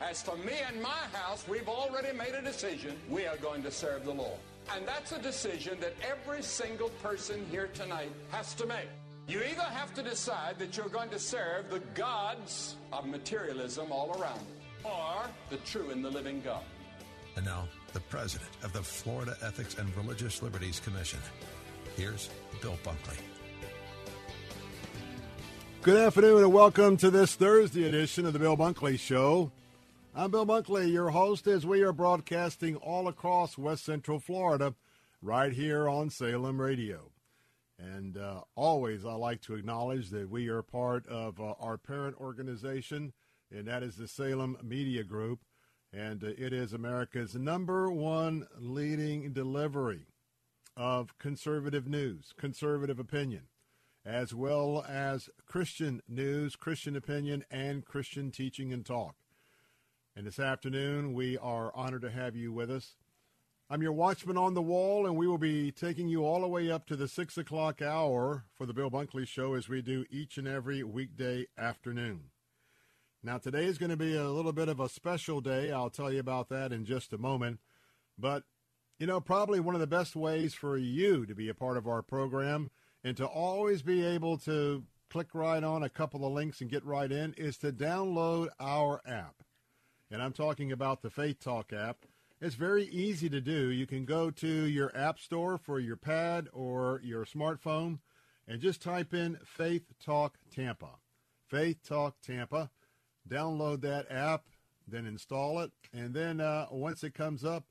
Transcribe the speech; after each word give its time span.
As 0.00 0.22
for 0.22 0.36
me 0.36 0.52
and 0.66 0.80
my 0.80 1.02
house, 1.12 1.44
we've 1.48 1.68
already 1.68 2.16
made 2.16 2.34
a 2.34 2.42
decision. 2.42 2.96
We 3.10 3.26
are 3.26 3.36
going 3.38 3.62
to 3.64 3.70
serve 3.70 4.04
the 4.04 4.12
Lord. 4.12 4.38
And 4.74 4.86
that's 4.86 5.12
a 5.12 5.20
decision 5.20 5.78
that 5.80 5.94
every 6.08 6.42
single 6.42 6.90
person 7.02 7.44
here 7.50 7.68
tonight 7.74 8.12
has 8.30 8.54
to 8.54 8.66
make. 8.66 8.88
You 9.26 9.42
either 9.42 9.62
have 9.62 9.92
to 9.94 10.02
decide 10.02 10.58
that 10.60 10.76
you're 10.76 10.88
going 10.88 11.10
to 11.10 11.18
serve 11.18 11.70
the 11.70 11.80
gods 11.94 12.76
of 12.92 13.06
materialism 13.06 13.90
all 13.90 14.16
around 14.20 14.40
you, 14.40 14.90
or 14.90 15.26
the 15.50 15.56
true 15.58 15.90
and 15.90 16.04
the 16.04 16.10
living 16.10 16.42
God. 16.44 16.62
And 17.36 17.44
now, 17.44 17.66
the 17.92 18.00
president 18.00 18.50
of 18.62 18.72
the 18.72 18.82
Florida 18.82 19.36
Ethics 19.42 19.76
and 19.78 19.94
Religious 19.96 20.42
Liberties 20.42 20.80
Commission. 20.80 21.18
Here's 21.96 22.30
Bill 22.62 22.78
Bunkley. 22.84 23.18
Good 25.82 25.98
afternoon 25.98 26.44
and 26.44 26.52
welcome 26.52 26.96
to 26.98 27.10
this 27.10 27.34
Thursday 27.34 27.88
edition 27.88 28.26
of 28.26 28.32
the 28.32 28.38
Bill 28.38 28.56
Bunkley 28.56 28.98
Show. 28.98 29.50
I'm 30.14 30.30
Bill 30.30 30.46
Bunkley, 30.46 30.90
your 30.90 31.10
host, 31.10 31.46
as 31.46 31.66
we 31.66 31.82
are 31.82 31.92
broadcasting 31.92 32.76
all 32.76 33.08
across 33.08 33.58
West 33.58 33.84
Central 33.84 34.18
Florida, 34.18 34.74
right 35.22 35.52
here 35.52 35.88
on 35.88 36.10
Salem 36.10 36.60
Radio. 36.60 37.12
And 37.78 38.16
uh, 38.16 38.40
always, 38.56 39.04
I 39.04 39.12
like 39.12 39.42
to 39.42 39.54
acknowledge 39.54 40.08
that 40.10 40.30
we 40.30 40.48
are 40.48 40.62
part 40.62 41.06
of 41.06 41.38
uh, 41.38 41.54
our 41.60 41.76
parent 41.76 42.16
organization, 42.20 43.12
and 43.52 43.68
that 43.68 43.82
is 43.82 43.96
the 43.96 44.08
Salem 44.08 44.56
Media 44.62 45.04
Group. 45.04 45.40
And 45.92 46.24
uh, 46.24 46.28
it 46.36 46.52
is 46.52 46.72
America's 46.72 47.34
number 47.34 47.90
one 47.90 48.46
leading 48.58 49.32
delivery 49.32 50.06
of 50.76 51.16
conservative 51.18 51.86
news, 51.86 52.32
conservative 52.36 52.98
opinion, 52.98 53.42
as 54.04 54.34
well 54.34 54.84
as 54.88 55.28
Christian 55.46 56.02
news, 56.08 56.56
Christian 56.56 56.96
opinion, 56.96 57.44
and 57.50 57.84
Christian 57.84 58.30
teaching 58.30 58.72
and 58.72 58.84
talk. 58.84 59.14
And 60.18 60.26
this 60.26 60.40
afternoon, 60.40 61.14
we 61.14 61.38
are 61.38 61.70
honored 61.76 62.02
to 62.02 62.10
have 62.10 62.34
you 62.34 62.52
with 62.52 62.72
us. 62.72 62.96
I'm 63.70 63.82
your 63.82 63.92
watchman 63.92 64.36
on 64.36 64.54
the 64.54 64.60
wall, 64.60 65.06
and 65.06 65.16
we 65.16 65.28
will 65.28 65.38
be 65.38 65.70
taking 65.70 66.08
you 66.08 66.24
all 66.24 66.40
the 66.40 66.48
way 66.48 66.72
up 66.72 66.86
to 66.86 66.96
the 66.96 67.06
6 67.06 67.38
o'clock 67.38 67.80
hour 67.80 68.44
for 68.52 68.66
the 68.66 68.74
Bill 68.74 68.90
Bunkley 68.90 69.28
Show 69.28 69.54
as 69.54 69.68
we 69.68 69.80
do 69.80 70.04
each 70.10 70.36
and 70.36 70.48
every 70.48 70.82
weekday 70.82 71.46
afternoon. 71.56 72.32
Now, 73.22 73.38
today 73.38 73.66
is 73.66 73.78
going 73.78 73.92
to 73.92 73.96
be 73.96 74.16
a 74.16 74.28
little 74.28 74.52
bit 74.52 74.68
of 74.68 74.80
a 74.80 74.88
special 74.88 75.40
day. 75.40 75.70
I'll 75.70 75.88
tell 75.88 76.12
you 76.12 76.18
about 76.18 76.48
that 76.48 76.72
in 76.72 76.84
just 76.84 77.12
a 77.12 77.18
moment. 77.18 77.60
But, 78.18 78.42
you 78.98 79.06
know, 79.06 79.20
probably 79.20 79.60
one 79.60 79.76
of 79.76 79.80
the 79.80 79.86
best 79.86 80.16
ways 80.16 80.52
for 80.52 80.76
you 80.76 81.26
to 81.26 81.34
be 81.36 81.48
a 81.48 81.54
part 81.54 81.76
of 81.76 81.86
our 81.86 82.02
program 82.02 82.72
and 83.04 83.16
to 83.18 83.24
always 83.24 83.82
be 83.82 84.04
able 84.04 84.36
to 84.38 84.82
click 85.10 85.28
right 85.32 85.62
on 85.62 85.84
a 85.84 85.88
couple 85.88 86.26
of 86.26 86.32
links 86.32 86.60
and 86.60 86.68
get 86.68 86.84
right 86.84 87.12
in 87.12 87.34
is 87.34 87.56
to 87.58 87.70
download 87.70 88.48
our 88.58 89.00
app. 89.06 89.44
And 90.10 90.22
I'm 90.22 90.32
talking 90.32 90.72
about 90.72 91.02
the 91.02 91.10
Faith 91.10 91.38
Talk 91.38 91.72
app. 91.72 91.98
It's 92.40 92.54
very 92.54 92.84
easy 92.84 93.28
to 93.28 93.40
do. 93.40 93.70
You 93.70 93.86
can 93.86 94.04
go 94.04 94.30
to 94.30 94.48
your 94.48 94.96
app 94.96 95.18
store 95.18 95.58
for 95.58 95.78
your 95.78 95.96
pad 95.96 96.48
or 96.52 97.00
your 97.04 97.24
smartphone 97.24 97.98
and 98.46 98.60
just 98.60 98.80
type 98.80 99.12
in 99.12 99.38
Faith 99.44 99.92
Talk 100.02 100.38
Tampa. 100.50 100.96
Faith 101.46 101.78
Talk 101.86 102.16
Tampa. 102.22 102.70
Download 103.28 103.82
that 103.82 104.10
app, 104.10 104.44
then 104.86 105.04
install 105.04 105.60
it, 105.60 105.70
and 105.92 106.14
then 106.14 106.40
uh, 106.40 106.66
once 106.70 107.04
it 107.04 107.12
comes 107.12 107.44
up, 107.44 107.64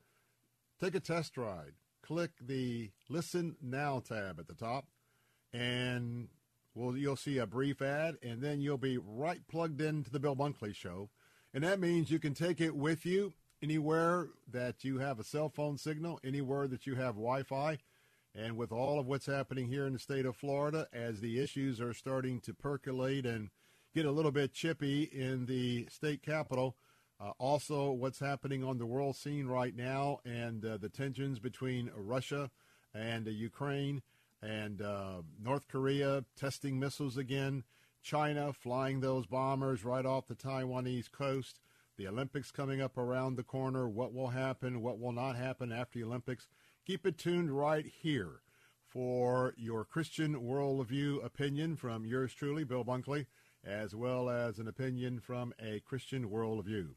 take 0.80 0.94
a 0.94 1.00
test 1.00 1.36
ride. 1.36 1.74
Click 2.03 2.31
the 2.40 2.92
Listen 3.09 3.56
Now 3.59 4.00
tab 4.00 4.40
at 4.40 4.47
the 4.47 4.53
top, 4.53 4.86
and 5.52 6.28
well, 6.76 6.96
you'll 6.96 7.16
see 7.16 7.40
a 7.40 7.47
brief 7.47 7.81
ad, 7.81 8.18
and 8.22 8.40
then 8.40 8.62
you'll 8.62 8.78
be 8.78 9.00
right 9.00 9.42
plugged 9.47 9.81
into 9.81 10.12
the 10.12 10.20
Bill 10.20 10.36
Bunkley 10.36 10.76
Show. 10.76 11.09
And 11.57 11.63
that 11.63 11.79
means 11.79 12.12
you 12.12 12.19
can 12.19 12.35
take 12.35 12.62
it 12.62 12.75
with 12.75 13.03
you 13.03 13.34
anywhere 13.63 14.28
that 14.51 14.84
you 14.84 15.00
have 15.00 15.19
a 15.19 15.23
cell 15.23 15.50
phone 15.50 15.79
signal, 15.79 16.19
anywhere 16.23 16.68
that 16.68 16.85
you 16.85 16.94
have 16.94 17.16
Wi 17.16 17.41
Fi. 17.41 17.79
And 18.35 18.56
with 18.56 18.72
all 18.72 19.00
of 19.00 19.07
what's 19.07 19.25
happening 19.25 19.67
here 19.67 19.88
in 19.88 19.94
the 19.94 19.97
state 19.97 20.28
of 20.28 20.35
Florida, 20.35 20.88
as 20.94 21.19
the 21.19 21.40
issues 21.40 21.81
are 21.81 21.96
starting 21.96 22.41
to 22.41 22.53
percolate 22.53 23.25
and 23.25 23.50
get 23.96 24.06
a 24.06 24.12
little 24.12 24.29
bit 24.29 24.53
chippy 24.53 25.01
in 25.06 25.47
the 25.47 25.88
state 25.90 26.22
capitol, 26.22 26.75
uh, 27.19 27.31
also 27.40 27.90
what's 27.90 28.19
happening 28.19 28.63
on 28.63 28.78
the 28.78 28.85
world 28.85 29.16
scene 29.16 29.47
right 29.47 29.75
now 29.75 30.19
and 30.25 30.63
uh, 30.63 30.78
the 30.78 30.90
tensions 30.90 31.40
between 31.40 31.90
Russia 31.96 32.51
and 32.94 33.28
uh, 33.28 33.31
Ukraine 33.31 34.03
and 34.44 34.79
uh, 34.79 35.23
North 35.44 35.67
Korea 35.67 36.23
testing 36.40 36.78
missiles 36.78 37.17
again, 37.17 37.63
China 38.07 38.53
flying 38.53 39.01
those 39.01 39.25
bombers 39.25 39.84
right 39.84 40.06
off 40.06 40.28
the 40.28 40.35
Taiwanese 40.35 41.12
coast 41.12 41.59
the 41.97 42.07
Olympics 42.07 42.51
coming 42.51 42.79
up 42.79 42.97
around 42.97 43.35
the 43.35 43.44
corner, 43.44 43.90
what 43.90 44.13
will 44.13 44.29
happen, 44.29 44.81
what 44.81 45.00
will 45.00 45.12
not 45.12 45.35
happen 45.35 45.72
after 45.72 46.00
the 46.00 46.06
Olympics. 46.06 46.47
Keep 46.85 47.06
it 47.06 47.17
tuned 47.17 47.51
right 47.51 47.85
here 47.85 48.41
for 48.85 49.53
your 49.57 49.84
Christian 49.84 50.35
worldview 50.35 51.25
opinion 51.25 51.75
from 51.75 52.06
yours 52.06 52.34
truly, 52.34 52.63
Bill 52.63 52.85
Bunkley, 52.85 53.25
as 53.66 53.96
well 53.96 54.29
as 54.29 54.59
an 54.59 54.67
opinion 54.67 55.19
from 55.19 55.53
a 55.59 55.81
Christian 55.81 56.29
worldview. 56.29 56.90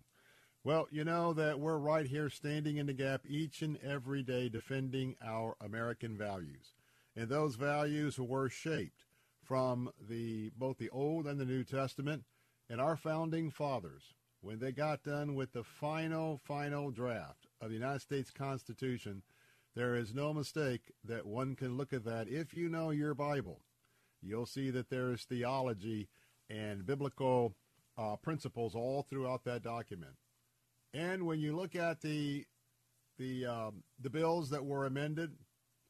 Well, 0.63 0.87
you 0.91 1.05
know 1.05 1.33
that 1.33 1.59
we're 1.59 1.79
right 1.79 2.07
here 2.07 2.29
standing 2.29 2.77
in 2.77 2.87
the 2.87 2.93
gap 2.93 3.23
each 3.27 3.63
and 3.63 3.79
every 3.79 4.23
day 4.23 4.51
defending 4.51 5.17
our 5.25 5.57
American 5.61 6.17
values. 6.19 6.75
And 7.17 7.29
those 7.29 7.57
values 7.57 8.19
were 8.19 8.51
shaped 8.51 9.07
from 9.51 9.91
the 10.09 10.49
both 10.57 10.79
the 10.79 10.91
Old 10.91 11.27
and 11.27 11.41
the 11.41 11.45
New 11.45 11.65
Testament 11.65 12.23
and 12.69 12.81
our 12.81 12.97
founding 12.97 13.51
fathers 13.51 14.15
when 14.41 14.61
they 14.61 14.71
got 14.71 15.03
done 15.03 15.35
with 15.35 15.53
the 15.53 15.65
final, 15.65 16.39
final 16.39 16.93
draft 16.93 17.49
of 17.61 17.71
the 17.71 17.75
United 17.75 18.01
States 18.01 18.31
Constitution, 18.31 19.25
there 19.75 19.97
is 19.97 20.15
no 20.15 20.33
mistake 20.33 20.93
that 21.03 21.27
one 21.27 21.57
can 21.57 21.77
look 21.77 21.93
at 21.93 22.05
that. 22.05 22.29
If 22.29 22.55
you 22.55 22.69
know 22.69 22.91
your 22.91 23.13
Bible, 23.13 23.63
you'll 24.23 24.47
see 24.47 24.71
that 24.71 24.89
there 24.89 25.13
is 25.13 25.25
theology 25.25 26.09
and 26.49 26.87
biblical 26.87 27.57
uh, 27.99 28.15
principles 28.23 28.77
all 28.77 29.03
throughout 29.03 29.43
that 29.47 29.65
document. 29.65 30.15
And 30.95 31.27
when 31.27 31.41
you 31.41 31.57
look 31.57 31.75
at 31.75 32.03
the 32.03 32.45
the 33.19 33.47
um, 33.47 33.83
the 34.01 34.11
bills 34.11 34.51
that 34.51 34.65
were 34.65 34.87
amended, 34.87 35.33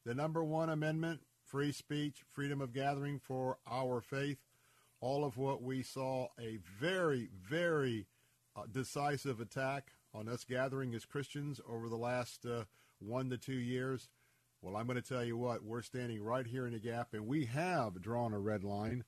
the 0.03 0.15
number 0.15 0.43
one 0.43 0.71
amendment, 0.71 1.21
free 1.51 1.73
speech, 1.73 2.23
freedom 2.31 2.61
of 2.61 2.73
gathering 2.73 3.19
for 3.19 3.57
our 3.69 3.99
faith, 3.99 4.37
all 5.01 5.25
of 5.25 5.35
what 5.35 5.61
we 5.61 5.83
saw 5.83 6.27
a 6.39 6.57
very, 6.79 7.27
very 7.49 8.07
uh, 8.55 8.61
decisive 8.71 9.41
attack 9.41 9.91
on 10.13 10.29
us 10.29 10.45
gathering 10.45 10.95
as 10.95 11.03
Christians 11.03 11.59
over 11.69 11.89
the 11.89 11.97
last 11.97 12.45
uh, 12.45 12.63
one 12.99 13.29
to 13.29 13.37
two 13.37 13.51
years. 13.51 14.07
Well, 14.61 14.77
I'm 14.77 14.85
going 14.85 15.01
to 15.01 15.07
tell 15.07 15.25
you 15.25 15.35
what, 15.35 15.61
we're 15.61 15.81
standing 15.81 16.23
right 16.23 16.47
here 16.47 16.65
in 16.65 16.71
the 16.71 16.79
gap, 16.79 17.09
and 17.13 17.27
we 17.27 17.45
have 17.45 18.01
drawn 18.01 18.33
a 18.33 18.39
red 18.39 18.63
line, 18.63 19.03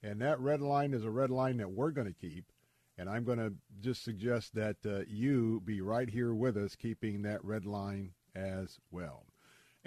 and 0.00 0.20
that 0.20 0.38
red 0.38 0.60
line 0.60 0.94
is 0.94 1.04
a 1.04 1.10
red 1.10 1.30
line 1.30 1.56
that 1.56 1.72
we're 1.72 1.90
going 1.90 2.06
to 2.06 2.12
keep. 2.12 2.52
And 2.96 3.08
I'm 3.08 3.24
going 3.24 3.38
to 3.38 3.54
just 3.80 4.04
suggest 4.04 4.54
that 4.54 4.76
uh, 4.86 5.00
you 5.08 5.62
be 5.64 5.80
right 5.80 6.10
here 6.10 6.34
with 6.34 6.56
us, 6.56 6.76
keeping 6.76 7.22
that 7.22 7.44
red 7.44 7.64
line 7.64 8.12
as 8.36 8.78
well. 8.92 9.27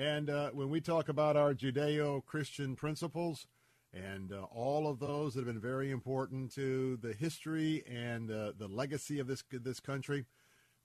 And 0.02 0.32
uh, 0.32 0.50
when 0.50 0.72
we 0.72 0.82
talk 0.82 1.10
about 1.10 1.38
our 1.38 1.54
Judeo 1.54 2.26
Christian 2.26 2.76
principles 2.76 3.46
and 3.94 4.34
uh, 4.34 4.46
all 4.52 4.88
of 4.88 4.98
those 4.98 5.36
that 5.36 5.42
have 5.42 5.54
been 5.54 5.62
very 5.62 5.92
important 5.92 6.52
to 6.56 6.98
the 7.04 7.14
history 7.14 7.84
and 7.88 8.32
uh, 8.32 8.54
the 8.58 8.68
legacy 8.68 9.20
of 9.20 9.28
this, 9.28 9.44
this 9.52 9.80
country, 9.80 10.26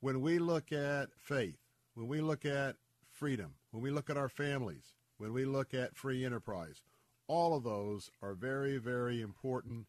when 0.01 0.21
we 0.21 0.39
look 0.39 0.71
at 0.71 1.09
faith, 1.17 1.57
when 1.95 2.09
we 2.09 2.21
look 2.21 2.45
at 2.45 2.77
freedom, 3.11 3.55
when 3.71 3.83
we 3.83 3.91
look 3.91 4.11
at 4.11 4.19
our 4.19 4.29
families, 4.29 4.93
when 5.17 5.33
we 5.33 5.47
look 5.47 5.73
at 5.73 5.97
free 5.97 6.23
enterprise, 6.23 6.83
all 7.27 7.57
of 7.57 7.65
those 7.65 8.11
are 8.21 8.35
very, 8.35 8.77
very 8.77 9.23
important 9.23 9.87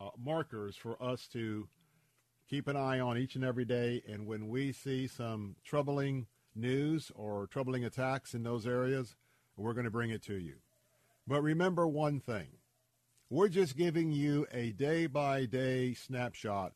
uh, 0.00 0.10
markers 0.16 0.76
for 0.76 0.96
us 1.02 1.26
to 1.32 1.66
keep 2.48 2.68
an 2.68 2.76
eye 2.76 3.00
on 3.00 3.18
each 3.18 3.34
and 3.34 3.42
every 3.42 3.64
day. 3.64 4.00
And 4.08 4.28
when 4.28 4.48
we 4.48 4.70
see 4.70 5.08
some 5.08 5.56
troubling 5.64 6.28
news 6.54 7.10
or 7.14 7.46
troubling 7.46 7.84
attacks 7.84 8.34
in 8.34 8.42
those 8.42 8.66
areas, 8.66 9.16
we're 9.56 9.74
going 9.74 9.84
to 9.84 9.90
bring 9.90 10.10
it 10.10 10.22
to 10.24 10.38
you. 10.38 10.56
But 11.26 11.42
remember 11.42 11.86
one 11.86 12.20
thing 12.20 12.48
we're 13.28 13.48
just 13.48 13.76
giving 13.76 14.10
you 14.10 14.46
a 14.52 14.72
day 14.72 15.06
by 15.06 15.46
day 15.46 15.94
snapshot 15.94 16.72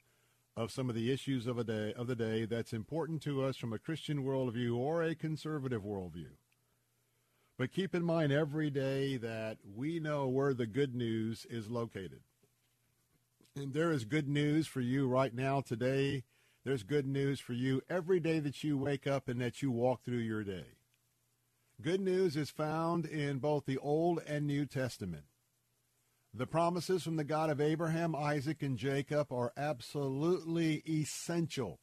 of 0.56 0.70
some 0.70 0.88
of 0.88 0.94
the 0.94 1.10
issues 1.10 1.48
of 1.48 1.58
a 1.58 1.64
day 1.64 1.92
of 1.96 2.06
the 2.06 2.14
day 2.14 2.44
that's 2.44 2.72
important 2.72 3.22
to 3.22 3.42
us 3.42 3.56
from 3.56 3.72
a 3.72 3.78
Christian 3.78 4.24
worldview 4.24 4.76
or 4.76 5.02
a 5.02 5.16
conservative 5.16 5.82
worldview. 5.82 6.30
But 7.58 7.72
keep 7.72 7.94
in 7.94 8.04
mind 8.04 8.32
every 8.32 8.70
day 8.70 9.16
that 9.16 9.58
we 9.74 10.00
know 10.00 10.28
where 10.28 10.54
the 10.54 10.66
good 10.66 10.94
news 10.94 11.46
is 11.48 11.70
located. 11.70 12.20
And 13.56 13.72
there 13.72 13.92
is 13.92 14.04
good 14.04 14.28
news 14.28 14.66
for 14.66 14.80
you 14.80 15.06
right 15.06 15.32
now 15.32 15.60
today. 15.60 16.24
There's 16.64 16.82
good 16.82 17.06
news 17.06 17.40
for 17.40 17.52
you 17.52 17.82
every 17.90 18.20
day 18.20 18.38
that 18.38 18.64
you 18.64 18.78
wake 18.78 19.06
up 19.06 19.28
and 19.28 19.38
that 19.42 19.60
you 19.60 19.70
walk 19.70 20.02
through 20.02 20.18
your 20.18 20.42
day. 20.42 20.64
Good 21.82 22.00
news 22.00 22.36
is 22.36 22.48
found 22.48 23.04
in 23.04 23.38
both 23.38 23.66
the 23.66 23.76
Old 23.76 24.22
and 24.26 24.46
New 24.46 24.64
Testament. 24.64 25.24
The 26.32 26.46
promises 26.46 27.02
from 27.02 27.16
the 27.16 27.24
God 27.24 27.50
of 27.50 27.60
Abraham, 27.60 28.16
Isaac, 28.16 28.62
and 28.62 28.78
Jacob 28.78 29.30
are 29.30 29.52
absolutely 29.58 30.82
essential 30.88 31.80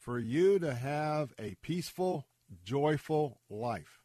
for 0.00 0.18
you 0.18 0.58
to 0.58 0.74
have 0.74 1.32
a 1.38 1.54
peaceful, 1.62 2.26
joyful 2.64 3.40
life. 3.48 4.00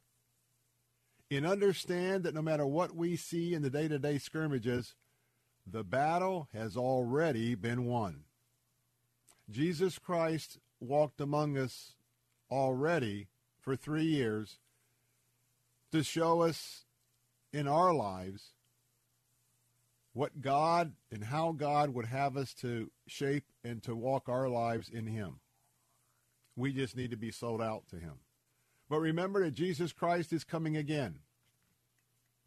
And 1.31 1.43
understand 1.43 2.23
that 2.23 2.35
no 2.35 2.43
matter 2.43 2.67
what 2.67 2.95
we 2.95 3.15
see 3.15 3.55
in 3.55 3.63
the 3.63 3.71
day 3.71 3.87
to 3.87 3.97
day 3.97 4.19
skirmishes, 4.19 4.93
the 5.65 5.83
battle 5.83 6.49
has 6.53 6.77
already 6.77 7.55
been 7.55 7.85
won. 7.85 8.25
Jesus 9.53 9.99
Christ 9.99 10.57
walked 10.79 11.21
among 11.21 11.57
us 11.57 11.93
already 12.49 13.27
for 13.59 13.75
three 13.75 14.05
years 14.05 14.57
to 15.91 16.03
show 16.03 16.41
us 16.41 16.85
in 17.53 17.67
our 17.67 17.93
lives 17.93 18.53
what 20.13 20.41
God 20.41 20.93
and 21.11 21.25
how 21.25 21.51
God 21.51 21.91
would 21.91 22.07
have 22.07 22.35
us 22.35 22.53
to 22.55 22.89
shape 23.07 23.45
and 23.63 23.81
to 23.83 23.95
walk 23.95 24.27
our 24.27 24.49
lives 24.49 24.89
in 24.89 25.05
Him. 25.05 25.39
We 26.55 26.73
just 26.73 26.97
need 26.97 27.11
to 27.11 27.17
be 27.17 27.31
sold 27.31 27.61
out 27.61 27.87
to 27.89 27.97
Him. 27.97 28.21
But 28.89 28.99
remember 28.99 29.43
that 29.43 29.53
Jesus 29.53 29.93
Christ 29.93 30.33
is 30.33 30.43
coming 30.43 30.75
again. 30.75 31.19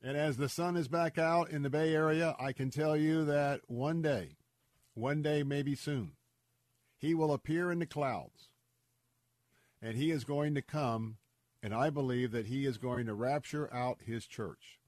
And 0.02 0.16
as 0.16 0.36
the 0.36 0.48
sun 0.48 0.76
is 0.76 0.88
back 0.88 1.18
out 1.18 1.50
in 1.50 1.62
the 1.62 1.70
Bay 1.70 1.94
Area, 1.94 2.34
I 2.38 2.52
can 2.52 2.70
tell 2.70 2.96
you 2.96 3.24
that 3.26 3.60
one 3.68 4.02
day, 4.02 4.36
one 4.94 5.22
day, 5.22 5.44
maybe 5.44 5.76
soon, 5.76 6.12
he 6.98 7.14
will 7.14 7.32
appear 7.32 7.70
in 7.70 7.78
the 7.78 7.86
clouds. 7.86 8.48
And 9.82 9.96
he 9.96 10.10
is 10.10 10.24
going 10.24 10.54
to 10.54 10.62
come, 10.62 11.18
and 11.62 11.74
I 11.74 11.90
believe 11.90 12.32
that 12.32 12.46
he 12.46 12.64
is 12.64 12.78
going 12.78 13.06
to 13.06 13.14
rapture 13.14 13.72
out 13.72 13.98
his 14.04 14.26
church. 14.26 14.80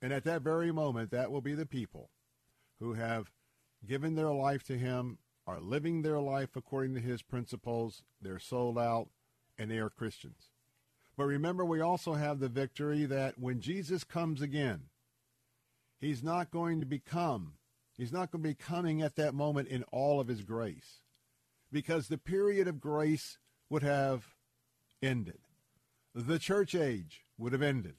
And 0.00 0.12
at 0.12 0.24
that 0.24 0.42
very 0.42 0.72
moment, 0.72 1.10
that 1.10 1.30
will 1.30 1.40
be 1.40 1.54
the 1.54 1.66
people 1.66 2.10
who 2.78 2.94
have 2.94 3.30
given 3.86 4.14
their 4.14 4.32
life 4.32 4.62
to 4.64 4.78
him, 4.78 5.18
are 5.46 5.60
living 5.60 6.02
their 6.02 6.20
life 6.20 6.56
according 6.56 6.94
to 6.94 7.00
his 7.00 7.22
principles, 7.22 8.02
they're 8.20 8.38
sold 8.38 8.78
out, 8.78 9.08
and 9.58 9.70
they 9.70 9.78
are 9.78 9.90
Christians. 9.90 10.50
But 11.16 11.24
remember, 11.24 11.64
we 11.64 11.80
also 11.80 12.14
have 12.14 12.38
the 12.38 12.48
victory 12.48 13.04
that 13.04 13.38
when 13.38 13.60
Jesus 13.60 14.02
comes 14.02 14.40
again, 14.40 14.84
he's 16.00 16.22
not 16.22 16.50
going 16.50 16.80
to 16.80 16.86
become, 16.86 17.54
he's 17.96 18.12
not 18.12 18.30
going 18.30 18.42
to 18.42 18.48
be 18.48 18.54
coming 18.54 19.02
at 19.02 19.16
that 19.16 19.34
moment 19.34 19.68
in 19.68 19.84
all 19.92 20.20
of 20.20 20.28
his 20.28 20.42
grace. 20.42 21.01
Because 21.72 22.08
the 22.08 22.18
period 22.18 22.68
of 22.68 22.80
grace 22.80 23.38
would 23.70 23.82
have 23.82 24.34
ended. 25.02 25.38
The 26.14 26.38
church 26.38 26.74
age 26.74 27.24
would 27.38 27.52
have 27.52 27.62
ended. 27.62 27.94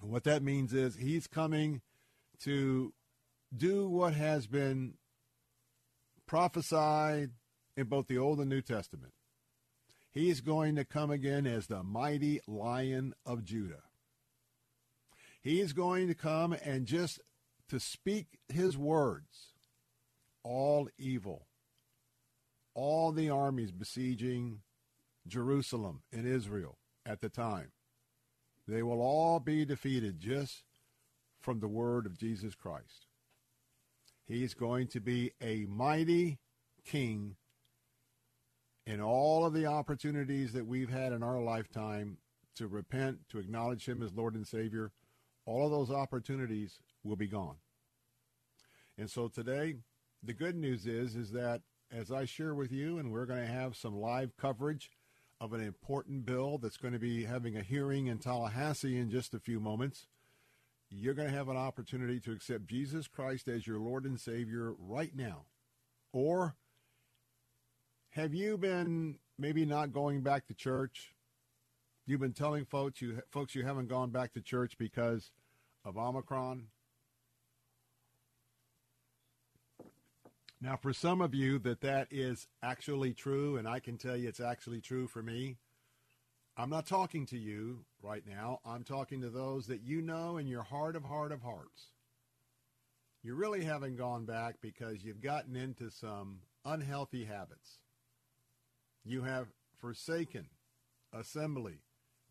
What 0.00 0.24
that 0.24 0.42
means 0.42 0.72
is 0.72 0.96
he's 0.96 1.26
coming 1.26 1.82
to 2.40 2.92
do 3.56 3.88
what 3.88 4.14
has 4.14 4.46
been 4.46 4.94
prophesied 6.26 7.30
in 7.76 7.86
both 7.86 8.06
the 8.06 8.18
Old 8.18 8.40
and 8.40 8.48
New 8.48 8.62
Testament. 8.62 9.12
He's 10.10 10.40
going 10.40 10.76
to 10.76 10.84
come 10.84 11.10
again 11.10 11.46
as 11.46 11.66
the 11.66 11.82
mighty 11.82 12.40
lion 12.46 13.14
of 13.26 13.44
Judah. 13.44 13.82
He's 15.42 15.72
going 15.72 16.08
to 16.08 16.14
come 16.14 16.52
and 16.52 16.86
just 16.86 17.20
to 17.68 17.80
speak 17.80 18.38
his 18.48 18.78
words, 18.78 19.52
all 20.42 20.88
evil, 20.96 21.46
all 22.74 23.12
the 23.12 23.30
armies 23.30 23.72
besieging 23.72 24.60
Jerusalem 25.26 26.02
and 26.12 26.26
Israel 26.26 26.78
at 27.06 27.20
the 27.20 27.28
time, 27.28 27.72
they 28.66 28.82
will 28.82 29.00
all 29.00 29.40
be 29.40 29.64
defeated 29.64 30.18
just 30.18 30.64
from 31.40 31.60
the 31.60 31.68
word 31.68 32.06
of 32.06 32.18
Jesus 32.18 32.54
Christ. 32.54 33.06
He's 34.26 34.54
going 34.54 34.88
to 34.88 35.00
be 35.00 35.32
a 35.42 35.66
mighty 35.66 36.38
king 36.84 37.36
in 38.86 39.00
all 39.00 39.44
of 39.44 39.52
the 39.52 39.66
opportunities 39.66 40.52
that 40.52 40.66
we've 40.66 40.90
had 40.90 41.12
in 41.12 41.22
our 41.22 41.40
lifetime 41.40 42.18
to 42.56 42.66
repent, 42.66 43.18
to 43.30 43.38
acknowledge 43.38 43.86
him 43.86 44.02
as 44.02 44.12
Lord 44.12 44.34
and 44.34 44.46
Savior, 44.46 44.92
all 45.46 45.66
of 45.66 45.70
those 45.70 45.90
opportunities 45.90 46.78
will 47.02 47.16
be 47.16 47.26
gone. 47.26 47.56
And 48.96 49.10
so 49.10 49.28
today, 49.28 49.76
the 50.22 50.32
good 50.32 50.56
news 50.56 50.86
is 50.86 51.16
is 51.16 51.32
that 51.32 51.62
as 51.94 52.10
I 52.10 52.24
share 52.24 52.54
with 52.54 52.72
you, 52.72 52.98
and 52.98 53.12
we're 53.12 53.26
going 53.26 53.40
to 53.40 53.52
have 53.52 53.76
some 53.76 53.96
live 53.96 54.36
coverage 54.36 54.90
of 55.40 55.52
an 55.52 55.60
important 55.60 56.26
bill 56.26 56.58
that's 56.58 56.76
going 56.76 56.92
to 56.92 56.98
be 56.98 57.24
having 57.24 57.56
a 57.56 57.62
hearing 57.62 58.08
in 58.08 58.18
Tallahassee 58.18 58.98
in 58.98 59.10
just 59.10 59.34
a 59.34 59.38
few 59.38 59.60
moments. 59.60 60.08
You're 60.90 61.14
going 61.14 61.28
to 61.28 61.36
have 61.36 61.48
an 61.48 61.56
opportunity 61.56 62.18
to 62.20 62.32
accept 62.32 62.66
Jesus 62.66 63.06
Christ 63.06 63.48
as 63.48 63.66
your 63.66 63.78
Lord 63.78 64.04
and 64.04 64.18
Savior 64.18 64.74
right 64.78 65.14
now. 65.14 65.44
Or 66.12 66.56
have 68.10 68.34
you 68.34 68.58
been 68.58 69.18
maybe 69.38 69.64
not 69.64 69.92
going 69.92 70.22
back 70.22 70.46
to 70.46 70.54
church? 70.54 71.14
You've 72.06 72.20
been 72.20 72.32
telling 72.32 72.64
folks 72.64 73.00
you 73.00 73.22
folks 73.30 73.54
you 73.54 73.64
haven't 73.64 73.88
gone 73.88 74.10
back 74.10 74.34
to 74.34 74.40
church 74.40 74.76
because 74.78 75.30
of 75.84 75.96
Omicron. 75.96 76.66
Now, 80.64 80.76
for 80.76 80.94
some 80.94 81.20
of 81.20 81.34
you, 81.34 81.58
that 81.58 81.82
that 81.82 82.08
is 82.10 82.46
actually 82.62 83.12
true, 83.12 83.58
and 83.58 83.68
I 83.68 83.80
can 83.80 83.98
tell 83.98 84.16
you 84.16 84.30
it's 84.30 84.40
actually 84.40 84.80
true 84.80 85.06
for 85.06 85.22
me. 85.22 85.58
I'm 86.56 86.70
not 86.70 86.86
talking 86.86 87.26
to 87.26 87.38
you 87.38 87.84
right 88.02 88.22
now. 88.26 88.60
I'm 88.64 88.82
talking 88.82 89.20
to 89.20 89.28
those 89.28 89.66
that 89.66 89.82
you 89.82 90.00
know 90.00 90.38
in 90.38 90.46
your 90.46 90.62
heart 90.62 90.96
of 90.96 91.04
heart 91.04 91.32
of 91.32 91.42
hearts. 91.42 91.88
You 93.22 93.34
really 93.34 93.62
haven't 93.62 93.98
gone 93.98 94.24
back 94.24 94.54
because 94.62 95.04
you've 95.04 95.20
gotten 95.20 95.54
into 95.54 95.90
some 95.90 96.38
unhealthy 96.64 97.26
habits. 97.26 97.80
You 99.04 99.24
have 99.24 99.48
forsaken 99.76 100.46
assembly 101.12 101.82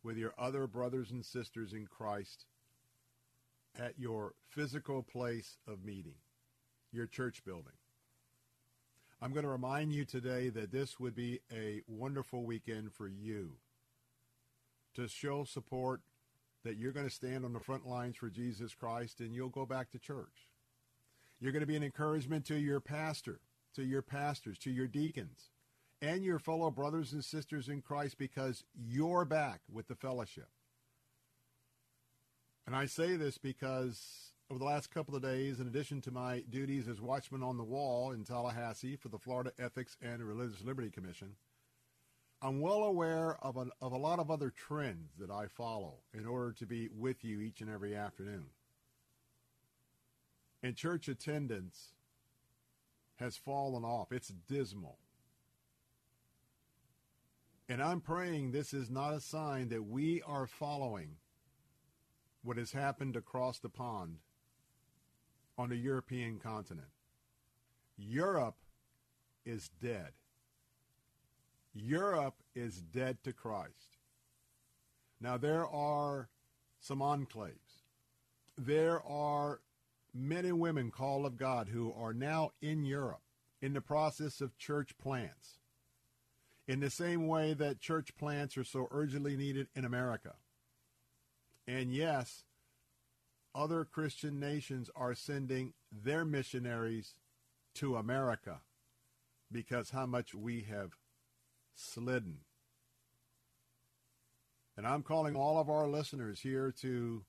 with 0.02 0.16
your 0.16 0.34
other 0.36 0.66
brothers 0.66 1.12
and 1.12 1.24
sisters 1.24 1.72
in 1.72 1.86
Christ 1.86 2.46
at 3.78 3.96
your 3.96 4.34
physical 4.48 5.04
place 5.04 5.56
of 5.68 5.84
meeting, 5.84 6.16
your 6.90 7.06
church 7.06 7.44
building. 7.44 7.74
I'm 9.24 9.32
going 9.32 9.44
to 9.44 9.50
remind 9.50 9.90
you 9.90 10.04
today 10.04 10.50
that 10.50 10.70
this 10.70 11.00
would 11.00 11.14
be 11.14 11.40
a 11.50 11.80
wonderful 11.88 12.44
weekend 12.44 12.92
for 12.92 13.08
you 13.08 13.52
to 14.92 15.08
show 15.08 15.44
support 15.44 16.02
that 16.62 16.76
you're 16.76 16.92
going 16.92 17.08
to 17.08 17.14
stand 17.14 17.42
on 17.42 17.54
the 17.54 17.58
front 17.58 17.86
lines 17.86 18.16
for 18.16 18.28
Jesus 18.28 18.74
Christ 18.74 19.20
and 19.20 19.34
you'll 19.34 19.48
go 19.48 19.64
back 19.64 19.90
to 19.92 19.98
church. 19.98 20.50
You're 21.40 21.52
going 21.52 21.62
to 21.62 21.66
be 21.66 21.74
an 21.74 21.82
encouragement 21.82 22.44
to 22.48 22.56
your 22.56 22.80
pastor, 22.80 23.40
to 23.76 23.82
your 23.82 24.02
pastors, 24.02 24.58
to 24.58 24.70
your 24.70 24.86
deacons 24.86 25.48
and 26.02 26.22
your 26.22 26.38
fellow 26.38 26.70
brothers 26.70 27.14
and 27.14 27.24
sisters 27.24 27.70
in 27.70 27.80
Christ 27.80 28.18
because 28.18 28.62
you're 28.74 29.24
back 29.24 29.62
with 29.72 29.88
the 29.88 29.94
fellowship. 29.94 30.50
And 32.66 32.76
I 32.76 32.84
say 32.84 33.16
this 33.16 33.38
because 33.38 34.33
over 34.50 34.58
the 34.58 34.64
last 34.64 34.92
couple 34.92 35.16
of 35.16 35.22
days, 35.22 35.58
in 35.58 35.66
addition 35.66 36.00
to 36.02 36.10
my 36.10 36.42
duties 36.50 36.86
as 36.86 37.00
watchman 37.00 37.42
on 37.42 37.56
the 37.56 37.64
wall 37.64 38.12
in 38.12 38.24
Tallahassee 38.24 38.96
for 38.96 39.08
the 39.08 39.18
Florida 39.18 39.52
Ethics 39.58 39.96
and 40.02 40.22
Religious 40.22 40.62
Liberty 40.62 40.90
Commission, 40.90 41.34
I'm 42.42 42.60
well 42.60 42.84
aware 42.84 43.38
of, 43.42 43.56
an, 43.56 43.70
of 43.80 43.92
a 43.92 43.96
lot 43.96 44.18
of 44.18 44.30
other 44.30 44.50
trends 44.50 45.12
that 45.18 45.30
I 45.30 45.46
follow 45.46 45.94
in 46.12 46.26
order 46.26 46.52
to 46.52 46.66
be 46.66 46.90
with 46.94 47.24
you 47.24 47.40
each 47.40 47.62
and 47.62 47.70
every 47.70 47.96
afternoon. 47.96 48.46
And 50.62 50.76
church 50.76 51.08
attendance 51.08 51.94
has 53.16 53.36
fallen 53.36 53.82
off. 53.82 54.12
It's 54.12 54.28
dismal. 54.28 54.98
And 57.66 57.82
I'm 57.82 58.02
praying 58.02 58.52
this 58.52 58.74
is 58.74 58.90
not 58.90 59.14
a 59.14 59.20
sign 59.20 59.70
that 59.70 59.84
we 59.84 60.20
are 60.26 60.46
following 60.46 61.16
what 62.42 62.58
has 62.58 62.72
happened 62.72 63.16
across 63.16 63.58
the 63.58 63.70
pond 63.70 64.18
on 65.56 65.68
the 65.68 65.76
European 65.76 66.38
continent. 66.38 66.88
Europe 67.96 68.56
is 69.44 69.70
dead. 69.80 70.12
Europe 71.74 72.36
is 72.54 72.80
dead 72.80 73.18
to 73.24 73.32
Christ. 73.32 73.98
Now, 75.20 75.36
there 75.36 75.66
are 75.66 76.28
some 76.80 77.00
enclaves. 77.00 77.82
There 78.56 79.02
are 79.06 79.60
men 80.12 80.44
and 80.44 80.60
women 80.60 80.90
called 80.90 81.26
of 81.26 81.36
God 81.36 81.68
who 81.68 81.92
are 81.92 82.12
now 82.12 82.52
in 82.60 82.84
Europe 82.84 83.22
in 83.60 83.72
the 83.72 83.80
process 83.80 84.40
of 84.40 84.56
church 84.58 84.96
plants. 84.98 85.58
In 86.66 86.80
the 86.80 86.90
same 86.90 87.26
way 87.26 87.52
that 87.54 87.80
church 87.80 88.16
plants 88.16 88.56
are 88.56 88.64
so 88.64 88.88
urgently 88.90 89.36
needed 89.36 89.68
in 89.74 89.84
America. 89.84 90.34
And 91.66 91.92
yes, 91.92 92.44
other 93.54 93.84
Christian 93.84 94.40
nations 94.40 94.90
are 94.96 95.14
sending 95.14 95.74
their 95.92 96.24
missionaries 96.24 97.14
to 97.76 97.96
America 97.96 98.60
because 99.50 99.90
how 99.90 100.06
much 100.06 100.34
we 100.34 100.62
have 100.62 100.92
slidden. 101.74 102.38
And 104.76 104.86
I'm 104.86 105.02
calling 105.02 105.36
all 105.36 105.58
of 105.58 105.70
our 105.70 105.86
listeners 105.86 106.40
here 106.40 106.72
to 106.80 107.24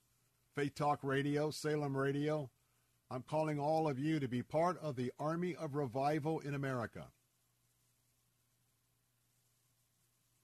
Faith 0.56 0.74
Talk 0.76 1.00
Radio, 1.04 1.52
Salem 1.52 1.96
Radio. 1.96 2.50
I'm 3.12 3.22
calling 3.22 3.60
all 3.60 3.88
of 3.88 4.00
you 4.00 4.20
to 4.20 4.28
be 4.28 4.42
part 4.42 4.80
of 4.82 4.96
the 4.96 5.12
Army 5.20 5.56
of 5.56 5.76
Revival 5.76 6.40
in 6.40 6.56
America. 6.56 7.08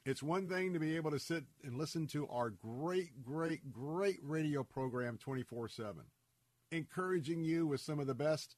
It's 0.04 0.24
one 0.24 0.48
thing 0.48 0.74
to 0.74 0.80
be 0.80 0.96
able 0.96 1.12
to 1.12 1.20
sit 1.20 1.44
and 1.64 1.78
listen 1.78 2.08
to 2.08 2.28
our 2.30 2.50
great, 2.50 3.22
great, 3.22 3.72
great 3.72 4.20
radio 4.24 4.64
program 4.64 5.20
24 5.20 5.68
7, 5.68 5.96
encouraging 6.72 7.44
you 7.44 7.68
with 7.68 7.82
some 7.82 8.00
of 8.00 8.08
the 8.08 8.16
best 8.16 8.56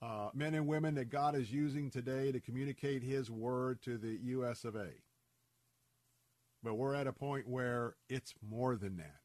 uh, 0.00 0.30
men 0.32 0.54
and 0.54 0.66
women 0.66 0.94
that 0.94 1.10
God 1.10 1.34
is 1.34 1.52
using 1.52 1.90
today 1.90 2.32
to 2.32 2.40
communicate 2.40 3.02
His 3.02 3.30
word 3.30 3.82
to 3.82 3.98
the 3.98 4.18
U.S. 4.22 4.64
of 4.64 4.74
A. 4.74 4.88
But 6.62 6.76
we're 6.76 6.94
at 6.94 7.06
a 7.06 7.12
point 7.12 7.46
where 7.46 7.96
it's 8.08 8.32
more 8.42 8.76
than 8.76 8.96
that. 8.96 9.20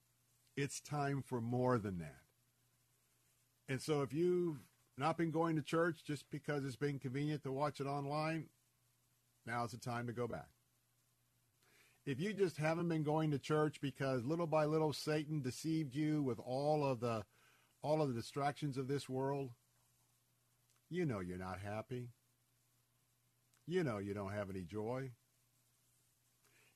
It's 0.58 0.82
time 0.82 1.24
for 1.26 1.40
more 1.40 1.78
than 1.78 2.00
that. 2.00 2.20
And 3.70 3.82
so 3.82 4.02
if 4.02 4.12
you've 4.12 4.58
not 4.98 5.18
been 5.18 5.32
going 5.32 5.56
to 5.56 5.62
church 5.62 6.04
just 6.06 6.26
because 6.32 6.66
it's 6.66 6.76
been 6.76 7.00
convenient 7.00 7.44
to 7.44 7.52
watch 7.54 7.80
it 7.80 7.88
online, 7.88 8.48
now's 9.46 9.72
the 9.72 9.78
time 9.78 10.06
to 10.08 10.14
go 10.14 10.28
back. 10.28 10.50
If 12.10 12.20
you 12.20 12.34
just 12.34 12.58
haven't 12.58 12.90
been 12.90 13.04
going 13.04 13.30
to 13.30 13.38
church 13.38 13.80
because 13.82 14.26
little 14.26 14.48
by 14.48 14.66
little 14.66 14.94
Satan 14.94 15.44
deceived 15.44 15.94
you 15.94 16.24
with 16.24 16.40
all 16.40 16.84
of 16.84 17.02
the 17.02 17.24
all 17.84 18.02
of 18.02 18.08
the 18.08 18.20
distractions 18.20 18.80
of 18.80 18.88
this 18.88 19.08
world, 19.08 19.52
you 20.90 21.06
know 21.06 21.20
you're 21.20 21.38
not 21.38 21.60
happy. 21.60 22.10
You 23.68 23.84
know 23.84 24.00
you 24.00 24.16
don't 24.16 24.34
have 24.34 24.50
any 24.50 24.64
joy. 24.64 25.12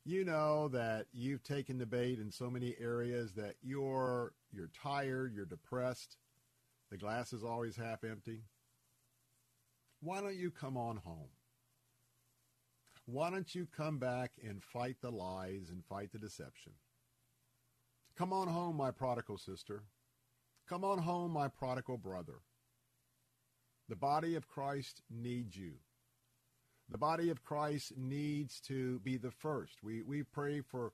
You 0.05 0.23
know 0.23 0.67
that 0.67 1.07
you've 1.11 1.41
taken 1.41 1.79
the 1.79 1.87
bait 1.87 2.19
in 2.19 2.29
so 2.29 2.51
many 2.51 2.75
areas 2.79 3.33
that 3.33 3.55
you're 3.63 4.33
you're 4.51 4.69
tired, 4.83 5.33
you're 5.33 5.45
depressed. 5.47 6.15
The 6.91 6.97
glass 6.97 7.33
is 7.33 7.43
always 7.43 7.75
half 7.75 8.03
empty. 8.03 8.43
Why 9.99 10.21
don't 10.21 10.37
you 10.37 10.51
come 10.51 10.77
on 10.77 10.97
home? 10.97 11.29
Why 13.05 13.29
don't 13.29 13.53
you 13.53 13.67
come 13.75 13.97
back 13.97 14.31
and 14.41 14.63
fight 14.63 14.97
the 15.01 15.11
lies 15.11 15.69
and 15.69 15.83
fight 15.83 16.11
the 16.11 16.19
deception? 16.19 16.73
Come 18.17 18.31
on 18.31 18.47
home, 18.47 18.77
my 18.77 18.91
prodigal 18.91 19.37
sister. 19.37 19.83
Come 20.69 20.85
on 20.85 20.99
home, 20.99 21.31
my 21.31 21.49
prodigal 21.49 21.97
brother. 21.97 22.39
The 23.89 23.95
body 23.95 24.35
of 24.35 24.47
Christ 24.47 25.01
needs 25.09 25.57
you. 25.57 25.73
The 26.89 26.97
body 26.97 27.29
of 27.29 27.43
Christ 27.43 27.93
needs 27.97 28.61
to 28.61 28.99
be 28.99 29.17
the 29.17 29.31
first. 29.31 29.83
We, 29.83 30.01
we 30.01 30.23
pray 30.23 30.61
for 30.61 30.93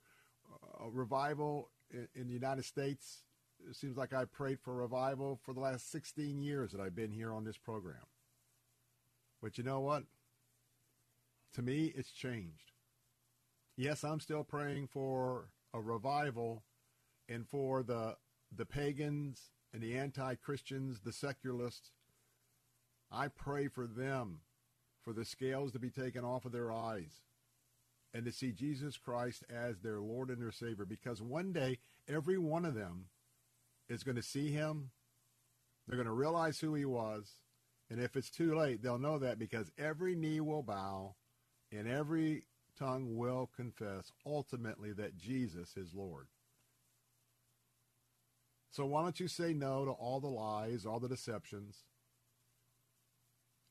uh, 0.51 0.85
a 0.85 0.89
revival 0.89 1.69
in, 1.91 2.07
in 2.15 2.27
the 2.27 2.33
United 2.33 2.65
States. 2.65 3.23
It 3.69 3.75
seems 3.75 3.97
like 3.97 4.13
I 4.13 4.25
prayed 4.25 4.59
for 4.59 4.73
revival 4.73 5.39
for 5.43 5.53
the 5.53 5.59
last 5.59 5.91
16 5.91 6.41
years 6.41 6.71
that 6.71 6.81
I've 6.81 6.95
been 6.95 7.11
here 7.11 7.31
on 7.31 7.43
this 7.43 7.57
program. 7.57 8.07
But 9.41 9.57
you 9.57 9.63
know 9.63 9.81
what? 9.81 10.03
To 11.53 11.61
me, 11.61 11.93
it's 11.95 12.11
changed. 12.11 12.71
Yes, 13.75 14.03
I'm 14.03 14.19
still 14.19 14.43
praying 14.43 14.87
for 14.87 15.49
a 15.73 15.81
revival 15.81 16.63
and 17.27 17.47
for 17.47 17.83
the 17.83 18.17
the 18.55 18.65
pagans 18.65 19.51
and 19.73 19.81
the 19.81 19.95
anti-Christians, 19.97 21.01
the 21.01 21.13
secularists, 21.13 21.91
I 23.11 23.27
pray 23.27 23.67
for 23.67 23.85
them, 23.85 24.39
for 25.03 25.13
the 25.13 25.25
scales 25.25 25.71
to 25.73 25.79
be 25.79 25.91
taken 25.91 26.25
off 26.25 26.45
of 26.45 26.51
their 26.51 26.71
eyes 26.71 27.21
and 28.13 28.25
to 28.25 28.31
see 28.31 28.51
Jesus 28.51 28.97
Christ 28.97 29.43
as 29.49 29.79
their 29.79 29.99
Lord 29.99 30.29
and 30.29 30.41
their 30.41 30.51
Savior 30.51 30.85
because 30.85 31.21
one 31.21 31.53
day 31.53 31.77
every 32.07 32.37
one 32.37 32.65
of 32.65 32.73
them 32.73 33.05
is 33.87 34.03
going 34.03 34.15
to 34.15 34.23
see 34.23 34.51
him. 34.51 34.91
They're 35.87 35.97
going 35.97 36.07
to 36.07 36.13
realize 36.13 36.59
who 36.59 36.73
he 36.73 36.85
was. 36.85 37.31
And 37.89 37.99
if 37.99 38.15
it's 38.15 38.29
too 38.29 38.55
late, 38.55 38.83
they'll 38.83 38.99
know 38.99 39.17
that 39.19 39.39
because 39.39 39.71
every 39.77 40.15
knee 40.15 40.39
will 40.39 40.63
bow 40.63 41.15
and 41.71 41.87
every 41.87 42.43
tongue 42.77 43.15
will 43.17 43.49
confess 43.55 44.11
ultimately 44.25 44.93
that 44.93 45.17
Jesus 45.17 45.75
is 45.75 45.93
Lord. 45.93 46.27
So 48.71 48.85
why 48.85 49.03
don't 49.03 49.19
you 49.19 49.27
say 49.27 49.53
no 49.53 49.85
to 49.85 49.91
all 49.91 50.19
the 50.19 50.27
lies, 50.27 50.85
all 50.85 50.99
the 50.99 51.09
deceptions, 51.09 51.83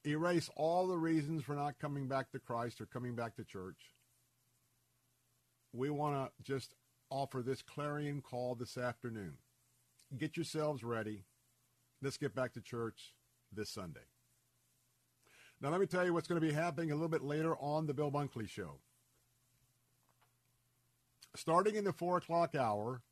erase 0.07 0.51
all 0.57 0.87
the 0.87 0.99
reasons 0.99 1.45
for 1.45 1.55
not 1.55 1.79
coming 1.79 2.09
back 2.09 2.31
to 2.33 2.39
Christ 2.39 2.81
or 2.81 2.87
coming 2.87 3.15
back 3.15 3.37
to 3.37 3.45
church. 3.45 3.95
We 5.73 5.91
want 5.91 6.17
to 6.17 6.43
just 6.43 6.75
offer 7.11 7.43
this 7.43 7.63
clarion 7.63 8.23
call 8.23 8.55
this 8.55 8.77
afternoon. 8.77 9.35
Get 10.17 10.37
yourselves 10.37 10.83
ready. 10.83 11.25
Let's 12.03 12.17
get 12.17 12.35
back 12.35 12.55
to 12.55 12.61
church 12.61 13.15
this 13.53 13.71
Sunday. 13.71 14.01
Now, 15.61 15.71
let 15.71 15.81
me 15.81 15.87
tell 15.87 16.05
you 16.05 16.15
what's 16.15 16.29
going 16.29 16.41
to 16.41 16.47
be 16.47 16.53
happening 16.53 16.93
a 16.93 16.95
little 16.95 17.09
bit 17.09 17.23
later 17.23 17.57
on 17.57 17.87
the 17.87 17.95
Bill 17.95 18.13
Bunkley 18.13 18.49
Show. 18.49 18.79
Starting 21.35 21.75
in 21.75 21.85
the 21.85 21.93
4 21.93 22.19
o'clock 22.19 22.55
hour, 22.55 23.03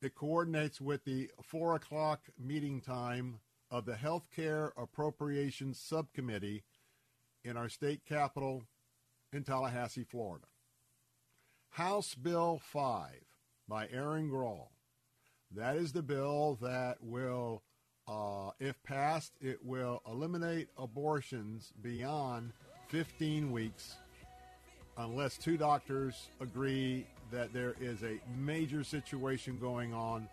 it 0.00 0.14
coordinates 0.14 0.80
with 0.80 1.04
the 1.04 1.30
4 1.42 1.74
o'clock 1.76 2.22
meeting 2.38 2.80
time 2.80 3.40
of 3.70 3.84
the 3.84 3.92
Healthcare 3.92 4.70
Appropriations 4.76 5.78
Subcommittee 5.78 6.64
in 7.44 7.56
our 7.56 7.68
state 7.68 8.04
capital 8.06 8.64
in 9.32 9.44
Tallahassee, 9.44 10.04
Florida. 10.04 10.46
House 11.70 12.14
Bill 12.14 12.60
5 12.62 13.10
by 13.68 13.88
Erin 13.92 14.28
Grall. 14.28 14.72
That 15.50 15.76
is 15.76 15.92
the 15.92 16.02
bill 16.02 16.58
that 16.62 17.02
will, 17.02 17.62
uh, 18.08 18.50
if 18.58 18.82
passed, 18.82 19.32
it 19.40 19.64
will 19.64 20.02
eliminate 20.06 20.68
abortions 20.76 21.72
beyond 21.82 22.52
15 22.88 23.52
weeks 23.52 23.96
unless 24.98 25.38
two 25.38 25.56
doctors 25.56 26.28
agree 26.40 27.06
that 27.30 27.52
there 27.52 27.74
is 27.80 28.02
a 28.02 28.20
major 28.36 28.84
situation 28.84 29.58
going 29.60 29.94
on 29.94 30.28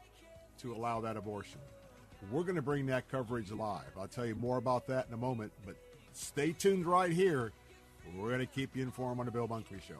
to 0.59 0.73
allow 0.73 0.99
that 0.99 1.15
abortion. 1.15 1.59
We're 2.31 2.43
going 2.43 2.55
to 2.55 2.61
bring 2.61 2.85
that 2.88 3.09
coverage 3.09 3.51
live. 3.51 3.97
I'll 3.97 4.07
tell 4.07 4.25
you 4.25 4.35
more 4.35 4.57
about 4.57 4.88
that 4.88 5.07
in 5.07 5.13
a 5.13 5.17
moment, 5.17 5.53
but 5.65 5.75
stay 6.13 6.51
tuned 6.51 6.85
right 6.85 7.11
here. 7.11 7.53
We're 8.17 8.27
going 8.27 8.39
to 8.39 8.45
keep 8.45 8.75
you 8.75 8.83
informed 8.83 9.19
on 9.19 9.25
the 9.25 9.31
Bill 9.31 9.47
Bunkley 9.47 9.81
Show. 9.81 9.99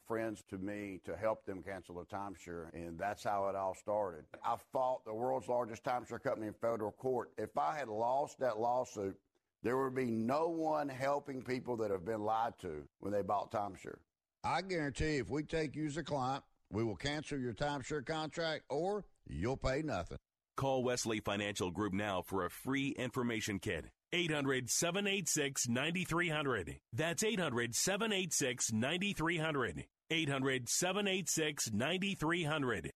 friends 0.11 0.43
to 0.49 0.57
me 0.57 0.99
to 1.05 1.15
help 1.15 1.45
them 1.45 1.63
cancel 1.63 1.95
the 1.95 2.03
timeshare, 2.13 2.65
and 2.73 2.99
that's 2.99 3.23
how 3.23 3.47
it 3.47 3.55
all 3.55 3.73
started. 3.73 4.25
I 4.43 4.57
fought 4.73 5.05
the 5.05 5.13
world's 5.13 5.47
largest 5.47 5.85
timeshare 5.85 6.21
company 6.21 6.47
in 6.47 6.53
federal 6.53 6.91
court. 6.91 7.31
If 7.37 7.57
I 7.57 7.77
had 7.77 7.87
lost 7.87 8.37
that 8.39 8.59
lawsuit, 8.59 9.15
there 9.63 9.77
would 9.77 9.95
be 9.95 10.11
no 10.11 10.49
one 10.49 10.89
helping 10.89 11.41
people 11.41 11.77
that 11.77 11.91
have 11.91 12.03
been 12.03 12.25
lied 12.25 12.59
to 12.59 12.83
when 12.99 13.13
they 13.13 13.21
bought 13.21 13.53
timeshare. 13.53 13.99
I 14.43 14.61
guarantee 14.63 15.15
if 15.15 15.29
we 15.29 15.43
take 15.43 15.77
you 15.77 15.85
as 15.85 15.95
a 15.95 16.03
client, 16.03 16.43
we 16.69 16.83
will 16.83 16.97
cancel 16.97 17.39
your 17.39 17.53
timeshare 17.53 18.05
contract 18.05 18.65
or 18.69 19.05
you'll 19.29 19.55
pay 19.55 19.81
nothing. 19.81 20.17
Call 20.57 20.83
Wesley 20.83 21.21
Financial 21.21 21.71
Group 21.71 21.93
now 21.93 22.21
for 22.21 22.45
a 22.45 22.49
free 22.49 22.89
information 22.89 23.59
kit. 23.59 23.85
800 24.11 24.69
786 24.69 25.69
9300. 25.69 26.79
That's 26.91 27.23
800 27.23 27.73
786 27.73 28.73
9300. 28.73 29.85
800 30.11 30.67
786 30.67 31.71
9300. 31.71 32.91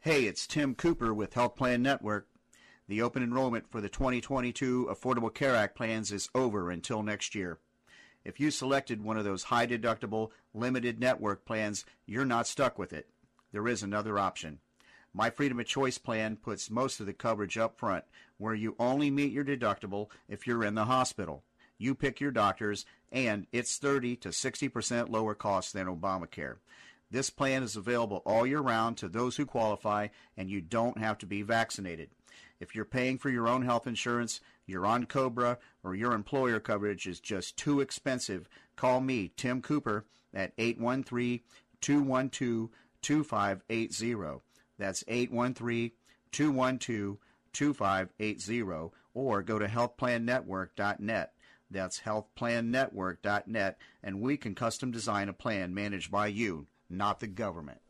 Hey, 0.00 0.24
it's 0.24 0.46
Tim 0.46 0.74
Cooper 0.74 1.12
with 1.12 1.34
Health 1.34 1.56
Plan 1.56 1.82
Network. 1.82 2.26
The 2.88 3.02
open 3.02 3.22
enrollment 3.22 3.70
for 3.70 3.82
the 3.82 3.90
2022 3.90 4.88
Affordable 4.90 5.32
Care 5.32 5.54
Act 5.54 5.76
plans 5.76 6.10
is 6.10 6.30
over 6.34 6.70
until 6.70 7.02
next 7.02 7.34
year. 7.34 7.58
If 8.24 8.40
you 8.40 8.50
selected 8.50 9.04
one 9.04 9.18
of 9.18 9.24
those 9.24 9.44
high 9.44 9.66
deductible, 9.66 10.30
limited 10.54 10.98
network 10.98 11.44
plans, 11.44 11.84
you're 12.06 12.24
not 12.24 12.46
stuck 12.46 12.78
with 12.78 12.94
it. 12.94 13.08
There 13.52 13.68
is 13.68 13.82
another 13.82 14.18
option. 14.18 14.60
My 15.12 15.28
Freedom 15.28 15.60
of 15.60 15.66
Choice 15.66 15.98
plan 15.98 16.36
puts 16.36 16.70
most 16.70 16.98
of 17.00 17.06
the 17.06 17.12
coverage 17.12 17.58
up 17.58 17.78
front, 17.78 18.04
where 18.38 18.54
you 18.54 18.74
only 18.78 19.10
meet 19.10 19.32
your 19.32 19.44
deductible 19.44 20.08
if 20.28 20.46
you're 20.46 20.64
in 20.64 20.74
the 20.74 20.86
hospital. 20.86 21.42
You 21.78 21.94
pick 21.94 22.20
your 22.20 22.32
doctors, 22.32 22.84
and 23.10 23.46
it's 23.52 23.76
30 23.78 24.16
to 24.16 24.28
60% 24.30 25.08
lower 25.08 25.34
cost 25.34 25.72
than 25.72 25.86
Obamacare. 25.86 26.56
This 27.10 27.30
plan 27.30 27.62
is 27.62 27.76
available 27.76 28.22
all 28.26 28.46
year 28.46 28.60
round 28.60 28.98
to 28.98 29.08
those 29.08 29.36
who 29.36 29.46
qualify, 29.46 30.08
and 30.36 30.50
you 30.50 30.60
don't 30.60 30.98
have 30.98 31.16
to 31.18 31.26
be 31.26 31.42
vaccinated. 31.42 32.10
If 32.60 32.74
you're 32.74 32.84
paying 32.84 33.18
for 33.18 33.30
your 33.30 33.48
own 33.48 33.62
health 33.62 33.86
insurance, 33.86 34.40
you're 34.66 34.84
on 34.84 35.06
COBRA, 35.06 35.58
or 35.82 35.94
your 35.94 36.12
employer 36.12 36.60
coverage 36.60 37.06
is 37.06 37.20
just 37.20 37.56
too 37.56 37.80
expensive, 37.80 38.48
call 38.76 39.00
me, 39.00 39.32
Tim 39.36 39.62
Cooper, 39.62 40.04
at 40.34 40.52
813 40.58 41.40
212 41.80 42.68
2580. 43.00 44.42
That's 44.76 45.04
813 45.08 45.92
212 46.32 47.16
2580, 47.52 48.90
or 49.14 49.42
go 49.42 49.58
to 49.58 49.66
healthplannetwork.net. 49.66 51.32
That's 51.70 52.00
healthplannetwork.net, 52.00 53.78
and 54.02 54.20
we 54.20 54.36
can 54.36 54.54
custom 54.54 54.90
design 54.90 55.28
a 55.28 55.32
plan 55.32 55.74
managed 55.74 56.10
by 56.10 56.28
you, 56.28 56.66
not 56.88 57.20
the 57.20 57.26
government. 57.26 57.80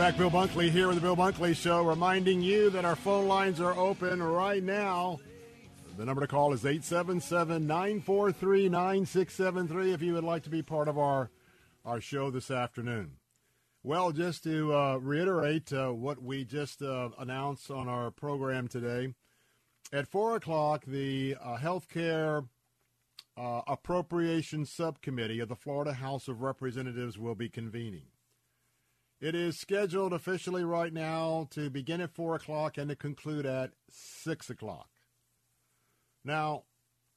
Back, 0.00 0.16
Bill 0.16 0.30
Bunkley 0.30 0.70
here 0.70 0.86
with 0.86 0.96
the 0.96 1.02
Bill 1.02 1.14
Bunkley 1.14 1.54
Show, 1.54 1.82
reminding 1.82 2.40
you 2.40 2.70
that 2.70 2.86
our 2.86 2.96
phone 2.96 3.28
lines 3.28 3.60
are 3.60 3.74
open 3.74 4.22
right 4.22 4.62
now. 4.62 5.20
The 5.98 6.06
number 6.06 6.22
to 6.22 6.26
call 6.26 6.54
is 6.54 6.64
877 6.64 7.66
943 7.66 8.70
9673 8.70 9.92
if 9.92 10.00
you 10.00 10.14
would 10.14 10.24
like 10.24 10.42
to 10.44 10.48
be 10.48 10.62
part 10.62 10.88
of 10.88 10.96
our, 10.96 11.28
our 11.84 12.00
show 12.00 12.30
this 12.30 12.50
afternoon. 12.50 13.16
Well, 13.82 14.10
just 14.12 14.42
to 14.44 14.74
uh, 14.74 14.96
reiterate 14.96 15.70
uh, 15.70 15.90
what 15.90 16.22
we 16.22 16.46
just 16.46 16.80
uh, 16.80 17.10
announced 17.18 17.70
on 17.70 17.86
our 17.86 18.10
program 18.10 18.68
today, 18.68 19.12
at 19.92 20.08
4 20.08 20.36
o'clock, 20.36 20.86
the 20.86 21.36
uh, 21.44 21.58
Healthcare 21.58 22.48
uh, 23.36 23.60
Appropriations 23.66 24.72
Subcommittee 24.72 25.40
of 25.40 25.50
the 25.50 25.56
Florida 25.56 25.92
House 25.92 26.26
of 26.26 26.40
Representatives 26.40 27.18
will 27.18 27.34
be 27.34 27.50
convening. 27.50 28.04
It 29.20 29.34
is 29.34 29.58
scheduled 29.58 30.14
officially 30.14 30.64
right 30.64 30.92
now 30.92 31.46
to 31.50 31.68
begin 31.68 32.00
at 32.00 32.14
4 32.14 32.36
o'clock 32.36 32.78
and 32.78 32.88
to 32.88 32.96
conclude 32.96 33.44
at 33.44 33.72
6 33.90 34.48
o'clock. 34.48 34.88
Now, 36.24 36.64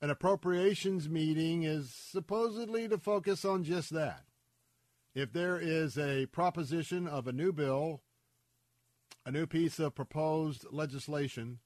an 0.02 0.10
appropriations 0.10 1.08
meeting 1.08 1.64
is 1.64 1.94
supposedly 1.94 2.90
to 2.90 2.98
focus 2.98 3.46
on 3.46 3.64
just 3.64 3.90
that. 3.92 4.26
If 5.16 5.32
there 5.32 5.58
is 5.58 5.98
a 5.98 6.26
proposition 6.26 7.08
of 7.08 7.26
a 7.26 7.32
new 7.32 7.54
bill, 7.54 8.02
a 9.26 9.32
new 9.32 9.48
piece 9.48 9.80
of 9.80 9.96
proposed 9.96 10.66
legislation 10.72 11.60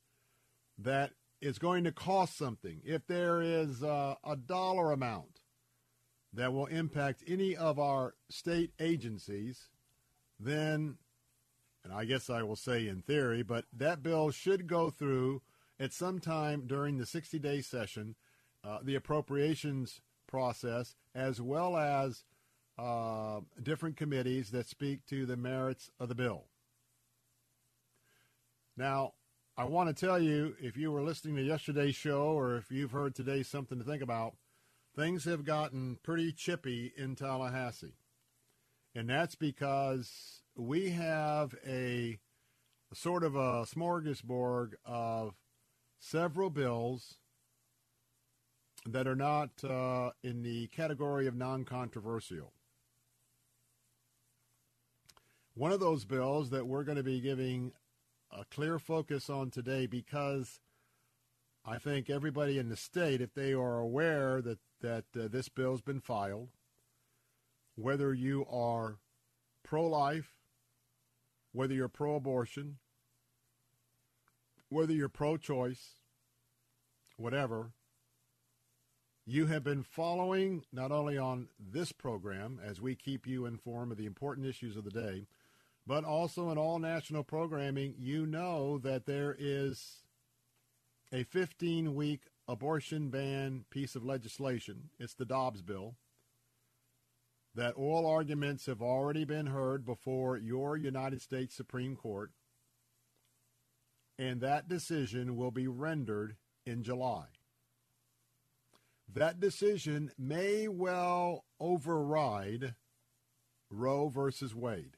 that 0.78 1.14
is 1.42 1.58
going 1.58 1.84
to 1.86 1.92
cost 1.92 2.38
something, 2.38 2.82
if 2.86 3.08
there 3.08 3.42
is 3.42 3.82
a, 3.82 4.18
a 4.24 4.36
dollar 4.36 4.92
amount 4.92 5.40
that 6.32 6.54
will 6.54 6.68
impact 6.68 7.24
any 7.26 7.56
of 7.56 7.80
our 7.80 8.14
state 8.30 8.72
agencies, 8.80 9.70
then, 10.40 10.98
and 11.84 11.94
I 11.94 12.06
guess 12.06 12.30
I 12.30 12.44
will 12.44 12.56
say 12.56 12.88
in 12.88 13.02
theory, 13.02 13.44
but 13.44 13.66
that 13.74 14.04
bill 14.04 14.32
should 14.32 14.68
go 14.68 14.90
through 14.90 15.42
at 15.80 15.94
some 15.94 16.20
time 16.20 16.64
during 16.68 16.98
the 16.98 17.06
60 17.06 17.40
day 17.40 17.62
session, 17.62 18.16
uh, 18.64 18.80
the 18.82 18.96
appropriations 18.96 20.02
process, 20.28 20.96
as 21.16 21.42
well 21.42 21.78
as 21.78 22.24
uh, 22.78 23.40
different 23.62 23.98
committees 23.98 24.52
that 24.52 24.68
speak 24.68 25.06
to 25.08 25.26
the 25.26 25.38
merits 25.38 25.90
of 26.00 26.10
the 26.10 26.16
bill. 26.16 26.46
Now, 28.76 29.14
I 29.58 29.64
want 29.64 29.90
to 29.90 30.06
tell 30.06 30.22
you, 30.22 30.56
if 30.62 30.78
you 30.78 30.92
were 30.92 31.02
listening 31.02 31.36
to 31.38 31.42
yesterday's 31.42 31.96
show 31.96 32.22
or 32.22 32.58
if 32.58 32.70
you've 32.70 32.92
heard 32.92 33.16
today 33.16 33.42
something 33.42 33.80
to 33.80 33.84
think 33.84 34.04
about, 34.04 34.36
things 34.96 35.26
have 35.26 35.46
gotten 35.46 35.98
pretty 36.04 36.32
chippy 36.32 36.94
in 36.96 37.16
Tallahassee. 37.16 37.96
And 38.98 39.08
that's 39.08 39.36
because 39.36 40.42
we 40.56 40.90
have 40.90 41.54
a, 41.64 42.18
sort 42.96 43.24
of 43.24 43.36
a 43.36 43.64
smorgasbord 43.64 44.72
of 44.86 45.36
several 46.00 46.50
bills 46.50 47.20
that 48.88 49.06
are 49.06 49.16
not 49.16 49.52
uh, 49.64 50.10
in 50.24 50.42
the 50.42 50.66
category 50.70 51.28
of 51.28 51.36
non 51.36 51.64
controversial. 51.64 52.54
One 55.54 55.72
of 55.72 55.80
those 55.80 56.04
bills 56.04 56.50
that 56.50 56.66
we're 56.66 56.84
going 56.84 56.98
to 56.98 57.04
be 57.04 57.22
giving 57.22 57.74
a 58.32 58.46
clear 58.46 58.80
focus 58.80 59.30
on 59.30 59.52
today 59.52 59.86
because 59.86 60.60
I 61.64 61.78
think 61.78 62.10
everybody 62.10 62.58
in 62.58 62.70
the 62.70 62.76
state, 62.76 63.22
if 63.22 63.36
they 63.36 63.54
are 63.54 63.78
aware 63.78 64.42
that, 64.42 64.58
that 64.82 65.06
uh, 65.16 65.28
this 65.28 65.50
bill's 65.50 65.82
been 65.82 66.02
filed, 66.02 66.50
whether 67.78 68.14
you 68.14 68.44
are 68.52 68.98
pro 69.64 69.86
life, 69.86 70.34
whether 71.54 71.74
you're 71.74 71.88
pro 71.88 72.16
abortion, 72.16 72.78
whether 74.70 74.92
you're 74.92 75.08
pro 75.08 75.38
choice, 75.38 75.92
whatever, 77.18 77.72
you 79.26 79.46
have 79.46 79.64
been 79.64 79.84
following 79.84 80.64
not 80.74 80.92
only 80.92 81.18
on 81.18 81.50
this 81.60 81.92
program 81.92 82.60
as 82.64 82.82
we 82.82 82.96
keep 82.96 83.28
you 83.28 83.46
informed 83.46 83.92
of 83.92 83.98
the 83.98 84.06
important 84.06 84.48
issues 84.48 84.76
of 84.76 84.84
the 84.84 84.90
day, 84.90 85.28
but 85.86 86.04
also 86.04 86.50
in 86.50 86.58
all 86.58 86.80
national 86.80 87.24
programming, 87.24 87.94
you 87.98 88.26
know 88.26 88.78
that 88.80 89.06
there 89.06 89.36
is 89.38 90.02
a 91.14 91.24
15 91.24 91.94
week 91.94 92.24
abortion 92.48 93.10
ban 93.10 93.66
piece 93.70 93.96
of 93.96 94.04
legislation. 94.04 94.90
It's 95.00 95.14
the 95.14 95.26
Dobbs 95.26 95.62
bill. 95.62 95.96
That 97.58 97.74
all 97.74 98.06
arguments 98.06 98.68
have 98.68 98.84
already 98.84 99.26
been 99.26 99.48
heard 99.48 99.84
before 99.84 100.38
your 100.38 100.78
United 100.78 101.24
States 101.24 101.56
Supreme 101.56 101.96
Court, 101.96 102.30
and 104.20 104.42
that 104.42 104.70
decision 104.70 105.36
will 105.36 105.50
be 105.50 105.68
rendered 105.68 106.36
in 106.68 106.84
July. 106.84 107.26
That 109.12 109.40
decision 109.40 110.12
may 110.20 110.68
well 110.68 111.46
override 111.60 112.76
Roe 113.72 114.10
versus 114.10 114.54
Wade. 114.54 114.98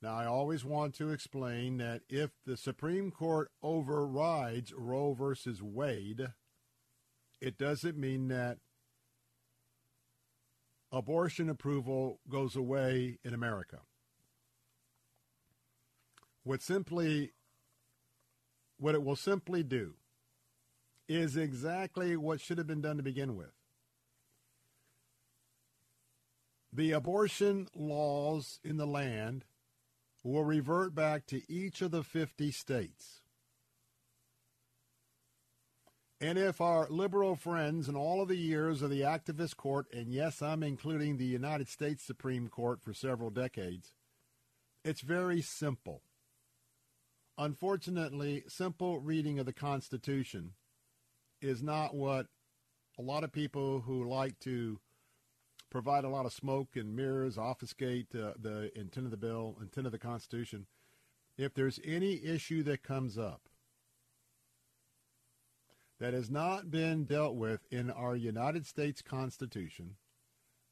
Now, 0.00 0.14
I 0.14 0.26
always 0.26 0.64
want 0.64 0.94
to 0.98 1.10
explain 1.10 1.78
that 1.78 2.02
if 2.08 2.30
the 2.46 2.56
Supreme 2.56 3.10
Court 3.10 3.50
overrides 3.60 4.72
Roe 4.72 5.14
versus 5.14 5.60
Wade, 5.60 6.28
it 7.40 7.58
doesn't 7.58 7.98
mean 7.98 8.28
that 8.28 8.58
abortion 10.92 11.48
approval 11.48 12.20
goes 12.28 12.56
away 12.56 13.18
in 13.24 13.34
America. 13.34 13.80
What 16.42 16.62
simply 16.62 17.32
what 18.78 18.94
it 18.94 19.02
will 19.02 19.16
simply 19.16 19.62
do 19.62 19.94
is 21.06 21.36
exactly 21.36 22.16
what 22.16 22.40
should 22.40 22.56
have 22.56 22.66
been 22.66 22.80
done 22.80 22.96
to 22.96 23.02
begin 23.02 23.36
with. 23.36 23.52
The 26.72 26.92
abortion 26.92 27.68
laws 27.74 28.58
in 28.64 28.76
the 28.76 28.86
land 28.86 29.44
will 30.22 30.44
revert 30.44 30.94
back 30.94 31.26
to 31.26 31.42
each 31.50 31.82
of 31.82 31.90
the 31.90 32.04
50 32.04 32.50
states. 32.52 33.19
And 36.20 36.36
if 36.36 36.60
our 36.60 36.86
liberal 36.90 37.34
friends 37.34 37.88
in 37.88 37.96
all 37.96 38.20
of 38.20 38.28
the 38.28 38.36
years 38.36 38.82
of 38.82 38.90
the 38.90 39.00
activist 39.00 39.56
court, 39.56 39.86
and 39.90 40.12
yes, 40.12 40.42
I'm 40.42 40.62
including 40.62 41.16
the 41.16 41.24
United 41.24 41.66
States 41.68 42.04
Supreme 42.04 42.48
Court 42.48 42.82
for 42.82 42.92
several 42.92 43.30
decades, 43.30 43.92
it's 44.84 45.00
very 45.00 45.40
simple. 45.40 46.02
Unfortunately, 47.38 48.44
simple 48.48 49.00
reading 49.00 49.38
of 49.38 49.46
the 49.46 49.52
Constitution 49.54 50.52
is 51.40 51.62
not 51.62 51.94
what 51.94 52.26
a 52.98 53.02
lot 53.02 53.24
of 53.24 53.32
people 53.32 53.80
who 53.80 54.06
like 54.06 54.38
to 54.40 54.78
provide 55.70 56.04
a 56.04 56.10
lot 56.10 56.26
of 56.26 56.34
smoke 56.34 56.76
and 56.76 56.94
mirrors, 56.94 57.38
obfuscate 57.38 58.14
uh, 58.14 58.32
the 58.38 58.70
intent 58.78 59.06
of 59.06 59.10
the 59.10 59.16
bill, 59.16 59.56
intent 59.58 59.86
of 59.86 59.92
the 59.92 59.98
Constitution. 59.98 60.66
If 61.38 61.54
there's 61.54 61.80
any 61.82 62.22
issue 62.22 62.62
that 62.64 62.82
comes 62.82 63.16
up 63.16 63.48
that 66.00 66.14
has 66.14 66.30
not 66.30 66.70
been 66.70 67.04
dealt 67.04 67.36
with 67.36 67.60
in 67.70 67.90
our 67.90 68.16
United 68.16 68.66
States 68.66 69.02
Constitution, 69.02 69.96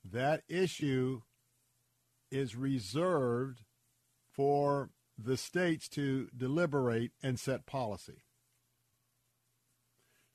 that 0.03 0.43
issue 0.49 1.21
is 2.31 2.57
reserved 2.57 3.63
for 4.33 4.91
the 5.19 5.37
states 5.37 5.89
to 5.89 6.29
deliberate 6.35 7.13
and 7.23 7.39
set 7.39 7.67
policy. 7.67 8.23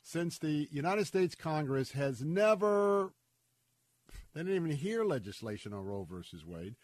Since 0.03 0.37
the 0.37 0.67
United 0.69 1.07
States 1.07 1.33
Congress 1.33 1.93
has 1.93 2.21
never, 2.21 3.13
they 4.33 4.41
didn't 4.41 4.55
even 4.55 4.77
hear 4.77 5.03
legislation 5.03 5.73
on 5.73 5.85
Roe 5.85 6.03
versus 6.03 6.45
Wade, 6.45 6.75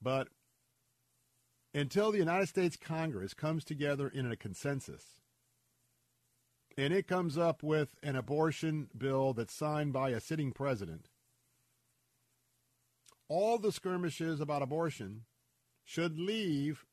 but 0.00 0.28
until 1.74 2.12
the 2.12 2.18
United 2.18 2.48
States 2.48 2.76
Congress 2.76 3.34
comes 3.34 3.64
together 3.64 4.08
in 4.08 4.30
a 4.30 4.36
consensus 4.36 5.16
and 6.76 6.92
it 6.92 7.08
comes 7.08 7.38
up 7.38 7.62
with 7.62 7.88
an 8.02 8.16
abortion 8.16 8.88
bill 8.96 9.32
that's 9.32 9.54
signed 9.54 9.92
by 9.92 10.10
a 10.10 10.20
sitting 10.20 10.52
president, 10.52 11.08
all 13.28 13.58
the 13.58 13.72
skirmishes 13.72 14.40
about 14.40 14.62
abortion 14.62 15.22
should 15.84 16.18
leave 16.18 16.84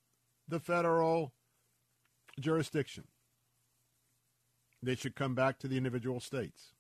the 0.48 0.60
federal 0.60 1.34
jurisdiction. 2.40 3.06
They 4.82 4.96
should 4.96 5.16
come 5.16 5.36
back 5.36 5.60
to 5.60 5.68
the 5.68 5.78
individual 5.78 6.20
states. 6.20 6.74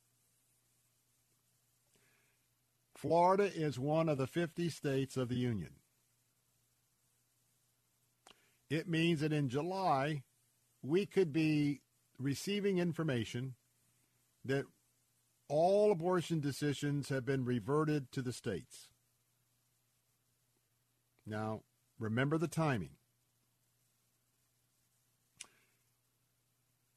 Florida 2.97 3.51
is 3.53 3.77
one 3.77 4.07
of 4.07 4.17
the 4.17 4.27
50 4.27 4.69
states 4.69 5.17
of 5.17 5.27
the 5.29 5.35
Union. 5.35 5.71
It 8.69 8.87
means 8.87 9.19
that 9.19 9.33
in 9.33 9.49
July, 9.49 10.23
we 10.81 11.05
could 11.05 11.33
be 11.33 11.81
receiving 12.23 12.77
information 12.77 13.55
that 14.45 14.65
all 15.49 15.91
abortion 15.91 16.39
decisions 16.39 17.09
have 17.09 17.25
been 17.25 17.45
reverted 17.45 18.11
to 18.11 18.21
the 18.21 18.33
states. 18.33 18.87
Now, 21.25 21.61
remember 21.99 22.37
the 22.37 22.47
timing. 22.47 22.97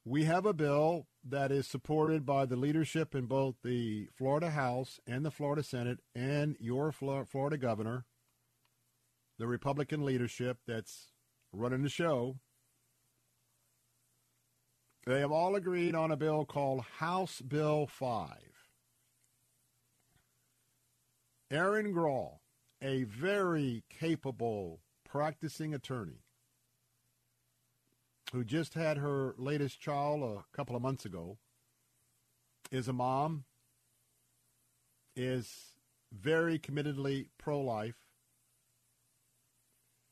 We 0.04 0.24
have 0.24 0.46
a 0.46 0.54
bill 0.54 1.08
that 1.28 1.50
is 1.50 1.66
supported 1.66 2.24
by 2.24 2.46
the 2.46 2.54
leadership 2.54 3.12
in 3.14 3.26
both 3.26 3.56
the 3.64 4.08
Florida 4.16 4.50
House 4.50 5.00
and 5.06 5.24
the 5.24 5.32
Florida 5.32 5.64
Senate 5.64 5.98
and 6.14 6.56
your 6.60 6.92
Florida 6.92 7.58
governor, 7.58 8.04
the 9.38 9.48
Republican 9.48 10.04
leadership 10.04 10.58
that's 10.66 11.12
running 11.52 11.82
the 11.82 11.88
show. 11.88 12.36
They 15.06 15.20
have 15.20 15.30
all 15.30 15.54
agreed 15.54 15.94
on 15.94 16.10
a 16.10 16.16
bill 16.16 16.44
called 16.44 16.80
House 16.98 17.40
Bill 17.40 17.86
5. 17.86 18.28
Erin 21.48 21.92
Grall, 21.92 22.40
a 22.82 23.04
very 23.04 23.84
capable 23.88 24.80
practicing 25.08 25.72
attorney, 25.72 26.24
who 28.32 28.42
just 28.42 28.74
had 28.74 28.98
her 28.98 29.36
latest 29.38 29.80
child 29.80 30.24
a 30.24 30.44
couple 30.56 30.74
of 30.74 30.82
months 30.82 31.04
ago, 31.04 31.38
is 32.72 32.88
a 32.88 32.92
mom, 32.92 33.44
is 35.14 35.76
very 36.12 36.58
committedly 36.58 37.28
pro 37.38 37.60
life. 37.60 38.05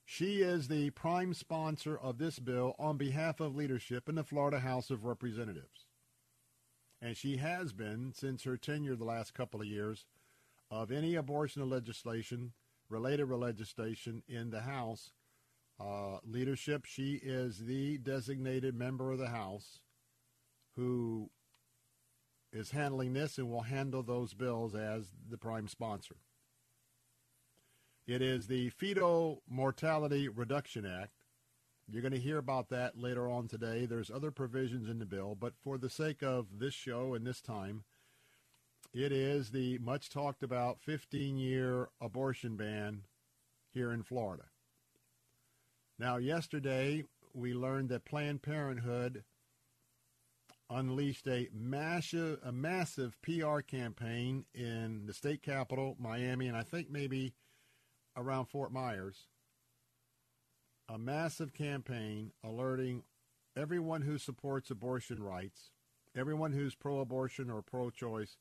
She 0.05 0.43
is 0.43 0.69
the 0.69 0.90
prime 0.90 1.33
sponsor 1.33 1.97
of 1.97 2.19
this 2.19 2.38
bill 2.38 2.75
on 2.79 2.97
behalf 2.97 3.40
of 3.40 3.57
leadership 3.57 4.09
in 4.09 4.17
the 4.17 4.25
Florida 4.25 4.61
House 4.61 4.90
of 4.90 5.05
Representatives. 5.05 5.87
And 7.01 7.17
she 7.17 7.38
has 7.38 7.73
been 7.73 8.12
since 8.14 8.45
her 8.45 8.57
tenure 8.57 8.97
the 8.97 9.05
last 9.05 9.35
couple 9.35 9.61
of 9.61 9.67
years 9.67 10.07
of 10.71 10.90
any 10.90 11.14
abortion 11.14 11.69
legislation, 11.69 12.53
related 12.88 13.29
legislation 13.31 14.23
in 14.29 14.51
the 14.51 14.62
House 14.62 15.12
uh, 15.81 16.19
leadership. 16.25 16.85
She 16.85 17.14
is 17.14 17.59
the 17.59 17.99
designated 17.99 18.75
member 18.75 19.11
of 19.11 19.19
the 19.19 19.29
House 19.29 19.81
who 20.77 21.31
is 22.53 22.71
handling 22.71 23.14
this 23.14 23.38
and 23.38 23.51
will 23.51 23.62
handle 23.62 24.03
those 24.03 24.35
bills 24.35 24.75
as 24.75 25.07
the 25.29 25.38
prime 25.38 25.69
sponsor. 25.69 26.17
It 28.07 28.21
is 28.21 28.49
the 28.49 28.69
Fetal 28.69 29.43
Mortality 29.49 30.29
Reduction 30.29 30.85
Act. 30.85 31.25
You're 31.88 32.03
going 32.03 32.12
to 32.12 32.21
hear 32.21 32.37
about 32.37 32.69
that 32.69 32.99
later 32.99 33.31
on 33.31 33.49
today. 33.49 33.87
There's 33.87 34.11
other 34.11 34.31
provisions 34.31 34.90
in 34.90 34.99
the 34.99 35.07
bill, 35.07 35.35
but 35.35 35.55
for 35.57 35.79
the 35.79 35.88
sake 35.88 36.23
of 36.23 36.59
this 36.59 36.75
show 36.75 37.14
and 37.14 37.27
this 37.27 37.40
time, 37.40 37.85
it 38.93 39.11
is 39.11 39.51
the 39.51 39.79
much 39.79 40.11
talked 40.11 40.43
about 40.43 40.83
15 40.83 41.38
year 41.38 41.88
abortion 41.99 42.57
ban 42.57 43.05
here 43.73 43.90
in 43.90 44.03
Florida. 44.03 44.45
Now, 45.99 46.19
yesterday 46.19 47.05
we 47.33 47.55
learned 47.55 47.88
that 47.88 48.05
Planned 48.05 48.43
Parenthood 48.43 49.25
unleashed 50.69 51.27
a 51.27 51.49
massive, 51.55 52.38
a 52.45 52.53
massive 52.53 53.17
PR 53.23 53.61
campaign 53.61 54.45
in 54.55 55.07
the 55.07 55.14
state 55.14 55.43
capital, 55.43 55.97
Miami, 55.99 56.49
and 56.49 56.57
I 56.57 56.62
think 56.62 56.90
maybe 56.90 57.33
around 58.16 58.46
Fort 58.46 58.72
Myers. 58.72 59.29
A 60.88 60.98
massive 60.98 61.53
campaign 61.55 62.33
alerting 62.42 63.05
everyone 63.57 64.03
who 64.03 64.18
supports 64.18 64.70
abortion 64.70 65.22
rights, 65.22 65.70
everyone 66.16 66.53
who's 66.53 66.74
pro-abortion 66.74 67.50
or 67.50 67.62
pro-choice, 67.62 68.37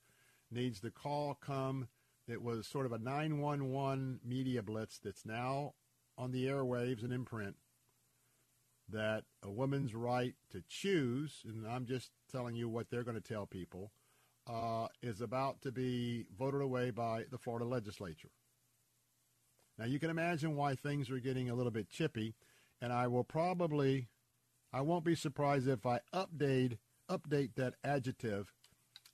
needs 0.51 0.79
to 0.81 0.91
call, 0.91 1.35
come. 1.35 1.87
It 2.27 2.41
was 2.41 2.67
sort 2.67 2.85
of 2.85 2.91
a 2.91 2.99
911 2.99 4.19
media 4.25 4.61
blitz 4.61 4.99
that's 4.99 5.25
now 5.25 5.73
on 6.17 6.31
the 6.31 6.45
airwaves 6.45 7.03
and 7.03 7.13
in 7.13 7.25
print 7.25 7.55
that 8.89 9.23
a 9.41 9.49
woman's 9.49 9.95
right 9.95 10.35
to 10.51 10.61
choose, 10.67 11.41
and 11.45 11.65
I'm 11.65 11.85
just 11.85 12.11
telling 12.31 12.55
you 12.55 12.69
what 12.69 12.89
they're 12.89 13.03
going 13.03 13.19
to 13.19 13.21
tell 13.21 13.45
people, 13.45 13.91
uh, 14.47 14.87
is 15.01 15.21
about 15.21 15.61
to 15.61 15.71
be 15.71 16.25
voted 16.37 16.61
away 16.61 16.91
by 16.91 17.25
the 17.31 17.37
Florida 17.37 17.65
legislature. 17.65 18.29
Now 19.77 19.85
you 19.85 19.99
can 19.99 20.09
imagine 20.09 20.55
why 20.55 20.75
things 20.75 21.09
are 21.09 21.19
getting 21.19 21.49
a 21.49 21.55
little 21.55 21.71
bit 21.71 21.89
chippy, 21.89 22.35
and 22.81 22.93
I 22.93 23.07
will 23.07 23.23
probably, 23.23 24.07
I 24.71 24.81
won't 24.81 25.05
be 25.05 25.15
surprised 25.15 25.67
if 25.67 25.85
I 25.85 26.01
update 26.13 26.77
update 27.09 27.55
that 27.55 27.75
adjective 27.83 28.53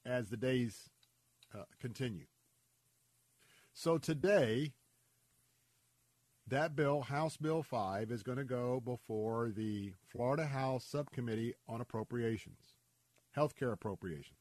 as 0.06 0.30
the 0.30 0.38
days 0.38 0.90
uh, 1.54 1.64
continue. 1.80 2.26
So 3.74 3.98
today, 3.98 4.74
that 6.48 6.76
bill, 6.76 7.02
House 7.02 7.38
Bill 7.38 7.64
5, 7.64 8.12
is 8.12 8.24
going 8.24 8.38
to 8.38 8.44
go 8.44 8.80
before 8.80 9.52
the 9.52 9.94
Florida 10.08 10.46
House 10.46 10.84
Subcommittee 10.84 11.54
on 11.68 11.80
Appropriations, 11.82 12.74
Healthcare 13.38 13.72
Appropriations. 13.72 14.36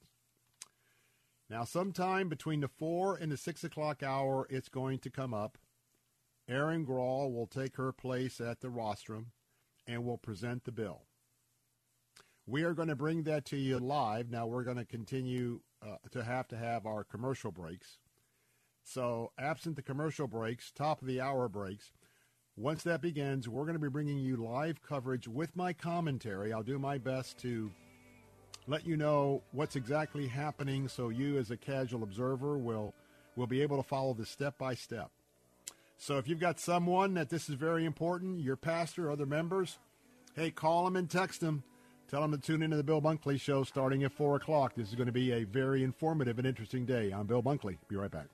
Now, 1.50 1.64
sometime 1.64 2.28
between 2.28 2.60
the 2.60 2.68
4 2.68 3.16
and 3.16 3.32
the 3.32 3.36
6 3.36 3.64
o'clock 3.64 4.02
hour, 4.02 4.46
it's 4.50 4.68
going 4.68 4.98
to 5.00 5.10
come 5.10 5.32
up. 5.32 5.56
Erin 6.48 6.84
Grall 6.84 7.30
will 7.30 7.46
take 7.46 7.76
her 7.76 7.92
place 7.92 8.40
at 8.40 8.60
the 8.60 8.70
rostrum 8.70 9.32
and 9.86 10.04
will 10.04 10.18
present 10.18 10.64
the 10.64 10.72
bill. 10.72 11.02
We 12.46 12.62
are 12.62 12.72
going 12.72 12.88
to 12.88 12.96
bring 12.96 13.24
that 13.24 13.44
to 13.46 13.56
you 13.56 13.78
live. 13.78 14.30
Now 14.30 14.46
we're 14.46 14.64
going 14.64 14.78
to 14.78 14.84
continue 14.84 15.60
uh, 15.82 15.96
to 16.12 16.24
have 16.24 16.48
to 16.48 16.56
have 16.56 16.86
our 16.86 17.04
commercial 17.04 17.52
breaks. 17.52 17.98
So, 18.82 19.32
absent 19.38 19.76
the 19.76 19.82
commercial 19.82 20.26
breaks, 20.26 20.70
top 20.70 21.02
of 21.02 21.06
the 21.06 21.20
hour 21.20 21.46
breaks, 21.46 21.92
once 22.56 22.82
that 22.84 23.02
begins, 23.02 23.48
we're 23.48 23.64
going 23.64 23.74
to 23.74 23.78
be 23.78 23.90
bringing 23.90 24.18
you 24.18 24.36
live 24.36 24.82
coverage 24.82 25.28
with 25.28 25.54
my 25.54 25.74
commentary. 25.74 26.52
I'll 26.52 26.62
do 26.62 26.78
my 26.78 26.96
best 26.96 27.38
to 27.40 27.70
let 28.66 28.86
you 28.86 28.96
know 28.96 29.42
what's 29.52 29.76
exactly 29.76 30.26
happening 30.26 30.88
so 30.88 31.10
you 31.10 31.38
as 31.38 31.50
a 31.50 31.56
casual 31.56 32.02
observer 32.02 32.58
will 32.58 32.94
will 33.36 33.46
be 33.46 33.62
able 33.62 33.76
to 33.76 33.88
follow 33.88 34.14
this 34.14 34.30
step 34.30 34.58
by 34.58 34.74
step. 34.74 35.10
So 36.00 36.16
if 36.16 36.28
you've 36.28 36.38
got 36.38 36.60
someone 36.60 37.14
that 37.14 37.28
this 37.28 37.48
is 37.48 37.56
very 37.56 37.84
important, 37.84 38.40
your 38.40 38.54
pastor, 38.54 39.10
other 39.10 39.26
members, 39.26 39.78
hey, 40.36 40.52
call 40.52 40.84
them 40.84 40.94
and 40.94 41.10
text 41.10 41.40
them. 41.40 41.64
Tell 42.08 42.22
them 42.22 42.30
to 42.30 42.38
tune 42.38 42.62
into 42.62 42.76
the 42.76 42.84
Bill 42.84 43.02
Bunkley 43.02 43.38
Show 43.38 43.64
starting 43.64 44.04
at 44.04 44.12
4 44.12 44.36
o'clock. 44.36 44.74
This 44.76 44.88
is 44.88 44.94
going 44.94 45.08
to 45.08 45.12
be 45.12 45.32
a 45.32 45.42
very 45.42 45.82
informative 45.82 46.38
and 46.38 46.46
interesting 46.46 46.86
day. 46.86 47.10
I'm 47.10 47.26
Bill 47.26 47.42
Bunkley. 47.42 47.78
Be 47.88 47.96
right 47.96 48.10
back. 48.10 48.28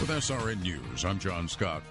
With 0.00 0.08
SRN 0.08 0.62
News, 0.62 1.04
I'm 1.04 1.18
John 1.18 1.46
Scott. 1.46 1.82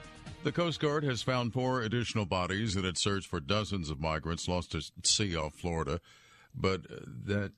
The 0.44 0.52
Coast 0.52 0.80
Guard 0.80 1.04
has 1.04 1.22
found 1.22 1.54
four 1.54 1.84
additional 1.84 2.26
bodies 2.26 2.76
in 2.76 2.86
its 2.86 3.02
search 3.02 3.28
for 3.28 3.40
dozens 3.40 3.92
of 3.92 4.02
migrants 4.02 4.48
lost 4.48 4.74
at 4.74 4.84
sea 5.04 5.36
off 5.36 5.54
Florida, 5.54 6.02
but 6.56 6.82
uh, 6.92 7.02
that 7.26 7.52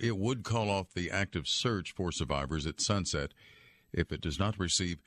it 0.00 0.16
would 0.16 0.44
call 0.44 0.70
off 0.70 0.92
the 0.94 1.10
active 1.10 1.46
search 1.46 1.92
for 1.94 2.12
survivors 2.12 2.66
at 2.66 2.80
sunset 2.80 3.32
if 3.92 4.12
it 4.12 4.20
does 4.20 4.38
not 4.38 4.58
receive 4.58 4.98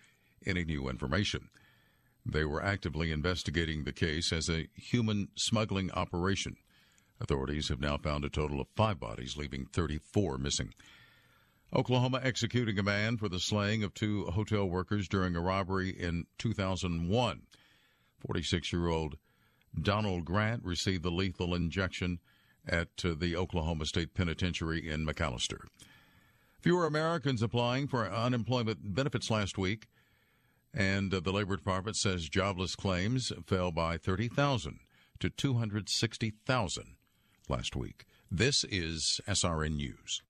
any 0.45 0.63
new 0.63 0.89
information. 0.89 1.49
They 2.25 2.45
were 2.45 2.63
actively 2.63 3.12
investigating 3.12 3.84
the 3.84 3.93
case 3.93 4.32
as 4.32 4.49
a 4.49 4.67
human 4.75 5.30
smuggling 5.36 5.91
operation. 5.91 6.58
Authorities 7.19 7.69
have 7.69 7.80
now 7.80 7.97
found 7.97 8.25
a 8.25 8.30
total 8.30 8.62
of 8.62 8.67
five 8.75 8.99
bodies, 8.99 9.38
leaving 9.38 9.65
34 9.65 10.38
missing. 10.38 10.73
Oklahoma 11.73 12.19
executing 12.21 12.77
a 12.77 12.84
man 12.84 13.17
for 13.17 13.30
the 13.30 13.39
slaying 13.39 13.84
of 13.84 13.93
two 13.93 14.25
hotel 14.25 14.65
workers 14.65 15.08
during 15.08 15.36
a 15.36 15.41
robbery 15.41 15.89
in 15.89 16.25
2001. 16.38 17.41
46 18.19 18.73
year 18.73 18.88
old 18.88 19.17
Donald 19.80 20.25
Grant 20.25 20.63
received 20.65 21.04
the 21.04 21.12
lethal 21.12 21.56
injection 21.56 22.19
at 22.67 22.89
uh, 23.04 23.13
the 23.17 23.36
Oklahoma 23.36 23.86
State 23.86 24.13
Penitentiary 24.13 24.89
in 24.89 25.06
McAlester. 25.06 25.65
Fewer 26.60 26.86
Americans 26.86 27.41
applying 27.41 27.88
for 27.88 28.08
unemployment 28.08 28.93
benefits 28.93 29.32
last 29.32 29.58
week, 29.58 29.88
and 30.74 31.13
uh, 31.13 31.19
the 31.19 31.32
Labor 31.32 31.56
Department 31.56 31.97
says 31.97 32.30
jobless 32.30 32.76
claims 32.76 33.32
fell 33.47 33.71
by 33.71 33.97
30,000 33.97 34.80
to 35.19 35.30
260,000 35.30 36.95
last 37.50 37.76
week. 37.76 38.06
This 38.30 38.63
is 38.63 39.19
SRN 39.28 39.76
News. 39.76 40.21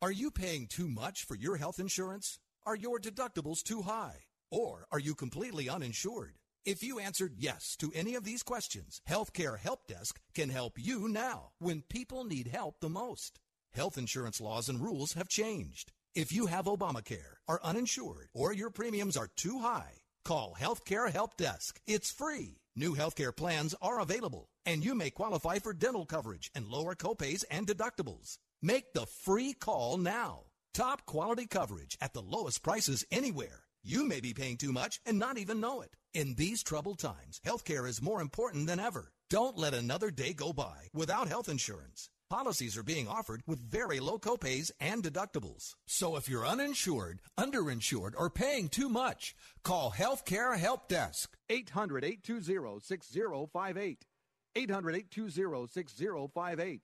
Are 0.00 0.10
you 0.10 0.30
paying 0.30 0.66
too 0.66 0.88
much 0.88 1.22
for 1.22 1.36
your 1.36 1.56
health 1.56 1.78
insurance? 1.78 2.40
Are 2.66 2.76
your 2.76 2.98
deductibles 2.98 3.62
too 3.62 3.82
high? 3.82 4.24
Or 4.50 4.86
are 4.90 4.98
you 4.98 5.14
completely 5.14 5.68
uninsured? 5.68 6.34
If 6.64 6.84
you 6.84 7.00
answered 7.00 7.34
yes 7.38 7.74
to 7.80 7.90
any 7.92 8.14
of 8.14 8.22
these 8.22 8.44
questions, 8.44 9.00
Healthcare 9.08 9.58
Help 9.58 9.88
Desk 9.88 10.20
can 10.32 10.48
help 10.48 10.78
you 10.78 11.08
now 11.08 11.50
when 11.58 11.82
people 11.82 12.22
need 12.22 12.46
help 12.46 12.78
the 12.78 12.88
most. 12.88 13.40
Health 13.72 13.98
insurance 13.98 14.40
laws 14.40 14.68
and 14.68 14.80
rules 14.80 15.14
have 15.14 15.28
changed. 15.28 15.90
If 16.14 16.30
you 16.30 16.46
have 16.46 16.66
Obamacare, 16.66 17.38
are 17.48 17.58
uninsured, 17.64 18.28
or 18.32 18.52
your 18.52 18.70
premiums 18.70 19.16
are 19.16 19.30
too 19.34 19.58
high, 19.58 20.02
call 20.24 20.54
Healthcare 20.56 21.10
Help 21.10 21.36
Desk. 21.36 21.80
It's 21.84 22.12
free. 22.12 22.60
New 22.76 22.94
healthcare 22.94 23.34
plans 23.34 23.74
are 23.82 23.98
available, 23.98 24.48
and 24.64 24.84
you 24.84 24.94
may 24.94 25.10
qualify 25.10 25.58
for 25.58 25.72
dental 25.72 26.06
coverage 26.06 26.48
and 26.54 26.68
lower 26.68 26.94
copays 26.94 27.44
and 27.50 27.66
deductibles. 27.66 28.38
Make 28.62 28.92
the 28.92 29.06
free 29.06 29.52
call 29.52 29.96
now. 29.96 30.44
Top 30.74 31.06
quality 31.06 31.46
coverage 31.46 31.98
at 32.00 32.12
the 32.12 32.22
lowest 32.22 32.62
prices 32.62 33.04
anywhere. 33.10 33.64
You 33.84 34.06
may 34.06 34.20
be 34.20 34.32
paying 34.32 34.58
too 34.58 34.72
much 34.72 35.00
and 35.04 35.18
not 35.18 35.38
even 35.38 35.60
know 35.60 35.80
it. 35.80 35.96
In 36.14 36.34
these 36.34 36.62
troubled 36.62 37.00
times, 37.00 37.40
healthcare 37.44 37.88
is 37.88 38.00
more 38.00 38.20
important 38.20 38.68
than 38.68 38.78
ever. 38.78 39.10
Don't 39.28 39.58
let 39.58 39.74
another 39.74 40.12
day 40.12 40.32
go 40.32 40.52
by 40.52 40.88
without 40.94 41.26
health 41.26 41.48
insurance. 41.48 42.08
Policies 42.30 42.76
are 42.76 42.84
being 42.84 43.08
offered 43.08 43.42
with 43.44 43.58
very 43.58 43.98
low 43.98 44.20
copays 44.20 44.70
and 44.78 45.02
deductibles. 45.02 45.74
So 45.86 46.16
if 46.16 46.28
you're 46.28 46.46
uninsured, 46.46 47.22
underinsured, 47.36 48.14
or 48.16 48.30
paying 48.30 48.68
too 48.68 48.88
much, 48.88 49.34
call 49.64 49.90
Healthcare 49.90 50.56
Help 50.56 50.86
Desk. 50.88 51.36
800 51.50 52.04
820 52.04 52.78
6058. 52.80 54.06
800 54.54 54.94
820 54.94 55.66
6058. 55.66 56.82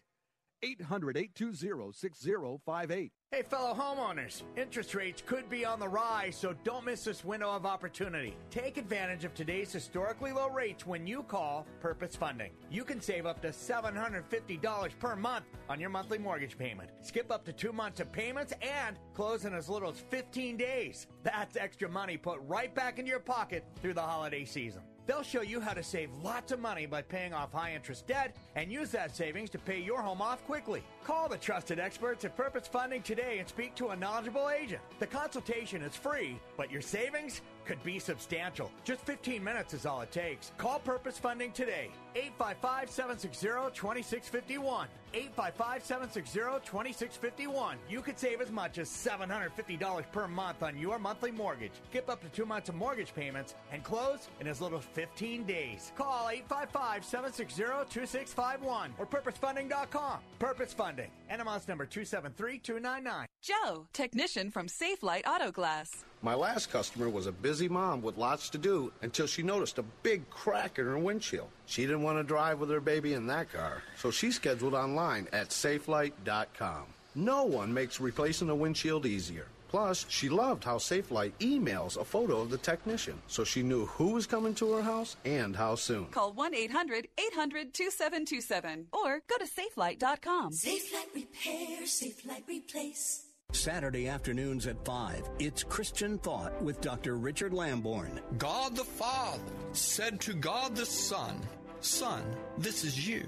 800 0.63 1.17
820 1.17 1.93
6058. 1.93 3.13
Hey, 3.31 3.43
fellow 3.43 3.75
homeowners, 3.75 4.43
interest 4.57 4.95
rates 4.95 5.23
could 5.25 5.51
be 5.51 5.63
on 5.63 5.79
the 5.79 5.87
rise, 5.87 6.35
so 6.35 6.55
don't 6.65 6.87
miss 6.87 7.05
this 7.05 7.27
window 7.27 7.51
of 7.51 7.67
opportunity. 7.67 8.35
Take 8.49 8.79
advantage 8.79 9.27
of 9.27 9.35
today's 9.35 9.71
historically 9.71 10.33
low 10.33 10.49
rates 10.49 10.87
when 10.87 11.07
you 11.07 11.23
call 11.23 11.67
Purpose 11.79 12.17
Funding. 12.17 12.53
You 12.71 12.85
can 12.85 13.03
save 13.03 13.27
up 13.27 13.43
to 13.43 13.49
$750 13.49 14.99
per 14.99 15.15
month 15.15 15.45
on 15.69 15.79
your 15.79 15.91
monthly 15.91 16.17
mortgage 16.17 16.57
payment. 16.57 16.89
Skip 17.03 17.31
up 17.31 17.45
to 17.45 17.53
two 17.53 17.71
months 17.71 18.01
of 18.01 18.11
payments 18.11 18.55
and 18.63 18.97
close 19.13 19.45
in 19.45 19.53
as 19.53 19.69
little 19.69 19.91
as 19.91 20.01
15 20.01 20.57
days. 20.57 21.07
That's 21.23 21.57
extra 21.57 21.91
money 21.91 22.17
put 22.17 22.41
right 22.47 22.75
back 22.75 22.99
into 22.99 23.11
your 23.11 23.21
pocket 23.21 23.63
through 23.83 23.95
the 23.95 24.01
holiday 24.01 24.47
season. 24.47 24.81
They'll 25.09 25.23
show 25.23 25.41
you 25.41 25.59
how 25.59 25.73
to 25.73 25.83
save 25.83 26.11
lots 26.23 26.53
of 26.53 26.61
money 26.61 26.85
by 26.85 27.01
paying 27.01 27.33
off 27.33 27.51
high 27.51 27.75
interest 27.75 28.07
debt 28.07 28.37
and 28.57 28.71
use 28.71 28.91
that 28.91 29.17
savings 29.17 29.49
to 29.51 29.59
pay 29.59 29.81
your 29.81 30.03
home 30.03 30.21
off 30.21 30.45
quickly. 30.45 30.83
Call 31.03 31.31
the 31.31 31.39
trusted 31.39 31.79
experts 31.79 32.27
at 32.27 32.37
Purpose 32.37 32.69
Funding 32.69 33.01
today 33.01 33.39
and 33.39 33.49
speak 33.49 33.75
to 33.77 33.89
a 33.89 33.97
knowledgeable 33.97 34.51
agent. 34.51 34.83
The 34.99 35.07
consultation 35.07 35.81
is 35.81 35.97
free, 35.97 36.39
but 36.59 36.71
your 36.71 36.83
savings 36.83 37.41
could 37.69 37.83
be 37.85 37.99
substantial. 37.99 38.73
Just 38.83 39.03
15 39.03 39.45
minutes 39.45 39.75
is 39.75 39.85
all 39.85 40.01
it 40.01 40.11
takes. 40.11 40.53
Call 40.57 40.79
Purpose 40.79 41.19
Funding 41.19 41.53
today. 41.53 41.91
855 42.17 42.91
760 42.91 43.47
2651. 43.75 44.89
855 45.13 45.85
760 45.85 46.39
2651. 46.65 47.77
You 47.91 48.01
could 48.01 48.19
save 48.19 48.41
as 48.41 48.51
much 48.51 48.79
as 48.79 48.89
$750 48.89 50.11
per 50.11 50.27
month 50.27 50.63
on 50.63 50.79
your 50.79 50.99
monthly 50.99 51.31
mortgage. 51.31 51.73
Skip 51.91 52.09
up 52.09 52.23
to 52.23 52.29
two 52.31 52.47
months 52.47 52.71
of 52.71 52.75
mortgage 52.75 53.15
payments 53.15 53.55
and 53.71 53.85
close 53.85 54.29
in 54.41 54.47
as 54.47 54.63
little 54.63 54.79
as 54.79 54.85
15 54.87 55.45
days. 55.45 55.93
Call 55.95 56.31
855 56.31 57.05
760 57.05 57.63
2651 57.93 58.95
or 58.99 59.07
purposefunding.com. 59.07 60.21
Purpose 60.39 60.73
Funding. 60.73 61.11
NMLS 61.31 61.69
number 61.69 61.85
273299. 61.85 63.27
Joe, 63.43 63.87
technician 63.93 64.51
from 64.51 64.69
Safelite 64.69 65.27
Auto 65.27 65.53
Glass. 65.53 66.07
My 66.21 66.35
last 66.35 66.71
customer 66.71 67.09
was 67.09 67.27
a 67.27 67.33
busy 67.33 67.69
mom 67.69 68.03
with 68.03 68.19
lots 68.19 68.51
to 68.51 68.59
do 68.59 68.93
until 69.03 69.27
she 69.29 69.43
noticed 69.43 69.79
a 69.79 69.85
big 70.03 70.29
crack 70.31 70.79
in 70.79 70.85
her 70.85 70.99
windshield. 70.99 71.49
She 71.67 71.83
didn't 71.83 72.03
want 72.03 72.19
to 72.19 72.25
drive 72.25 72.59
with 72.59 72.71
her 72.71 72.81
baby 72.81 73.13
in 73.15 73.29
that 73.29 73.53
car, 73.53 73.83
so 73.97 74.11
she 74.11 74.33
scheduled 74.33 74.75
online 74.75 75.29
at 75.33 75.51
safelite.com. 75.51 76.87
No 77.15 77.45
one 77.45 77.73
makes 77.73 78.01
replacing 78.01 78.51
a 78.51 78.55
windshield 78.55 79.07
easier. 79.07 79.47
Plus, 79.69 80.07
she 80.09 80.29
loved 80.29 80.65
how 80.65 80.79
Safelite 80.79 81.33
emails 81.41 81.99
a 81.99 82.05
photo 82.05 82.41
of 82.41 82.49
the 82.51 82.57
technician, 82.59 83.21
so 83.27 83.45
she 83.45 83.63
knew 83.63 83.85
who 83.87 84.13
was 84.13 84.27
coming 84.27 84.55
to 84.55 84.73
her 84.73 84.83
house 84.83 85.17
and 85.27 85.55
how 85.55 85.75
soon. 85.75 86.07
Call 86.07 86.33
1 86.33 86.55
800 86.55 87.07
800 87.19 87.75
2727 87.75 88.87
or 88.93 89.21
go 89.29 89.37
to 89.37 89.45
safelite.com. 89.45 90.53
Safelite 90.53 91.15
Repair, 91.15 91.83
Safelite 91.83 92.49
Replace. 92.49 93.28
Saturday 93.69 94.09
afternoons 94.09 94.67
at 94.67 94.85
5, 94.85 95.31
it's 95.39 95.65
Christian 95.65 96.19
Thought 96.19 96.61
with 96.63 96.83
Dr. 96.83 97.17
Richard 97.17 97.53
Lamborn. 97.53 98.21
God 98.37 98.77
the 98.77 98.85
Father 98.85 99.43
said 99.73 100.21
to 100.21 100.35
God 100.35 100.77
the 100.77 100.85
Son, 100.85 101.41
Son, 101.81 102.23
this 102.59 102.85
is 102.85 103.09
you. 103.09 103.27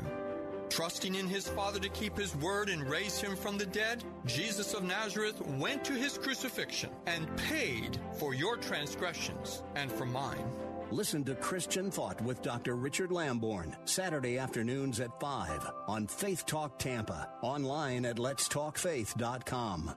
Trusting 0.68 1.14
in 1.14 1.26
his 1.26 1.48
Father 1.48 1.80
to 1.80 1.88
keep 1.88 2.18
his 2.18 2.37
word 2.37 2.68
and 2.68 2.88
raise 2.88 3.18
him 3.18 3.35
from 3.35 3.56
the 3.56 3.66
dead, 3.66 4.04
Jesus 4.26 4.74
of 4.74 4.85
Nazareth 4.85 5.40
went 5.59 5.85
to 5.85 5.94
his 5.94 6.18
crucifixion 6.18 6.90
and 7.06 7.35
paid 7.37 7.98
for 8.18 8.35
your 8.35 8.56
transgressions 8.56 9.62
and 9.74 9.90
for 9.90 10.04
mine. 10.06 10.44
Listen 10.90 11.24
to 11.24 11.35
Christian 11.35 11.90
Thought 11.90 12.20
with 12.20 12.42
Dr. 12.42 12.76
Richard 12.76 13.11
Lamborn, 13.11 13.74
Saturday 13.85 14.38
afternoons 14.38 15.00
at 15.00 15.18
5 15.18 15.70
on 15.88 16.06
Faith 16.06 16.44
Talk 16.46 16.78
Tampa, 16.78 17.28
online 17.42 18.04
at 18.04 18.16
letstalkfaith.com. 18.16 19.94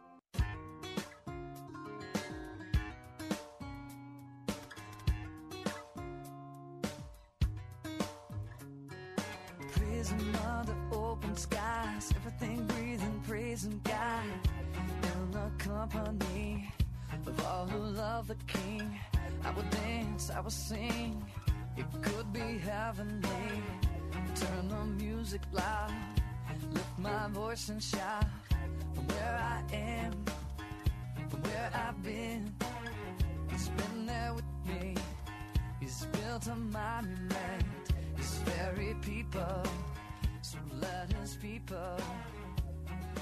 open 11.14 11.36
skies, 11.36 12.12
everything 12.16 12.66
breathing, 12.66 13.22
praising 13.28 13.80
God 13.84 14.26
in 15.14 15.32
the 15.32 15.64
company 15.64 16.74
of 17.28 17.46
all 17.46 17.68
who 17.68 17.78
love 17.78 18.28
the 18.28 18.38
King. 18.48 19.00
I 19.46 19.52
will 19.52 19.70
dance, 19.86 20.32
I 20.32 20.40
will 20.40 20.50
sing. 20.50 21.24
It 21.78 21.86
could 22.02 22.34
be 22.34 22.58
heavenly. 22.58 23.52
Turn 24.36 24.68
the 24.70 25.04
music 25.04 25.42
loud, 25.52 25.94
lift 26.72 26.98
my 26.98 27.28
voice 27.28 27.70
and 27.70 27.82
shout 27.82 28.26
from 28.96 29.06
where 29.10 29.38
I 29.40 29.76
am, 29.76 30.14
from 31.30 31.42
where 31.44 31.70
I've 31.76 32.02
been. 32.02 32.52
He's 33.52 33.70
been 33.70 34.08
there 34.08 34.34
with 34.34 34.52
me. 34.66 34.96
He's 35.80 36.08
built 36.18 36.48
a 36.48 36.56
monument. 36.56 37.66
His 38.18 38.34
very 38.50 38.96
people. 39.02 39.62
So 40.44 40.58
let 40.82 41.10
his 41.14 41.38
people 41.38 41.98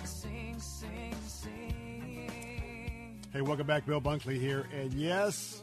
sing, 0.03 0.60
sing, 0.60 1.15
sing. 1.27 3.21
Hey, 3.31 3.41
welcome 3.41 3.67
back. 3.67 3.86
Bill 3.86 4.01
Bunkley 4.01 4.39
here. 4.39 4.67
And 4.73 4.91
yes, 4.91 5.62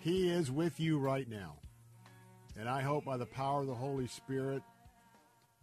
he 0.00 0.28
is 0.28 0.50
with 0.50 0.80
you 0.80 0.98
right 0.98 1.28
now. 1.28 1.58
And 2.58 2.68
I 2.68 2.80
hope 2.80 3.04
by 3.04 3.18
the 3.18 3.26
power 3.26 3.60
of 3.60 3.68
the 3.68 3.74
Holy 3.74 4.08
Spirit 4.08 4.64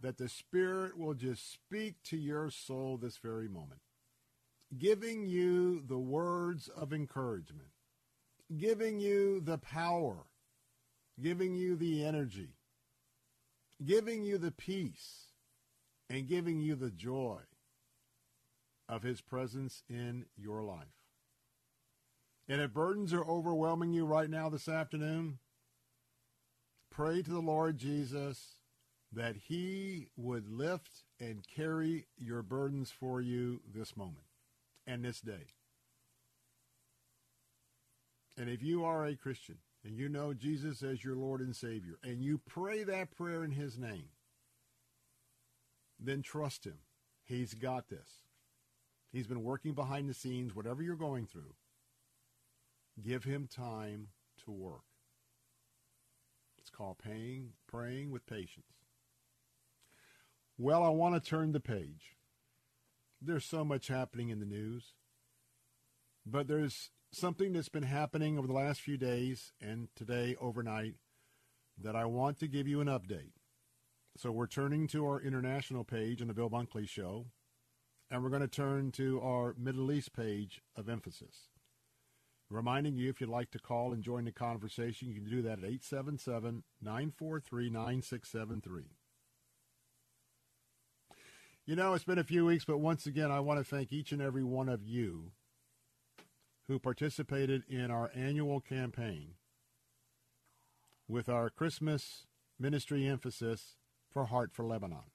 that 0.00 0.16
the 0.16 0.30
Spirit 0.30 0.96
will 0.96 1.12
just 1.12 1.52
speak 1.52 2.02
to 2.04 2.16
your 2.16 2.48
soul 2.48 2.96
this 2.96 3.18
very 3.18 3.48
moment, 3.48 3.82
giving 4.78 5.26
you 5.26 5.82
the 5.86 5.98
words 5.98 6.68
of 6.68 6.94
encouragement, 6.94 7.68
giving 8.56 8.98
you 8.98 9.40
the 9.40 9.58
power, 9.58 10.24
giving 11.20 11.54
you 11.54 11.76
the 11.76 12.06
energy, 12.06 12.54
giving 13.84 14.24
you 14.24 14.38
the 14.38 14.50
peace, 14.50 15.28
and 16.10 16.26
giving 16.28 16.60
you 16.60 16.74
the 16.74 16.90
joy 16.90 17.40
of 18.88 19.02
His 19.02 19.20
presence 19.20 19.82
in 19.88 20.26
your 20.36 20.62
life. 20.62 20.86
And 22.48 22.62
if 22.62 22.72
burdens 22.72 23.12
are 23.12 23.24
overwhelming 23.24 23.92
you 23.92 24.06
right 24.06 24.30
now 24.30 24.48
this 24.48 24.68
afternoon, 24.68 25.38
pray 26.90 27.22
to 27.22 27.30
the 27.30 27.40
Lord 27.40 27.76
Jesus 27.76 28.56
that 29.12 29.36
He 29.48 30.08
would 30.16 30.48
lift 30.48 31.04
and 31.20 31.46
carry 31.46 32.06
your 32.16 32.42
burdens 32.42 32.90
for 32.90 33.20
you 33.20 33.60
this 33.74 33.96
moment 33.96 34.26
and 34.86 35.04
this 35.04 35.20
day. 35.20 35.52
And 38.38 38.48
if 38.48 38.62
you 38.62 38.84
are 38.84 39.04
a 39.04 39.16
Christian 39.16 39.58
and 39.84 39.96
you 39.96 40.08
know 40.08 40.34
Jesus 40.34 40.82
as 40.82 41.04
your 41.04 41.16
Lord 41.16 41.40
and 41.40 41.54
Savior, 41.54 41.98
and 42.02 42.22
you 42.22 42.38
pray 42.38 42.84
that 42.84 43.16
prayer 43.16 43.44
in 43.44 43.52
His 43.52 43.78
name, 43.78 44.08
then 45.98 46.22
trust 46.22 46.64
Him. 46.64 46.78
He's 47.24 47.54
got 47.54 47.88
this. 47.88 48.24
He's 49.10 49.26
been 49.26 49.44
working 49.44 49.72
behind 49.72 50.08
the 50.08 50.14
scenes, 50.14 50.54
whatever 50.54 50.82
you're 50.82 50.96
going 50.96 51.26
through. 51.26 51.54
Give 53.02 53.24
Him 53.24 53.48
time 53.48 54.08
to 54.44 54.50
work. 54.50 54.82
It's 56.58 56.70
called 56.70 56.98
paying, 56.98 57.52
praying 57.66 58.10
with 58.10 58.26
patience. 58.26 58.66
Well, 60.58 60.82
I 60.82 60.88
want 60.88 61.14
to 61.14 61.30
turn 61.30 61.52
the 61.52 61.60
page. 61.60 62.16
There's 63.22 63.44
so 63.44 63.64
much 63.64 63.88
happening 63.88 64.28
in 64.28 64.40
the 64.40 64.46
news, 64.46 64.94
but 66.26 66.48
there's 66.48 66.90
something 67.12 67.52
that's 67.52 67.68
been 67.68 67.84
happening 67.84 68.38
over 68.38 68.46
the 68.46 68.52
last 68.52 68.80
few 68.80 68.96
days 68.96 69.52
and 69.60 69.88
today 69.96 70.36
overnight 70.40 70.94
that 71.80 71.96
I 71.96 72.04
want 72.04 72.38
to 72.40 72.48
give 72.48 72.66
you 72.66 72.80
an 72.80 72.88
update. 72.88 73.32
So 74.16 74.30
we're 74.30 74.46
turning 74.46 74.88
to 74.88 75.06
our 75.06 75.20
international 75.20 75.84
page 75.84 76.20
on 76.20 76.28
the 76.28 76.34
Bill 76.34 76.50
Bunkley 76.50 76.88
Show, 76.88 77.26
and 78.10 78.22
we're 78.22 78.30
going 78.30 78.42
to 78.42 78.48
turn 78.48 78.90
to 78.92 79.20
our 79.20 79.54
Middle 79.56 79.92
East 79.92 80.12
page 80.12 80.60
of 80.76 80.88
emphasis. 80.88 81.48
Reminding 82.50 82.96
you, 82.96 83.10
if 83.10 83.20
you'd 83.20 83.30
like 83.30 83.50
to 83.52 83.58
call 83.58 83.92
and 83.92 84.02
join 84.02 84.24
the 84.24 84.32
conversation, 84.32 85.08
you 85.08 85.14
can 85.14 85.30
do 85.30 85.42
that 85.42 85.58
at 85.58 85.64
877 85.64 86.64
943 86.80 87.70
9673. 87.70 88.84
You 91.66 91.76
know, 91.76 91.92
it's 91.92 92.04
been 92.04 92.18
a 92.18 92.24
few 92.24 92.46
weeks, 92.46 92.64
but 92.64 92.78
once 92.78 93.06
again, 93.06 93.30
I 93.30 93.40
want 93.40 93.60
to 93.60 93.64
thank 93.64 93.92
each 93.92 94.12
and 94.12 94.22
every 94.22 94.42
one 94.42 94.70
of 94.70 94.82
you 94.82 95.32
who 96.68 96.78
participated 96.78 97.62
in 97.68 97.90
our 97.90 98.10
annual 98.14 98.60
campaign 98.60 99.32
with 101.08 101.28
our 101.28 101.48
Christmas 101.48 102.26
ministry 102.60 103.06
emphasis 103.06 103.76
for 104.12 104.26
Heart 104.26 104.52
for 104.52 104.64
Lebanon. 104.64 105.10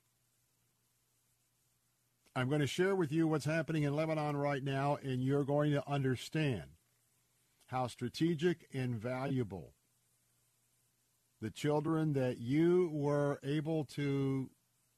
I'm 2.35 2.49
going 2.49 2.61
to 2.61 2.67
share 2.67 2.95
with 2.95 3.11
you 3.11 3.27
what's 3.27 3.45
happening 3.45 3.83
in 3.83 3.95
Lebanon 3.95 4.35
right 4.35 4.63
now, 4.63 4.97
and 5.03 5.23
you're 5.23 5.43
going 5.43 5.71
to 5.73 5.87
understand 5.87 6.63
how 7.67 7.85
strategic 7.85 8.67
and 8.73 8.95
valuable 8.95 9.73
the 11.39 11.51
children 11.51 12.13
that 12.13 12.39
you 12.39 12.89
were 12.91 13.39
able 13.43 13.83
to 13.83 14.49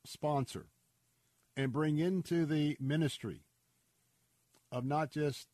sponsor 0.05 0.67
and 1.57 1.73
bring 1.73 1.97
into 1.97 2.45
the 2.45 2.77
ministry 2.79 3.41
of 4.71 4.85
not 4.85 5.11
just 5.11 5.47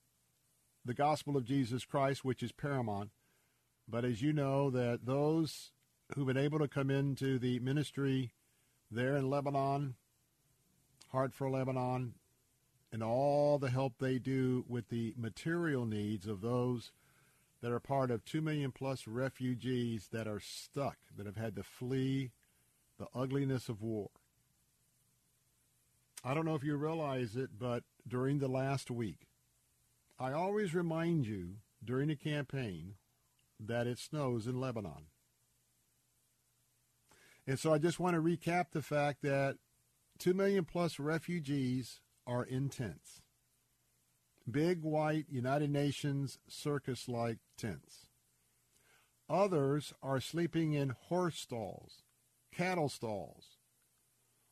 the 0.84 0.94
gospel 0.94 1.38
of 1.38 1.46
Jesus 1.46 1.86
Christ, 1.86 2.26
which 2.26 2.42
is 2.42 2.52
paramount, 2.52 3.12
but 3.88 4.06
as 4.06 4.22
you 4.22 4.34
know, 4.34 4.70
that 4.70 5.06
those 5.06 5.72
who've 6.16 6.28
been 6.28 6.38
able 6.38 6.60
to 6.60 6.68
come 6.68 6.90
into 6.90 7.38
the 7.38 7.60
ministry 7.60 8.32
there 8.90 9.16
in 9.16 9.30
Lebanon, 9.30 9.96
Heart 11.12 11.34
for 11.34 11.50
Lebanon, 11.50 12.14
and 12.92 13.04
all 13.04 13.58
the 13.58 13.70
help 13.70 13.94
they 14.00 14.18
do 14.20 14.66
with 14.68 14.90
the 14.90 15.14
material 15.18 15.86
needs 15.86 16.28
of 16.28 16.42
those 16.42 16.92
that 17.62 17.72
are 17.72 17.80
part 17.80 18.12
of 18.12 18.26
2 18.26 18.42
million 18.42 18.72
plus 18.72 19.08
refugees 19.08 20.10
that 20.12 20.28
are 20.28 20.40
stuck, 20.40 20.98
that 21.16 21.26
have 21.26 21.38
had 21.38 21.56
to 21.56 21.64
flee 21.64 22.32
the 22.98 23.08
ugliness 23.16 23.70
of 23.70 23.82
war. 23.82 24.10
I 26.24 26.34
don't 26.34 26.46
know 26.46 26.56
if 26.56 26.64
you 26.64 26.76
realize 26.76 27.36
it, 27.36 27.52
but 27.58 27.84
during 28.08 28.40
the 28.40 28.48
last 28.48 28.92
week, 28.92 29.28
I 30.22 30.34
always 30.34 30.76
remind 30.76 31.26
you 31.26 31.56
during 31.84 32.10
the 32.10 32.16
campaign 32.16 32.94
that 33.60 33.88
it 33.88 33.98
snows 33.98 34.46
in 34.46 34.62
Lebanon. 34.62 35.08
And 37.48 37.58
so 37.58 37.74
I 37.74 37.80
just 37.80 38.00
want 38.00 38.14
to 38.14 38.22
recap 38.22 38.66
the 38.72 38.84
fact 38.84 39.24
that 39.24 39.58
2 40.20 40.36
million 40.36 40.64
plus 40.64 41.00
refugees 41.00 42.02
are 42.28 42.44
in 42.44 42.70
tents. 42.70 43.24
Big 44.50 44.84
white 44.84 45.26
United 45.28 45.72
Nations 45.72 46.38
circus 46.48 47.10
like 47.10 47.40
tents. 47.58 48.06
Others 49.28 49.92
are 50.04 50.22
sleeping 50.22 50.74
in 50.74 50.90
horse 50.90 51.40
stalls, 51.40 52.04
cattle 52.56 52.90
stalls, 52.90 53.58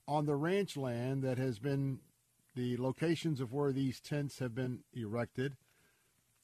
on 0.07 0.25
the 0.25 0.35
ranch 0.35 0.75
land 0.75 1.21
that 1.21 1.37
has 1.37 1.59
been 1.59 1.99
the 2.55 2.77
locations 2.77 3.39
of 3.39 3.53
where 3.53 3.71
these 3.71 3.99
tents 3.99 4.39
have 4.39 4.55
been 4.55 4.79
erected. 4.93 5.55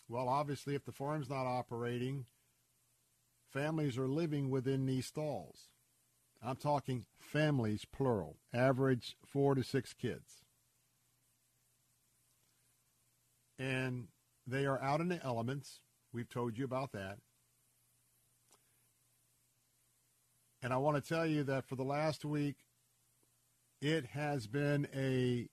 Well, 0.07 0.29
obviously, 0.29 0.75
if 0.75 0.85
the 0.85 0.91
farm's 0.91 1.29
not 1.29 1.45
operating, 1.45 2.25
families 3.51 3.97
are 3.97 4.07
living 4.07 4.49
within 4.49 4.85
these 4.85 5.07
stalls. 5.07 5.69
I'm 6.43 6.57
talking 6.57 7.05
families, 7.17 7.85
plural, 7.85 8.37
average 8.53 9.17
four 9.25 9.55
to 9.55 9.63
six 9.63 9.93
kids. 9.93 10.43
And 13.57 14.09
they 14.45 14.65
are 14.65 14.81
out 14.81 15.01
in 15.01 15.07
the 15.07 15.23
elements. 15.23 15.79
We've 16.13 16.29
told 16.29 16.57
you 16.57 16.65
about 16.65 16.91
that. 16.91 17.17
And 20.61 20.73
I 20.73 20.77
want 20.77 21.01
to 21.01 21.07
tell 21.07 21.25
you 21.25 21.43
that 21.43 21.65
for 21.65 21.75
the 21.75 21.83
last 21.83 22.25
week, 22.25 22.55
it 23.81 24.05
has 24.07 24.47
been 24.47 24.87
a 24.95 25.47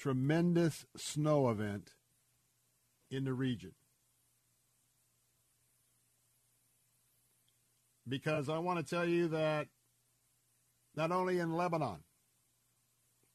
tremendous 0.00 0.86
snow 0.96 1.50
event 1.50 1.90
in 3.10 3.24
the 3.24 3.34
region. 3.34 3.72
Because 8.08 8.48
I 8.48 8.58
want 8.58 8.78
to 8.78 8.94
tell 8.94 9.06
you 9.06 9.28
that 9.28 9.68
not 10.96 11.12
only 11.12 11.38
in 11.38 11.52
Lebanon, 11.52 11.98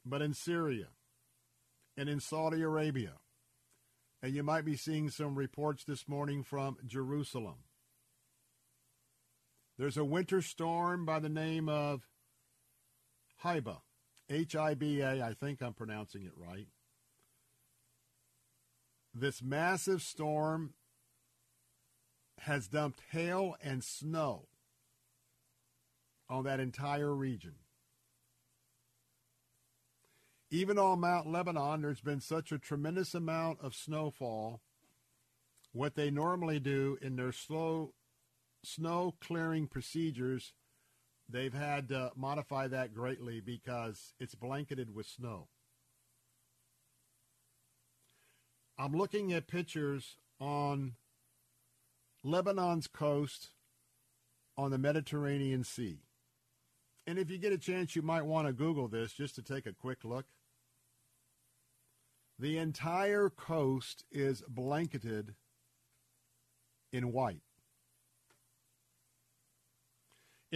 but 0.03 0.23
in 0.23 0.33
Syria 0.33 0.87
and 1.95 2.09
in 2.09 2.19
Saudi 2.19 2.63
Arabia, 2.63 3.13
and 4.23 4.33
you 4.33 4.41
might 4.41 4.65
be 4.65 4.75
seeing 4.75 5.09
some 5.09 5.35
reports 5.35 5.83
this 5.83 6.07
morning 6.07 6.41
from 6.41 6.77
Jerusalem. 6.83 7.57
There's 9.77 9.97
a 9.97 10.05
winter 10.05 10.41
storm 10.41 11.05
by 11.05 11.19
the 11.19 11.29
name 11.29 11.69
of 11.69 12.07
Hiba 14.29 15.21
I 15.21 15.33
think 15.33 15.61
I'm 15.61 15.73
pronouncing 15.73 16.23
it 16.23 16.33
right. 16.35 16.67
This 19.13 19.41
massive 19.41 20.01
storm 20.01 20.73
has 22.39 22.67
dumped 22.67 23.01
hail 23.11 23.55
and 23.63 23.83
snow 23.83 24.47
on 26.29 26.43
that 26.43 26.59
entire 26.59 27.13
region. 27.13 27.55
Even 30.51 30.77
on 30.77 30.99
Mount 30.99 31.27
Lebanon, 31.31 31.81
there's 31.81 32.01
been 32.01 32.21
such 32.21 32.51
a 32.51 32.59
tremendous 32.59 33.13
amount 33.13 33.59
of 33.61 33.73
snowfall 33.73 34.61
what 35.71 35.95
they 35.95 36.09
normally 36.09 36.59
do 36.59 36.97
in 37.01 37.15
their 37.15 37.31
slow 37.31 37.93
snow 38.63 39.15
clearing 39.19 39.67
procedures, 39.67 40.53
they've 41.29 41.53
had 41.53 41.89
to 41.89 42.11
modify 42.15 42.67
that 42.67 42.93
greatly 42.93 43.39
because 43.39 44.13
it's 44.19 44.35
blanketed 44.35 44.93
with 44.93 45.07
snow. 45.07 45.47
I'm 48.77 48.93
looking 48.93 49.31
at 49.31 49.47
pictures 49.47 50.17
on 50.39 50.95
Lebanon's 52.23 52.87
coast 52.87 53.49
on 54.57 54.71
the 54.71 54.77
Mediterranean 54.77 55.63
Sea. 55.63 55.99
And 57.07 57.19
if 57.19 57.29
you 57.29 57.37
get 57.37 57.53
a 57.53 57.57
chance, 57.57 57.95
you 57.95 58.01
might 58.01 58.25
want 58.25 58.47
to 58.47 58.53
Google 58.53 58.87
this 58.87 59.13
just 59.13 59.35
to 59.35 59.41
take 59.41 59.65
a 59.65 59.73
quick 59.73 60.03
look. 60.03 60.25
The 62.37 62.57
entire 62.57 63.29
coast 63.29 64.03
is 64.11 64.43
blanketed 64.47 65.35
in 66.91 67.13
white. 67.13 67.41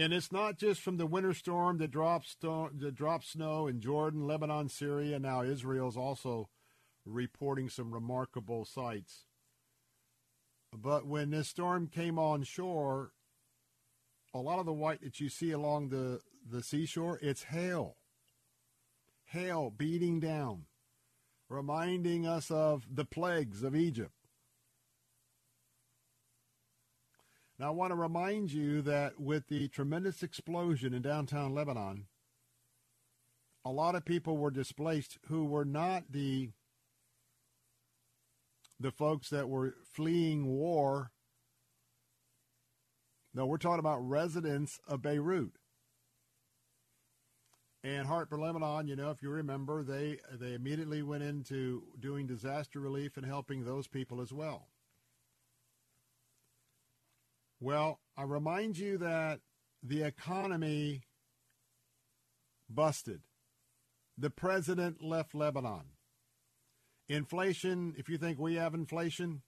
And 0.00 0.14
it's 0.14 0.32
not 0.32 0.56
just 0.56 0.80
from 0.80 0.96
the 0.96 1.04
winter 1.04 1.34
storm 1.34 1.76
that 1.76 1.90
drops, 1.90 2.34
that 2.40 2.94
drops 2.94 3.32
snow 3.32 3.66
in 3.66 3.82
Jordan, 3.82 4.26
Lebanon, 4.26 4.70
Syria. 4.70 5.18
Now 5.18 5.42
Israel's 5.42 5.96
also 5.98 6.48
reporting 7.04 7.68
some 7.68 7.92
remarkable 7.92 8.64
sights. 8.64 9.26
But 10.72 11.06
when 11.06 11.28
this 11.28 11.48
storm 11.48 11.86
came 11.86 12.18
on 12.18 12.44
shore, 12.44 13.12
a 14.32 14.38
lot 14.38 14.58
of 14.58 14.64
the 14.64 14.72
white 14.72 15.02
that 15.02 15.20
you 15.20 15.28
see 15.28 15.50
along 15.50 15.90
the, 15.90 16.20
the 16.50 16.62
seashore, 16.62 17.18
it's 17.20 17.42
hail. 17.42 17.96
Hail 19.26 19.70
beating 19.70 20.18
down, 20.18 20.64
reminding 21.50 22.26
us 22.26 22.50
of 22.50 22.86
the 22.90 23.04
plagues 23.04 23.62
of 23.62 23.76
Egypt. 23.76 24.14
Now, 27.60 27.66
I 27.66 27.70
want 27.72 27.90
to 27.90 27.94
remind 27.94 28.50
you 28.54 28.80
that 28.82 29.20
with 29.20 29.48
the 29.48 29.68
tremendous 29.68 30.22
explosion 30.22 30.94
in 30.94 31.02
downtown 31.02 31.54
Lebanon, 31.54 32.06
a 33.66 33.70
lot 33.70 33.94
of 33.94 34.06
people 34.06 34.38
were 34.38 34.50
displaced 34.50 35.18
who 35.28 35.44
were 35.44 35.66
not 35.66 36.04
the 36.10 36.52
the 38.80 38.90
folks 38.90 39.28
that 39.28 39.50
were 39.50 39.74
fleeing 39.92 40.46
war. 40.46 41.10
No, 43.34 43.44
we're 43.44 43.58
talking 43.58 43.78
about 43.78 44.08
residents 44.08 44.80
of 44.88 45.02
Beirut. 45.02 45.52
And 47.84 48.06
Heart 48.06 48.30
for 48.30 48.38
Lebanon, 48.38 48.88
you 48.88 48.96
know, 48.96 49.10
if 49.10 49.22
you 49.22 49.28
remember, 49.28 49.82
they 49.82 50.18
they 50.32 50.54
immediately 50.54 51.02
went 51.02 51.24
into 51.24 51.82
doing 52.00 52.26
disaster 52.26 52.80
relief 52.80 53.18
and 53.18 53.26
helping 53.26 53.66
those 53.66 53.86
people 53.86 54.22
as 54.22 54.32
well. 54.32 54.69
Well, 57.60 58.00
I 58.16 58.22
remind 58.22 58.78
you 58.78 58.96
that 58.98 59.40
the 59.82 60.02
economy 60.02 61.02
busted. 62.68 63.20
The 64.16 64.30
president 64.30 65.02
left 65.02 65.34
Lebanon. 65.34 65.92
Inflation, 67.08 67.94
if 67.98 68.08
you 68.08 68.16
think 68.16 68.38
we 68.38 68.54
have 68.54 68.72
inflation, 68.72 69.42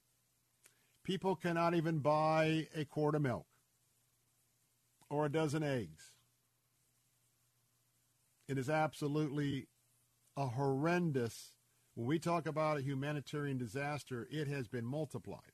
people 1.03 1.35
cannot 1.35 1.73
even 1.73 1.99
buy 1.99 2.67
a 2.75 2.85
quart 2.85 3.15
of 3.15 3.21
milk 3.21 3.47
or 5.09 5.25
a 5.25 5.31
dozen 5.31 5.63
eggs. 5.63 6.11
It 8.47 8.57
is 8.57 8.69
absolutely 8.69 9.67
a 10.35 10.47
horrendous, 10.47 11.53
when 11.95 12.07
we 12.07 12.19
talk 12.19 12.45
about 12.45 12.77
a 12.77 12.81
humanitarian 12.81 13.57
disaster, 13.57 14.27
it 14.29 14.47
has 14.47 14.67
been 14.67 14.85
multiplied. 14.85 15.52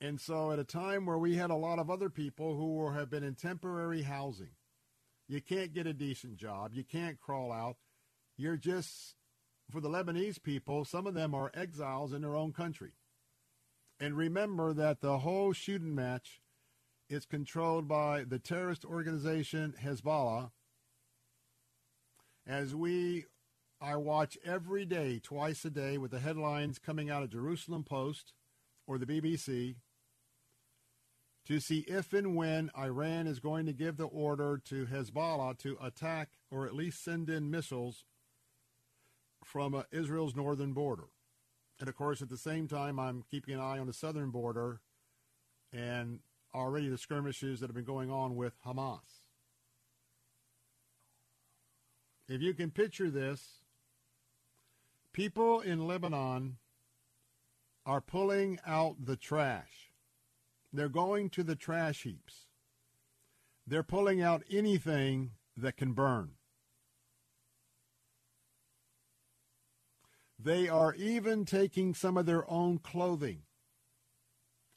And 0.00 0.18
so, 0.18 0.50
at 0.50 0.58
a 0.58 0.64
time 0.64 1.04
where 1.04 1.18
we 1.18 1.36
had 1.36 1.50
a 1.50 1.56
lot 1.56 1.78
of 1.78 1.90
other 1.90 2.08
people 2.08 2.56
who 2.56 2.90
have 2.90 3.10
been 3.10 3.22
in 3.22 3.34
temporary 3.34 4.02
housing, 4.02 4.52
you 5.28 5.42
can't 5.42 5.74
get 5.74 5.86
a 5.86 5.92
decent 5.92 6.36
job, 6.36 6.72
you 6.72 6.84
can't 6.84 7.20
crawl 7.20 7.52
out, 7.52 7.76
you're 8.36 8.56
just, 8.56 9.14
for 9.70 9.80
the 9.82 9.90
Lebanese 9.90 10.42
people, 10.42 10.86
some 10.86 11.06
of 11.06 11.12
them 11.12 11.34
are 11.34 11.52
exiles 11.54 12.14
in 12.14 12.22
their 12.22 12.34
own 12.34 12.52
country. 12.52 12.92
And 14.00 14.16
remember 14.16 14.72
that 14.72 15.02
the 15.02 15.18
whole 15.18 15.52
shooting 15.52 15.94
match 15.94 16.40
is 17.10 17.26
controlled 17.26 17.86
by 17.86 18.24
the 18.24 18.38
terrorist 18.38 18.86
organization 18.86 19.74
Hezbollah. 19.84 20.50
As 22.46 22.74
we, 22.74 23.26
I 23.82 23.96
watch 23.96 24.38
every 24.44 24.86
day, 24.86 25.20
twice 25.22 25.64
a 25.66 25.70
day, 25.70 25.98
with 25.98 26.12
the 26.12 26.20
headlines 26.20 26.78
coming 26.78 27.10
out 27.10 27.22
of 27.22 27.30
Jerusalem 27.30 27.84
Post 27.84 28.32
or 28.86 28.96
the 28.96 29.06
BBC 29.06 29.76
to 31.46 31.60
see 31.60 31.80
if 31.80 32.12
and 32.12 32.36
when 32.36 32.70
Iran 32.78 33.26
is 33.26 33.40
going 33.40 33.66
to 33.66 33.72
give 33.72 33.96
the 33.96 34.04
order 34.04 34.60
to 34.66 34.86
Hezbollah 34.86 35.58
to 35.58 35.76
attack 35.82 36.30
or 36.50 36.66
at 36.66 36.74
least 36.74 37.02
send 37.02 37.28
in 37.28 37.50
missiles 37.50 38.04
from 39.44 39.74
uh, 39.74 39.82
Israel's 39.90 40.36
northern 40.36 40.72
border. 40.72 41.08
And 41.78 41.88
of 41.88 41.96
course, 41.96 42.20
at 42.20 42.28
the 42.28 42.36
same 42.36 42.68
time, 42.68 43.00
I'm 43.00 43.24
keeping 43.30 43.54
an 43.54 43.60
eye 43.60 43.78
on 43.78 43.86
the 43.86 43.92
southern 43.92 44.30
border 44.30 44.80
and 45.72 46.20
already 46.54 46.88
the 46.88 46.98
skirmishes 46.98 47.60
that 47.60 47.66
have 47.68 47.74
been 47.74 47.84
going 47.84 48.10
on 48.10 48.36
with 48.36 48.54
Hamas. 48.66 49.24
If 52.28 52.42
you 52.42 52.54
can 52.54 52.70
picture 52.70 53.10
this, 53.10 53.62
people 55.12 55.60
in 55.60 55.86
Lebanon 55.86 56.58
are 57.86 58.00
pulling 58.00 58.58
out 58.66 59.04
the 59.04 59.16
trash. 59.16 59.89
They're 60.72 60.88
going 60.88 61.30
to 61.30 61.42
the 61.42 61.56
trash 61.56 62.02
heaps. 62.02 62.46
They're 63.66 63.82
pulling 63.82 64.22
out 64.22 64.42
anything 64.50 65.32
that 65.56 65.76
can 65.76 65.92
burn. 65.92 66.32
They 70.38 70.68
are 70.68 70.94
even 70.94 71.44
taking 71.44 71.94
some 71.94 72.16
of 72.16 72.26
their 72.26 72.50
own 72.50 72.78
clothing 72.78 73.42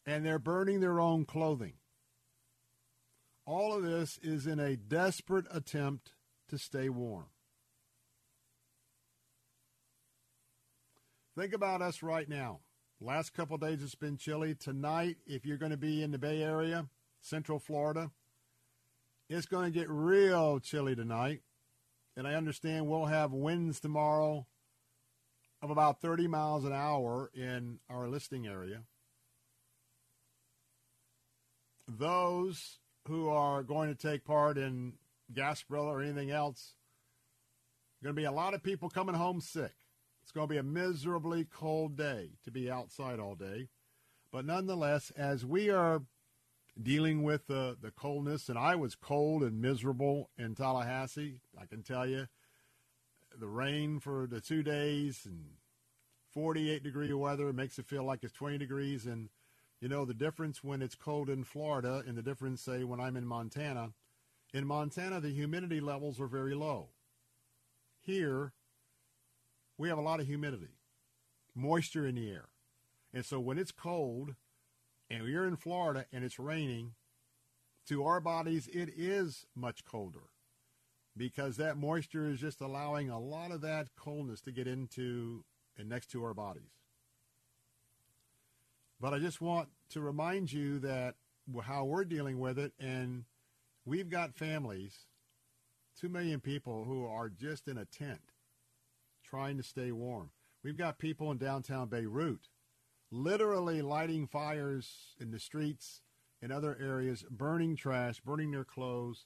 and 0.06 0.26
they're 0.26 0.40
burning 0.40 0.82
their 0.82 1.00
own 1.00 1.26
clothing. 1.26 1.74
All 3.46 3.74
of 3.74 3.84
this 3.84 4.20
is 4.22 4.48
in 4.48 4.60
a 4.60 4.76
desperate 4.76 5.46
attempt 5.52 6.14
to 6.50 6.58
stay 6.58 6.90
warm. 6.90 7.28
Think 11.38 11.54
about 11.54 11.82
us 11.82 12.04
right 12.04 12.28
now. 12.30 12.60
Last 13.02 13.34
couple 13.34 13.58
days 13.58 13.84
it's 13.84 13.96
been 13.96 14.18
chilly. 14.18 14.56
Tonight, 14.56 15.18
if 15.26 15.46
you're 15.46 15.58
going 15.58 15.72
to 15.72 15.78
be 15.78 16.02
in 16.02 16.12
the 16.12 16.18
Bay 16.18 16.42
Area, 16.42 16.88
Central 17.22 17.60
Florida, 17.60 18.12
it's 19.30 19.46
going 19.46 19.72
to 19.72 19.78
get 19.78 19.90
real 19.90 20.60
chilly 20.60 20.96
tonight. 20.96 21.42
And 22.16 22.28
I 22.28 22.36
understand 22.36 22.88
we'll 22.88 23.06
have 23.06 23.32
winds 23.32 23.80
tomorrow 23.80 24.46
of 25.62 25.70
about 25.70 26.02
30 26.02 26.28
miles 26.28 26.66
an 26.66 26.74
hour 26.74 27.32
in 27.34 27.80
our 27.90 28.08
listing 28.08 28.46
area. 28.46 28.84
Those 31.88 32.80
who 33.08 33.30
are 33.30 33.64
going 33.64 33.94
to 33.94 33.96
take 33.96 34.24
part 34.24 34.58
in 34.58 34.94
Gasparilla 35.34 35.86
or 35.86 36.02
anything 36.02 36.32
else, 36.32 36.76
going 38.04 38.16
to 38.16 38.22
be 38.22 38.26
a 38.26 38.32
lot 38.32 38.54
of 38.54 38.62
people 38.62 38.90
coming 38.90 39.16
home 39.16 39.42
sick. 39.42 39.74
It's 40.24 40.32
going 40.32 40.48
to 40.48 40.54
be 40.54 40.58
a 40.58 40.64
miserably 40.64 41.46
cold 41.46 41.98
day 41.98 42.32
to 42.46 42.52
be 42.52 42.72
outside 42.72 43.20
all 43.20 43.36
day. 43.36 43.68
But 44.32 44.46
nonetheless, 44.46 45.12
as 45.18 45.46
we 45.46 45.70
are 45.70 46.02
dealing 46.82 47.24
with 47.24 47.46
the, 47.48 47.78
the 47.80 47.92
coldness, 47.92 48.48
and 48.48 48.58
I 48.58 48.76
was 48.76 48.96
cold 48.96 49.44
and 49.44 49.62
miserable 49.62 50.30
in 50.38 50.56
Tallahassee, 50.56 51.42
I 51.60 51.66
can 51.66 51.84
tell 51.84 52.08
you, 52.08 52.28
the 53.38 53.48
rain 53.48 54.00
for 54.00 54.26
the 54.26 54.40
two 54.40 54.64
days 54.64 55.26
and 55.26 55.44
48 56.32 56.84
degree 56.84 57.14
weather 57.14 57.52
makes 57.52 57.78
it 57.78 57.86
feel 57.86 58.04
like 58.04 58.24
it's 58.24 58.34
20 58.34 58.58
degrees. 58.58 59.06
And, 59.06 59.30
you 59.82 59.90
know, 59.90 60.06
the 60.06 60.14
difference 60.14 60.64
when 60.64 60.82
it's 60.82 60.96
cold 60.96 61.30
in 61.30 61.44
Florida 61.44 62.02
and 62.08 62.18
the 62.18 62.24
difference, 62.24 62.62
say, 62.62 62.84
when 62.84 63.00
I'm 63.00 63.18
in 63.18 63.28
Montana. 63.28 63.92
In 64.54 64.66
Montana, 64.66 65.20
the 65.20 65.30
humidity 65.30 65.82
levels 65.82 66.20
are 66.20 66.28
very 66.28 66.56
low. 66.56 66.90
Here, 68.00 68.54
we 69.84 69.90
have 69.90 69.98
a 69.98 70.02
lot 70.02 70.22
of 70.22 70.28
humidity, 70.28 70.78
moisture 71.54 72.08
in 72.08 72.16
the 72.16 72.32
air. 72.32 72.46
And 73.14 73.26
so 73.26 73.38
when 73.42 73.58
it's 73.58 73.74
cold 73.74 74.34
and 75.10 75.24
we're 75.24 75.46
in 75.46 75.58
Florida 75.58 76.06
and 76.14 76.24
it's 76.24 76.40
raining, 76.40 76.94
to 77.90 78.06
our 78.06 78.22
bodies, 78.22 78.70
it 78.72 78.92
is 78.96 79.46
much 79.54 79.84
colder 79.84 80.30
because 81.18 81.58
that 81.58 81.76
moisture 81.76 82.30
is 82.30 82.40
just 82.40 82.62
allowing 82.62 83.10
a 83.10 83.20
lot 83.20 83.52
of 83.52 83.60
that 83.60 83.90
coldness 83.98 84.40
to 84.44 84.54
get 84.54 84.68
into 84.68 85.44
and 85.78 85.90
next 85.90 86.10
to 86.12 86.24
our 86.24 86.34
bodies. 86.34 86.80
But 89.02 89.14
I 89.14 89.20
just 89.20 89.42
want 89.42 89.68
to 89.90 90.00
remind 90.00 90.54
you 90.54 90.80
that 90.80 91.16
how 91.64 91.84
we're 91.84 92.06
dealing 92.06 92.40
with 92.40 92.58
it, 92.58 92.72
and 92.80 93.26
we've 93.84 94.10
got 94.10 94.34
families, 94.34 95.08
two 96.00 96.08
million 96.08 96.40
people 96.40 96.86
who 96.86 97.06
are 97.06 97.28
just 97.28 97.68
in 97.68 97.78
a 97.78 97.84
tent 97.84 98.33
trying 99.34 99.58
to 99.58 99.64
stay 99.64 99.92
warm. 99.92 100.30
We've 100.64 100.78
got 100.78 101.00
people 101.00 101.32
in 101.32 101.40
downtown 101.40 101.88
Beirut 101.88 102.50
literally 103.10 103.82
lighting 103.82 104.28
fires 104.28 105.16
in 105.20 105.32
the 105.32 105.40
streets 105.40 106.02
in 106.40 106.52
other 106.52 106.78
areas, 106.80 107.26
burning 107.32 107.76
trash, 107.76 108.20
burning 108.20 108.52
their 108.52 108.64
clothes 108.64 109.26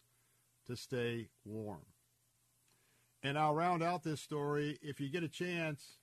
to 0.65 0.77
stay 0.77 1.27
warm. 1.43 1.85
And 3.21 3.37
I'll 3.37 3.53
round 3.53 3.83
out 3.83 4.03
this 4.03 4.21
story 4.21 4.79
if 4.81 5.01
you 5.01 5.09
get 5.09 5.23
a 5.23 5.29
chance. 5.29 5.97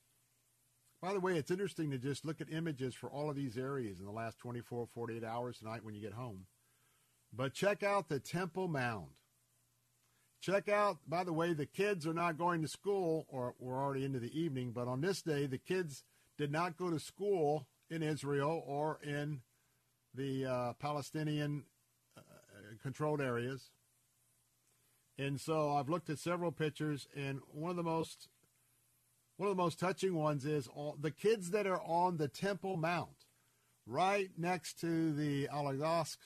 By 1.01 1.13
the 1.13 1.19
way, 1.19 1.37
it's 1.37 1.51
interesting 1.51 1.89
to 1.89 1.97
just 1.97 2.25
look 2.25 2.41
at 2.41 2.51
images 2.51 2.93
for 2.93 3.09
all 3.09 3.31
of 3.31 3.35
these 3.35 3.57
areas 3.57 3.99
in 3.99 4.05
the 4.05 4.11
last 4.11 4.37
24, 4.37 4.87
48 4.93 5.23
hours 5.23 5.57
tonight 5.57 5.83
when 5.83 5.95
you 5.95 6.01
get 6.01 6.13
home. 6.13 6.45
But 7.33 7.53
check 7.53 7.81
out 7.81 8.07
the 8.09 8.19
Temple 8.19 8.67
Mount. 8.67 9.09
Check 10.45 10.69
out, 10.69 10.99
by 11.07 11.23
the 11.23 11.33
way, 11.33 11.53
the 11.53 11.65
kids 11.65 12.05
are 12.05 12.13
not 12.13 12.37
going 12.37 12.61
to 12.61 12.67
school, 12.67 13.25
or 13.29 13.55
we're 13.57 13.81
already 13.81 14.05
into 14.05 14.19
the 14.19 14.39
evening, 14.39 14.73
but 14.75 14.87
on 14.87 15.01
this 15.01 15.23
day, 15.23 15.47
the 15.47 15.57
kids 15.57 16.03
did 16.37 16.51
not 16.51 16.77
go 16.77 16.91
to 16.91 16.99
school 16.99 17.65
in 17.89 18.03
Israel 18.03 18.63
or 18.67 18.99
in 19.03 19.41
the 20.13 20.45
uh, 20.45 20.73
Palestinian 20.73 21.63
uh, 22.15 22.21
controlled 22.83 23.21
areas. 23.21 23.71
And 25.17 25.41
so 25.41 25.71
I've 25.71 25.89
looked 25.89 26.11
at 26.11 26.19
several 26.19 26.51
pictures, 26.51 27.07
and 27.15 27.39
one 27.51 27.71
of 27.71 27.75
the 27.75 27.81
most 27.81 28.27
one 29.37 29.49
of 29.49 29.57
the 29.57 29.63
most 29.63 29.79
touching 29.79 30.13
ones 30.13 30.45
is 30.45 30.67
all, 30.67 30.95
the 31.01 31.09
kids 31.09 31.49
that 31.51 31.65
are 31.65 31.81
on 31.81 32.17
the 32.17 32.27
Temple 32.27 32.77
Mount, 32.77 33.25
right 33.87 34.29
next 34.37 34.79
to 34.81 35.11
the 35.11 35.47
Al-Aqsa 35.47 36.17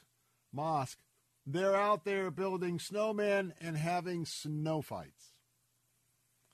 Mosque. 0.52 1.00
They're 1.46 1.76
out 1.76 2.06
there 2.06 2.30
building 2.30 2.78
snowmen 2.78 3.54
and 3.60 3.78
having 3.78 4.26
snow 4.26 4.82
fights. 4.82 5.34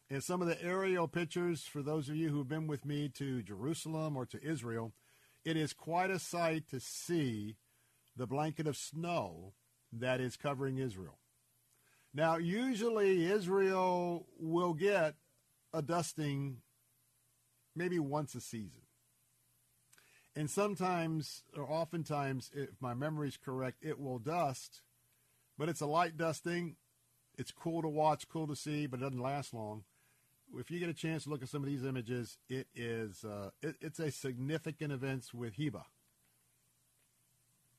And 0.09 0.23
some 0.23 0.41
of 0.41 0.47
the 0.47 0.61
aerial 0.63 1.07
pictures, 1.07 1.63
for 1.63 1.81
those 1.81 2.09
of 2.09 2.15
you 2.15 2.29
who've 2.29 2.47
been 2.47 2.67
with 2.67 2.85
me 2.85 3.09
to 3.15 3.41
Jerusalem 3.41 4.15
or 4.15 4.25
to 4.27 4.43
Israel, 4.43 4.93
it 5.43 5.57
is 5.57 5.73
quite 5.73 6.11
a 6.11 6.19
sight 6.19 6.69
to 6.69 6.79
see 6.79 7.55
the 8.15 8.27
blanket 8.27 8.67
of 8.67 8.77
snow 8.77 9.53
that 9.91 10.21
is 10.21 10.37
covering 10.37 10.77
Israel. 10.77 11.19
Now, 12.13 12.37
usually 12.37 13.25
Israel 13.25 14.27
will 14.39 14.73
get 14.73 15.15
a 15.73 15.81
dusting 15.81 16.61
maybe 17.75 17.99
once 17.99 18.35
a 18.35 18.41
season. 18.41 18.84
And 20.35 20.49
sometimes, 20.49 21.43
or 21.55 21.63
oftentimes, 21.63 22.51
if 22.53 22.81
my 22.81 22.93
memory 22.93 23.29
is 23.29 23.37
correct, 23.37 23.77
it 23.81 23.99
will 23.99 24.19
dust, 24.19 24.81
but 25.57 25.69
it's 25.69 25.81
a 25.81 25.85
light 25.85 26.17
dusting. 26.17 26.75
It's 27.37 27.51
cool 27.51 27.81
to 27.81 27.87
watch, 27.87 28.27
cool 28.27 28.47
to 28.47 28.55
see, 28.55 28.85
but 28.87 28.99
it 28.99 29.03
doesn't 29.03 29.21
last 29.21 29.53
long. 29.53 29.83
If 30.57 30.69
you 30.69 30.79
get 30.79 30.89
a 30.89 30.93
chance 30.93 31.23
to 31.23 31.29
look 31.29 31.41
at 31.41 31.49
some 31.49 31.63
of 31.63 31.69
these 31.69 31.85
images, 31.85 32.37
it 32.49 32.67
is 32.75 33.23
uh, 33.23 33.49
it, 33.61 33.75
it's 33.81 33.99
a 33.99 34.11
significant 34.11 34.91
event 34.91 35.25
with 35.33 35.55
Heba. 35.57 35.83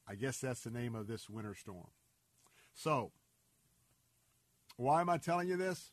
I 0.09 0.15
guess 0.15 0.39
that's 0.39 0.61
the 0.63 0.71
name 0.71 0.95
of 0.95 1.07
this 1.07 1.29
winter 1.29 1.55
storm. 1.55 1.89
So, 2.75 3.13
why 4.77 5.01
am 5.01 5.09
I 5.09 5.19
telling 5.19 5.49
you 5.49 5.57
this? 5.57 5.91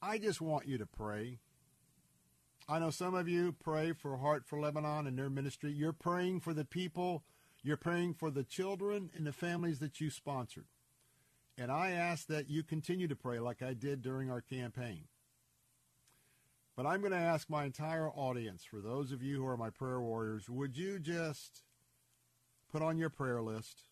I 0.00 0.18
just 0.18 0.40
want 0.40 0.66
you 0.66 0.78
to 0.78 0.86
pray. 0.86 1.40
I 2.68 2.80
know 2.80 2.90
some 2.90 3.14
of 3.14 3.28
you 3.28 3.52
pray 3.52 3.92
for 3.92 4.16
Heart 4.16 4.44
for 4.44 4.60
Lebanon 4.60 5.06
and 5.06 5.16
their 5.16 5.30
ministry. 5.30 5.72
You're 5.72 5.92
praying 5.92 6.40
for 6.40 6.52
the 6.52 6.64
people, 6.64 7.22
you're 7.62 7.76
praying 7.76 8.14
for 8.14 8.30
the 8.30 8.42
children 8.42 9.10
and 9.14 9.26
the 9.26 9.32
families 9.32 9.78
that 9.78 10.00
you 10.00 10.10
sponsored. 10.10 10.66
And 11.56 11.70
I 11.70 11.90
ask 11.90 12.26
that 12.26 12.50
you 12.50 12.62
continue 12.62 13.08
to 13.08 13.16
pray 13.16 13.38
like 13.38 13.62
I 13.62 13.72
did 13.72 14.02
during 14.02 14.30
our 14.30 14.40
campaign. 14.40 15.04
But 16.76 16.86
I'm 16.86 17.00
going 17.00 17.12
to 17.12 17.18
ask 17.18 17.48
my 17.48 17.64
entire 17.64 18.10
audience, 18.10 18.64
for 18.64 18.80
those 18.80 19.12
of 19.12 19.22
you 19.22 19.38
who 19.38 19.46
are 19.46 19.56
my 19.56 19.70
prayer 19.70 20.00
warriors, 20.00 20.50
would 20.50 20.76
you 20.76 20.98
just 20.98 21.62
put 22.70 22.82
on 22.82 22.98
your 22.98 23.08
prayer 23.08 23.40
list 23.40 23.84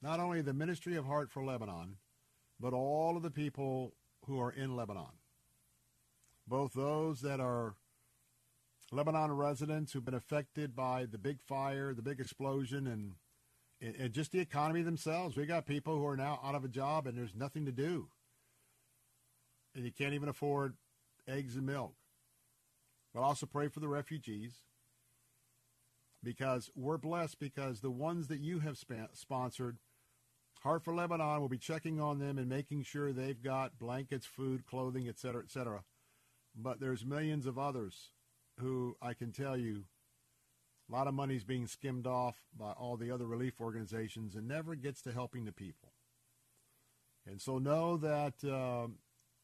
not 0.00 0.20
only 0.20 0.40
the 0.40 0.54
Ministry 0.54 0.96
of 0.96 1.06
Heart 1.06 1.30
for 1.30 1.44
Lebanon, 1.44 1.96
but 2.60 2.72
all 2.72 3.16
of 3.16 3.22
the 3.22 3.30
people 3.30 3.94
who 4.26 4.40
are 4.40 4.50
in 4.50 4.76
Lebanon. 4.76 5.23
Both 6.46 6.74
those 6.74 7.20
that 7.22 7.40
are 7.40 7.74
Lebanon 8.92 9.32
residents 9.32 9.92
who've 9.92 10.04
been 10.04 10.14
affected 10.14 10.76
by 10.76 11.06
the 11.06 11.18
big 11.18 11.40
fire, 11.40 11.94
the 11.94 12.02
big 12.02 12.20
explosion, 12.20 12.86
and, 12.86 13.14
and 13.80 14.12
just 14.12 14.32
the 14.32 14.40
economy 14.40 14.82
themselves. 14.82 15.36
We 15.36 15.46
got 15.46 15.66
people 15.66 15.96
who 15.96 16.06
are 16.06 16.16
now 16.16 16.40
out 16.44 16.54
of 16.54 16.64
a 16.64 16.68
job 16.68 17.06
and 17.06 17.16
there's 17.16 17.34
nothing 17.34 17.64
to 17.66 17.72
do. 17.72 18.08
And 19.74 19.84
you 19.84 19.92
can't 19.92 20.14
even 20.14 20.28
afford 20.28 20.74
eggs 21.26 21.56
and 21.56 21.66
milk. 21.66 21.94
But 23.12 23.22
also 23.22 23.46
pray 23.46 23.68
for 23.68 23.80
the 23.80 23.88
refugees 23.88 24.62
because 26.22 26.70
we're 26.74 26.98
blessed 26.98 27.38
because 27.38 27.80
the 27.80 27.90
ones 27.90 28.28
that 28.28 28.40
you 28.40 28.60
have 28.60 28.76
sp- 28.78 29.12
sponsored– 29.14 29.78
Heart 30.64 30.82
for 30.82 30.94
Lebanon 30.94 31.42
will 31.42 31.50
be 31.50 31.58
checking 31.58 32.00
on 32.00 32.18
them 32.18 32.38
and 32.38 32.48
making 32.48 32.84
sure 32.84 33.12
they've 33.12 33.42
got 33.42 33.78
blankets, 33.78 34.24
food, 34.24 34.64
clothing, 34.64 35.06
etc., 35.06 35.42
etc. 35.42 35.84
But 36.56 36.80
there's 36.80 37.04
millions 37.04 37.46
of 37.46 37.58
others 37.58 38.10
who 38.60 38.96
I 39.02 39.14
can 39.14 39.32
tell 39.32 39.56
you 39.56 39.84
a 40.88 40.92
lot 40.92 41.06
of 41.06 41.14
money 41.14 41.34
is 41.34 41.44
being 41.44 41.66
skimmed 41.66 42.06
off 42.06 42.36
by 42.56 42.72
all 42.72 42.96
the 42.96 43.10
other 43.10 43.26
relief 43.26 43.60
organizations 43.60 44.34
and 44.34 44.46
never 44.46 44.74
gets 44.74 45.00
to 45.02 45.12
helping 45.12 45.44
the 45.44 45.52
people. 45.52 45.92
And 47.26 47.40
so 47.40 47.58
know 47.58 47.96
that 47.96 48.44
uh, 48.44 48.88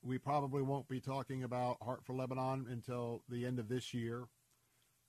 we 0.03 0.19
probably 0.19 0.63
won't 0.63 0.89
be 0.89 1.01
talking 1.01 1.43
about 1.43 1.83
Heart 1.83 2.05
for 2.05 2.15
Lebanon 2.15 2.67
until 2.71 3.23
the 3.29 3.47
end 3.47 3.59
of 3.59 3.69
this 3.69 3.95
year 3.95 4.25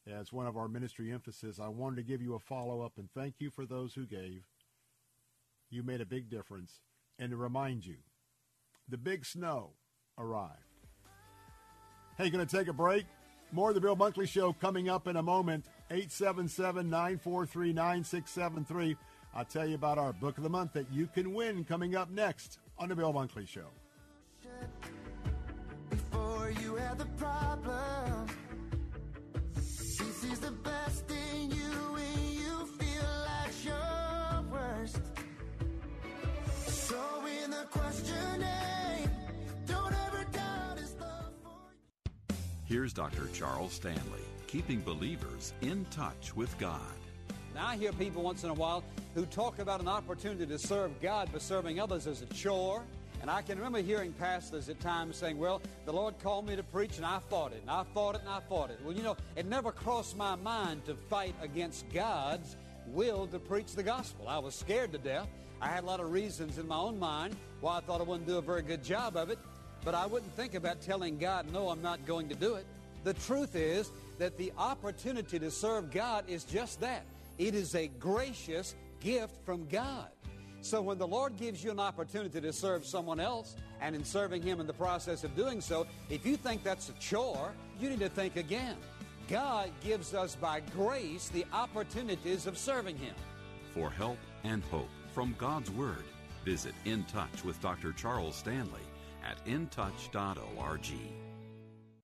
as 0.08 0.32
one 0.32 0.48
of 0.48 0.58
our 0.58 0.70
ministry 0.70 1.12
emphasis. 1.12 1.60
I 1.60 1.68
wanted 1.68 1.98
to 1.98 2.04
give 2.04 2.22
you 2.22 2.34
a 2.34 2.40
follow 2.40 2.82
up 2.82 2.94
and 2.98 3.10
thank 3.12 3.36
you 3.40 3.50
for 3.50 3.66
those 3.66 3.94
who 3.94 4.06
gave 4.06 4.46
you 5.70 5.84
made 5.84 6.02
a 6.02 6.06
big 6.06 6.30
difference. 6.30 6.82
And 7.18 7.32
to 7.32 7.38
remind 7.38 7.86
you, 7.86 7.98
the 8.88 8.98
big 8.98 9.26
snow 9.26 9.72
arrived. 10.18 10.71
Hey, 12.22 12.30
going 12.30 12.46
to 12.46 12.58
take 12.58 12.68
a 12.68 12.74
break? 12.74 13.08
More 13.52 13.70
of 13.70 13.74
the 13.74 13.82
Bill 13.82 13.98
Bunkley 13.98 14.28
Show 14.28 14.54
coming 14.54 14.90
up 14.90 15.08
in 15.08 15.16
a 15.16 15.24
moment. 15.24 15.66
877 15.90 16.88
943 16.88 17.74
9673. 17.74 18.96
I'll 19.34 19.44
tell 19.44 19.68
you 19.68 19.74
about 19.74 19.98
our 19.98 20.14
book 20.14 20.38
of 20.38 20.44
the 20.44 20.50
month 20.50 20.72
that 20.74 20.86
you 20.94 21.08
can 21.08 21.34
win 21.34 21.64
coming 21.64 21.96
up 21.96 22.12
next 22.12 22.60
on 22.78 22.90
the 22.90 22.96
Bill 22.96 23.12
Bunkley 23.12 23.48
Show. 23.48 23.66
Before 25.90 26.54
you 26.62 26.76
had 26.76 27.00
the 27.00 27.06
Here's 42.72 42.94
Dr. 42.94 43.28
Charles 43.34 43.74
Stanley, 43.74 44.24
keeping 44.48 44.80
believers 44.80 45.52
in 45.60 45.84
touch 45.92 46.34
with 46.38 46.58
God. 46.58 46.80
Now, 47.54 47.68
I 47.68 47.76
hear 47.76 47.92
people 47.92 48.24
once 48.24 48.46
in 48.46 48.50
a 48.50 48.54
while 48.54 48.82
who 49.14 49.26
talk 49.26 49.60
about 49.60 49.82
an 49.82 49.90
opportunity 49.90 50.46
to 50.46 50.58
serve 50.58 51.02
God 51.02 51.28
but 51.34 51.42
serving 51.42 51.82
others 51.82 52.08
as 52.08 52.22
a 52.22 52.28
chore. 52.28 52.82
And 53.22 53.30
I 53.30 53.42
can 53.42 53.58
remember 53.58 53.82
hearing 53.82 54.14
pastors 54.14 54.70
at 54.70 54.80
times 54.80 55.18
saying, 55.18 55.38
Well, 55.38 55.62
the 55.86 55.92
Lord 55.92 56.18
called 56.24 56.48
me 56.48 56.56
to 56.56 56.64
preach 56.64 56.96
and 56.96 57.06
I 57.06 57.20
fought 57.20 57.52
it, 57.52 57.60
and 57.60 57.70
I 57.70 57.84
fought 57.94 58.16
it, 58.16 58.22
and 58.22 58.30
I 58.30 58.40
fought 58.40 58.70
it. 58.70 58.80
Well, 58.86 58.96
you 58.96 59.04
know, 59.04 59.18
it 59.36 59.46
never 59.46 59.74
crossed 59.74 60.16
my 60.16 60.36
mind 60.38 60.86
to 60.86 60.96
fight 60.96 61.36
against 61.42 61.90
God's 61.90 62.56
will 62.88 63.28
to 63.28 63.40
preach 63.40 63.74
the 63.74 63.84
gospel. 63.84 64.30
I 64.30 64.40
was 64.40 64.56
scared 64.56 64.94
to 64.94 64.98
death. 64.98 65.28
I 65.60 65.68
had 65.68 65.84
a 65.84 65.88
lot 65.88 66.00
of 66.00 66.10
reasons 66.10 66.58
in 66.58 66.70
my 66.70 66.78
own 66.78 66.98
mind 66.98 67.36
why 67.60 67.80
I 67.80 67.82
thought 67.82 68.00
I 68.00 68.06
wouldn't 68.06 68.28
do 68.28 68.38
a 68.38 68.42
very 68.42 68.62
good 68.62 68.82
job 68.82 69.18
of 69.18 69.30
it, 69.30 69.40
but 69.84 69.96
I 69.96 70.06
wouldn't 70.06 70.34
think 70.36 70.54
about 70.54 70.82
telling 70.82 71.18
God, 71.18 71.52
no, 71.52 71.70
I'm 71.70 71.82
not 71.82 72.06
going 72.06 72.30
to 72.30 72.36
do 72.36 72.56
it. 72.56 72.66
The 73.04 73.14
truth 73.14 73.56
is 73.56 73.92
that 74.20 74.38
the 74.38 74.52
opportunity 74.58 75.40
to 75.40 75.50
serve 75.50 75.92
God 75.92 76.26
is 76.28 76.44
just 76.44 76.80
that. 76.82 77.04
It 77.38 77.56
is 77.56 77.74
a 77.74 77.88
gracious 77.88 78.76
gift 79.00 79.34
from 79.46 79.68
God. 79.68 80.08
So 80.62 80.80
when 80.82 81.00
the 81.00 81.08
Lord 81.08 81.38
gives 81.38 81.64
you 81.64 81.72
an 81.72 81.80
opportunity 81.80 82.40
to 82.40 82.54
serve 82.54 82.86
someone 82.86 83.20
else, 83.20 83.56
and 83.82 83.96
in 83.96 84.04
serving 84.04 84.44
Him 84.44 84.60
in 84.60 84.68
the 84.68 84.74
process 84.74 85.24
of 85.24 85.36
doing 85.36 85.60
so, 85.60 85.88
if 86.10 86.24
you 86.26 86.38
think 86.38 86.64
that's 86.64 86.90
a 86.90 86.94
chore, 86.94 87.52
you 87.80 87.90
need 87.90 88.00
to 88.00 88.10
think 88.10 88.36
again. 88.36 88.78
God 89.28 89.72
gives 89.84 90.14
us 90.14 90.36
by 90.36 90.60
grace 90.76 91.30
the 91.30 91.46
opportunities 91.52 92.46
of 92.46 92.60
serving 92.60 92.98
Him. 92.98 93.16
For 93.74 93.90
help 93.90 94.20
and 94.44 94.64
hope 94.66 94.90
from 95.16 95.34
God's 95.40 95.72
Word, 95.72 96.04
visit 96.46 96.76
In 96.86 97.04
Touch 97.06 97.44
with 97.44 97.60
Dr. 97.62 97.92
Charles 97.94 98.36
Stanley 98.36 98.82
at 99.24 99.44
intouch.org. 99.46 101.21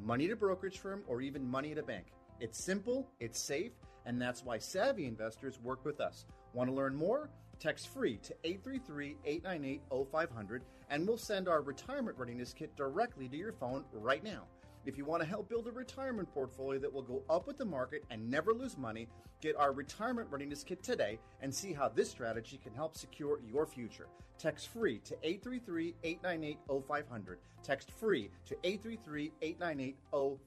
money 0.00 0.30
a 0.30 0.36
brokerage 0.36 0.78
firm, 0.78 1.02
or 1.06 1.20
even 1.20 1.48
money 1.48 1.72
at 1.72 1.78
a 1.78 1.82
bank. 1.82 2.12
It's 2.40 2.62
simple, 2.62 3.08
it's 3.20 3.40
safe, 3.40 3.72
and 4.06 4.20
that's 4.20 4.44
why 4.44 4.58
savvy 4.58 5.06
investors 5.06 5.60
work 5.62 5.84
with 5.84 6.00
us. 6.00 6.26
Want 6.54 6.68
to 6.68 6.74
learn 6.74 6.94
more? 6.94 7.30
Text 7.58 7.88
free 7.88 8.16
to 8.18 8.34
833 8.44 9.16
898 9.24 9.82
0500 10.10 10.62
and 10.90 11.06
we'll 11.08 11.16
send 11.16 11.48
our 11.48 11.62
retirement 11.62 12.18
readiness 12.18 12.52
kit 12.52 12.74
directly 12.76 13.28
to 13.28 13.36
your 13.36 13.52
phone 13.52 13.84
right 13.92 14.22
now. 14.22 14.42
If 14.84 14.98
you 14.98 15.04
want 15.04 15.22
to 15.22 15.28
help 15.28 15.48
build 15.48 15.68
a 15.68 15.70
retirement 15.70 16.32
portfolio 16.34 16.80
that 16.80 16.92
will 16.92 17.02
go 17.02 17.22
up 17.30 17.46
with 17.46 17.56
the 17.56 17.64
market 17.64 18.04
and 18.10 18.28
never 18.28 18.52
lose 18.52 18.76
money, 18.76 19.06
get 19.40 19.54
our 19.56 19.72
retirement 19.72 20.28
readiness 20.28 20.64
kit 20.64 20.82
today 20.82 21.20
and 21.40 21.54
see 21.54 21.72
how 21.72 21.88
this 21.88 22.10
strategy 22.10 22.58
can 22.60 22.74
help 22.74 22.96
secure 22.96 23.38
your 23.48 23.64
future. 23.64 24.08
Text 24.38 24.68
free 24.68 24.98
to 25.04 25.14
833 25.22 25.94
898 26.02 26.58
0500. 26.88 27.38
Text 27.62 27.92
free 27.92 28.28
to 28.46 28.56
833 28.64 29.30
898 29.40 29.96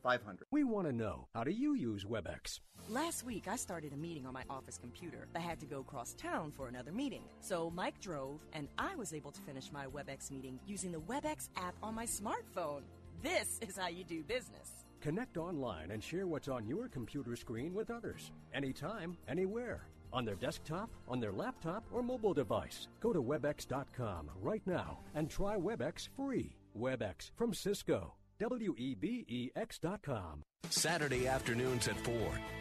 0500. 0.04 0.48
We 0.52 0.66
want 0.66 0.88
to 0.88 0.94
know 0.94 1.28
how 1.34 1.46
do 1.46 1.52
you 1.52 1.76
use 1.76 2.04
WebEx? 2.04 2.60
Last 2.90 3.24
week, 3.24 3.48
I 3.48 3.56
started 3.56 3.94
a 3.94 3.98
meeting 3.98 4.26
on 4.26 4.34
my 4.34 4.44
office 4.50 4.78
computer, 4.78 5.28
but 5.32 5.42
had 5.42 5.62
to 5.62 5.66
go 5.66 5.82
cross 5.82 6.14
town 6.14 6.52
for 6.52 6.68
another 6.68 6.92
meeting. 6.92 7.24
So 7.40 7.72
Mike 7.74 8.02
drove, 8.02 8.46
and 8.52 8.68
I 8.78 8.96
was 8.96 9.14
able 9.14 9.32
to 9.32 9.42
finish 9.42 9.72
my 9.72 9.86
WebEx 9.86 10.30
meeting 10.30 10.60
using 10.68 10.92
the 10.92 11.00
WebEx 11.00 11.48
app 11.56 11.76
on 11.82 11.96
my 11.96 12.06
smartphone. 12.06 12.82
This 13.26 13.60
is 13.68 13.76
how 13.76 13.88
you 13.88 14.04
do 14.04 14.22
business. 14.22 14.86
Connect 15.02 15.36
online 15.36 15.90
and 15.90 16.04
share 16.04 16.28
what's 16.28 16.48
on 16.48 16.68
your 16.68 16.88
computer 16.88 17.36
screen 17.36 17.74
with 17.74 17.90
others. 17.90 18.30
Anytime, 18.54 19.18
anywhere. 19.28 19.88
On 20.14 20.26
their 20.26 20.36
desktop, 20.36 20.92
on 21.08 21.20
their 21.20 21.32
laptop, 21.32 21.84
or 21.92 22.04
mobile 22.04 22.36
device. 22.36 22.88
Go 23.02 23.14
to 23.14 23.24
WebEx.com 23.24 24.30
right 24.44 24.62
now 24.68 25.00
and 25.16 25.28
try 25.28 25.58
WebEx 25.58 26.08
free. 26.16 26.56
WebEx 26.78 27.32
from 27.36 27.52
Cisco. 27.52 28.14
W 28.38 28.76
E 28.78 28.94
B 28.94 29.26
E 29.28 29.50
X.com. 29.56 30.44
Saturday 30.70 31.26
afternoons 31.26 31.88
at 31.88 32.00
4. 32.02 32.14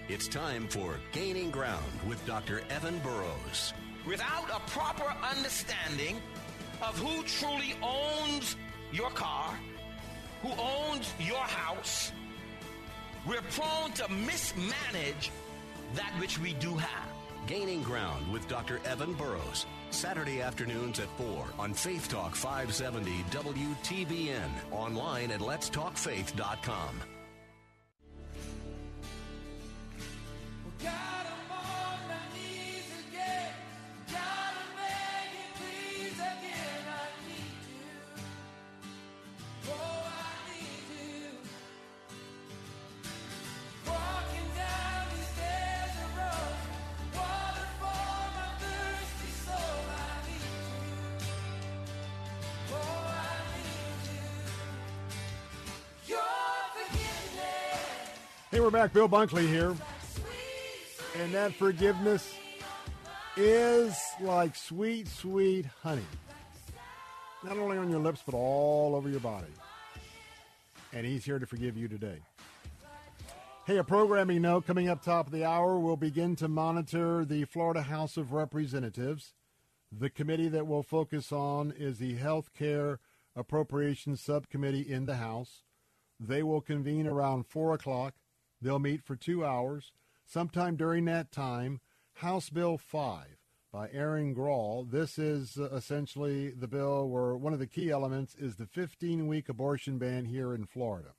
It's 0.08 0.28
time 0.28 0.66
for 0.68 0.98
Gaining 1.12 1.50
Ground 1.50 1.92
with 2.08 2.24
Dr. 2.24 2.62
Evan 2.70 3.00
Burrows. 3.00 3.74
Without 4.06 4.48
a 4.48 4.60
proper 4.70 5.14
understanding 5.22 6.22
of 6.80 6.98
who 6.98 7.22
truly 7.24 7.74
owns 7.82 8.56
your 8.92 9.10
car, 9.10 9.58
who 10.44 10.52
owns 10.60 11.12
your 11.18 11.38
house, 11.38 12.12
we're 13.26 13.40
prone 13.52 13.92
to 13.92 14.06
mismanage 14.12 15.30
that 15.94 16.12
which 16.20 16.38
we 16.38 16.52
do 16.54 16.74
have. 16.74 17.08
Gaining 17.46 17.82
Ground 17.82 18.30
with 18.30 18.46
Dr. 18.46 18.80
Evan 18.84 19.14
Burrows. 19.14 19.64
Saturday 19.90 20.42
afternoons 20.42 20.98
at 20.98 21.08
4 21.16 21.46
on 21.58 21.72
Faith 21.72 22.08
Talk 22.08 22.34
570 22.34 23.10
WTBN. 23.30 24.50
Online 24.70 25.30
at 25.30 25.40
letstalkfaith.com. 25.40 27.00
Hey, 58.54 58.60
we're 58.60 58.70
back. 58.70 58.92
Bill 58.92 59.08
Bunkley 59.08 59.48
here. 59.48 59.74
And 61.20 61.34
that 61.34 61.54
forgiveness 61.54 62.36
is 63.36 64.00
like 64.20 64.54
sweet, 64.54 65.08
sweet 65.08 65.66
honey. 65.82 66.06
Not 67.42 67.58
only 67.58 67.78
on 67.78 67.90
your 67.90 67.98
lips, 67.98 68.22
but 68.24 68.36
all 68.36 68.94
over 68.94 69.08
your 69.08 69.18
body. 69.18 69.50
And 70.92 71.04
he's 71.04 71.24
here 71.24 71.40
to 71.40 71.46
forgive 71.46 71.76
you 71.76 71.88
today. 71.88 72.20
Hey, 73.66 73.78
a 73.78 73.82
programming 73.82 74.42
note 74.42 74.68
coming 74.68 74.88
up 74.88 75.02
top 75.02 75.26
of 75.26 75.32
the 75.32 75.44
hour. 75.44 75.76
We'll 75.80 75.96
begin 75.96 76.36
to 76.36 76.46
monitor 76.46 77.24
the 77.24 77.46
Florida 77.46 77.82
House 77.82 78.16
of 78.16 78.32
Representatives. 78.32 79.34
The 79.90 80.10
committee 80.10 80.48
that 80.50 80.68
we'll 80.68 80.84
focus 80.84 81.32
on 81.32 81.74
is 81.76 81.98
the 81.98 82.14
Health 82.14 82.50
Care 82.56 83.00
Appropriations 83.34 84.20
Subcommittee 84.20 84.88
in 84.88 85.06
the 85.06 85.16
House. 85.16 85.64
They 86.20 86.44
will 86.44 86.60
convene 86.60 87.08
around 87.08 87.48
4 87.48 87.74
o'clock. 87.74 88.14
They'll 88.64 88.78
meet 88.78 89.04
for 89.04 89.14
two 89.14 89.44
hours. 89.44 89.92
Sometime 90.24 90.76
during 90.76 91.04
that 91.04 91.30
time, 91.30 91.80
House 92.14 92.48
Bill 92.48 92.78
5 92.78 93.26
by 93.70 93.90
Erin 93.92 94.32
Grall. 94.32 94.84
This 94.90 95.18
is 95.18 95.58
uh, 95.58 95.64
essentially 95.64 96.50
the 96.50 96.66
bill 96.66 97.06
where 97.10 97.36
one 97.36 97.52
of 97.52 97.58
the 97.58 97.66
key 97.66 97.90
elements 97.90 98.34
is 98.34 98.56
the 98.56 98.64
15 98.64 99.28
week 99.28 99.50
abortion 99.50 99.98
ban 99.98 100.24
here 100.24 100.54
in 100.54 100.64
Florida. 100.64 101.10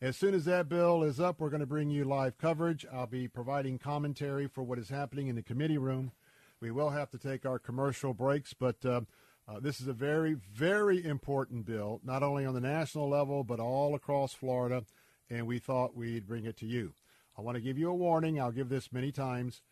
As 0.00 0.16
soon 0.16 0.32
as 0.32 0.44
that 0.44 0.68
bill 0.68 1.02
is 1.02 1.18
up, 1.18 1.40
we're 1.40 1.50
going 1.50 1.58
to 1.58 1.66
bring 1.66 1.90
you 1.90 2.04
live 2.04 2.38
coverage. 2.38 2.86
I'll 2.92 3.08
be 3.08 3.26
providing 3.26 3.80
commentary 3.80 4.46
for 4.46 4.62
what 4.62 4.78
is 4.78 4.90
happening 4.90 5.26
in 5.26 5.34
the 5.34 5.42
committee 5.42 5.76
room. 5.76 6.12
We 6.60 6.70
will 6.70 6.90
have 6.90 7.10
to 7.10 7.18
take 7.18 7.44
our 7.44 7.58
commercial 7.58 8.14
breaks, 8.14 8.54
but 8.54 8.76
uh, 8.86 9.00
uh, 9.48 9.58
this 9.58 9.80
is 9.80 9.88
a 9.88 9.92
very, 9.92 10.34
very 10.34 11.04
important 11.04 11.66
bill, 11.66 12.00
not 12.04 12.22
only 12.22 12.46
on 12.46 12.54
the 12.54 12.60
national 12.60 13.08
level, 13.08 13.42
but 13.42 13.58
all 13.58 13.96
across 13.96 14.32
Florida 14.34 14.84
and 15.30 15.46
we 15.46 15.58
thought 15.58 15.96
we'd 15.96 16.26
bring 16.26 16.44
it 16.44 16.56
to 16.58 16.66
you. 16.66 16.92
I 17.38 17.42
want 17.42 17.54
to 17.54 17.62
give 17.62 17.78
you 17.78 17.88
a 17.88 17.94
warning. 17.94 18.40
I'll 18.40 18.50
give 18.50 18.68
this 18.68 18.92
many 18.92 19.12
times. 19.12 19.62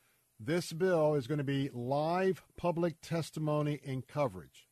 This 0.40 0.72
bill 0.72 1.14
is 1.14 1.26
going 1.26 1.38
to 1.38 1.44
be 1.44 1.68
live 1.72 2.44
public 2.56 3.00
testimony 3.02 3.80
and 3.84 4.06
coverage. 4.06 4.68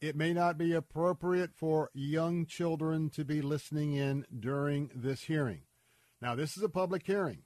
It 0.00 0.16
may 0.16 0.32
not 0.32 0.58
be 0.58 0.72
appropriate 0.72 1.54
for 1.54 1.90
young 1.92 2.46
children 2.46 3.10
to 3.10 3.24
be 3.24 3.42
listening 3.42 3.92
in 3.92 4.26
during 4.38 4.90
this 4.94 5.24
hearing. 5.24 5.62
Now, 6.20 6.34
this 6.34 6.56
is 6.56 6.62
a 6.62 6.68
public 6.68 7.06
hearing, 7.06 7.42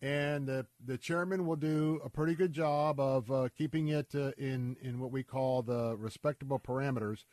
and 0.00 0.48
uh, 0.48 0.62
the 0.82 0.96
chairman 0.96 1.46
will 1.46 1.56
do 1.56 2.00
a 2.04 2.08
pretty 2.08 2.34
good 2.34 2.52
job 2.52 2.98
of 2.98 3.30
uh, 3.30 3.48
keeping 3.56 3.88
it 3.88 4.14
uh, 4.14 4.32
in, 4.38 4.76
in 4.80 4.98
what 4.98 5.12
we 5.12 5.22
call 5.22 5.62
the 5.62 5.96
respectable 5.96 6.58
parameters. 6.58 7.24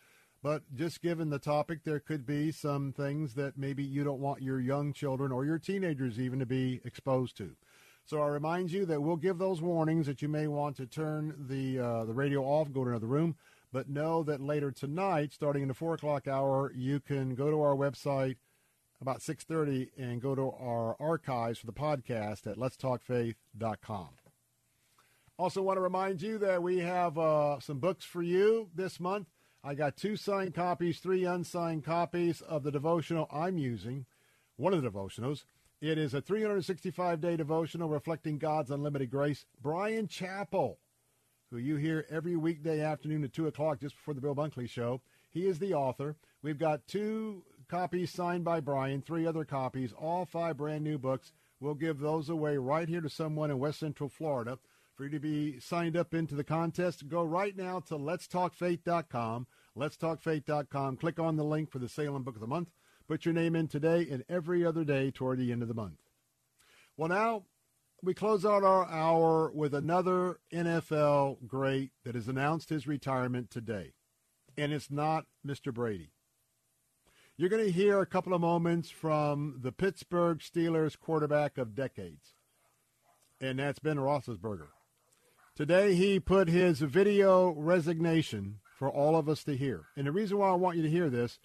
But 0.41 0.63
just 0.73 1.01
given 1.01 1.29
the 1.29 1.39
topic, 1.39 1.83
there 1.83 1.99
could 1.99 2.25
be 2.25 2.51
some 2.51 2.93
things 2.93 3.33
that 3.33 3.57
maybe 3.57 3.83
you 3.83 4.03
don't 4.03 4.21
want 4.21 4.41
your 4.41 4.59
young 4.59 4.93
children 4.93 5.31
or 5.31 5.43
your 5.43 5.59
teenagers 5.59 6.19
even 6.19 6.39
to 6.39 6.45
be 6.45 6.79
exposed 6.85 7.35
to. 7.37 7.55
So 8.05 8.21
I 8.21 8.27
remind 8.27 8.71
you 8.71 8.85
that 8.85 9.01
we'll 9.01 9.17
give 9.17 9.37
those 9.37 9.61
warnings 9.61 10.07
that 10.07 10.21
you 10.21 10.29
may 10.29 10.47
want 10.47 10.77
to 10.77 10.85
turn 10.85 11.35
the 11.47 11.79
uh, 11.79 12.05
the 12.05 12.13
radio 12.13 12.43
off, 12.43 12.71
go 12.71 12.83
to 12.83 12.89
another 12.91 13.05
room. 13.05 13.35
But 13.71 13.89
know 13.89 14.23
that 14.23 14.41
later 14.41 14.71
tonight, 14.71 15.31
starting 15.31 15.61
in 15.61 15.67
the 15.67 15.75
four 15.75 15.93
o'clock 15.93 16.27
hour, 16.27 16.71
you 16.73 16.99
can 16.99 17.35
go 17.35 17.51
to 17.51 17.61
our 17.61 17.75
website 17.75 18.37
about 19.01 19.19
6.30 19.19 19.89
and 19.97 20.21
go 20.21 20.35
to 20.35 20.51
our 20.59 20.95
archives 20.99 21.59
for 21.59 21.67
the 21.67 21.73
podcast 21.73 22.47
at 22.47 22.57
letstalkfaith.com. 22.57 24.09
Also 25.37 25.61
want 25.61 25.77
to 25.77 25.81
remind 25.81 26.21
you 26.21 26.37
that 26.39 26.61
we 26.61 26.79
have 26.79 27.17
uh, 27.17 27.59
some 27.59 27.79
books 27.79 28.03
for 28.03 28.21
you 28.21 28.69
this 28.75 28.99
month. 28.99 29.27
I 29.64 29.76
got 29.76 29.97
two 29.97 30.16
signed 30.16 30.53
copies, 30.53 30.99
three 30.99 31.26
unsigned 31.26 31.84
copies 31.84 32.39
of 32.41 32.64
the 32.64 32.72
devotional 32.72 33.28
I'm 33.32 33.57
using, 33.57 34.05
one 34.55 34.74
of 34.74 34.82
the 34.82 34.89
devotionals. 34.89 35.43
It 35.82 35.97
is 35.97 36.14
a 36.14 36.22
365-day 36.22 37.36
devotional 37.36 37.89
reflecting 37.89 38.38
God's 38.38 38.72
unlimited 38.72 39.12
grace. 39.12 39.45
Brian 39.62 40.07
Chapell, 40.07 40.78
who 41.51 41.57
you 41.57 41.76
hear 41.76 42.05
every 42.10 42.38
weekday 42.38 42.80
afternoon 42.80 43.24
at 43.26 43.34
2 43.34 43.47
o'clock 43.47 43.82
just 43.82 43.95
before 43.95 44.14
the 44.14 44.22
Bill 44.22 44.36
Bunkley 44.36 44.70
Show, 44.70 45.01
he 45.30 45.45
is 45.45 45.60
the 45.60 45.74
author. 45.74 46.16
We've 46.41 46.57
got 46.57 46.88
two 46.88 47.43
copies 47.68 48.12
signed 48.12 48.45
by 48.45 48.62
Brian, 48.62 49.01
three 49.01 49.28
other 49.28 49.43
copies, 49.43 49.93
all 49.93 50.26
five 50.26 50.55
brand 50.57 50.86
new 50.86 50.97
books. 50.97 51.34
We'll 51.60 51.76
give 51.76 51.99
those 51.99 52.30
away 52.30 52.55
right 52.57 52.88
here 52.88 53.01
to 53.01 53.10
someone 53.10 53.51
in 53.51 53.60
West 53.60 53.80
Central 53.80 54.10
Florida. 54.10 54.57
For 55.00 55.06
you 55.06 55.12
to 55.12 55.20
be 55.22 55.62
signed 55.62 55.95
up 55.95 56.14
into 56.14 56.36
the 56.36 56.43
contest, 56.43 57.08
go 57.08 57.24
right 57.24 57.56
now 57.56 57.80
to 57.88 57.93
letstalkfaith.com. 57.93 59.47
Letstalkfaith.com. 59.78 60.97
Click 60.97 61.20
on 61.20 61.38
the 61.38 61.45
link 61.45 61.72
for 61.72 61.80
the 61.80 61.88
Salem 61.88 62.24
Book 62.24 62.36
of 62.36 62.41
the 62.41 62.47
Month. 62.47 62.72
Put 63.08 63.24
your 63.24 63.34
name 63.34 63.56
in 63.56 63.70
today 63.70 64.06
and 64.12 64.26
every 64.28 64.66
other 64.66 64.84
day 64.84 65.10
toward 65.10 65.39
the 65.39 65.54
end 65.54 65.62
of 65.62 65.70
the 65.70 65.74
month. 65.74 66.02
Well, 66.97 67.08
now 67.08 67.45
we 68.04 68.14
close 68.14 68.45
out 68.45 68.66
our 68.66 68.89
hour 68.89 69.50
with 69.54 69.74
another 69.74 70.41
NFL 70.54 71.47
great 71.47 71.91
that 72.04 72.16
has 72.16 72.28
announced 72.28 72.68
his 72.68 72.86
retirement 72.86 73.50
today. 73.50 73.93
And 74.58 74.74
it's 74.74 74.91
not 74.91 75.28
Mr. 75.47 75.74
Brady. 75.74 76.12
You're 77.38 77.47
going 77.47 77.66
to 77.66 77.72
hear 77.72 78.02
a 78.02 78.06
couple 78.06 78.34
of 78.34 78.41
moments 78.41 78.89
from 78.89 79.60
the 79.62 79.72
Pittsburgh 79.72 80.39
Steelers 80.39 81.00
quarterback 81.00 81.58
of 81.58 81.74
decades, 81.74 82.34
and 83.39 83.60
that's 83.60 83.80
Ben 83.80 83.95
Roethlisberger. 83.95 84.68
Today, 85.60 85.93
he 85.93 86.22
put 86.22 86.47
his 86.47 86.80
video 86.80 87.49
resignation 87.49 88.60
for 88.78 88.89
all 88.89 89.18
of 89.18 89.28
us 89.28 89.43
to 89.43 89.57
hear. 89.57 89.88
And 89.97 90.07
the 90.07 90.12
reason 90.14 90.38
why 90.38 90.47
I 90.47 90.53
want 90.53 90.78
you 90.78 90.84
to 90.84 90.89
hear 90.89 91.10
this, 91.10 91.38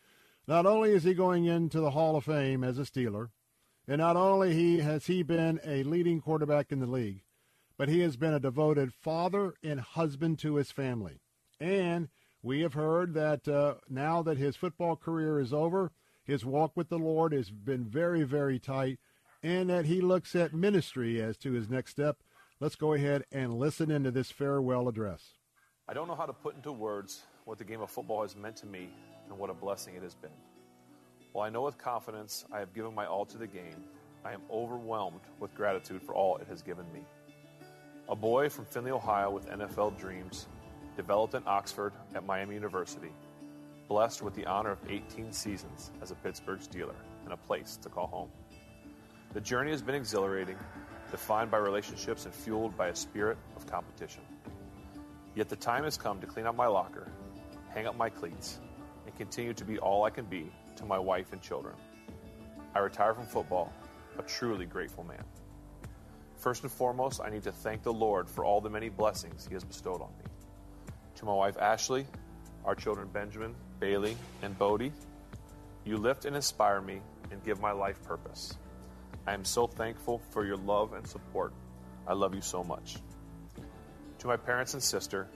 not 0.47 0.67
only 0.67 0.93
is 0.93 1.03
he 1.03 1.15
going 1.15 1.47
into 1.47 1.81
the 1.81 1.91
Hall 1.91 2.15
of 2.15 2.23
Fame 2.23 2.63
as 2.63 2.79
a 2.79 2.83
Steeler, 2.83 3.31
and 3.89 3.99
not 3.99 4.15
only 4.15 4.55
he 4.55 4.79
has 4.79 5.07
he 5.07 5.25
been 5.25 5.59
a 5.67 5.83
leading 5.83 6.21
quarterback 6.21 6.71
in 6.71 6.79
the 6.79 6.87
league, 6.87 7.23
but 7.77 7.89
he 7.89 8.03
has 8.03 8.17
been 8.17 8.33
a 8.33 8.39
devoted 8.39 8.95
father 8.95 9.55
and 9.65 9.81
husband 9.81 10.39
to 10.39 10.55
his 10.55 10.71
family. 10.71 11.19
And 11.59 12.09
we 12.41 12.61
have 12.61 12.75
heard 12.75 13.15
that 13.15 13.49
uh, 13.49 13.79
now 13.91 14.23
that 14.23 14.39
his 14.39 14.55
football 14.55 14.95
career 14.95 15.41
is 15.41 15.53
over, 15.53 15.91
his 16.23 16.45
walk 16.45 16.77
with 16.77 16.89
the 16.89 17.01
Lord 17.01 17.33
has 17.33 17.51
been 17.51 17.85
very, 17.85 18.23
very 18.23 18.61
tight, 18.61 19.01
and 19.43 19.69
that 19.71 19.87
he 19.87 20.01
looks 20.01 20.37
at 20.37 20.55
ministry 20.55 21.21
as 21.21 21.37
to 21.39 21.51
his 21.51 21.69
next 21.69 21.91
step. 21.91 22.19
Let's 22.65 22.77
go 22.77 22.95
ahead 22.95 23.25
and 23.31 23.59
listen 23.59 23.91
into 23.91 24.11
this 24.11 24.31
farewell 24.31 24.89
address. 24.89 25.35
I 25.87 25.93
don't 25.93 26.09
know 26.09 26.15
how 26.15 26.25
to 26.25 26.33
put 26.33 26.57
into 26.57 26.73
words 26.73 27.21
what 27.45 27.59
the 27.59 27.65
game 27.65 27.83
of 27.83 27.91
football 27.91 28.23
has 28.23 28.35
meant 28.37 28.57
to 28.57 28.67
me 28.67 28.89
and 29.29 29.39
what 29.39 29.51
a 29.51 29.53
blessing 29.53 29.97
it 29.97 30.03
has 30.03 30.15
been. 30.15 30.31
While 31.33 31.47
I 31.47 31.51
know 31.51 31.61
with 31.61 31.77
confidence 31.77 32.47
I 32.51 32.61
have 32.61 32.73
given 32.73 32.95
my 32.95 33.05
all 33.05 33.27
to 33.27 33.37
the 33.37 33.47
game, 33.47 33.85
I 34.25 34.33
am 34.33 34.41
overwhelmed 34.51 35.21
with 35.41 35.55
gratitude 35.55 36.01
for 36.01 36.15
all 36.15 36.39
it 36.39 36.47
has 36.49 36.63
given 36.63 36.91
me. 36.91 37.05
A 38.09 38.17
boy 38.17 38.49
from 38.49 38.65
Findlay, 38.65 38.93
Ohio 38.93 39.31
with 39.31 39.47
NFL 39.47 39.99
dreams 39.99 40.49
developed 40.97 41.35
in 41.35 41.43
Oxford 41.45 41.93
at 42.15 42.25
Miami 42.25 42.55
University, 42.55 43.13
blessed 43.89 44.23
with 44.23 44.33
the 44.33 44.47
honor 44.47 44.71
of 44.71 44.79
18 44.89 45.35
seasons 45.35 45.91
as 46.01 46.13
a 46.13 46.15
Pittsburgh 46.15 46.61
Steeler 46.61 46.97
and 47.25 47.35
a 47.35 47.37
place 47.37 47.77
to 47.83 47.91
call 47.91 48.07
home. 48.07 48.31
The 49.35 49.41
journey 49.43 49.73
has 49.73 49.83
been 49.83 49.97
exhilarating, 49.97 50.57
defined 51.15 51.49
by 51.49 51.59
relationships 51.59 52.25
and 52.25 52.35
fueled 52.35 52.77
by 52.77 52.89
a 52.89 52.97
spirit 52.97 53.39
of 53.55 53.65
competition. 53.69 54.23
Yet 55.37 55.49
the 55.49 55.55
time 55.55 55.85
has 55.85 55.97
come 55.97 56.21
to 56.21 56.27
clean 56.27 56.45
out 56.45 56.57
my 56.57 56.67
locker, 56.67 57.07
hang 57.69 57.87
up 57.87 57.97
my 57.97 58.11
cleats, 58.11 58.59
and 59.07 59.15
continue 59.15 59.55
to 59.55 59.65
be 59.65 59.79
all 59.79 60.03
I 60.03 60.11
can 60.11 60.25
be 60.25 60.51
to 60.75 60.85
my 60.85 60.99
wife 60.99 61.33
and 61.33 61.41
children. 61.41 61.77
I 62.75 62.81
retire 62.81 63.15
from 63.15 63.27
football, 63.27 63.73
a 64.19 64.23
truly 64.25 64.67
grateful 64.67 65.05
man. 65.05 65.23
First 66.35 66.65
and 66.65 66.73
foremost, 66.73 67.21
I 67.25 67.31
need 67.31 67.45
to 67.45 67.53
thank 67.53 67.85
the 67.85 67.93
Lord 67.93 68.29
for 68.29 68.45
all 68.45 68.61
the 68.61 68.69
many 68.69 68.89
blessings 68.89 69.47
He 69.47 69.55
has 69.55 69.63
bestowed 69.63 70.03
on 70.03 70.11
me. 70.19 70.25
To 71.15 71.27
my 71.27 71.33
wife 71.33 71.57
Ashley, 71.61 72.09
our 72.65 72.75
children 72.75 73.07
Benjamin, 73.13 73.55
Bailey, 73.79 74.17
and 74.43 74.59
Bodie, 74.59 74.91
you 75.85 75.97
lift 75.97 76.25
and 76.25 76.35
inspire 76.35 76.81
me 76.81 77.01
and 77.31 77.41
give 77.45 77.61
my 77.61 77.71
life 77.71 78.03
purpose. 78.03 78.57
I 79.27 79.33
am 79.33 79.45
so 79.45 79.67
thankful 79.67 80.21
for 80.31 80.45
your 80.45 80.59
love 80.59 80.93
and 80.93 81.07
support. 81.07 81.55
I 82.07 82.13
love 82.13 82.35
you 82.35 82.43
so 82.43 82.63
much. 82.63 82.97
To 84.19 84.27
my 84.27 84.37
parents 84.37 84.75
and 84.75 84.83
sister, 84.83 85.29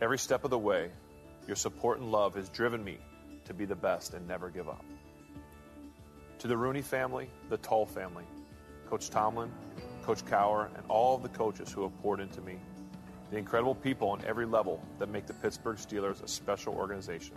every 0.00 0.18
step 0.18 0.44
of 0.44 0.50
the 0.50 0.58
way, 0.58 0.90
your 1.46 1.56
support 1.56 1.98
and 1.98 2.10
love 2.10 2.34
has 2.36 2.48
driven 2.48 2.82
me 2.82 2.98
to 3.44 3.52
be 3.52 3.66
the 3.66 3.76
best 3.76 4.14
and 4.14 4.26
never 4.26 4.48
give 4.48 4.68
up. 4.68 4.84
To 6.38 6.48
the 6.48 6.56
Rooney 6.56 6.80
family, 6.80 7.28
the 7.50 7.58
Tull 7.58 7.84
family, 7.84 8.24
Coach 8.88 9.10
Tomlin, 9.10 9.50
Coach 10.02 10.24
Cowher, 10.24 10.68
and 10.76 10.84
all 10.88 11.16
of 11.16 11.22
the 11.22 11.28
coaches 11.28 11.70
who 11.70 11.82
have 11.82 12.02
poured 12.02 12.20
into 12.20 12.40
me, 12.40 12.58
the 13.30 13.36
incredible 13.36 13.74
people 13.74 14.08
on 14.08 14.22
every 14.26 14.46
level 14.46 14.82
that 14.98 15.10
make 15.10 15.26
the 15.26 15.34
Pittsburgh 15.34 15.76
Steelers 15.76 16.22
a 16.22 16.28
special 16.28 16.74
organization. 16.74 17.36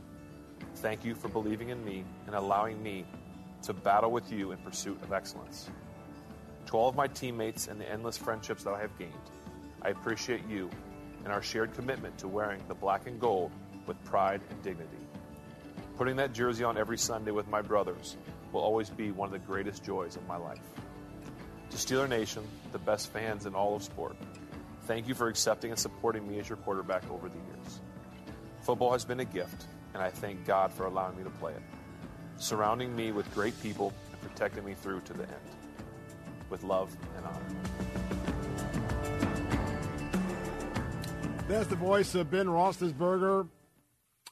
Thank 0.75 1.03
you 1.03 1.15
for 1.15 1.27
believing 1.27 1.69
in 1.69 1.83
me 1.83 2.05
and 2.27 2.35
allowing 2.35 2.81
me 2.81 3.05
to 3.63 3.73
battle 3.73 4.11
with 4.11 4.31
you 4.31 4.51
in 4.51 4.57
pursuit 4.59 5.01
of 5.01 5.11
excellence. 5.11 5.69
To 6.67 6.73
all 6.73 6.89
of 6.89 6.95
my 6.95 7.07
teammates 7.07 7.69
and 7.69 7.79
the 7.79 7.89
endless 7.89 8.17
friendships 8.17 8.63
that 8.65 8.73
I 8.73 8.81
have 8.81 8.97
gained, 8.99 9.13
I 9.81 9.89
appreciate 9.89 10.45
you 10.49 10.69
and 11.23 11.31
our 11.31 11.41
shared 11.41 11.73
commitment 11.73 12.17
to 12.17 12.27
wearing 12.27 12.61
the 12.67 12.75
black 12.75 13.07
and 13.07 13.19
gold 13.19 13.51
with 13.85 14.01
pride 14.03 14.41
and 14.49 14.61
dignity. 14.61 14.97
Putting 15.97 16.17
that 16.17 16.33
jersey 16.33 16.65
on 16.65 16.77
every 16.77 16.97
Sunday 16.97 17.31
with 17.31 17.47
my 17.47 17.61
brothers 17.61 18.17
will 18.51 18.59
always 18.59 18.89
be 18.89 19.11
one 19.11 19.27
of 19.27 19.31
the 19.31 19.47
greatest 19.47 19.83
joys 19.83 20.17
of 20.17 20.27
my 20.27 20.35
life. 20.35 20.59
To 21.69 21.77
Steeler 21.77 22.09
Nation, 22.09 22.43
the 22.73 22.79
best 22.79 23.13
fans 23.13 23.45
in 23.45 23.55
all 23.55 23.75
of 23.75 23.83
sport, 23.83 24.17
thank 24.83 25.07
you 25.07 25.15
for 25.15 25.29
accepting 25.29 25.71
and 25.71 25.79
supporting 25.79 26.27
me 26.27 26.37
as 26.37 26.49
your 26.49 26.57
quarterback 26.57 27.09
over 27.09 27.29
the 27.29 27.35
years. 27.35 27.79
Football 28.61 28.91
has 28.91 29.05
been 29.05 29.21
a 29.21 29.25
gift, 29.25 29.67
and 29.93 30.03
I 30.03 30.09
thank 30.09 30.45
God 30.45 30.73
for 30.73 30.85
allowing 30.85 31.17
me 31.17 31.23
to 31.23 31.29
play 31.29 31.53
it, 31.53 31.61
surrounding 32.35 32.93
me 32.93 33.13
with 33.13 33.33
great 33.33 33.57
people 33.63 33.93
and 34.11 34.21
protecting 34.21 34.65
me 34.65 34.73
through 34.73 34.99
to 35.01 35.13
the 35.13 35.23
end. 35.23 35.66
With 36.49 36.63
love 36.63 36.95
and 37.17 37.25
honor. 37.25 37.41
That's 41.47 41.67
the 41.67 41.75
voice 41.75 42.13
of 42.15 42.29
Ben 42.29 42.47
Roethlisberger, 42.47 43.47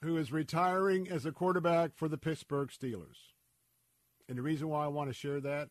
who 0.01 0.17
is 0.17 0.31
retiring 0.31 1.09
as 1.09 1.25
a 1.25 1.31
quarterback 1.31 1.91
for 1.95 2.07
the 2.07 2.17
Pittsburgh 2.17 2.69
Steelers. 2.69 3.33
And 4.27 4.37
the 4.37 4.41
reason 4.41 4.67
why 4.67 4.83
I 4.83 4.87
want 4.87 5.09
to 5.09 5.13
share 5.13 5.39
that, 5.41 5.69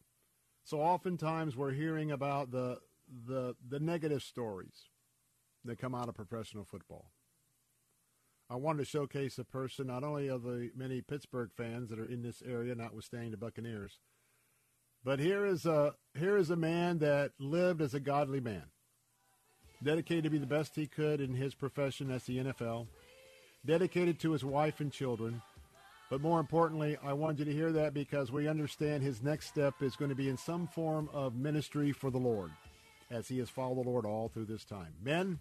so 0.65 0.81
oftentimes 0.81 1.57
we're 1.57 1.73
hearing 1.73 2.11
about 2.11 2.51
the 2.51 2.79
the 3.27 3.55
the 3.69 3.81
negative 3.81 4.23
stories 4.23 4.89
that 5.65 5.79
come 5.79 5.95
out 5.95 6.09
of 6.09 6.15
professional 6.15 6.65
football. 6.65 7.11
I 8.49 8.57
wanted 8.57 8.79
to 8.81 8.85
showcase 8.85 9.39
a 9.39 9.45
person, 9.45 9.87
not 9.87 10.05
only 10.05 10.29
of 10.29 10.43
the 10.43 10.71
many 10.77 11.01
Pittsburgh 11.01 11.51
fans 11.57 11.91
that 11.91 11.99
are 11.99 12.05
in 12.05 12.23
this 12.23 12.43
area, 12.47 12.75
notwithstanding 12.75 13.31
the 13.31 13.37
Buccaneers, 13.37 13.99
but 15.05 15.19
here 15.21 15.45
is 15.45 15.67
a 15.67 15.95
here 16.19 16.37
is 16.37 16.51
a 16.51 16.57
man 16.57 16.99
that 16.99 17.33
lived 17.39 17.81
as 17.81 17.95
a 17.95 18.01
godly 18.01 18.41
man, 18.41 18.65
dedicated 19.83 20.25
to 20.25 20.31
be 20.31 20.39
the 20.39 20.47
best 20.47 20.75
he 20.75 20.87
could 20.87 21.21
in 21.21 21.35
his 21.35 21.55
profession 21.55 22.11
as 22.11 22.25
the 22.25 22.39
NFL, 22.39 22.87
dedicated 23.67 24.19
to 24.21 24.33
his 24.33 24.45
wife 24.45 24.81
and 24.81 24.93
children. 24.93 25.43
But 26.11 26.21
more 26.21 26.39
importantly, 26.39 26.97
I 27.03 27.15
want 27.15 27.39
you 27.39 27.45
to 27.45 27.53
hear 27.53 27.73
that 27.73 27.95
because 27.95 28.31
we 28.31 28.47
understand 28.47 29.03
his 29.03 29.23
next 29.23 29.49
step 29.49 29.83
is 29.83 29.97
going 29.97 30.11
to 30.11 30.15
be 30.15 30.29
in 30.29 30.37
some 30.37 30.69
form 30.69 31.09
of 31.13 31.35
ministry 31.35 31.93
for 31.93 32.11
the 32.11 32.19
Lord, 32.19 32.51
as 33.11 33.27
he 33.27 33.39
has 33.39 33.51
followed 33.51 33.85
the 33.85 33.91
Lord 33.91 34.07
all 34.07 34.29
through 34.29 34.45
this 34.45 34.65
time. 34.65 34.95
Men, 35.03 35.41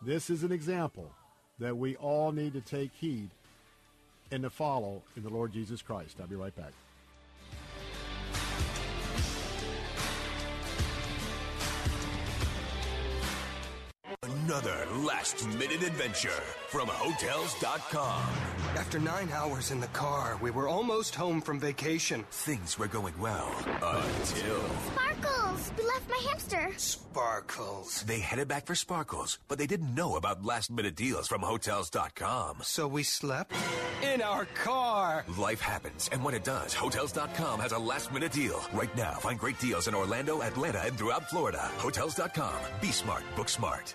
this 0.00 0.30
is 0.30 0.42
an 0.42 0.52
example 0.52 1.10
that 1.58 1.76
we 1.76 1.96
all 1.96 2.32
need 2.32 2.54
to 2.54 2.60
take 2.60 2.90
heed 2.94 3.30
and 4.32 4.42
to 4.42 4.50
follow 4.50 5.02
in 5.16 5.22
the 5.22 5.30
Lord 5.30 5.52
Jesus 5.52 5.82
Christ. 5.82 6.16
I'll 6.20 6.26
be 6.26 6.34
right 6.34 6.56
back. 6.56 6.72
Another 14.52 14.72
another 14.72 15.06
last 15.06 15.48
minute 15.58 15.82
adventure 15.82 16.42
from 16.68 16.86
Hotels.com. 16.88 18.22
After 18.76 18.98
nine 18.98 19.30
hours 19.32 19.70
in 19.70 19.80
the 19.80 19.86
car, 19.88 20.38
we 20.42 20.50
were 20.50 20.68
almost 20.68 21.14
home 21.14 21.40
from 21.40 21.58
vacation. 21.58 22.24
Things 22.30 22.78
were 22.78 22.86
going 22.86 23.14
well 23.18 23.50
until. 23.66 24.62
Sparkles! 24.92 25.72
We 25.78 25.84
left 25.84 26.08
my 26.10 26.20
hamster. 26.28 26.70
Sparkles. 26.76 28.02
They 28.02 28.20
headed 28.20 28.48
back 28.48 28.66
for 28.66 28.74
Sparkles, 28.74 29.38
but 29.48 29.58
they 29.58 29.66
didn't 29.66 29.94
know 29.94 30.16
about 30.16 30.44
last 30.44 30.70
minute 30.70 30.96
deals 30.96 31.28
from 31.28 31.40
Hotels.com. 31.42 32.58
So 32.62 32.86
we 32.86 33.02
slept 33.02 33.54
in 34.02 34.20
our 34.22 34.44
car. 34.44 35.24
Life 35.38 35.60
happens, 35.60 36.08
and 36.12 36.22
when 36.24 36.34
it 36.34 36.44
does, 36.44 36.74
Hotels.com 36.74 37.60
has 37.60 37.72
a 37.72 37.78
last 37.78 38.12
minute 38.12 38.32
deal. 38.32 38.60
Right 38.72 38.94
now, 38.96 39.12
find 39.12 39.38
great 39.38 39.58
deals 39.60 39.88
in 39.88 39.94
Orlando, 39.94 40.42
Atlanta, 40.42 40.82
and 40.84 40.96
throughout 40.96 41.28
Florida. 41.30 41.70
Hotels.com. 41.78 42.54
Be 42.80 42.92
smart, 42.92 43.22
book 43.36 43.48
smart. 43.48 43.94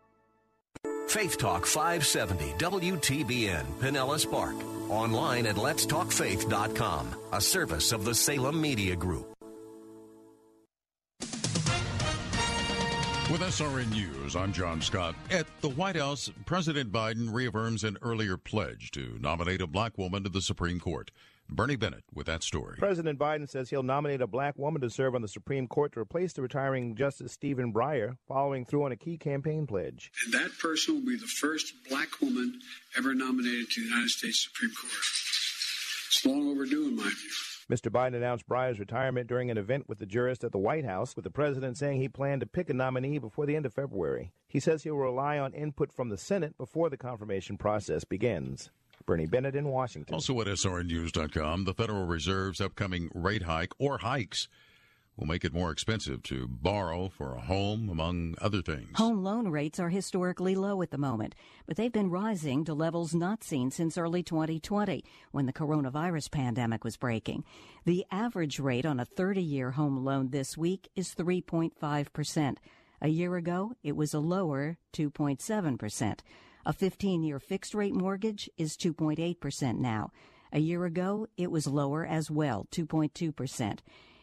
Faith 1.11 1.37
Talk 1.37 1.65
570 1.65 2.53
WTBN 2.53 3.65
Pinellas 3.81 4.29
Park. 4.31 4.55
Online 4.89 5.45
at 5.45 5.57
letstalkfaith.com, 5.57 7.15
a 7.33 7.41
service 7.41 7.91
of 7.91 8.05
the 8.05 8.15
Salem 8.15 8.61
Media 8.61 8.95
Group. 8.95 9.33
With 13.29 13.41
SRN 13.41 13.91
News, 13.91 14.37
I'm 14.37 14.53
John 14.53 14.79
Scott. 14.79 15.15
At 15.29 15.47
the 15.59 15.67
White 15.67 15.97
House, 15.97 16.29
President 16.45 16.93
Biden 16.93 17.33
reaffirms 17.33 17.83
an 17.83 17.97
earlier 18.01 18.37
pledge 18.37 18.91
to 18.91 19.17
nominate 19.19 19.59
a 19.59 19.67
black 19.67 19.97
woman 19.97 20.23
to 20.23 20.29
the 20.29 20.41
Supreme 20.41 20.79
Court. 20.79 21.11
Bernie 21.53 21.75
Bennett 21.75 22.05
with 22.13 22.27
that 22.27 22.43
story. 22.43 22.77
President 22.77 23.19
Biden 23.19 23.49
says 23.49 23.69
he'll 23.69 23.83
nominate 23.83 24.21
a 24.21 24.27
black 24.27 24.57
woman 24.57 24.81
to 24.81 24.89
serve 24.89 25.15
on 25.15 25.21
the 25.21 25.27
Supreme 25.27 25.67
Court 25.67 25.91
to 25.91 25.99
replace 25.99 26.31
the 26.31 26.41
retiring 26.41 26.95
Justice 26.95 27.33
Stephen 27.33 27.73
Breyer, 27.73 28.15
following 28.25 28.63
through 28.63 28.85
on 28.85 28.93
a 28.93 28.95
key 28.95 29.17
campaign 29.17 29.67
pledge. 29.67 30.13
And 30.23 30.33
that 30.33 30.57
person 30.59 30.95
will 30.95 31.05
be 31.05 31.17
the 31.17 31.27
first 31.27 31.73
black 31.89 32.21
woman 32.21 32.61
ever 32.97 33.13
nominated 33.13 33.69
to 33.71 33.81
the 33.81 33.87
United 33.87 34.09
States 34.09 34.47
Supreme 34.47 34.71
Court. 34.71 34.93
It's 34.93 36.25
long 36.25 36.47
overdue, 36.49 36.87
in 36.87 36.95
my 36.95 37.03
view. 37.03 37.31
Mr. 37.69 37.91
Biden 37.91 38.15
announced 38.15 38.47
Breyer's 38.47 38.79
retirement 38.79 39.27
during 39.27 39.51
an 39.51 39.57
event 39.57 39.89
with 39.89 39.99
the 39.99 40.05
jurist 40.05 40.45
at 40.45 40.53
the 40.53 40.57
White 40.57 40.85
House, 40.85 41.17
with 41.17 41.23
the 41.23 41.29
president 41.29 41.77
saying 41.77 41.99
he 41.99 42.07
planned 42.07 42.41
to 42.41 42.47
pick 42.47 42.69
a 42.69 42.73
nominee 42.73 43.17
before 43.17 43.45
the 43.45 43.57
end 43.57 43.65
of 43.65 43.73
February. 43.73 44.31
He 44.47 44.61
says 44.61 44.83
he'll 44.83 44.95
rely 44.95 45.37
on 45.37 45.53
input 45.53 45.91
from 45.91 46.09
the 46.09 46.17
Senate 46.17 46.57
before 46.57 46.89
the 46.89 46.97
confirmation 46.97 47.57
process 47.57 48.05
begins. 48.05 48.71
Bernie 49.05 49.25
Bennett 49.25 49.55
in 49.55 49.67
Washington. 49.67 50.13
Also 50.13 50.39
at 50.41 50.47
SRNnews.com, 50.47 51.65
the 51.65 51.73
Federal 51.73 52.05
Reserve's 52.05 52.61
upcoming 52.61 53.09
rate 53.13 53.43
hike 53.43 53.73
or 53.79 53.99
hikes 53.99 54.47
will 55.17 55.27
make 55.27 55.43
it 55.43 55.53
more 55.53 55.71
expensive 55.71 56.23
to 56.23 56.47
borrow 56.47 57.09
for 57.09 57.35
a 57.35 57.41
home, 57.41 57.89
among 57.89 58.35
other 58.41 58.61
things. 58.61 58.97
Home 58.97 59.23
loan 59.23 59.49
rates 59.49 59.79
are 59.79 59.89
historically 59.89 60.55
low 60.55 60.81
at 60.81 60.91
the 60.91 60.97
moment, 60.97 61.35
but 61.67 61.77
they've 61.77 61.91
been 61.91 62.09
rising 62.09 62.65
to 62.65 62.73
levels 62.73 63.13
not 63.13 63.43
seen 63.43 63.71
since 63.71 63.97
early 63.97 64.23
2020 64.23 65.03
when 65.31 65.45
the 65.45 65.53
coronavirus 65.53 66.31
pandemic 66.31 66.83
was 66.83 66.97
breaking. 66.97 67.43
The 67.85 68.05
average 68.11 68.59
rate 68.59 68.85
on 68.85 68.99
a 68.99 69.05
30 69.05 69.41
year 69.41 69.71
home 69.71 70.03
loan 70.03 70.29
this 70.29 70.57
week 70.57 70.89
is 70.95 71.13
3.5%. 71.13 72.57
A 73.03 73.07
year 73.07 73.35
ago, 73.35 73.73
it 73.83 73.95
was 73.95 74.13
a 74.13 74.19
lower 74.19 74.77
2.7%. 74.93 76.19
A 76.65 76.73
15 76.73 77.23
year 77.23 77.39
fixed 77.39 77.73
rate 77.73 77.95
mortgage 77.95 78.49
is 78.57 78.77
2.8% 78.77 79.79
now. 79.79 80.11
A 80.53 80.59
year 80.59 80.85
ago, 80.85 81.27
it 81.37 81.49
was 81.49 81.65
lower 81.65 82.05
as 82.05 82.29
well, 82.29 82.67
2.2%. 82.71 83.79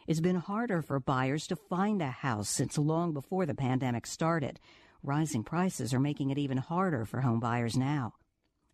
It's 0.07 0.21
been 0.21 0.37
harder 0.37 0.81
for 0.81 0.99
buyers 0.99 1.47
to 1.47 1.55
find 1.55 2.01
a 2.01 2.07
house 2.07 2.49
since 2.49 2.77
long 2.77 3.13
before 3.13 3.45
the 3.45 3.55
pandemic 3.55 4.07
started. 4.07 4.59
Rising 5.03 5.43
prices 5.43 5.93
are 5.93 5.99
making 5.99 6.29
it 6.29 6.37
even 6.37 6.57
harder 6.57 7.05
for 7.05 7.21
home 7.21 7.39
buyers 7.39 7.75
now. 7.75 8.13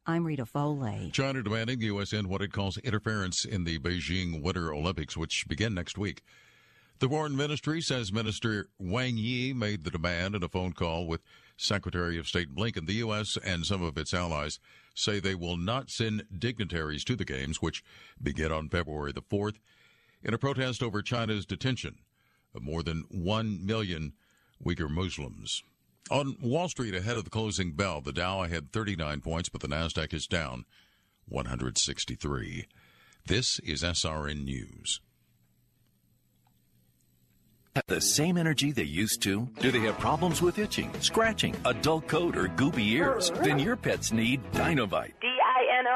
I'm 0.06 0.26
Rita 0.26 0.46
Foley. 0.46 1.10
China 1.12 1.42
demanding 1.42 1.80
the 1.80 1.88
U.S. 1.88 2.14
end 2.14 2.28
what 2.28 2.44
it 2.44 2.52
calls 2.52 2.78
interference 2.78 3.46
in 3.46 3.64
the 3.64 3.80
Beijing 3.80 4.44
Winter 4.44 4.72
Olympics, 4.72 5.18
which 5.18 5.48
begin 5.48 5.74
next 5.74 5.98
week. 5.98 6.22
The 7.00 7.10
Foreign 7.10 7.36
Ministry 7.36 7.82
says 7.82 8.14
Minister 8.14 8.70
Wang 8.78 9.18
Yi 9.18 9.54
made 9.54 9.84
the 9.84 9.92
demand 9.92 10.36
in 10.36 10.44
a 10.44 10.48
phone 10.48 10.74
call 10.74 11.08
with 11.08 11.22
Secretary 11.58 12.18
of 12.18 12.28
State 12.28 12.54
Blinken. 12.54 12.86
The 12.86 12.94
U.S. 12.94 13.38
and 13.44 13.66
some 13.66 13.82
of 13.82 13.98
its 13.98 14.14
allies 14.14 14.60
say 14.94 15.20
they 15.20 15.36
will 15.36 15.58
not 15.58 15.90
send 15.90 16.26
dignitaries 16.38 17.04
to 17.06 17.16
the 17.16 17.26
Games, 17.26 17.62
which 17.62 17.84
begin 18.22 18.52
on 18.52 18.70
February 18.70 19.12
the 19.12 19.22
4th, 19.22 19.58
in 20.24 20.34
a 20.34 20.38
protest 20.38 20.82
over 20.82 21.02
China's 21.02 21.46
detention 21.46 22.00
of 22.54 22.64
more 22.64 22.84
than 22.84 23.06
1 23.10 23.66
million 23.66 24.14
Uyghur 24.64 24.90
Muslims. 24.90 25.64
On 26.12 26.38
Wall 26.42 26.70
Street, 26.70 26.94
ahead 26.94 27.18
of 27.18 27.24
the 27.24 27.30
closing 27.30 27.74
bell, 27.74 28.00
the 28.00 28.14
Dow 28.14 28.44
had 28.44 28.72
39 28.72 29.22
points, 29.22 29.50
but 29.50 29.62
the 29.62 29.68
Nasdaq 29.68 30.14
is 30.14 30.28
down 30.28 30.66
163. 31.28 32.68
This 33.26 33.60
is 33.60 33.82
SRN 33.82 34.44
News. 34.44 35.02
Have 37.76 37.84
the 37.88 38.00
same 38.00 38.38
energy 38.38 38.72
they 38.72 38.84
used 38.84 39.22
to? 39.24 39.50
Do 39.60 39.70
they 39.70 39.82
have 39.82 40.00
problems 40.00 40.42
with 40.42 40.60
itching, 40.60 40.94
scratching, 41.02 41.54
a 41.66 41.74
dull 41.74 42.00
coat, 42.00 42.38
or 42.38 42.48
goopy 42.48 42.88
ears? 42.94 43.32
Then 43.44 43.60
your 43.60 43.76
pets 43.76 44.14
need 44.14 44.40
Dinovite. 44.54 45.12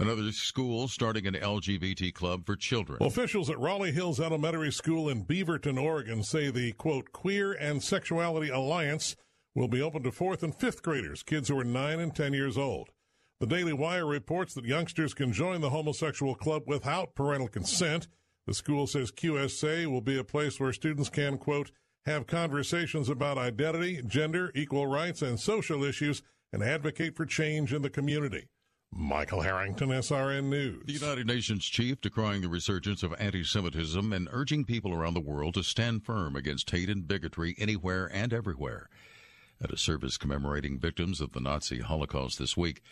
Another 0.00 0.32
school 0.32 0.88
starting 0.88 1.26
an 1.26 1.34
LGBT 1.34 2.14
club 2.14 2.46
for 2.46 2.56
children. 2.56 3.02
Officials 3.02 3.50
at 3.50 3.58
Raleigh 3.58 3.92
Hills 3.92 4.18
Elementary 4.18 4.72
School 4.72 5.10
in 5.10 5.26
Beaverton, 5.26 5.78
Oregon 5.78 6.22
say 6.22 6.50
the 6.50 6.72
quote 6.72 7.12
Queer 7.12 7.52
and 7.52 7.82
Sexuality 7.82 8.48
Alliance 8.48 9.14
will 9.54 9.68
be 9.68 9.82
open 9.82 10.02
to 10.04 10.10
fourth 10.10 10.42
and 10.42 10.54
fifth 10.54 10.82
graders, 10.82 11.22
kids 11.22 11.50
who 11.50 11.58
are 11.60 11.64
nine 11.64 12.00
and 12.00 12.16
ten 12.16 12.32
years 12.32 12.56
old. 12.56 12.88
The 13.40 13.46
Daily 13.46 13.74
Wire 13.74 14.06
reports 14.06 14.54
that 14.54 14.64
youngsters 14.64 15.12
can 15.12 15.34
join 15.34 15.60
the 15.60 15.68
homosexual 15.68 16.34
club 16.34 16.62
without 16.66 17.14
parental 17.14 17.48
consent. 17.48 18.08
The 18.46 18.54
school 18.54 18.86
says 18.86 19.12
QSA 19.12 19.86
will 19.86 20.00
be 20.00 20.18
a 20.18 20.24
place 20.24 20.58
where 20.58 20.72
students 20.72 21.10
can, 21.10 21.36
quote, 21.36 21.72
have 22.06 22.26
conversations 22.26 23.10
about 23.10 23.36
identity, 23.36 24.00
gender, 24.06 24.50
equal 24.54 24.86
rights, 24.86 25.20
and 25.20 25.38
social 25.38 25.84
issues 25.84 26.22
and 26.54 26.62
advocate 26.62 27.16
for 27.16 27.26
change 27.26 27.74
in 27.74 27.82
the 27.82 27.90
community. 27.90 28.48
Michael 28.92 29.40
Harrington, 29.40 29.88
SRN 29.88 30.44
News. 30.44 30.82
The 30.84 30.92
United 30.92 31.26
Nations 31.26 31.64
chief 31.64 32.00
decrying 32.00 32.42
the 32.42 32.48
resurgence 32.48 33.02
of 33.02 33.14
anti 33.18 33.44
Semitism 33.44 34.12
and 34.12 34.28
urging 34.30 34.64
people 34.64 34.92
around 34.92 35.14
the 35.14 35.20
world 35.20 35.54
to 35.54 35.62
stand 35.62 36.04
firm 36.04 36.36
against 36.36 36.70
hate 36.70 36.90
and 36.90 37.08
bigotry 37.08 37.54
anywhere 37.58 38.10
and 38.12 38.32
everywhere. 38.32 38.88
At 39.62 39.72
a 39.72 39.76
service 39.76 40.16
commemorating 40.16 40.78
victims 40.78 41.20
of 41.20 41.32
the 41.32 41.40
Nazi 41.40 41.80
Holocaust 41.80 42.38
this 42.38 42.56
week, 42.56 42.82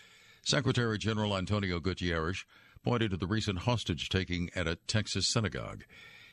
Secretary 0.42 0.98
General 0.98 1.36
Antonio 1.36 1.80
Guterres 1.80 2.44
pointed 2.82 3.10
to 3.10 3.16
the 3.16 3.26
recent 3.26 3.60
hostage 3.60 4.08
taking 4.08 4.50
at 4.54 4.66
a 4.66 4.76
Texas 4.76 5.28
synagogue. 5.28 5.84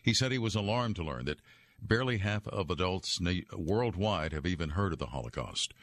He 0.03 0.13
said 0.13 0.31
he 0.31 0.37
was 0.37 0.55
alarmed 0.55 0.95
to 0.97 1.03
learn 1.03 1.25
that 1.25 1.41
barely 1.81 2.19
half 2.19 2.47
of 2.47 2.69
adults 2.69 3.19
worldwide 3.51 4.31
have 4.31 4.45
even 4.45 4.69
heard 4.69 4.93
of 4.93 4.99
the 4.99 5.07
Holocaust. 5.07 5.73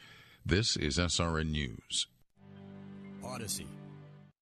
This 0.45 0.77
is 0.77 0.97
SRN 0.97 1.51
News. 1.51 2.07
Odyssey. 3.23 3.67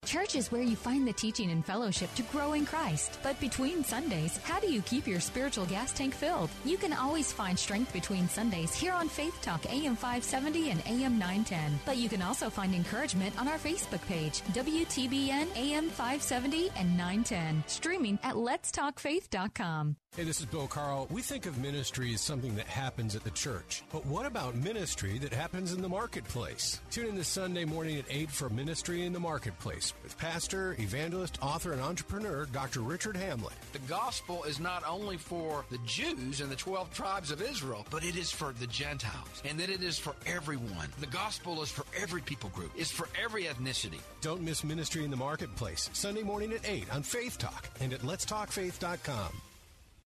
Church 0.07 0.35
is 0.35 0.51
where 0.51 0.63
you 0.63 0.75
find 0.75 1.07
the 1.07 1.13
teaching 1.13 1.51
and 1.51 1.63
fellowship 1.63 2.13
to 2.15 2.23
grow 2.23 2.53
in 2.53 2.65
Christ. 2.65 3.19
But 3.21 3.39
between 3.39 3.83
Sundays, 3.83 4.35
how 4.37 4.59
do 4.59 4.69
you 4.69 4.81
keep 4.81 5.07
your 5.07 5.19
spiritual 5.19 5.65
gas 5.67 5.93
tank 5.93 6.15
filled? 6.15 6.49
You 6.65 6.75
can 6.77 6.91
always 6.91 7.31
find 7.31 7.57
strength 7.57 7.93
between 7.93 8.27
Sundays 8.27 8.73
here 8.73 8.93
on 8.93 9.07
Faith 9.07 9.39
Talk 9.43 9.63
AM 9.71 9.95
570 9.95 10.71
and 10.71 10.81
AM 10.87 11.19
910. 11.19 11.79
But 11.85 11.97
you 11.97 12.09
can 12.09 12.23
also 12.23 12.49
find 12.49 12.73
encouragement 12.73 13.39
on 13.39 13.47
our 13.47 13.59
Facebook 13.59 14.05
page, 14.07 14.41
WTBN 14.53 15.55
AM 15.55 15.89
570 15.89 16.71
and 16.75 16.97
910, 16.97 17.63
streaming 17.67 18.17
at 18.23 18.33
letstalkfaith.com. 18.33 19.95
Hey, 20.13 20.25
this 20.25 20.41
is 20.41 20.45
Bill 20.45 20.67
Carl. 20.67 21.07
We 21.09 21.21
think 21.21 21.45
of 21.45 21.57
ministry 21.57 22.13
as 22.13 22.19
something 22.19 22.53
that 22.57 22.67
happens 22.67 23.15
at 23.15 23.23
the 23.23 23.29
church. 23.29 23.83
But 23.93 24.05
what 24.05 24.25
about 24.25 24.55
ministry 24.55 25.19
that 25.19 25.31
happens 25.31 25.71
in 25.71 25.81
the 25.81 25.87
marketplace? 25.87 26.81
Tune 26.89 27.07
in 27.07 27.15
this 27.15 27.29
Sunday 27.29 27.63
morning 27.63 27.97
at 27.97 28.03
8 28.09 28.29
for 28.29 28.49
Ministry 28.49 29.05
in 29.05 29.13
the 29.13 29.21
Marketplace 29.21 29.90
with 30.03 30.17
pastor, 30.17 30.75
evangelist, 30.79 31.37
author, 31.41 31.73
and 31.73 31.81
entrepreneur 31.81 32.45
Dr. 32.45 32.81
Richard 32.81 33.15
Hamlet. 33.15 33.53
The 33.73 33.79
gospel 33.79 34.43
is 34.43 34.59
not 34.59 34.83
only 34.87 35.17
for 35.17 35.65
the 35.69 35.79
Jews 35.85 36.41
and 36.41 36.51
the 36.51 36.55
12 36.55 36.93
tribes 36.93 37.31
of 37.31 37.41
Israel, 37.41 37.85
but 37.89 38.03
it 38.03 38.15
is 38.15 38.31
for 38.31 38.53
the 38.53 38.67
Gentiles, 38.67 39.41
and 39.45 39.59
that 39.59 39.69
it 39.69 39.83
is 39.83 39.97
for 39.99 40.15
everyone. 40.25 40.87
The 40.99 41.07
gospel 41.07 41.61
is 41.61 41.69
for 41.69 41.85
every 41.99 42.21
people 42.21 42.49
group, 42.49 42.71
it's 42.75 42.91
for 42.91 43.07
every 43.21 43.43
ethnicity. 43.43 43.99
Don't 44.21 44.41
miss 44.41 44.63
Ministry 44.63 45.03
in 45.03 45.11
the 45.11 45.17
Marketplace, 45.17 45.89
Sunday 45.93 46.23
morning 46.23 46.53
at 46.53 46.67
8 46.67 46.93
on 46.93 47.03
Faith 47.03 47.37
Talk 47.37 47.69
and 47.79 47.93
at 47.93 48.01
letstalkfaith.com. 48.01 49.41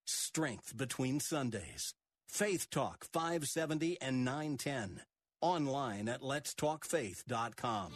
Strength 0.06 0.78
between 0.78 1.20
Sundays. 1.20 1.94
Faith 2.28 2.70
Talk 2.70 3.06
570 3.14 4.00
and 4.02 4.26
910. 4.26 5.02
Online 5.42 6.10
at 6.10 6.22
letstalkfaith.com. 6.22 7.92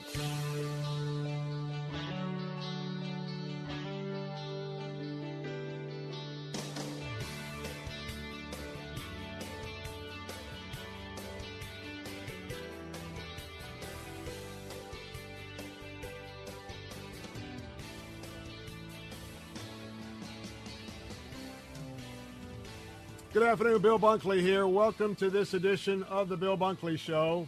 Good 23.40 23.48
afternoon, 23.48 23.82
Bill 23.82 23.98
Bunkley 23.98 24.42
here. 24.42 24.68
Welcome 24.68 25.16
to 25.16 25.30
this 25.30 25.54
edition 25.54 26.04
of 26.04 26.28
the 26.28 26.36
Bill 26.36 26.58
Bunkley 26.58 27.00
Show. 27.00 27.48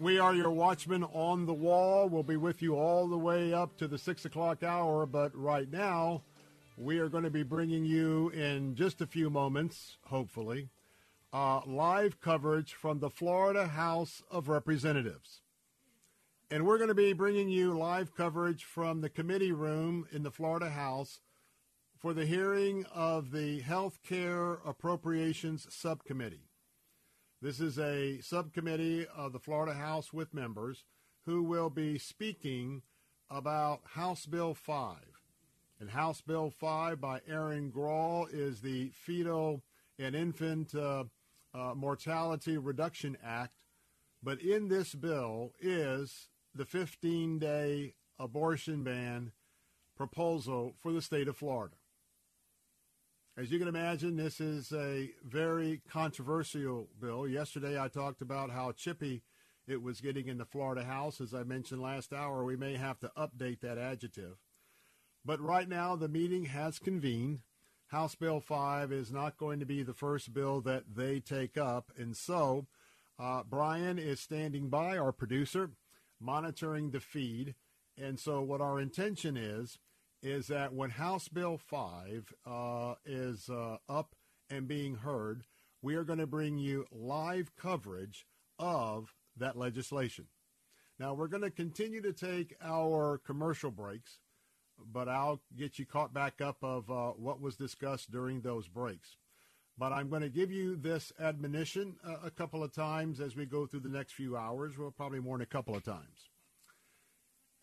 We 0.00 0.18
are 0.18 0.34
your 0.34 0.50
watchmen 0.50 1.04
on 1.04 1.46
the 1.46 1.54
wall. 1.54 2.08
We'll 2.08 2.24
be 2.24 2.36
with 2.36 2.60
you 2.60 2.74
all 2.74 3.06
the 3.06 3.16
way 3.16 3.52
up 3.52 3.76
to 3.76 3.86
the 3.86 3.98
six 3.98 4.24
o'clock 4.24 4.64
hour, 4.64 5.06
but 5.06 5.30
right 5.32 5.70
now 5.70 6.22
we 6.76 6.98
are 6.98 7.08
going 7.08 7.22
to 7.22 7.30
be 7.30 7.44
bringing 7.44 7.84
you 7.84 8.30
in 8.30 8.74
just 8.74 9.00
a 9.00 9.06
few 9.06 9.30
moments, 9.30 9.96
hopefully, 10.06 10.70
uh, 11.32 11.60
live 11.64 12.20
coverage 12.20 12.74
from 12.74 12.98
the 12.98 13.10
Florida 13.10 13.68
House 13.68 14.24
of 14.28 14.48
Representatives. 14.48 15.42
And 16.50 16.66
we're 16.66 16.78
going 16.78 16.88
to 16.88 16.96
be 16.96 17.12
bringing 17.12 17.48
you 17.48 17.78
live 17.78 18.12
coverage 18.16 18.64
from 18.64 19.02
the 19.02 19.08
committee 19.08 19.52
room 19.52 20.08
in 20.10 20.24
the 20.24 20.32
Florida 20.32 20.70
House 20.70 21.20
for 22.04 22.12
the 22.12 22.26
hearing 22.26 22.84
of 22.94 23.30
the 23.30 23.60
Health 23.60 23.98
Care 24.06 24.58
Appropriations 24.66 25.66
Subcommittee. 25.70 26.50
This 27.40 27.60
is 27.60 27.78
a 27.78 28.20
subcommittee 28.20 29.06
of 29.06 29.32
the 29.32 29.38
Florida 29.38 29.72
House 29.72 30.12
with 30.12 30.34
members 30.34 30.84
who 31.24 31.42
will 31.42 31.70
be 31.70 31.96
speaking 31.96 32.82
about 33.30 33.80
House 33.94 34.26
Bill 34.26 34.52
5. 34.52 34.98
And 35.80 35.88
House 35.88 36.20
Bill 36.20 36.50
5 36.50 37.00
by 37.00 37.22
Erin 37.26 37.70
Grall 37.70 38.26
is 38.30 38.60
the 38.60 38.90
Fetal 38.90 39.62
and 39.98 40.14
Infant 40.14 40.74
uh, 40.74 41.04
uh, 41.54 41.72
Mortality 41.74 42.58
Reduction 42.58 43.16
Act. 43.24 43.54
But 44.22 44.42
in 44.42 44.68
this 44.68 44.94
bill 44.94 45.54
is 45.58 46.28
the 46.54 46.66
15 46.66 47.38
day 47.38 47.94
abortion 48.18 48.84
ban 48.84 49.32
proposal 49.96 50.74
for 50.82 50.92
the 50.92 51.00
state 51.00 51.28
of 51.28 51.38
Florida. 51.38 51.76
As 53.36 53.50
you 53.50 53.58
can 53.58 53.66
imagine, 53.66 54.14
this 54.14 54.40
is 54.40 54.72
a 54.72 55.10
very 55.24 55.80
controversial 55.90 56.88
bill. 57.00 57.26
Yesterday, 57.26 57.80
I 57.80 57.88
talked 57.88 58.22
about 58.22 58.50
how 58.50 58.70
chippy 58.70 59.22
it 59.66 59.82
was 59.82 60.00
getting 60.00 60.28
in 60.28 60.38
the 60.38 60.44
Florida 60.44 60.84
House. 60.84 61.20
As 61.20 61.34
I 61.34 61.42
mentioned 61.42 61.82
last 61.82 62.12
hour, 62.12 62.44
we 62.44 62.54
may 62.56 62.76
have 62.76 63.00
to 63.00 63.10
update 63.18 63.58
that 63.60 63.76
adjective. 63.76 64.36
But 65.24 65.40
right 65.40 65.68
now, 65.68 65.96
the 65.96 66.06
meeting 66.06 66.44
has 66.44 66.78
convened. 66.78 67.40
House 67.88 68.14
Bill 68.14 68.38
5 68.38 68.92
is 68.92 69.10
not 69.10 69.36
going 69.36 69.58
to 69.58 69.66
be 69.66 69.82
the 69.82 69.94
first 69.94 70.32
bill 70.32 70.60
that 70.60 70.94
they 70.94 71.18
take 71.18 71.58
up. 71.58 71.90
And 71.98 72.16
so, 72.16 72.68
uh, 73.18 73.42
Brian 73.42 73.98
is 73.98 74.20
standing 74.20 74.68
by, 74.68 74.96
our 74.96 75.12
producer, 75.12 75.70
monitoring 76.20 76.92
the 76.92 77.00
feed. 77.00 77.56
And 78.00 78.20
so, 78.20 78.42
what 78.42 78.60
our 78.60 78.78
intention 78.78 79.36
is, 79.36 79.80
is 80.24 80.46
that 80.46 80.72
when 80.72 80.88
House 80.88 81.28
Bill 81.28 81.58
5 81.58 82.32
uh, 82.46 82.94
is 83.04 83.50
uh, 83.50 83.76
up 83.88 84.14
and 84.48 84.66
being 84.66 84.96
heard, 84.96 85.42
we 85.82 85.96
are 85.96 86.02
going 86.04 86.18
to 86.18 86.26
bring 86.26 86.56
you 86.56 86.86
live 86.90 87.54
coverage 87.56 88.26
of 88.58 89.14
that 89.36 89.56
legislation. 89.56 90.26
Now, 90.98 91.12
we're 91.12 91.28
going 91.28 91.42
to 91.42 91.50
continue 91.50 92.00
to 92.00 92.14
take 92.14 92.56
our 92.62 93.18
commercial 93.18 93.70
breaks, 93.70 94.20
but 94.78 95.10
I'll 95.10 95.42
get 95.54 95.78
you 95.78 95.84
caught 95.84 96.14
back 96.14 96.40
up 96.40 96.56
of 96.62 96.90
uh, 96.90 97.10
what 97.10 97.40
was 97.42 97.56
discussed 97.56 98.10
during 98.10 98.40
those 98.40 98.66
breaks. 98.66 99.16
But 99.76 99.92
I'm 99.92 100.08
going 100.08 100.22
to 100.22 100.30
give 100.30 100.50
you 100.50 100.76
this 100.76 101.12
admonition 101.20 101.96
uh, 102.06 102.16
a 102.24 102.30
couple 102.30 102.62
of 102.62 102.72
times 102.72 103.20
as 103.20 103.36
we 103.36 103.44
go 103.44 103.66
through 103.66 103.80
the 103.80 103.88
next 103.88 104.12
few 104.12 104.38
hours. 104.38 104.78
Well, 104.78 104.90
probably 104.90 105.20
more 105.20 105.36
than 105.36 105.42
a 105.42 105.46
couple 105.46 105.74
of 105.74 105.82
times. 105.82 106.30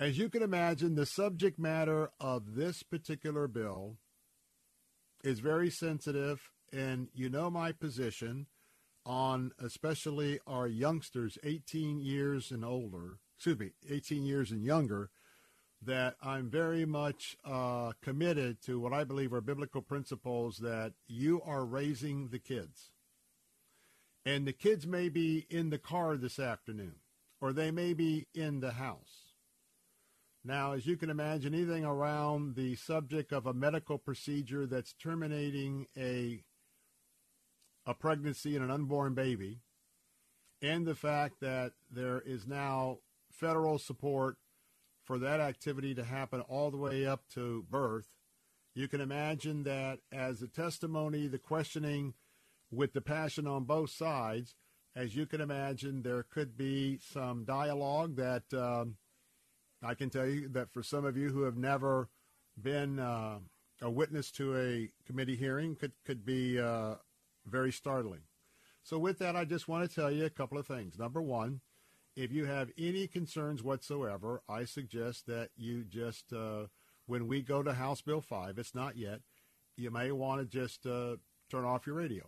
As 0.01 0.17
you 0.17 0.29
can 0.29 0.41
imagine, 0.41 0.95
the 0.95 1.05
subject 1.05 1.59
matter 1.59 2.09
of 2.19 2.55
this 2.55 2.81
particular 2.81 3.47
bill 3.47 3.97
is 5.23 5.41
very 5.41 5.69
sensitive, 5.69 6.49
and 6.73 7.09
you 7.13 7.29
know 7.29 7.51
my 7.51 7.71
position 7.71 8.47
on 9.05 9.51
especially 9.63 10.39
our 10.47 10.65
youngsters, 10.65 11.37
18 11.43 11.99
years 11.99 12.49
and 12.49 12.65
older, 12.65 13.19
excuse 13.37 13.59
me, 13.59 13.73
18 13.87 14.23
years 14.23 14.49
and 14.49 14.63
younger, 14.63 15.11
that 15.83 16.15
I'm 16.19 16.49
very 16.49 16.83
much 16.83 17.37
uh, 17.45 17.91
committed 18.01 18.59
to 18.63 18.79
what 18.79 18.93
I 18.93 19.03
believe 19.03 19.31
are 19.31 19.39
biblical 19.39 19.83
principles 19.83 20.57
that 20.63 20.93
you 21.07 21.43
are 21.45 21.63
raising 21.63 22.29
the 22.29 22.39
kids. 22.39 22.89
And 24.25 24.47
the 24.47 24.53
kids 24.53 24.87
may 24.87 25.09
be 25.09 25.45
in 25.47 25.69
the 25.69 25.77
car 25.77 26.17
this 26.17 26.39
afternoon, 26.39 26.95
or 27.39 27.53
they 27.53 27.69
may 27.69 27.93
be 27.93 28.25
in 28.33 28.61
the 28.61 28.71
house 28.71 29.20
now, 30.43 30.73
as 30.73 30.85
you 30.87 30.97
can 30.97 31.09
imagine, 31.09 31.53
anything 31.53 31.85
around 31.85 32.55
the 32.55 32.75
subject 32.75 33.31
of 33.31 33.45
a 33.45 33.53
medical 33.53 33.97
procedure 33.97 34.65
that's 34.65 34.93
terminating 34.93 35.87
a 35.97 36.43
a 37.85 37.93
pregnancy 37.95 38.55
and 38.55 38.63
an 38.63 38.69
unborn 38.71 39.15
baby, 39.15 39.59
and 40.61 40.85
the 40.85 40.95
fact 40.95 41.39
that 41.41 41.71
there 41.89 42.21
is 42.23 42.45
now 42.45 42.99
federal 43.31 43.79
support 43.79 44.37
for 45.03 45.17
that 45.17 45.39
activity 45.39 45.95
to 45.95 46.03
happen 46.03 46.41
all 46.41 46.69
the 46.69 46.77
way 46.77 47.05
up 47.05 47.27
to 47.33 47.65
birth, 47.69 48.07
you 48.75 48.87
can 48.87 49.01
imagine 49.01 49.63
that 49.63 49.99
as 50.11 50.39
the 50.39 50.47
testimony, 50.47 51.27
the 51.27 51.39
questioning 51.39 52.13
with 52.71 52.93
the 52.93 53.01
passion 53.01 53.47
on 53.47 53.63
both 53.63 53.89
sides, 53.89 54.55
as 54.95 55.15
you 55.15 55.25
can 55.25 55.41
imagine, 55.41 56.03
there 56.03 56.23
could 56.23 56.55
be 56.57 56.99
some 57.01 57.43
dialogue 57.43 58.15
that 58.15 58.43
um, 58.53 58.95
I 59.83 59.93
can 59.95 60.09
tell 60.09 60.27
you 60.27 60.47
that 60.49 60.71
for 60.71 60.83
some 60.83 61.05
of 61.05 61.17
you 61.17 61.29
who 61.29 61.43
have 61.43 61.57
never 61.57 62.09
been 62.61 62.99
uh, 62.99 63.39
a 63.81 63.89
witness 63.89 64.31
to 64.31 64.57
a 64.57 64.89
committee 65.05 65.35
hearing, 65.35 65.75
could 65.75 65.93
could 66.05 66.25
be 66.25 66.59
uh, 66.59 66.95
very 67.45 67.71
startling. 67.71 68.21
So, 68.83 68.97
with 68.97 69.19
that, 69.19 69.35
I 69.35 69.45
just 69.45 69.67
want 69.67 69.87
to 69.87 69.95
tell 69.95 70.11
you 70.11 70.25
a 70.25 70.29
couple 70.29 70.57
of 70.57 70.67
things. 70.67 70.97
Number 70.97 71.21
one, 71.21 71.61
if 72.15 72.31
you 72.31 72.45
have 72.45 72.71
any 72.77 73.07
concerns 73.07 73.63
whatsoever, 73.63 74.41
I 74.49 74.65
suggest 74.65 75.27
that 75.27 75.49
you 75.55 75.83
just, 75.83 76.33
uh, 76.33 76.65
when 77.05 77.27
we 77.27 77.41
go 77.41 77.63
to 77.63 77.73
House 77.73 78.01
Bill 78.01 78.21
5, 78.21 78.57
it's 78.57 78.75
not 78.75 78.97
yet, 78.97 79.21
you 79.77 79.91
may 79.91 80.11
want 80.11 80.41
to 80.41 80.45
just 80.45 80.85
uh, 80.85 81.17
turn 81.49 81.63
off 81.63 81.85
your 81.85 81.95
radio. 81.95 82.23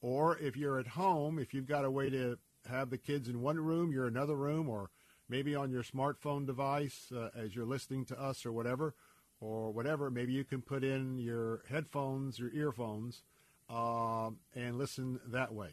Or 0.00 0.38
if 0.38 0.56
you're 0.56 0.78
at 0.78 0.86
home, 0.86 1.38
if 1.38 1.52
you've 1.52 1.66
got 1.66 1.84
a 1.84 1.90
way 1.90 2.08
to 2.08 2.38
have 2.68 2.90
the 2.90 2.98
kids 2.98 3.28
in 3.28 3.42
one 3.42 3.58
room, 3.58 3.92
you're 3.92 4.06
in 4.06 4.16
another 4.16 4.36
room, 4.36 4.68
or 4.68 4.90
maybe 5.28 5.54
on 5.54 5.70
your 5.70 5.82
smartphone 5.82 6.46
device 6.46 7.12
uh, 7.14 7.30
as 7.36 7.54
you're 7.54 7.66
listening 7.66 8.04
to 8.06 8.20
us 8.20 8.46
or 8.46 8.52
whatever, 8.52 8.94
or 9.40 9.70
whatever. 9.70 10.10
Maybe 10.10 10.32
you 10.32 10.44
can 10.44 10.62
put 10.62 10.84
in 10.84 11.18
your 11.18 11.62
headphones, 11.68 12.38
your 12.38 12.50
earphones, 12.52 13.22
um, 13.68 14.38
and 14.54 14.78
listen 14.78 15.20
that 15.26 15.54
way. 15.54 15.70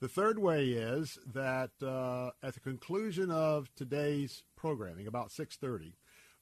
The 0.00 0.08
third 0.08 0.38
way 0.38 0.68
is 0.70 1.18
that 1.32 1.70
uh, 1.82 2.30
at 2.42 2.54
the 2.54 2.60
conclusion 2.60 3.30
of 3.30 3.74
today's 3.74 4.42
programming, 4.56 5.06
about 5.06 5.30
6:30, 5.30 5.92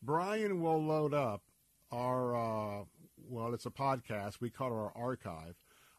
Brian 0.02 0.60
will 0.60 0.82
load 0.82 1.14
up 1.14 1.42
our 1.90 2.34
uh, 2.34 2.84
well, 3.28 3.54
it's 3.54 3.66
a 3.66 3.70
podcast. 3.70 4.40
We 4.40 4.50
call 4.50 4.68
it 4.68 4.74
our 4.74 4.92
archive, 4.96 5.56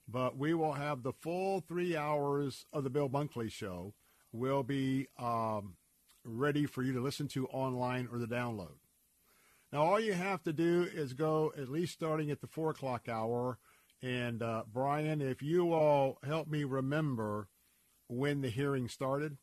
but 0.07 0.37
we 0.37 0.53
will 0.53 0.73
have 0.73 1.03
the 1.03 1.13
full 1.13 1.61
three 1.61 1.95
hours 1.95 2.65
of 2.73 2.83
the 2.83 2.89
Bill 2.89 3.09
Bunkley 3.09 3.51
Show. 3.51 3.93
Will 4.31 4.63
be 4.63 5.07
um, 5.19 5.75
ready 6.23 6.65
for 6.65 6.83
you 6.83 6.93
to 6.93 7.01
listen 7.01 7.27
to 7.29 7.47
online 7.47 8.07
or 8.11 8.19
the 8.19 8.27
download. 8.27 8.75
Now, 9.71 9.83
all 9.83 9.99
you 9.99 10.13
have 10.13 10.43
to 10.43 10.53
do 10.53 10.87
is 10.93 11.13
go 11.13 11.51
at 11.57 11.69
least 11.69 11.93
starting 11.93 12.29
at 12.29 12.41
the 12.41 12.47
four 12.47 12.69
o'clock 12.69 13.09
hour. 13.09 13.57
And 14.01 14.43
uh, 14.43 14.63
Brian, 14.71 15.21
if 15.21 15.41
you 15.41 15.73
all 15.73 16.19
help 16.23 16.47
me 16.47 16.63
remember 16.63 17.47
when 18.07 18.41
the 18.41 18.49
hearing 18.49 18.87
started 18.87 19.37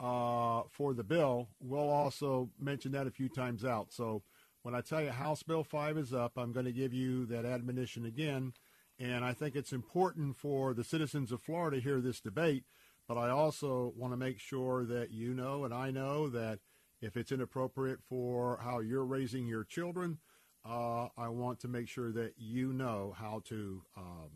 uh, 0.00 0.62
for 0.70 0.94
the 0.94 1.04
bill, 1.04 1.50
we'll 1.60 1.88
also 1.88 2.50
mention 2.58 2.92
that 2.92 3.06
a 3.06 3.12
few 3.12 3.28
times 3.28 3.64
out. 3.64 3.92
So 3.92 4.22
when 4.62 4.74
I 4.74 4.80
tell 4.80 5.02
you 5.02 5.10
House 5.10 5.42
Bill 5.42 5.62
5 5.62 5.98
is 5.98 6.12
up, 6.12 6.32
I'm 6.36 6.52
going 6.52 6.66
to 6.66 6.72
give 6.72 6.92
you 6.92 7.26
that 7.26 7.44
admonition 7.44 8.04
again. 8.04 8.54
And 8.98 9.24
I 9.24 9.32
think 9.32 9.54
it's 9.54 9.72
important 9.72 10.36
for 10.36 10.74
the 10.74 10.84
citizens 10.84 11.32
of 11.32 11.42
Florida 11.42 11.76
to 11.76 11.82
hear 11.82 12.00
this 12.00 12.20
debate. 12.20 12.64
But 13.10 13.18
I 13.18 13.30
also 13.30 13.92
want 13.96 14.12
to 14.12 14.16
make 14.16 14.38
sure 14.38 14.84
that 14.84 15.10
you 15.10 15.34
know 15.34 15.64
and 15.64 15.74
I 15.74 15.90
know 15.90 16.28
that 16.28 16.60
if 17.02 17.16
it's 17.16 17.32
inappropriate 17.32 17.98
for 18.08 18.60
how 18.62 18.78
you're 18.78 19.04
raising 19.04 19.48
your 19.48 19.64
children, 19.64 20.18
uh, 20.64 21.08
I 21.18 21.26
want 21.26 21.58
to 21.62 21.68
make 21.68 21.88
sure 21.88 22.12
that 22.12 22.34
you 22.38 22.72
know 22.72 23.12
how 23.18 23.42
to 23.46 23.82
um, 23.96 24.30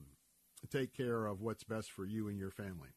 take 0.72 0.93
care 0.93 1.25
of 1.25 1.41
what's 1.41 1.62
best 1.62 1.93
for 1.93 2.05
you 2.05 2.27
and 2.27 2.37
your 2.37 2.51
family. 2.51 2.89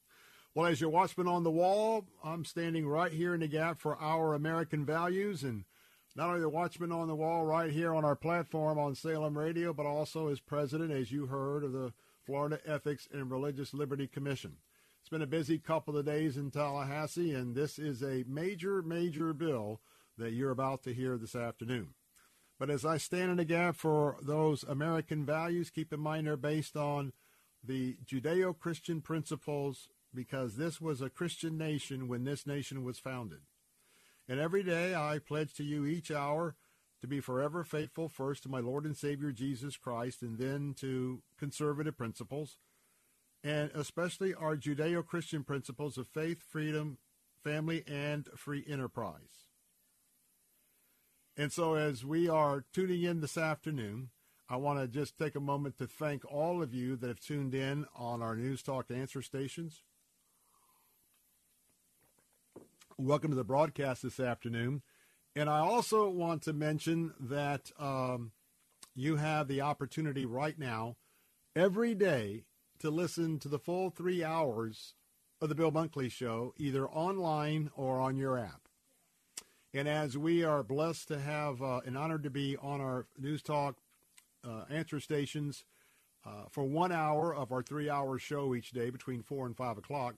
Well, 0.55 0.65
as 0.65 0.82
your 0.82 0.89
watchman 0.89 1.28
on 1.28 1.43
the 1.43 1.51
wall, 1.51 2.07
I'm 2.23 2.43
standing 2.43 2.88
right 2.88 3.11
here 3.11 3.36
in 3.36 3.41
the 3.41 3.47
gap 3.47 3.80
for 3.80 4.01
our 4.01 4.34
American 4.34 4.84
values 4.84 5.43
and 5.43 5.65
not 6.15 6.30
only 6.30 6.41
the 6.41 6.49
watchman 6.49 6.91
on 6.91 7.07
the 7.07 7.15
wall 7.15 7.45
right 7.45 7.69
here 7.69 7.93
on 7.93 8.03
our 8.03 8.15
platform 8.15 8.80
on 8.80 8.95
Salem 8.95 9.38
Radio, 9.38 9.73
but 9.73 9.86
also 9.86 10.30
as 10.30 10.39
president, 10.39 10.91
as 10.91 11.11
you 11.11 11.28
heard, 11.28 11.63
of 11.63 11.71
the 11.71 11.93
Florida 12.25 12.59
Ethics 12.65 13.07
and 13.13 13.30
Religious 13.30 13.75
Liberty 13.75 14.07
Commission. 14.07 14.57
It's 15.08 15.12
been 15.14 15.22
a 15.22 15.26
busy 15.26 15.58
couple 15.58 15.95
of 15.95 16.05
days 16.05 16.36
in 16.36 16.51
Tallahassee, 16.51 17.34
and 17.34 17.55
this 17.55 17.80
is 17.80 18.03
a 18.03 18.26
major, 18.28 18.82
major 18.82 19.32
bill 19.32 19.80
that 20.18 20.34
you're 20.34 20.51
about 20.51 20.84
to 20.84 20.93
hear 20.93 21.18
this 21.18 21.34
afternoon. 21.34 21.93
But 22.60 22.70
as 22.70 22.84
I 22.84 22.97
stand 22.97 23.32
in 23.32 23.38
the 23.38 23.45
gap 23.45 23.78
for 23.78 24.18
those 24.22 24.64
American 24.64 25.26
values, 25.26 25.70
keep 25.70 25.93
in 25.93 26.01
mind 26.01 26.28
they're 26.28 26.36
based 26.36 26.76
on 26.76 27.14
the 27.64 27.95
Judeo 28.05 28.60
Christian 28.60 28.99
principles 28.99 29.88
because 30.14 30.58
this 30.58 30.82
was 30.82 30.99
a 30.99 31.10
Christian 31.10 31.58
nation 31.58 32.10
when 32.10 32.26
this 32.26 32.45
nation 32.45 32.84
was 32.84 32.99
founded. 32.99 33.39
And 34.28 34.41
every 34.41 34.62
day 34.62 34.93
I 34.93 35.20
pledge 35.26 35.53
to 35.53 35.64
you 35.64 35.86
each 35.86 36.12
hour 36.12 36.58
to 36.99 37.08
be 37.08 37.22
forever 37.22 37.64
faithful 37.64 38.10
first 38.10 38.43
to 38.43 38.49
my 38.49 38.60
Lord 38.60 38.84
and 38.84 38.97
Savior 38.97 39.32
Jesus 39.32 39.78
Christ 39.78 40.22
and 40.22 40.38
then 40.38 40.76
to 40.82 41.22
conservative 41.39 41.97
principles, 41.97 42.58
and 43.48 43.72
especially 43.74 44.34
our 44.34 44.58
Judeo 44.58 45.06
Christian 45.06 45.41
principles 45.41 45.98
of 45.98 46.06
faith, 46.10 46.43
freedom, 46.50 46.98
family, 47.41 47.82
and 47.88 48.28
free 48.36 48.66
enterprise. 48.68 49.45
And 51.38 51.50
so 51.50 51.76
as 51.76 52.04
we 52.04 52.28
are 52.28 52.66
tuning 52.74 53.04
in 53.04 53.22
this 53.22 53.38
afternoon, 53.38 54.10
I 54.50 54.58
want 54.58 54.82
to 54.82 54.88
just 54.88 55.18
take 55.18 55.36
a 55.38 55.39
moment 55.39 55.78
to 55.78 55.88
thank 55.88 56.30
all 56.30 56.62
of 56.62 56.74
you 56.74 56.98
that 56.98 57.08
have 57.08 57.22
tuned 57.22 57.56
in 57.56 57.86
on 57.95 58.22
our 58.22 58.36
News 58.36 58.62
Talk 58.62 58.91
answer 58.91 59.22
stations. 59.22 59.82
Welcome 62.98 63.30
to 63.30 63.38
the 63.38 63.45
broadcast 63.45 64.04
this 64.04 64.20
afternoon. 64.20 64.82
And 65.38 65.50
I 65.50 65.60
also 65.60 66.10
want 66.10 66.41
to 66.43 66.54
mention 66.54 67.14
that 67.18 67.72
um, 67.80 68.34
you 68.93 69.16
have 69.16 69.48
the 69.48 69.62
opportunity 69.62 70.26
right 70.26 70.60
now, 70.60 70.98
every 71.56 71.95
day, 71.95 72.43
to 72.80 72.89
listen 72.89 73.39
to 73.39 73.47
the 73.47 73.59
full 73.59 73.89
three 73.89 74.23
hours 74.23 74.93
of 75.41 75.49
the 75.49 75.55
Bill 75.55 75.71
Bunkley 75.71 76.11
Show, 76.11 76.53
either 76.57 76.88
online 76.88 77.69
or 77.75 77.99
on 77.99 78.17
your 78.17 78.38
app. 78.38 78.67
And 79.73 79.88
as 79.88 80.17
we 80.17 80.43
are 80.43 80.63
blessed 80.63 81.07
to 81.09 81.19
have 81.19 81.61
uh, 81.61 81.82
an 81.86 81.95
honor 81.95 82.17
to 82.19 82.30
be 82.30 82.57
on 82.57 82.82
our 82.82 83.05
News 83.17 83.41
Talk 83.41 83.75
uh, 84.47 84.63
answer 84.69 84.99
stations 84.99 85.65
uh, 86.25 86.45
for 86.49 86.63
one 86.63 86.91
hour 86.91 87.34
of 87.34 87.51
our 87.51 87.61
three 87.61 87.89
hour 87.89 88.17
show 88.17 88.55
each 88.55 88.71
day 88.71 88.89
between 88.89 89.21
4 89.21 89.45
and 89.45 89.55
5 89.55 89.78
o'clock, 89.78 90.15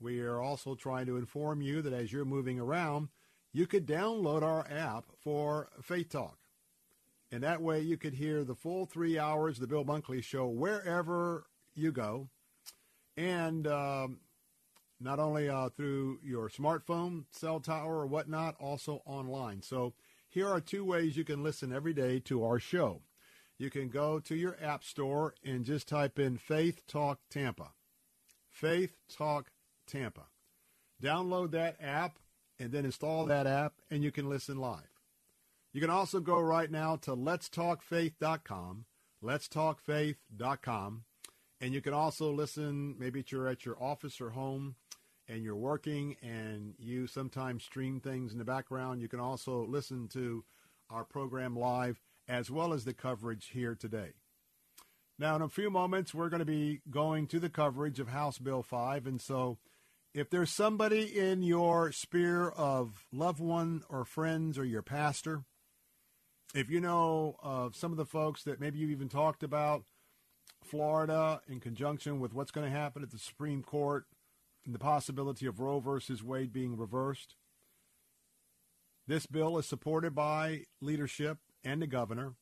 we 0.00 0.20
are 0.20 0.40
also 0.40 0.74
trying 0.74 1.06
to 1.06 1.16
inform 1.16 1.62
you 1.62 1.82
that 1.82 1.92
as 1.92 2.12
you're 2.12 2.24
moving 2.24 2.58
around, 2.58 3.08
you 3.52 3.66
could 3.66 3.86
download 3.86 4.42
our 4.42 4.66
app 4.70 5.04
for 5.18 5.68
Faith 5.80 6.10
Talk. 6.10 6.38
And 7.30 7.42
that 7.42 7.62
way 7.62 7.80
you 7.80 7.96
could 7.96 8.14
hear 8.14 8.44
the 8.44 8.54
full 8.54 8.84
three 8.84 9.18
hours 9.18 9.56
of 9.56 9.62
the 9.62 9.66
Bill 9.66 9.84
Bunkley 9.84 10.22
Show 10.22 10.46
wherever 10.46 11.46
you 11.74 11.92
go. 11.92 12.28
And 13.16 13.66
um, 13.66 14.18
not 15.00 15.18
only 15.18 15.48
uh, 15.48 15.68
through 15.70 16.20
your 16.22 16.48
smartphone, 16.48 17.24
cell 17.30 17.60
tower, 17.60 18.00
or 18.00 18.06
whatnot, 18.06 18.56
also 18.58 19.02
online. 19.04 19.62
So 19.62 19.94
here 20.28 20.48
are 20.48 20.60
two 20.60 20.84
ways 20.84 21.16
you 21.16 21.24
can 21.24 21.42
listen 21.42 21.72
every 21.72 21.92
day 21.92 22.20
to 22.20 22.44
our 22.44 22.58
show. 22.58 23.02
You 23.58 23.70
can 23.70 23.88
go 23.88 24.18
to 24.20 24.34
your 24.34 24.56
app 24.62 24.82
store 24.82 25.34
and 25.44 25.64
just 25.64 25.88
type 25.88 26.18
in 26.18 26.38
Faith 26.38 26.86
Talk 26.86 27.20
Tampa. 27.30 27.72
Faith 28.48 28.96
Talk 29.14 29.50
Tampa. 29.86 30.26
Download 31.02 31.50
that 31.50 31.76
app 31.80 32.18
and 32.58 32.72
then 32.72 32.84
install 32.84 33.26
that 33.26 33.46
app, 33.46 33.74
and 33.90 34.02
you 34.04 34.12
can 34.12 34.28
listen 34.28 34.56
live. 34.56 35.00
You 35.72 35.80
can 35.80 35.90
also 35.90 36.20
go 36.20 36.38
right 36.38 36.70
now 36.70 36.96
to 36.96 37.16
letstalkfaith.com, 37.16 38.84
letstalkfaith.com, 39.22 41.04
and 41.62 41.72
you 41.72 41.80
can 41.80 41.94
also 41.94 42.32
listen, 42.32 42.96
maybe 42.98 43.24
you're 43.28 43.48
at 43.48 43.64
your 43.64 43.80
office 43.80 44.20
or 44.20 44.30
home 44.30 44.74
and 45.28 45.44
you're 45.44 45.54
working 45.54 46.16
and 46.20 46.74
you 46.76 47.06
sometimes 47.06 47.62
stream 47.62 48.00
things 48.00 48.32
in 48.32 48.38
the 48.38 48.44
background. 48.44 49.00
You 49.00 49.08
can 49.08 49.20
also 49.20 49.64
listen 49.64 50.08
to 50.08 50.44
our 50.90 51.04
program 51.04 51.56
live 51.56 52.02
as 52.28 52.50
well 52.50 52.72
as 52.72 52.84
the 52.84 52.92
coverage 52.92 53.50
here 53.52 53.76
today. 53.76 54.10
Now, 55.20 55.36
in 55.36 55.42
a 55.42 55.48
few 55.48 55.70
moments, 55.70 56.12
we're 56.12 56.28
going 56.28 56.40
to 56.40 56.44
be 56.44 56.80
going 56.90 57.28
to 57.28 57.38
the 57.38 57.48
coverage 57.48 58.00
of 58.00 58.08
House 58.08 58.38
Bill 58.38 58.64
5, 58.64 59.06
and 59.06 59.20
so 59.20 59.58
if 60.14 60.28
there's 60.30 60.50
somebody 60.50 61.16
in 61.16 61.42
your 61.42 61.92
sphere 61.92 62.48
of 62.48 63.06
loved 63.12 63.38
one 63.38 63.82
or 63.88 64.04
friends 64.04 64.58
or 64.58 64.64
your 64.64 64.82
pastor, 64.82 65.44
if 66.54 66.68
you 66.68 66.80
know 66.80 67.36
of 67.40 67.76
some 67.76 67.92
of 67.92 67.98
the 67.98 68.04
folks 68.04 68.42
that 68.42 68.60
maybe 68.60 68.78
you 68.78 68.88
even 68.88 69.08
talked 69.08 69.44
about 69.44 69.84
Florida 70.64 71.40
in 71.48 71.60
conjunction 71.60 72.20
with 72.20 72.34
what's 72.34 72.50
going 72.50 72.70
to 72.70 72.76
happen 72.76 73.02
at 73.02 73.10
the 73.10 73.18
Supreme 73.18 73.62
Court 73.62 74.04
and 74.64 74.74
the 74.74 74.78
possibility 74.78 75.46
of 75.46 75.60
Roe 75.60 75.80
versus 75.80 76.22
Wade 76.22 76.52
being 76.52 76.76
reversed, 76.76 77.34
this 79.06 79.26
bill 79.26 79.58
is 79.58 79.66
supported 79.66 80.14
by 80.14 80.62
leadership 80.80 81.38
and 81.64 81.82
the 81.82 81.86
governor. 81.86 82.34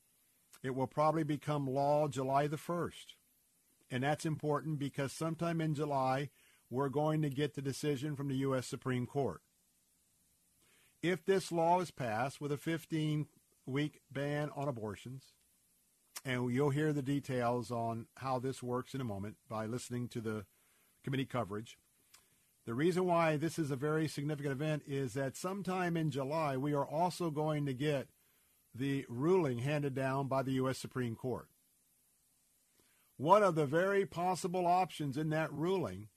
It 0.62 0.74
will 0.74 0.86
probably 0.86 1.24
become 1.24 1.66
law 1.66 2.06
July 2.08 2.46
the 2.46 2.56
1st. 2.56 3.14
And 3.90 4.04
that's 4.04 4.26
important 4.26 4.78
because 4.78 5.12
sometime 5.12 5.60
in 5.60 5.74
July, 5.74 6.30
we're 6.68 6.88
going 6.88 7.22
to 7.22 7.30
get 7.30 7.54
the 7.54 7.62
decision 7.62 8.14
from 8.14 8.28
the 8.28 8.36
U.S. 8.36 8.66
Supreme 8.66 9.06
Court. 9.06 9.40
If 11.02 11.24
this 11.24 11.50
law 11.50 11.80
is 11.80 11.90
passed 11.90 12.40
with 12.40 12.52
a 12.52 12.58
15 12.58 13.26
week 13.66 14.00
ban 14.12 14.50
on 14.54 14.68
abortions, 14.68 15.32
and 16.24 16.52
you'll 16.52 16.70
hear 16.70 16.92
the 16.92 17.02
details 17.02 17.70
on 17.70 18.06
how 18.18 18.38
this 18.38 18.62
works 18.62 18.94
in 18.94 19.00
a 19.00 19.04
moment 19.04 19.36
by 19.48 19.66
listening 19.66 20.08
to 20.08 20.20
the 20.20 20.44
committee 21.02 21.24
coverage. 21.24 21.78
The 22.66 22.74
reason 22.74 23.06
why 23.06 23.36
this 23.36 23.58
is 23.58 23.70
a 23.70 23.76
very 23.76 24.06
significant 24.06 24.52
event 24.52 24.82
is 24.86 25.14
that 25.14 25.36
sometime 25.36 25.96
in 25.96 26.10
July, 26.10 26.56
we 26.56 26.74
are 26.74 26.86
also 26.86 27.30
going 27.30 27.66
to 27.66 27.74
get 27.74 28.08
the 28.74 29.06
ruling 29.08 29.58
handed 29.58 29.94
down 29.94 30.28
by 30.28 30.42
the 30.42 30.52
U.S. 30.52 30.78
Supreme 30.78 31.16
Court. 31.16 31.48
One 33.16 33.42
of 33.42 33.54
the 33.54 33.66
very 33.66 34.06
possible 34.06 34.66
options 34.66 35.16
in 35.16 35.30
that 35.30 35.52
ruling 35.52 36.08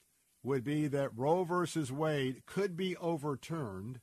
would 0.44 0.64
be 0.64 0.88
that 0.88 1.18
Roe 1.18 1.44
versus 1.44 1.92
Wade 1.92 2.44
could 2.46 2.76
be 2.76 2.96
overturned 2.98 4.00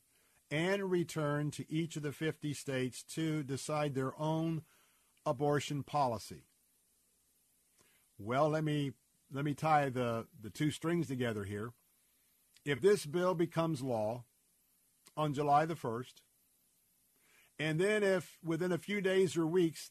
and 0.50 0.90
returned 0.90 1.52
to 1.52 1.70
each 1.72 1.96
of 1.96 2.02
the 2.02 2.12
50 2.12 2.52
states 2.54 3.02
to 3.14 3.42
decide 3.42 3.94
their 3.94 4.18
own 4.20 4.62
abortion 5.26 5.82
policy. 5.82 6.44
Well, 8.18 8.48
let 8.50 8.64
me 8.64 8.92
let 9.32 9.44
me 9.44 9.54
tie 9.54 9.88
the, 9.88 10.26
the 10.40 10.50
two 10.50 10.70
strings 10.70 11.06
together 11.06 11.44
here. 11.44 11.70
If 12.64 12.80
this 12.80 13.06
bill 13.06 13.34
becomes 13.34 13.80
law 13.80 14.24
on 15.16 15.34
July 15.34 15.66
the 15.66 15.74
1st. 15.74 16.14
And 17.58 17.78
then, 17.78 18.02
if 18.02 18.38
within 18.42 18.72
a 18.72 18.78
few 18.78 19.00
days 19.00 19.36
or 19.36 19.46
weeks, 19.46 19.90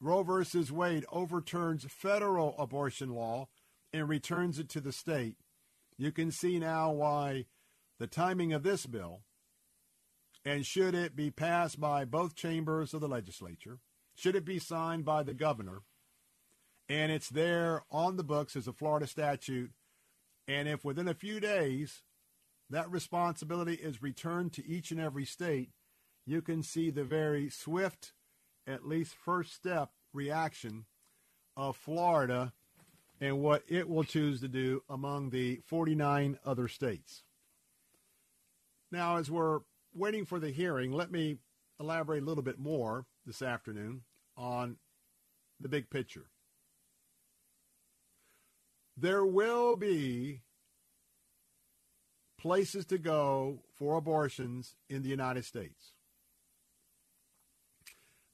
Roe 0.00 0.22
versus 0.22 0.70
Wade 0.70 1.04
overturns 1.10 1.84
federal 1.88 2.54
abortion 2.58 3.10
law 3.10 3.48
and 3.92 4.08
returns 4.08 4.58
it 4.58 4.68
to 4.70 4.80
the 4.80 4.92
state, 4.92 5.36
you 5.98 6.12
can 6.12 6.30
see 6.30 6.58
now 6.58 6.92
why 6.92 7.46
the 7.98 8.06
timing 8.06 8.52
of 8.52 8.62
this 8.62 8.86
bill, 8.86 9.22
and 10.44 10.64
should 10.64 10.94
it 10.94 11.16
be 11.16 11.30
passed 11.30 11.80
by 11.80 12.04
both 12.04 12.34
chambers 12.34 12.94
of 12.94 13.00
the 13.00 13.08
legislature, 13.08 13.80
should 14.22 14.36
it 14.36 14.44
be 14.44 14.60
signed 14.60 15.04
by 15.04 15.24
the 15.24 15.34
governor, 15.34 15.82
and 16.88 17.10
it's 17.10 17.28
there 17.28 17.82
on 17.90 18.16
the 18.16 18.22
books 18.22 18.54
as 18.54 18.68
a 18.68 18.72
Florida 18.72 19.04
statute, 19.04 19.72
and 20.46 20.68
if 20.68 20.84
within 20.84 21.08
a 21.08 21.14
few 21.14 21.40
days 21.40 22.02
that 22.70 22.88
responsibility 22.88 23.74
is 23.74 24.00
returned 24.00 24.52
to 24.52 24.64
each 24.64 24.92
and 24.92 25.00
every 25.00 25.24
state, 25.24 25.70
you 26.24 26.40
can 26.40 26.62
see 26.62 26.88
the 26.88 27.02
very 27.02 27.50
swift, 27.50 28.12
at 28.64 28.86
least 28.86 29.12
first 29.12 29.54
step 29.54 29.90
reaction 30.12 30.84
of 31.56 31.76
Florida 31.76 32.52
and 33.20 33.40
what 33.40 33.64
it 33.66 33.88
will 33.88 34.04
choose 34.04 34.40
to 34.40 34.46
do 34.46 34.84
among 34.88 35.30
the 35.30 35.60
49 35.66 36.38
other 36.44 36.68
states. 36.68 37.24
Now, 38.92 39.16
as 39.16 39.28
we're 39.28 39.62
waiting 39.92 40.24
for 40.26 40.38
the 40.38 40.50
hearing, 40.50 40.92
let 40.92 41.10
me 41.10 41.38
elaborate 41.80 42.22
a 42.22 42.26
little 42.26 42.44
bit 42.44 42.60
more 42.60 43.06
this 43.26 43.42
afternoon 43.42 44.02
on 44.36 44.76
the 45.60 45.68
big 45.68 45.90
picture. 45.90 46.26
There 48.96 49.24
will 49.24 49.76
be 49.76 50.42
places 52.38 52.84
to 52.86 52.98
go 52.98 53.60
for 53.74 53.96
abortions 53.96 54.74
in 54.88 55.02
the 55.02 55.08
United 55.08 55.44
States. 55.44 55.92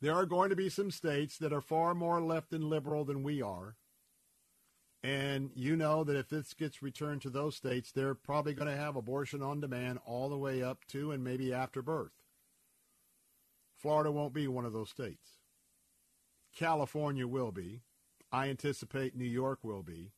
There 0.00 0.14
are 0.14 0.26
going 0.26 0.50
to 0.50 0.56
be 0.56 0.68
some 0.68 0.90
states 0.90 1.38
that 1.38 1.52
are 1.52 1.60
far 1.60 1.94
more 1.94 2.20
left 2.20 2.52
and 2.52 2.64
liberal 2.64 3.04
than 3.04 3.22
we 3.22 3.42
are. 3.42 3.76
And 5.02 5.50
you 5.54 5.76
know 5.76 6.04
that 6.04 6.16
if 6.16 6.28
this 6.28 6.54
gets 6.54 6.82
returned 6.82 7.22
to 7.22 7.30
those 7.30 7.56
states, 7.56 7.92
they're 7.92 8.14
probably 8.14 8.54
going 8.54 8.70
to 8.70 8.76
have 8.76 8.96
abortion 8.96 9.42
on 9.42 9.60
demand 9.60 9.98
all 10.04 10.28
the 10.28 10.38
way 10.38 10.62
up 10.62 10.84
to 10.88 11.12
and 11.12 11.22
maybe 11.22 11.52
after 11.52 11.82
birth. 11.82 12.12
Florida 13.76 14.10
won't 14.10 14.34
be 14.34 14.48
one 14.48 14.64
of 14.64 14.72
those 14.72 14.90
states. 14.90 15.37
California 16.58 17.26
will 17.26 17.52
be. 17.52 17.82
I 18.32 18.48
anticipate 18.48 19.16
New 19.16 19.24
York 19.24 19.60
will 19.62 19.84
be. 19.84 20.10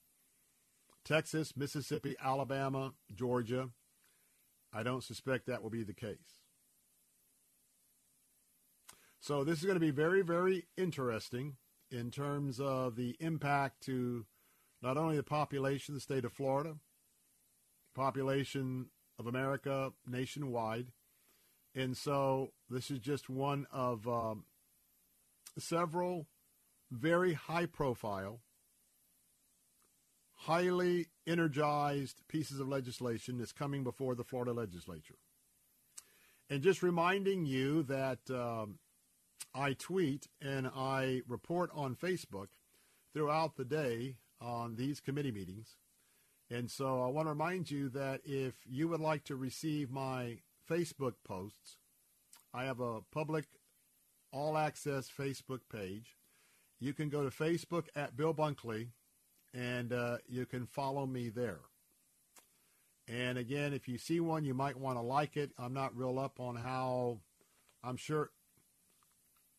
Texas, 1.04 1.54
Mississippi, 1.54 2.16
Alabama, 2.22 2.94
Georgia. 3.14 3.68
I 4.72 4.82
don't 4.82 5.04
suspect 5.04 5.46
that 5.46 5.62
will 5.62 5.70
be 5.70 5.82
the 5.82 5.92
case. 5.92 6.40
So 9.20 9.44
this 9.44 9.58
is 9.58 9.64
going 9.64 9.76
to 9.76 9.80
be 9.80 9.90
very, 9.90 10.22
very 10.22 10.64
interesting 10.78 11.56
in 11.90 12.10
terms 12.10 12.58
of 12.58 12.96
the 12.96 13.16
impact 13.20 13.82
to 13.82 14.24
not 14.82 14.96
only 14.96 15.16
the 15.16 15.22
population 15.22 15.92
of 15.92 15.96
the 15.96 16.00
state 16.00 16.24
of 16.24 16.32
Florida, 16.32 16.76
population 17.94 18.86
of 19.18 19.26
America 19.26 19.92
nationwide. 20.06 20.86
And 21.74 21.94
so 21.96 22.52
this 22.70 22.90
is 22.90 22.98
just 22.98 23.28
one 23.28 23.66
of 23.70 24.08
um, 24.08 24.44
several 25.58 26.26
very 26.90 27.34
high 27.34 27.66
profile, 27.66 28.40
highly 30.32 31.06
energized 31.26 32.22
pieces 32.28 32.60
of 32.60 32.68
legislation 32.68 33.38
that's 33.38 33.52
coming 33.52 33.84
before 33.84 34.14
the 34.14 34.24
Florida 34.24 34.52
legislature. 34.52 35.18
And 36.48 36.62
just 36.62 36.82
reminding 36.82 37.46
you 37.46 37.84
that 37.84 38.18
um, 38.30 38.78
I 39.54 39.74
tweet 39.74 40.26
and 40.40 40.66
I 40.66 41.22
report 41.28 41.70
on 41.74 41.94
Facebook 41.94 42.48
throughout 43.12 43.56
the 43.56 43.64
day 43.64 44.16
on 44.40 44.76
these 44.76 45.00
committee 45.00 45.32
meetings. 45.32 45.76
And 46.50 46.68
so 46.68 47.02
I 47.02 47.06
want 47.06 47.26
to 47.26 47.30
remind 47.30 47.70
you 47.70 47.88
that 47.90 48.22
if 48.24 48.54
you 48.68 48.88
would 48.88 49.00
like 49.00 49.24
to 49.24 49.36
receive 49.36 49.90
my 49.90 50.38
Facebook 50.68 51.14
posts, 51.24 51.76
I 52.52 52.64
have 52.64 52.80
a 52.80 53.02
public 53.12 53.46
all 54.32 54.56
access 54.56 55.08
Facebook 55.10 55.60
page. 55.72 56.16
You 56.78 56.92
can 56.92 57.08
go 57.08 57.22
to 57.22 57.30
Facebook 57.30 57.86
at 57.94 58.16
Bill 58.16 58.34
Bunkley 58.34 58.88
and 59.52 59.92
uh, 59.92 60.18
you 60.28 60.46
can 60.46 60.66
follow 60.66 61.06
me 61.06 61.28
there. 61.28 61.60
And 63.08 63.38
again, 63.38 63.72
if 63.72 63.88
you 63.88 63.98
see 63.98 64.20
one, 64.20 64.44
you 64.44 64.54
might 64.54 64.76
want 64.76 64.96
to 64.96 65.02
like 65.02 65.36
it. 65.36 65.50
I'm 65.58 65.74
not 65.74 65.96
real 65.96 66.18
up 66.18 66.38
on 66.38 66.56
how 66.56 67.18
I'm 67.82 67.96
sure 67.96 68.30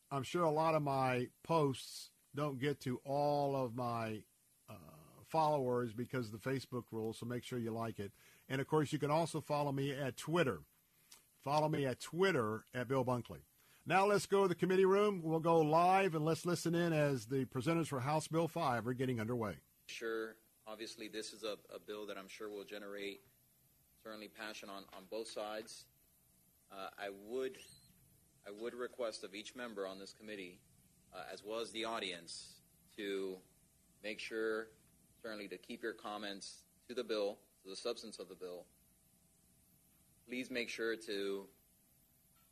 I'm 0.10 0.24
sure 0.24 0.44
a 0.44 0.52
lot 0.52 0.76
of 0.76 0.82
my 0.82 1.28
posts 1.44 2.12
don't 2.36 2.60
get 2.60 2.80
to 2.82 3.00
all 3.06 3.56
of 3.56 3.76
my 3.76 4.24
uh, 4.70 4.74
followers 5.28 5.94
because 5.94 6.28
of 6.28 6.42
the 6.42 6.50
Facebook 6.50 6.84
rules, 6.92 7.18
so 7.18 7.26
make 7.26 7.44
sure 7.44 7.60
you 7.60 7.72
like 7.72 8.00
it. 8.00 8.12
And 8.50 8.60
of 8.60 8.68
course, 8.68 8.92
you 8.92 9.00
can 9.00 9.12
also 9.12 9.40
follow 9.40 9.72
me 9.72 9.92
at 9.92 10.18
Twitter. 10.18 10.62
Follow 11.42 11.70
me 11.70 11.86
at 11.86 12.00
Twitter 12.00 12.66
at 12.74 12.88
Bill 12.88 13.06
Bunkley. 13.06 13.40
Now 13.86 14.06
let's 14.06 14.28
go 14.28 14.44
to 14.44 14.48
the 14.48 14.56
committee 14.56 14.86
room. 14.86 15.22
We'll 15.24 15.40
go 15.40 15.60
live 15.60 16.14
and 16.14 16.24
let's 16.24 16.46
listen 16.46 16.76
in 16.76 16.94
as 16.94 17.26
the 17.26 17.46
presenters 17.46 17.88
for 17.88 18.00
House 18.00 18.28
Bill 18.28 18.48
5 18.48 18.86
are 18.86 18.94
getting 18.94 19.20
underway. 19.20 19.56
Sure, 19.88 20.36
obviously, 20.68 21.08
this 21.08 21.34
is 21.34 21.44
a, 21.44 21.58
a 21.74 21.80
bill 21.80 22.06
that 22.06 22.18
I'm 22.18 22.28
sure 22.28 22.48
will 22.48 22.64
generate 22.64 23.22
certainly 24.04 24.28
passion 24.28 24.70
on, 24.70 24.84
on 24.96 25.06
both 25.10 25.28
sides. 25.28 25.86
Uh, 26.72 26.90
I 26.98 27.10
would 27.28 27.58
I 28.48 28.52
would 28.52 28.76
request 28.76 29.24
of 29.24 29.34
each 29.34 29.56
member 29.56 29.88
on 29.88 30.00
this 30.00 30.14
committee, 30.14 30.60
uh, 31.14 31.24
as 31.32 31.44
well 31.44 31.60
as 31.60 31.72
the 31.72 31.86
audience, 31.86 32.62
to 32.98 33.38
make 34.04 34.20
sure, 34.20 34.68
certainly, 35.22 35.48
to 35.48 35.58
keep 35.58 35.84
your 35.84 35.94
comments 35.94 36.64
to 36.88 36.96
the 36.96 37.04
bill, 37.04 37.38
to 37.64 37.70
the 37.70 37.76
substance 37.76 38.20
of 38.20 38.30
the 38.30 38.36
bill. 38.36 38.66
Please 40.28 40.50
make 40.50 40.70
sure 40.70 40.96
to 40.96 41.46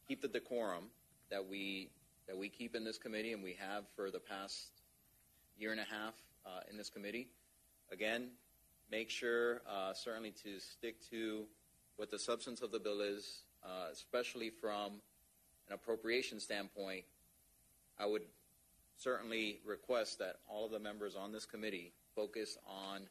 keep 0.07 0.21
the 0.21 0.27
decorum 0.27 0.89
that 1.29 1.47
we 1.47 1.89
that 2.27 2.37
we 2.37 2.47
keep 2.47 2.75
in 2.75 2.83
this 2.83 2.97
committee 2.97 3.33
and 3.33 3.43
we 3.43 3.57
have 3.59 3.85
for 3.95 4.11
the 4.11 4.19
past 4.19 4.69
year 5.57 5.71
and 5.71 5.79
a 5.79 5.83
half 5.83 6.13
uh, 6.45 6.59
in 6.69 6.77
this 6.77 6.89
committee. 6.89 7.27
Again, 7.91 8.27
make 8.91 9.09
sure 9.09 9.61
uh, 9.67 9.93
certainly 9.93 10.31
to 10.43 10.59
stick 10.59 10.97
to 11.09 11.45
what 11.97 12.11
the 12.11 12.19
substance 12.19 12.61
of 12.61 12.71
the 12.71 12.79
bill 12.79 13.01
is, 13.01 13.43
uh, 13.63 13.87
especially 13.91 14.49
from 14.49 15.01
an 15.67 15.73
appropriation 15.73 16.39
standpoint, 16.39 17.03
I 17.99 18.05
would 18.05 18.21
certainly 18.95 19.59
request 19.65 20.19
that 20.19 20.37
all 20.47 20.65
of 20.65 20.71
the 20.71 20.79
members 20.79 21.15
on 21.15 21.31
this 21.31 21.45
committee 21.45 21.93
focus 22.15 22.57
on 22.67 23.07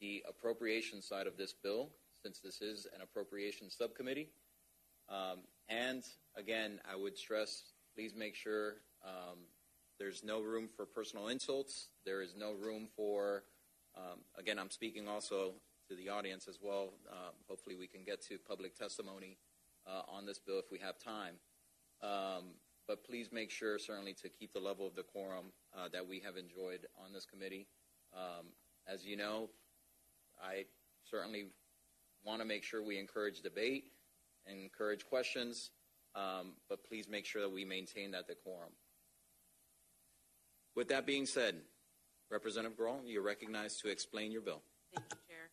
the 0.00 0.22
appropriation 0.28 1.02
side 1.02 1.26
of 1.26 1.36
this 1.36 1.52
bill, 1.52 1.90
since 2.22 2.38
this 2.38 2.60
is 2.60 2.86
an 2.94 3.02
appropriation 3.02 3.70
subcommittee. 3.70 4.28
Um, 5.08 5.40
and 5.68 6.02
again, 6.36 6.80
I 6.90 6.96
would 6.96 7.16
stress 7.16 7.72
please 7.94 8.14
make 8.16 8.34
sure 8.34 8.76
um, 9.04 9.38
there's 9.98 10.24
no 10.24 10.40
room 10.40 10.68
for 10.74 10.86
personal 10.86 11.28
insults. 11.28 11.88
There 12.04 12.22
is 12.22 12.34
no 12.36 12.52
room 12.52 12.88
for, 12.96 13.44
um, 13.96 14.20
again, 14.38 14.58
I'm 14.58 14.70
speaking 14.70 15.08
also 15.08 15.52
to 15.88 15.96
the 15.96 16.08
audience 16.08 16.48
as 16.48 16.58
well. 16.62 16.94
Uh, 17.10 17.30
hopefully, 17.48 17.76
we 17.76 17.86
can 17.86 18.02
get 18.04 18.22
to 18.28 18.38
public 18.38 18.76
testimony 18.76 19.36
uh, 19.86 20.02
on 20.08 20.26
this 20.26 20.38
bill 20.38 20.58
if 20.58 20.70
we 20.70 20.78
have 20.78 20.98
time. 20.98 21.34
Um, 22.02 22.54
but 22.88 23.04
please 23.04 23.30
make 23.30 23.50
sure, 23.50 23.78
certainly, 23.78 24.14
to 24.22 24.28
keep 24.28 24.52
the 24.52 24.60
level 24.60 24.86
of 24.86 24.96
decorum 24.96 25.52
uh, 25.76 25.88
that 25.92 26.06
we 26.06 26.20
have 26.20 26.36
enjoyed 26.36 26.86
on 27.04 27.12
this 27.12 27.24
committee. 27.24 27.68
Um, 28.14 28.46
as 28.88 29.04
you 29.04 29.16
know, 29.16 29.50
I 30.42 30.64
certainly 31.04 31.46
want 32.24 32.40
to 32.40 32.44
make 32.44 32.64
sure 32.64 32.82
we 32.82 32.98
encourage 32.98 33.40
debate 33.42 33.84
encourage 34.46 35.06
questions, 35.06 35.70
um, 36.14 36.54
but 36.68 36.84
please 36.84 37.08
make 37.08 37.24
sure 37.24 37.42
that 37.42 37.52
we 37.52 37.64
maintain 37.64 38.10
that 38.12 38.26
decorum. 38.26 38.72
With 40.74 40.88
that 40.88 41.06
being 41.06 41.26
said, 41.26 41.60
Representative 42.30 42.76
Grall, 42.76 43.00
you're 43.04 43.22
recognized 43.22 43.80
to 43.82 43.88
explain 43.88 44.32
your 44.32 44.40
bill. 44.40 44.62
Thank 44.94 45.06
you, 45.12 45.18
Chair. 45.28 45.52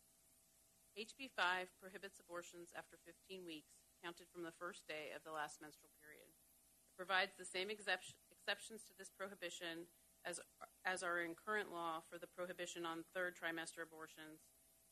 HB 0.96 1.32
5 1.36 1.68
prohibits 1.80 2.20
abortions 2.20 2.72
after 2.76 2.98
15 3.04 3.46
weeks, 3.46 3.72
counted 4.04 4.28
from 4.32 4.44
the 4.44 4.56
first 4.56 4.88
day 4.88 5.12
of 5.16 5.24
the 5.24 5.32
last 5.32 5.60
menstrual 5.60 5.92
period 6.00 6.28
It 6.28 6.96
provides 6.96 7.36
the 7.36 7.48
same 7.48 7.68
exceptions 7.68 8.84
to 8.88 8.94
this 8.96 9.12
prohibition 9.12 9.92
as, 10.24 10.40
as 10.84 11.04
are 11.04 11.24
in 11.24 11.36
current 11.36 11.72
law 11.72 12.04
for 12.08 12.20
the 12.20 12.28
prohibition 12.28 12.86
on 12.86 13.08
third 13.16 13.36
trimester 13.36 13.84
abortions, 13.84 14.44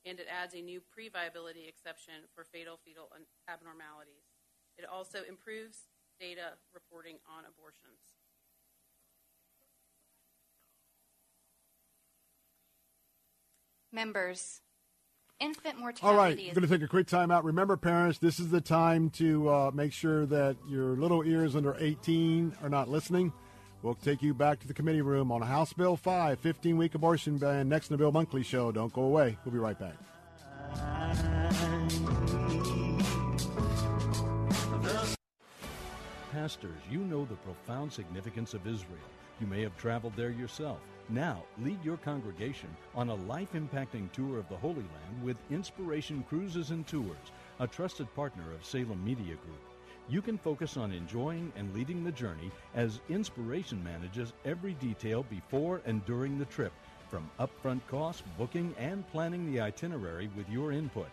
and 0.08 0.20
it 0.20 0.28
adds 0.32 0.54
a 0.56 0.62
new 0.62 0.80
pre 0.80 1.10
viability 1.10 1.68
exception 1.68 2.14
for 2.34 2.44
fatal 2.44 2.80
fetal 2.84 3.10
abnormalities. 3.50 4.24
It 4.78 4.86
also 4.86 5.20
improves 5.28 5.90
data 6.20 6.54
reporting 6.74 7.18
on 7.28 7.44
abortions. 7.46 8.00
Members, 13.92 14.62
infant 15.40 15.80
mortality 15.80 16.06
All 16.06 16.16
right, 16.16 16.38
is 16.38 16.48
we're 16.48 16.62
going 16.62 16.68
to 16.68 16.78
take 16.78 16.84
a 16.84 16.90
quick 16.90 17.08
time 17.08 17.32
out. 17.32 17.44
Remember, 17.44 17.78
parents, 17.78 18.20
this 18.20 18.40
is 18.40 18.50
the 18.50 18.62
time 18.62 19.10
to 19.12 19.50
uh, 19.50 19.72
make 19.74 19.94
sure 19.94 20.26
that 20.26 20.58
your 20.68 20.98
little 20.98 21.24
ears 21.24 21.56
under 21.56 21.76
18 21.80 22.58
are 22.62 22.70
not 22.70 22.90
listening. 22.90 23.32
We'll 23.84 23.96
take 23.96 24.22
you 24.22 24.34
back 24.34 24.60
to 24.62 24.68
the 24.68 24.74
committee 24.74 25.02
room 25.02 25.32
on 25.32 25.42
House 25.42 25.72
Bill 25.72 25.96
5, 25.96 26.40
15 26.40 26.78
week 26.78 26.96
abortion 26.96 27.38
ban, 27.38 27.70
next 27.70 27.90
in 27.90 27.94
the 27.94 27.98
Bill 27.98 28.12
Bunkley 28.12 28.44
Show. 28.44 28.72
Don't 28.72 28.92
go 28.92 29.04
away. 29.04 29.38
We'll 29.46 29.54
be 29.54 29.60
right 29.60 29.78
back. 29.80 29.94
Pastors, 36.32 36.80
you 36.90 37.00
know 37.00 37.26
the 37.26 37.36
profound 37.36 37.92
significance 37.92 38.54
of 38.54 38.66
Israel. 38.66 38.98
You 39.40 39.48
may 39.48 39.62
have 39.62 39.78
traveled 39.78 40.14
there 40.16 40.32
yourself. 40.32 40.80
Now, 41.10 41.44
lead 41.60 41.78
your 41.86 41.98
congregation 41.98 42.70
on 42.96 43.10
a 43.10 43.16
life 43.16 43.54
impacting 43.54 44.12
tour 44.12 44.40
of 44.40 44.50
the 44.50 44.58
Holy 44.58 44.76
Land 44.76 45.24
with 45.24 45.38
Inspiration 45.52 46.26
Cruises 46.28 46.72
and 46.72 46.86
Tours, 46.86 47.32
a 47.60 47.68
trusted 47.68 48.14
partner 48.16 48.44
of 48.54 48.66
Salem 48.66 49.04
Media 49.06 49.36
Group. 49.36 49.67
You 50.10 50.22
can 50.22 50.38
focus 50.38 50.78
on 50.78 50.94
enjoying 50.94 51.52
and 51.58 51.74
leading 51.74 52.06
the 52.06 52.14
journey 52.14 52.50
as 52.76 53.02
Inspiration 53.10 53.84
manages 53.84 54.32
every 54.46 54.74
detail 54.76 55.24
before 55.24 55.82
and 55.86 56.06
during 56.06 56.40
the 56.40 56.46
trip, 56.46 56.72
from 57.10 57.30
upfront 57.42 57.82
costs, 57.88 58.24
booking, 58.38 58.74
and 58.78 59.06
planning 59.12 59.52
the 59.52 59.60
itinerary 59.60 60.30
with 60.38 60.50
your 60.50 60.72
input. 60.72 61.10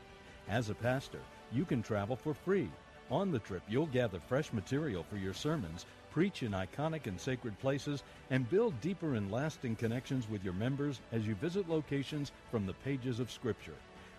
As 0.48 0.70
a 0.70 0.74
pastor, 0.74 1.18
you 1.50 1.64
can 1.64 1.82
travel 1.82 2.14
for 2.14 2.34
free. 2.34 2.70
On 3.10 3.32
the 3.32 3.40
trip, 3.40 3.62
you'll 3.68 3.86
gather 3.86 4.20
fresh 4.20 4.52
material 4.52 5.04
for 5.10 5.16
your 5.16 5.34
sermons, 5.34 5.86
preach 6.12 6.44
in 6.44 6.52
iconic 6.52 7.08
and 7.08 7.20
sacred 7.20 7.58
places, 7.58 8.04
and 8.30 8.48
build 8.48 8.80
deeper 8.80 9.14
and 9.14 9.28
lasting 9.28 9.74
connections 9.74 10.28
with 10.28 10.44
your 10.44 10.54
members 10.54 11.00
as 11.10 11.26
you 11.26 11.34
visit 11.34 11.68
locations 11.68 12.30
from 12.48 12.64
the 12.64 12.74
pages 12.74 13.18
of 13.18 13.32
Scripture. 13.32 13.74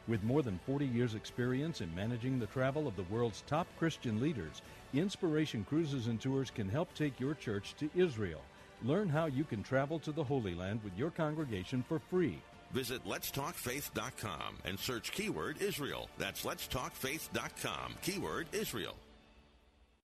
With 0.08 0.24
more 0.24 0.44
than 0.44 0.60
40 0.66 0.86
years' 0.86 1.16
experience 1.16 1.82
in 1.82 1.94
managing 1.96 2.40
the 2.40 2.46
travel 2.46 2.88
of 2.88 2.96
the 2.96 3.04
world's 3.04 3.44
top 3.48 3.68
Christian 3.80 4.22
leaders, 4.22 4.62
Inspiration 4.94 5.66
Cruises 5.68 6.08
and 6.08 6.22
Tours 6.22 6.52
can 6.52 6.70
help 6.70 6.94
take 6.94 7.20
your 7.20 7.34
church 7.34 7.74
to 7.80 7.90
Israel. 7.96 8.42
Learn 8.84 9.10
how 9.10 9.26
you 9.26 9.44
can 9.44 9.64
travel 9.64 9.98
to 10.00 10.12
the 10.12 10.24
Holy 10.24 10.54
Land 10.54 10.82
with 10.84 10.96
your 10.98 11.10
congregation 11.10 11.84
for 11.88 12.00
free. 12.00 12.40
Visit 12.72 13.04
letstalkfaith.com 13.06 14.58
and 14.66 14.78
search 14.78 15.12
keyword 15.12 15.62
Israel. 15.62 16.10
That's 16.18 16.44
letstalkfaith.com, 16.44 17.96
keyword 18.02 18.48
Israel. 18.52 18.96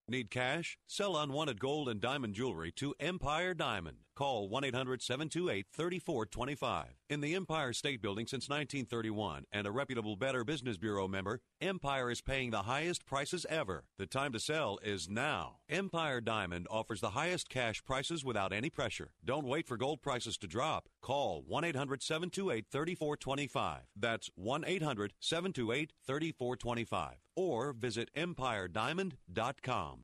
Need 0.08 0.32
cash? 0.32 0.78
Sell 0.88 1.16
unwanted 1.16 1.60
gold 1.60 1.88
and 1.88 2.02
diamond 2.02 2.34
jewelry 2.34 2.72
to 2.78 2.94
Empire 3.00 3.54
Diamond. 3.54 3.98
Call 4.16 4.50
1 4.50 4.64
800 4.66 5.02
728 5.02 5.68
3425. 5.74 6.86
In 7.10 7.22
the 7.22 7.36
Empire 7.36 7.74
State 7.74 8.02
Building 8.02 8.28
since 8.28 8.50
1931 8.50 9.46
and 9.52 9.66
a 9.66 9.72
reputable 9.72 10.16
Better 10.16 10.44
Business 10.44 10.78
Bureau 10.78 11.08
member, 11.08 11.42
Empire 11.60 12.12
is 12.12 12.22
paying 12.22 12.52
the 12.52 12.64
highest 12.64 13.06
prices 13.06 13.46
ever. 13.50 13.86
The 13.98 14.06
time 14.06 14.34
to 14.34 14.40
sell 14.40 14.80
is 14.84 15.10
now. 15.10 15.58
Empire 15.70 16.22
Diamond 16.22 16.68
offers 16.70 17.02
the 17.02 17.12
highest 17.12 17.50
cash 17.50 17.84
prices 17.84 18.26
without 18.26 18.54
any 18.54 18.70
pressure. 18.70 19.12
Don't 19.24 19.48
wait 19.48 19.68
for 19.68 19.78
gold 19.78 20.02
prices 20.02 20.38
to 20.40 20.48
drop. 20.48 20.90
Call 21.02 21.44
1 21.48 21.64
800 21.64 22.04
728 22.04 22.66
3425. 22.72 23.82
That's 23.96 24.30
1 24.36 24.64
800 24.66 25.14
728 25.20 25.94
3425. 26.06 27.16
Or 27.36 27.74
visit 27.74 28.10
EmpireDiamond.com. 28.16 30.04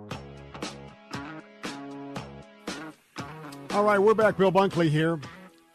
All 3.73 3.85
right, 3.85 3.99
we're 3.99 4.13
back. 4.13 4.35
Bill 4.35 4.51
Bunkley 4.51 4.89
here. 4.89 5.17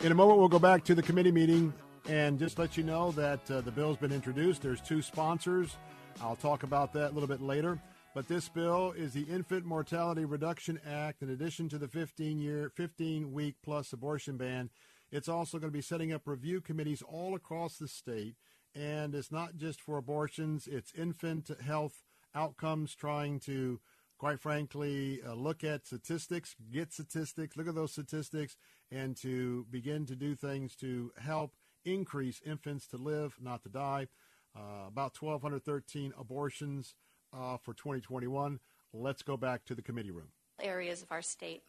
In 0.00 0.12
a 0.12 0.14
moment, 0.14 0.38
we'll 0.38 0.48
go 0.48 0.58
back 0.58 0.84
to 0.84 0.94
the 0.94 1.02
committee 1.02 1.32
meeting 1.32 1.72
and 2.06 2.38
just 2.38 2.58
let 2.58 2.76
you 2.76 2.82
know 2.82 3.10
that 3.12 3.50
uh, 3.50 3.62
the 3.62 3.70
bill's 3.70 3.96
been 3.96 4.12
introduced. 4.12 4.60
There's 4.60 4.82
two 4.82 5.00
sponsors. 5.00 5.78
I'll 6.20 6.36
talk 6.36 6.62
about 6.62 6.92
that 6.92 7.12
a 7.12 7.14
little 7.14 7.26
bit 7.26 7.40
later. 7.40 7.80
But 8.14 8.28
this 8.28 8.50
bill 8.50 8.92
is 8.92 9.14
the 9.14 9.22
Infant 9.22 9.64
Mortality 9.64 10.26
Reduction 10.26 10.78
Act. 10.86 11.22
In 11.22 11.30
addition 11.30 11.70
to 11.70 11.78
the 11.78 11.88
15 11.88 12.38
year, 12.38 12.70
15 12.74 13.32
week 13.32 13.54
plus 13.64 13.94
abortion 13.94 14.36
ban, 14.36 14.68
it's 15.10 15.28
also 15.28 15.58
going 15.58 15.72
to 15.72 15.76
be 15.76 15.80
setting 15.80 16.12
up 16.12 16.26
review 16.26 16.60
committees 16.60 17.00
all 17.00 17.34
across 17.34 17.78
the 17.78 17.88
state. 17.88 18.34
And 18.74 19.14
it's 19.14 19.32
not 19.32 19.56
just 19.56 19.80
for 19.80 19.96
abortions; 19.96 20.68
it's 20.70 20.92
infant 20.92 21.50
health 21.64 22.02
outcomes, 22.34 22.94
trying 22.94 23.40
to 23.40 23.80
quite 24.18 24.40
frankly, 24.40 25.20
uh, 25.26 25.34
look 25.34 25.64
at 25.64 25.86
statistics, 25.86 26.54
get 26.72 26.92
statistics, 26.92 27.56
look 27.56 27.68
at 27.68 27.74
those 27.74 27.92
statistics, 27.92 28.56
and 28.90 29.16
to 29.16 29.66
begin 29.70 30.06
to 30.06 30.16
do 30.16 30.34
things 30.34 30.74
to 30.76 31.12
help 31.18 31.52
increase 31.84 32.40
infants 32.44 32.86
to 32.88 32.96
live, 32.96 33.36
not 33.40 33.62
to 33.62 33.68
die. 33.68 34.08
Uh, 34.56 34.86
about 34.88 35.14
1,213 35.20 36.14
abortions 36.18 36.94
uh, 37.36 37.58
for 37.58 37.74
2021. 37.74 38.58
Let's 38.92 39.22
go 39.22 39.36
back 39.36 39.64
to 39.66 39.74
the 39.74 39.82
committee 39.82 40.10
room. 40.10 40.28
areas 40.62 41.02
of 41.02 41.12
our 41.12 41.20
state. 41.20 41.62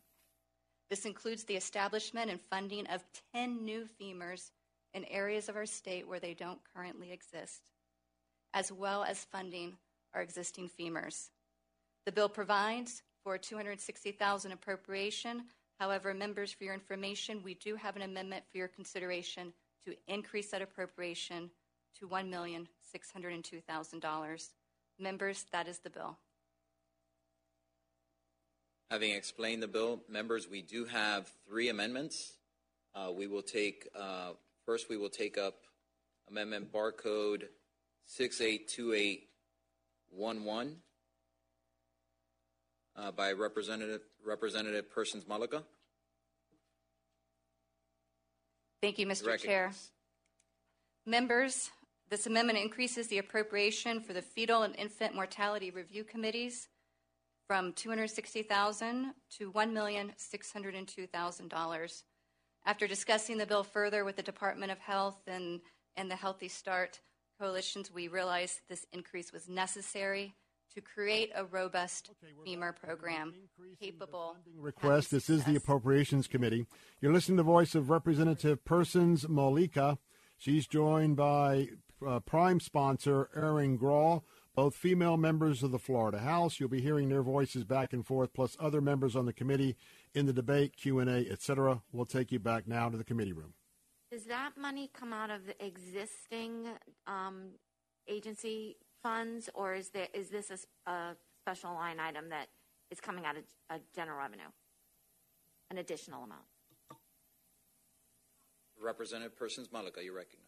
This 0.89 1.05
includes 1.05 1.43
the 1.43 1.57
establishment 1.57 2.31
and 2.31 2.39
funding 2.39 2.87
of 2.87 3.03
10 3.33 3.65
new 3.65 3.85
FIMRs 3.99 4.51
in 4.93 5.03
areas 5.05 5.49
of 5.49 5.57
our 5.57 5.65
state 5.65 6.07
where 6.07 6.21
they 6.21 6.33
don't 6.33 6.59
currently 6.73 7.11
exist, 7.11 7.61
as 8.53 8.71
well 8.71 9.03
as 9.03 9.25
funding 9.25 9.77
our 10.13 10.21
existing 10.21 10.69
FIMRs. 10.69 11.29
The 12.07 12.11
bill 12.13 12.29
provides 12.29 13.03
for 13.21 13.35
a 13.35 13.39
260,000 13.39 14.51
appropriation. 14.53 15.43
However, 15.77 16.13
members, 16.13 16.53
for 16.53 16.63
your 16.63 16.73
information, 16.73 17.43
we 17.43 17.55
do 17.55 17.75
have 17.75 17.97
an 17.97 18.01
amendment 18.01 18.45
for 18.49 18.59
your 18.59 18.69
consideration 18.69 19.51
to 19.85 19.93
increase 20.07 20.51
that 20.51 20.61
appropriation 20.61 21.51
to 21.99 22.07
$1,602,000. 22.07 24.49
Members, 24.97 25.45
that 25.51 25.67
is 25.67 25.79
the 25.79 25.89
bill. 25.89 26.17
Having 28.89 29.11
explained 29.11 29.61
the 29.61 29.67
bill, 29.67 30.01
members, 30.07 30.49
we 30.49 30.61
do 30.61 30.85
have 30.85 31.29
three 31.45 31.67
amendments. 31.67 32.37
Uh, 32.95 33.11
we 33.13 33.27
will 33.27 33.41
take, 33.41 33.85
uh, 33.93 34.31
first, 34.65 34.87
we 34.87 34.95
will 34.95 35.09
take 35.09 35.37
up 35.37 35.55
Amendment 36.29 36.71
Barcode 36.71 37.49
682811 38.05 40.77
uh, 42.97 43.11
by 43.11 43.31
Representative 43.31 44.01
Representative 44.25 44.91
Persons-Mulicka. 44.91 45.63
Thank 48.81 48.97
you, 48.99 49.05
Mr. 49.05 49.27
Recognized. 49.27 49.45
Chair. 49.45 49.71
Members, 51.05 51.69
this 52.09 52.27
amendment 52.27 52.59
increases 52.59 53.07
the 53.07 53.17
appropriation 53.17 54.01
for 54.01 54.11
the 54.13 54.21
fetal 54.21 54.61
and 54.63 54.75
infant 54.75 55.15
mortality 55.15 55.71
review 55.71 56.03
committees 56.03 56.67
from 57.47 57.71
260,000 57.73 59.13
to 59.37 59.51
$1,602,000. 59.51 62.03
After 62.65 62.87
discussing 62.87 63.37
the 63.37 63.45
bill 63.45 63.63
further 63.63 64.03
with 64.03 64.17
the 64.17 64.23
Department 64.23 64.71
of 64.71 64.79
Health 64.79 65.21
and, 65.27 65.61
and 65.95 66.11
the 66.11 66.15
Healthy 66.15 66.49
Start 66.49 66.99
coalitions, 67.39 67.93
we 67.93 68.09
realized 68.09 68.59
this 68.67 68.85
increase 68.91 69.31
was 69.31 69.47
necessary 69.47 70.33
to 70.73 70.81
create 70.81 71.31
a 71.35 71.45
robust 71.45 72.11
FIMR 72.45 72.75
program 72.75 73.33
capable 73.81 74.35
request. 74.55 75.11
This 75.11 75.29
is 75.29 75.43
the 75.43 75.55
Appropriations 75.55 76.27
Committee. 76.27 76.65
You're 77.01 77.13
listening 77.13 77.37
to 77.37 77.43
the 77.43 77.47
voice 77.47 77.75
of 77.75 77.89
Representative 77.89 78.63
Persons-Mulicka. 78.65 79.97
She's 80.37 80.67
joined 80.67 81.15
by 81.15 81.69
uh, 82.05 82.19
prime 82.19 82.59
sponsor 82.59 83.29
Erin 83.35 83.77
Grall, 83.77 84.23
both 84.55 84.75
female 84.75 85.17
members 85.17 85.63
of 85.63 85.71
the 85.71 85.79
Florida 85.79 86.19
House. 86.19 86.59
You'll 86.59 86.69
be 86.69 86.81
hearing 86.81 87.09
their 87.09 87.23
voices 87.23 87.63
back 87.63 87.93
and 87.93 88.05
forth, 88.05 88.33
plus 88.33 88.55
other 88.59 88.81
members 88.81 89.15
on 89.15 89.25
the 89.25 89.33
committee 89.33 89.75
in 90.13 90.25
the 90.25 90.33
debate, 90.33 90.75
Q&A, 90.77 91.27
etc. 91.29 91.81
We'll 91.91 92.05
take 92.05 92.31
you 92.31 92.39
back 92.39 92.67
now 92.67 92.89
to 92.89 92.97
the 92.97 93.03
committee 93.03 93.33
room. 93.33 93.53
Does 94.11 94.23
that 94.25 94.51
money 94.57 94.89
come 94.93 95.11
out 95.11 95.29
of 95.29 95.45
the 95.45 95.65
existing 95.65 96.67
um, 97.07 97.49
agency 98.07 98.77
funds, 99.07 99.49
or 99.53 99.73
is 99.73 99.89
there 99.89 100.07
is 100.13 100.29
this 100.29 100.51
a 100.85 101.15
special 101.41 101.73
line 101.73 101.99
item 101.99 102.29
that 102.29 102.47
is 102.91 102.99
coming 102.99 103.25
out 103.25 103.37
of 103.37 103.43
a 103.69 103.79
general 103.95 104.17
revenue, 104.17 104.51
an 105.71 105.77
additional 105.77 106.23
amount? 106.23 106.41
Representative 108.79 109.35
Persons-Mulicka, 109.35 110.03
you 110.03 110.15
recognize. 110.15 110.43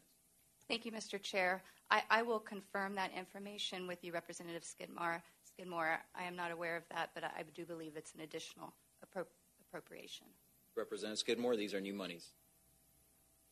Thank 0.67 0.85
you, 0.85 0.91
Mr. 0.91 1.19
Chair. 1.19 1.63
I, 1.89 2.03
I 2.11 2.21
will 2.21 2.39
confirm 2.39 2.93
that 2.93 3.09
information 3.17 3.87
with 3.87 4.03
you, 4.03 4.13
Representative 4.13 4.63
Skidmore. 4.63 5.23
Skidmore, 5.43 5.99
I 6.15 6.23
am 6.25 6.35
not 6.35 6.51
aware 6.51 6.77
of 6.77 6.83
that, 6.91 7.09
but 7.15 7.23
I, 7.23 7.31
I 7.39 7.43
do 7.55 7.65
believe 7.65 7.93
it's 7.95 8.13
an 8.13 8.21
additional 8.21 8.71
appro- 9.03 9.25
appropriation. 9.67 10.27
Representative 10.75 11.17
Skidmore, 11.17 11.55
these 11.55 11.73
are 11.73 11.81
new 11.81 11.95
monies. 11.95 12.33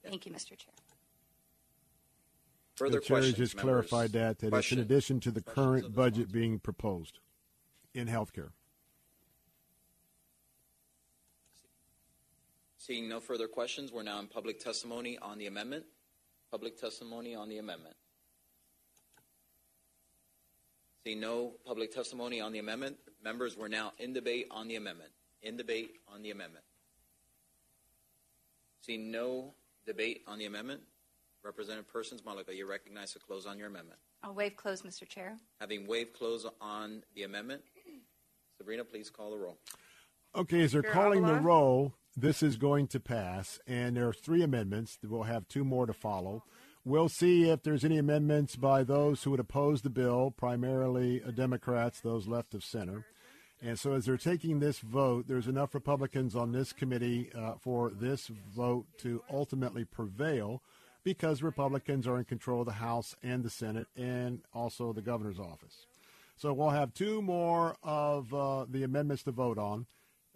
Thank 0.03 0.27
you, 0.27 0.31
Mr. 0.31 0.55
Chair. 0.55 0.73
Further 2.77 2.99
the 2.99 3.05
chair 3.05 3.17
questions, 3.17 3.37
just 3.37 3.55
members? 3.55 3.89
clarified 3.89 4.11
that, 4.13 4.37
that 4.39 4.49
Question. 4.49 4.79
it's 4.79 4.85
in 4.85 4.91
addition 4.93 5.19
to 5.21 5.31
the 5.31 5.41
Questions 5.41 5.65
current 5.65 5.83
the 5.83 5.89
budget 5.89 6.31
being 6.31 6.59
proposed 6.59 7.19
in 7.95 8.07
healthcare. 8.07 8.51
Seeing 12.77 13.09
no 13.09 13.19
further 13.19 13.47
questions, 13.47 13.91
we're 13.91 14.03
now 14.03 14.19
in 14.19 14.27
public 14.27 14.59
testimony 14.59 15.17
on 15.17 15.39
the 15.39 15.47
amendment. 15.47 15.85
Public 16.51 16.79
testimony 16.79 17.35
on 17.35 17.49
the 17.49 17.57
amendment. 17.57 17.95
Seeing 21.03 21.19
no 21.19 21.53
public 21.65 21.91
testimony 21.91 22.39
on 22.39 22.51
the 22.51 22.59
amendment, 22.59 22.95
members, 23.23 23.57
we're 23.57 23.67
now 23.67 23.91
in 23.97 24.13
debate 24.13 24.47
on 24.51 24.67
the 24.67 24.75
amendment. 24.75 25.09
In 25.41 25.57
debate 25.57 25.95
on 26.13 26.21
the 26.21 26.29
amendment. 26.31 26.63
Seeing 28.81 29.11
no 29.11 29.53
debate 29.85 30.21
on 30.27 30.37
the 30.37 30.45
amendment, 30.45 30.81
Representative 31.43 31.87
Persons-Mulicka, 31.87 32.53
you're 32.55 32.67
recognized 32.67 33.13
to 33.13 33.19
close 33.19 33.45
on 33.45 33.57
your 33.57 33.67
amendment. 33.67 33.99
I'll 34.23 34.33
waive 34.33 34.55
close, 34.55 34.81
Mr. 34.81 35.07
Chair. 35.07 35.37
Having 35.59 35.87
waived 35.87 36.13
close 36.13 36.45
on 36.59 37.03
the 37.15 37.23
amendment, 37.23 37.61
Sabrina, 38.57 38.83
please 38.83 39.09
call 39.09 39.31
the 39.31 39.37
roll. 39.37 39.57
Okay, 40.35 40.61
as 40.63 40.71
they're 40.73 40.81
Chair 40.81 40.91
calling 40.91 41.21
the 41.21 41.33
Aguilar? 41.33 41.41
roll, 41.41 41.93
this 42.15 42.43
is 42.43 42.57
going 42.57 42.87
to 42.87 42.99
pass, 42.99 43.59
and 43.67 43.95
there 43.95 44.07
are 44.07 44.13
three 44.13 44.43
amendments. 44.43 44.97
We'll 45.03 45.23
have 45.23 45.47
two 45.47 45.63
more 45.63 45.85
to 45.85 45.93
follow. 45.93 46.43
We'll 46.83 47.09
see 47.09 47.49
if 47.49 47.63
there's 47.63 47.83
any 47.83 47.97
amendments 47.97 48.55
by 48.55 48.83
those 48.83 49.23
who 49.23 49.31
would 49.31 49.39
oppose 49.39 49.81
the 49.81 49.89
bill, 49.89 50.31
primarily 50.31 51.21
uh, 51.21 51.31
Democrats, 51.31 51.99
those 51.99 52.27
left 52.27 52.53
of 52.53 52.63
center. 52.63 53.05
And 53.61 53.77
so, 53.77 53.93
as 53.93 54.05
they're 54.05 54.17
taking 54.17 54.59
this 54.59 54.79
vote, 54.79 55.27
there's 55.27 55.47
enough 55.47 55.73
Republicans 55.73 56.35
on 56.35 56.51
this 56.51 56.71
committee 56.73 57.29
uh, 57.35 57.53
for 57.59 57.89
this 57.89 58.27
vote 58.55 58.85
to 58.99 59.21
ultimately 59.31 59.83
prevail 59.83 60.61
because 61.07 61.41
Republicans 61.41 62.05
are 62.05 62.17
in 62.17 62.25
control 62.25 62.59
of 62.59 62.65
the 62.65 62.73
House 62.73 63.15
and 63.23 63.41
the 63.41 63.49
Senate 63.49 63.87
and 63.95 64.41
also 64.53 64.91
the 64.91 65.01
governor's 65.01 65.39
office. 65.39 65.85
So 66.35 66.51
we'll 66.51 66.71
have 66.71 66.93
two 66.93 67.21
more 67.21 67.77
of 67.81 68.33
uh, 68.33 68.65
the 68.69 68.83
amendments 68.83 69.23
to 69.23 69.31
vote 69.31 69.57
on. 69.57 69.85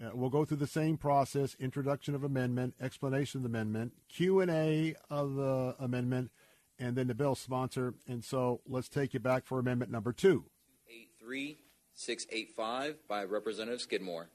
Uh, 0.02 0.12
we'll 0.14 0.30
go 0.30 0.46
through 0.46 0.60
the 0.60 0.68
same 0.68 0.96
process: 0.96 1.58
introduction 1.60 2.16
of 2.16 2.24
amendment, 2.24 2.76
explanation 2.80 3.40
of 3.40 3.44
the 3.44 3.50
amendment, 3.50 3.92
Q 4.08 4.40
and 4.40 4.50
A 4.50 4.96
of 5.10 5.36
the 5.36 5.76
amendment, 5.78 6.32
and 6.80 6.96
then 6.96 7.08
the 7.08 7.16
bill 7.16 7.36
sponsor. 7.36 7.94
And 8.08 8.24
so 8.24 8.62
let's 8.66 8.88
take 8.88 9.14
you 9.14 9.20
back 9.20 9.46
for 9.46 9.60
amendment 9.60 9.92
number 9.92 10.14
two. 10.14 10.46
83685 10.88 13.10
by 13.10 13.26
Representative 13.26 13.82
Skidmore. 13.82 14.30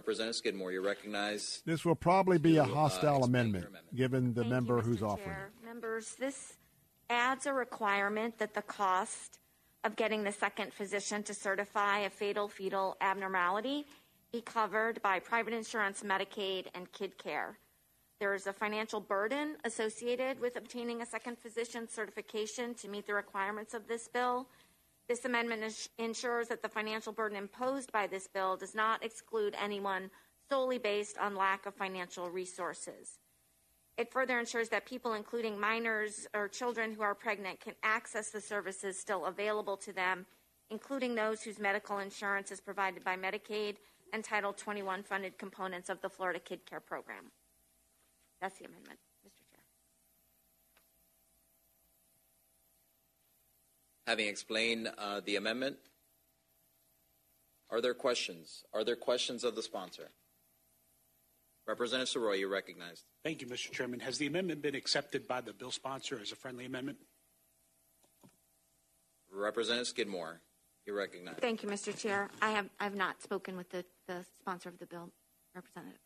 Representative 0.00 0.36
Skidmore, 0.36 0.72
you're 0.72 0.82
recognized. 0.82 1.62
This 1.64 1.82
will 1.86 1.94
probably 1.94 2.36
be 2.36 2.58
a 2.58 2.64
To, 2.66 2.70
uh, 2.70 2.74
hostile 2.74 3.16
explain 3.20 3.24
amendment, 3.30 3.64
amendment. 3.68 3.96
given 3.96 4.34
the 4.34 4.42
Thank 4.42 4.50
member 4.52 4.82
Mr. 4.82 4.84
who's 4.84 5.02
offering 5.02 5.24
Chair. 5.34 5.50
it. 5.62 5.64
Members, 5.66 6.14
this 6.16 6.58
adds 7.08 7.46
a 7.46 7.54
requirement 7.54 8.36
that 8.36 8.52
the 8.52 8.60
cost 8.60 9.38
of 9.84 9.96
getting 9.96 10.22
the 10.22 10.32
second 10.32 10.70
physician 10.74 11.22
to 11.22 11.32
certify 11.32 12.00
a 12.00 12.10
fatal 12.10 12.46
fetal 12.46 12.96
abnormality 13.00 13.86
be 14.32 14.42
covered 14.42 15.00
by 15.00 15.18
private 15.18 15.54
insurance, 15.54 16.02
Medicaid, 16.02 16.66
and 16.74 16.92
kid 16.92 17.16
care. 17.16 17.56
There 18.20 18.34
is 18.34 18.46
a 18.46 18.52
financial 18.52 19.00
burden 19.00 19.56
associated 19.64 20.38
with 20.40 20.56
obtaining 20.56 21.00
a 21.00 21.06
second 21.06 21.38
physician 21.38 21.88
certification 21.88 22.74
to 22.74 22.88
meet 22.88 23.06
the 23.06 23.14
requirements 23.14 23.72
of 23.72 23.88
this 23.88 24.08
bill. 24.08 24.46
This 25.08 25.24
amendment 25.24 25.88
ensures 25.98 26.48
that 26.48 26.62
the 26.62 26.68
financial 26.68 27.12
burden 27.12 27.38
imposed 27.38 27.92
by 27.92 28.06
this 28.06 28.26
bill 28.26 28.56
does 28.56 28.74
not 28.74 29.04
exclude 29.04 29.54
anyone 29.62 30.10
solely 30.48 30.78
based 30.78 31.16
on 31.18 31.36
lack 31.36 31.66
of 31.66 31.74
financial 31.74 32.28
resources. 32.28 33.18
It 33.96 34.12
further 34.12 34.38
ensures 34.38 34.68
that 34.70 34.84
people, 34.84 35.14
including 35.14 35.58
minors 35.58 36.26
or 36.34 36.48
children 36.48 36.92
who 36.92 37.02
are 37.02 37.14
pregnant, 37.14 37.60
can 37.60 37.74
access 37.82 38.30
the 38.30 38.40
services 38.40 38.98
still 38.98 39.26
available 39.26 39.76
to 39.78 39.92
them, 39.92 40.26
including 40.70 41.14
those 41.14 41.42
whose 41.42 41.58
medical 41.58 41.98
insurance 41.98 42.50
is 42.50 42.60
provided 42.60 43.04
by 43.04 43.16
Medicaid 43.16 43.76
and 44.12 44.22
Title 44.22 44.52
21 44.52 45.02
funded 45.02 45.38
components 45.38 45.88
of 45.88 46.00
the 46.00 46.08
Florida 46.10 46.40
Kid 46.40 46.66
Care 46.66 46.80
Program. 46.80 47.30
That's 48.40 48.58
the 48.58 48.66
amendment, 48.66 48.98
Mr. 49.26 49.40
Chair. 49.50 49.62
Having 54.06 54.28
explained 54.28 54.90
uh, 54.98 55.20
the 55.24 55.36
amendment, 55.36 55.76
are 57.70 57.80
there 57.80 57.94
questions? 57.94 58.62
Are 58.72 58.84
there 58.84 58.96
questions 58.96 59.42
of 59.42 59.56
the 59.56 59.62
sponsor? 59.62 60.10
Representative 61.66 62.14
Soroy, 62.14 62.38
you're 62.38 62.48
recognized. 62.48 63.02
Thank 63.24 63.40
you, 63.40 63.48
Mr. 63.48 63.72
Chairman. 63.72 63.98
Has 63.98 64.18
the 64.18 64.26
amendment 64.28 64.62
been 64.62 64.76
accepted 64.76 65.26
by 65.26 65.40
the 65.40 65.52
bill 65.52 65.72
sponsor 65.72 66.20
as 66.22 66.30
a 66.30 66.36
friendly 66.36 66.64
amendment? 66.64 66.98
Representative 69.32 69.88
Skidmore, 69.88 70.40
you're 70.86 70.96
recognized. 70.96 71.40
Thank 71.40 71.64
you, 71.64 71.68
Mr. 71.68 71.96
Chair. 71.96 72.28
I 72.40 72.52
have, 72.52 72.70
I 72.78 72.84
have 72.84 72.94
not 72.94 73.20
spoken 73.20 73.56
with 73.56 73.70
the, 73.70 73.84
the 74.06 74.24
sponsor 74.40 74.68
of 74.68 74.78
the 74.78 74.86
bill, 74.86 75.10
Representative. 75.54 75.98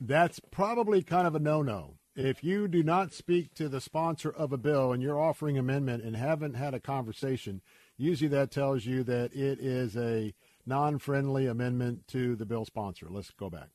That's 0.00 0.40
probably 0.50 1.02
kind 1.02 1.26
of 1.26 1.34
a 1.34 1.38
no-no. 1.38 1.96
If 2.16 2.44
you 2.44 2.68
do 2.68 2.84
not 2.84 3.12
speak 3.12 3.54
to 3.54 3.68
the 3.68 3.80
sponsor 3.80 4.30
of 4.30 4.52
a 4.52 4.56
bill 4.56 4.92
and 4.92 5.02
you're 5.02 5.18
offering 5.18 5.58
amendment 5.58 6.04
and 6.04 6.14
haven't 6.14 6.54
had 6.54 6.72
a 6.72 6.78
conversation, 6.78 7.60
usually 7.96 8.28
that 8.28 8.52
tells 8.52 8.86
you 8.86 9.02
that 9.02 9.34
it 9.34 9.58
is 9.58 9.96
a 9.96 10.32
non-friendly 10.64 11.48
amendment 11.48 12.06
to 12.08 12.36
the 12.36 12.46
bill 12.46 12.64
sponsor. 12.64 13.08
Let's 13.10 13.32
go 13.32 13.50
back. 13.50 13.68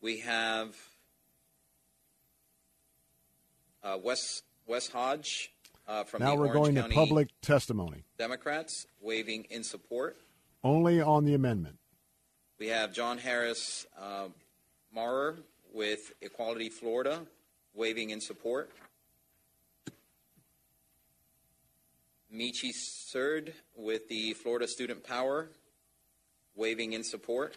We 0.00 0.18
have 0.20 0.74
uh, 3.84 3.98
Wes, 4.02 4.42
Wes 4.66 4.88
Hodge 4.88 5.52
uh, 5.86 6.02
from 6.02 6.22
now 6.22 6.32
the 6.32 6.40
we're 6.40 6.46
Orange 6.48 6.54
going 6.54 6.74
County 6.74 6.88
to 6.88 6.94
public 6.94 7.28
testimony 7.40 8.02
Democrats 8.18 8.86
waving 9.00 9.46
in 9.48 9.62
support. 9.62 10.16
only 10.64 11.00
on 11.00 11.24
the 11.24 11.34
amendment. 11.34 11.78
We 12.58 12.68
have 12.68 12.92
Jon 12.92 13.18
Harris 13.18 13.86
uh, 14.00 14.28
Maurer 14.92 15.38
with 15.74 16.12
Equality 16.22 16.68
Florida 16.68 17.20
waving 17.74 18.10
in 18.10 18.20
support. 18.20 18.70
Michi 22.32 22.72
Surd 22.72 23.52
with 23.76 24.08
the 24.08 24.34
Florida 24.34 24.68
Student 24.68 25.02
Power 25.02 25.48
waving 26.54 26.92
in 26.92 27.02
support. 27.02 27.56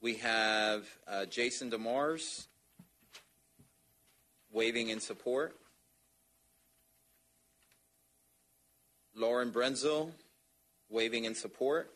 We 0.00 0.14
have 0.14 0.86
uh, 1.06 1.26
Jason 1.26 1.70
DeMars 1.70 2.46
waving 4.52 4.88
in 4.88 4.98
support. 4.98 5.56
Lauren 9.14 9.52
Brenzel 9.52 10.10
waving 10.90 11.24
in 11.24 11.36
support. 11.36 11.93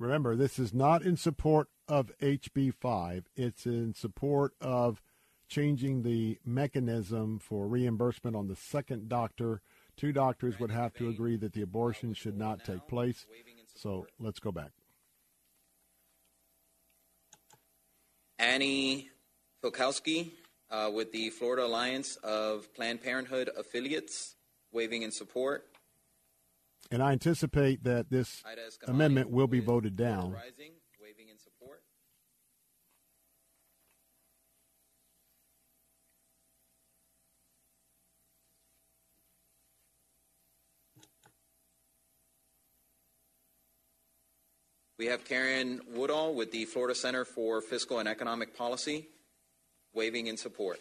Remember, 0.00 0.34
this 0.34 0.58
is 0.58 0.72
not 0.72 1.02
in 1.02 1.18
support 1.18 1.68
of 1.86 2.10
HB5. 2.22 3.24
It's 3.36 3.66
in 3.66 3.92
support 3.92 4.54
of 4.58 5.02
changing 5.46 6.04
the 6.04 6.38
mechanism 6.42 7.38
for 7.38 7.68
reimbursement 7.68 8.34
on 8.34 8.48
the 8.48 8.56
second 8.56 9.10
doctor. 9.10 9.60
Two 9.98 10.10
doctors 10.10 10.58
would 10.58 10.70
have 10.70 10.94
to 10.94 11.10
agree 11.10 11.36
that 11.36 11.52
the 11.52 11.60
abortion 11.60 12.14
should 12.14 12.38
not 12.38 12.64
take 12.64 12.88
place. 12.88 13.26
So 13.74 14.06
let's 14.18 14.40
go 14.40 14.50
back. 14.50 14.70
Annie 18.38 19.10
Filkowski 19.62 20.30
uh, 20.70 20.90
with 20.94 21.12
the 21.12 21.28
Florida 21.28 21.66
Alliance 21.66 22.16
of 22.24 22.72
Planned 22.74 23.02
Parenthood 23.02 23.50
Affiliates 23.54 24.36
waving 24.72 25.02
in 25.02 25.10
support. 25.10 25.66
And 26.90 27.02
I 27.02 27.12
anticipate 27.12 27.84
that 27.84 28.10
this 28.10 28.42
amendment 28.86 29.30
will 29.30 29.46
be 29.46 29.60
voted 29.60 29.96
down. 29.96 30.32
Rising 30.32 30.72
waving 31.00 31.28
in 31.28 31.38
support. 31.38 31.82
We 44.98 45.06
have 45.06 45.24
Karen 45.24 45.80
Woodall 45.94 46.34
with 46.34 46.50
the 46.50 46.64
Florida 46.64 46.94
Center 46.94 47.24
for 47.24 47.62
Fiscal 47.62 48.00
and 48.00 48.08
Economic 48.08 48.56
Policy 48.56 49.06
waving 49.94 50.26
in 50.26 50.36
support. 50.36 50.78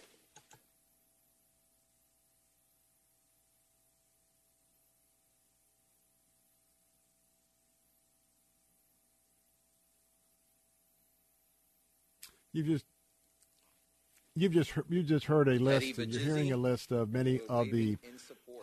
You've 12.52 12.68
just 12.68 12.86
you've 14.36 14.54
just 14.54 14.72
you 14.90 15.04
just 15.04 15.26
heard 15.26 15.48
a 15.48 15.60
list. 15.60 15.98
And 16.00 16.12
You're 16.12 16.22
hearing 16.22 16.52
a 16.52 16.58
list 16.58 16.92
of 16.92 17.12
many 17.12 17.40
of 17.50 17.70
the 17.72 17.98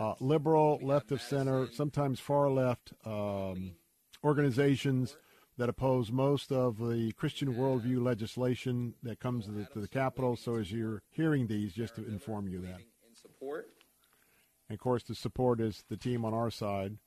uh, 0.00 0.14
liberal, 0.20 0.78
left 0.82 1.12
of 1.12 1.22
center, 1.22 1.68
sometimes 1.72 2.20
far 2.20 2.50
left 2.50 2.92
um, 3.04 3.72
organizations 4.24 5.16
that 5.58 5.68
oppose 5.68 6.12
most 6.12 6.52
of 6.52 6.76
the 6.78 7.12
Christian 7.12 7.54
worldview 7.54 8.02
legislation 8.02 8.94
that 9.02 9.20
comes 9.20 9.46
to 9.46 9.52
the, 9.52 9.64
to 9.72 9.80
the 9.80 9.88
Capitol. 9.88 10.36
So 10.36 10.56
as 10.56 10.70
you're 10.70 11.02
hearing 11.10 11.46
these, 11.46 11.72
just 11.72 11.94
to 11.96 12.06
inform 12.06 12.46
you 12.48 12.60
that. 12.60 12.80
And 14.68 14.76
of 14.76 14.80
course, 14.80 15.04
the 15.04 15.14
support 15.14 15.60
is 15.60 15.84
the 15.88 15.96
team 15.96 16.24
on 16.24 16.34
our 16.34 16.50
side. 16.50 16.98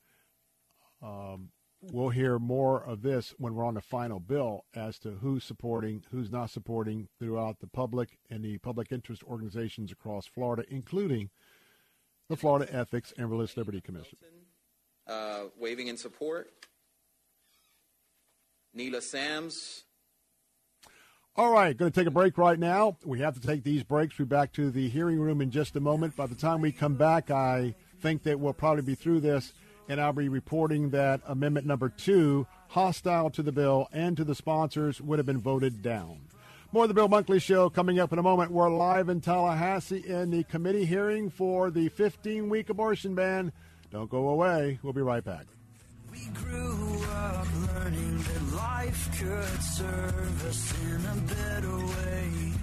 Um, 1.02 1.50
we'll 1.82 2.10
hear 2.10 2.38
more 2.38 2.82
of 2.82 3.02
this 3.02 3.34
when 3.38 3.54
we're 3.54 3.64
on 3.64 3.74
the 3.74 3.80
final 3.80 4.20
bill 4.20 4.64
as 4.74 4.98
to 5.00 5.10
who's 5.10 5.44
supporting, 5.44 6.02
who's 6.10 6.30
not 6.30 6.50
supporting 6.50 7.08
throughout 7.18 7.60
the 7.60 7.66
public 7.66 8.18
and 8.30 8.44
the 8.44 8.58
public 8.58 8.92
interest 8.92 9.22
organizations 9.24 9.90
across 9.90 10.26
Florida, 10.26 10.64
including 10.68 11.30
the 12.28 12.36
Florida 12.36 12.72
Ethics 12.74 13.12
and 13.16 13.30
Religious 13.30 13.56
Liberty 13.56 13.80
Commission. 13.80 14.18
Uh, 15.06 15.44
waving 15.58 15.88
in 15.88 15.96
support. 15.96 16.50
Neela 18.72 19.02
Sams. 19.02 19.84
All 21.36 21.52
right, 21.52 21.76
going 21.76 21.90
to 21.90 21.98
take 21.98 22.06
a 22.06 22.12
break 22.12 22.36
right 22.38 22.58
now. 22.58 22.96
We 23.04 23.20
have 23.20 23.34
to 23.34 23.40
take 23.40 23.64
these 23.64 23.82
breaks. 23.82 24.18
We'll 24.18 24.26
be 24.26 24.30
back 24.30 24.52
to 24.54 24.70
the 24.70 24.88
hearing 24.88 25.18
room 25.18 25.40
in 25.40 25.50
just 25.50 25.74
a 25.76 25.80
moment. 25.80 26.14
By 26.16 26.26
the 26.26 26.34
time 26.34 26.60
we 26.60 26.70
come 26.70 26.94
back, 26.94 27.30
I 27.30 27.74
think 28.00 28.24
that 28.24 28.38
we'll 28.38 28.52
probably 28.52 28.82
be 28.82 28.94
through 28.94 29.20
this, 29.20 29.52
and 29.90 30.00
I'll 30.00 30.12
be 30.12 30.28
reporting 30.28 30.90
that 30.90 31.20
amendment 31.26 31.66
number 31.66 31.88
two, 31.88 32.46
hostile 32.68 33.28
to 33.30 33.42
the 33.42 33.50
bill 33.50 33.88
and 33.92 34.16
to 34.16 34.22
the 34.22 34.36
sponsors, 34.36 35.00
would 35.00 35.18
have 35.18 35.26
been 35.26 35.40
voted 35.40 35.82
down. 35.82 36.20
More 36.70 36.84
of 36.84 36.88
the 36.88 36.94
Bill 36.94 37.08
Bunkley 37.08 37.42
Show 37.42 37.68
coming 37.70 37.98
up 37.98 38.12
in 38.12 38.20
a 38.20 38.22
moment. 38.22 38.52
We're 38.52 38.70
live 38.70 39.08
in 39.08 39.20
Tallahassee 39.20 40.04
in 40.06 40.30
the 40.30 40.44
committee 40.44 40.84
hearing 40.84 41.28
for 41.28 41.72
the 41.72 41.88
15 41.88 42.48
week 42.48 42.70
abortion 42.70 43.16
ban. 43.16 43.50
Don't 43.90 44.08
go 44.08 44.28
away. 44.28 44.78
We'll 44.84 44.92
be 44.92 45.02
right 45.02 45.24
back. 45.24 45.46
We 46.12 46.24
grew 46.34 47.02
up 47.10 47.48
learning 47.74 48.18
that 48.18 48.54
life 48.54 49.18
could 49.18 49.62
serve 49.62 50.46
us 50.46 50.74
in 50.84 51.04
a 51.04 51.34
better 51.34 51.78
way. 51.78 52.59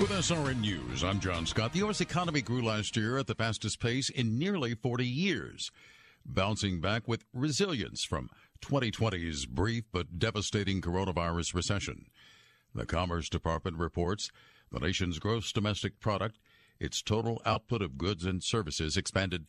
With 0.00 0.12
SRN 0.12 0.62
News, 0.62 1.04
I'm 1.04 1.20
John 1.20 1.44
Scott. 1.44 1.74
The 1.74 1.80
U.S. 1.80 2.00
economy 2.00 2.40
grew 2.40 2.62
last 2.62 2.96
year 2.96 3.18
at 3.18 3.26
the 3.26 3.34
fastest 3.34 3.80
pace 3.80 4.08
in 4.08 4.38
nearly 4.38 4.74
40 4.74 5.04
years, 5.04 5.70
bouncing 6.24 6.80
back 6.80 7.06
with 7.06 7.26
resilience 7.34 8.02
from 8.02 8.30
2020's 8.62 9.44
brief 9.44 9.84
but 9.92 10.18
devastating 10.18 10.80
coronavirus 10.80 11.54
recession. 11.54 12.06
The 12.74 12.86
Commerce 12.86 13.28
Department 13.28 13.76
reports 13.76 14.30
the 14.72 14.80
nation's 14.80 15.18
gross 15.18 15.52
domestic 15.52 16.00
product, 16.00 16.38
its 16.78 17.02
total 17.02 17.42
output 17.44 17.82
of 17.82 17.98
goods 17.98 18.24
and 18.24 18.42
services, 18.42 18.96
expanded 18.96 19.44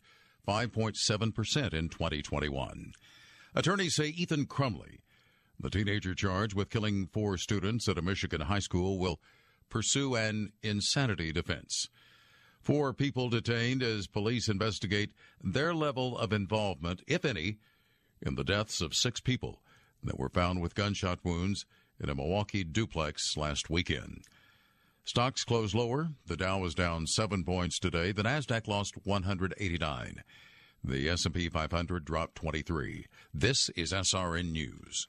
5.7% 0.46 1.72
in 1.72 1.88
2021. 1.88 2.92
Attorneys 3.54 3.94
say 3.94 4.08
Ethan 4.08 4.44
Crumbley, 4.44 4.98
the 5.58 5.70
teenager 5.70 6.14
charged 6.14 6.52
with 6.52 6.68
killing 6.68 7.06
four 7.06 7.38
students 7.38 7.88
at 7.88 7.96
a 7.96 8.02
Michigan 8.02 8.42
high 8.42 8.58
school, 8.58 8.98
will 8.98 9.18
pursue 9.72 10.14
an 10.14 10.52
insanity 10.62 11.32
defense. 11.32 11.88
Four 12.60 12.92
people 12.92 13.30
detained 13.30 13.82
as 13.82 14.06
police 14.06 14.46
investigate 14.46 15.12
their 15.42 15.74
level 15.74 16.18
of 16.18 16.30
involvement, 16.30 17.02
if 17.08 17.24
any, 17.24 17.56
in 18.20 18.34
the 18.34 18.44
deaths 18.44 18.82
of 18.82 18.94
six 18.94 19.18
people 19.18 19.62
that 20.04 20.18
were 20.18 20.28
found 20.28 20.60
with 20.60 20.74
gunshot 20.74 21.20
wounds 21.24 21.64
in 21.98 22.10
a 22.10 22.14
Milwaukee 22.14 22.64
duplex 22.64 23.34
last 23.34 23.70
weekend. 23.70 24.24
Stocks 25.04 25.42
closed 25.42 25.74
lower. 25.74 26.10
The 26.26 26.36
Dow 26.36 26.58
was 26.58 26.74
down 26.74 27.06
7 27.06 27.42
points 27.42 27.78
today. 27.78 28.12
The 28.12 28.24
Nasdaq 28.24 28.68
lost 28.68 28.94
189. 29.04 30.22
The 30.84 31.08
S&P 31.08 31.48
500 31.48 32.04
dropped 32.04 32.34
23. 32.34 33.06
This 33.32 33.70
is 33.70 33.92
SRN 33.92 34.52
News. 34.52 35.08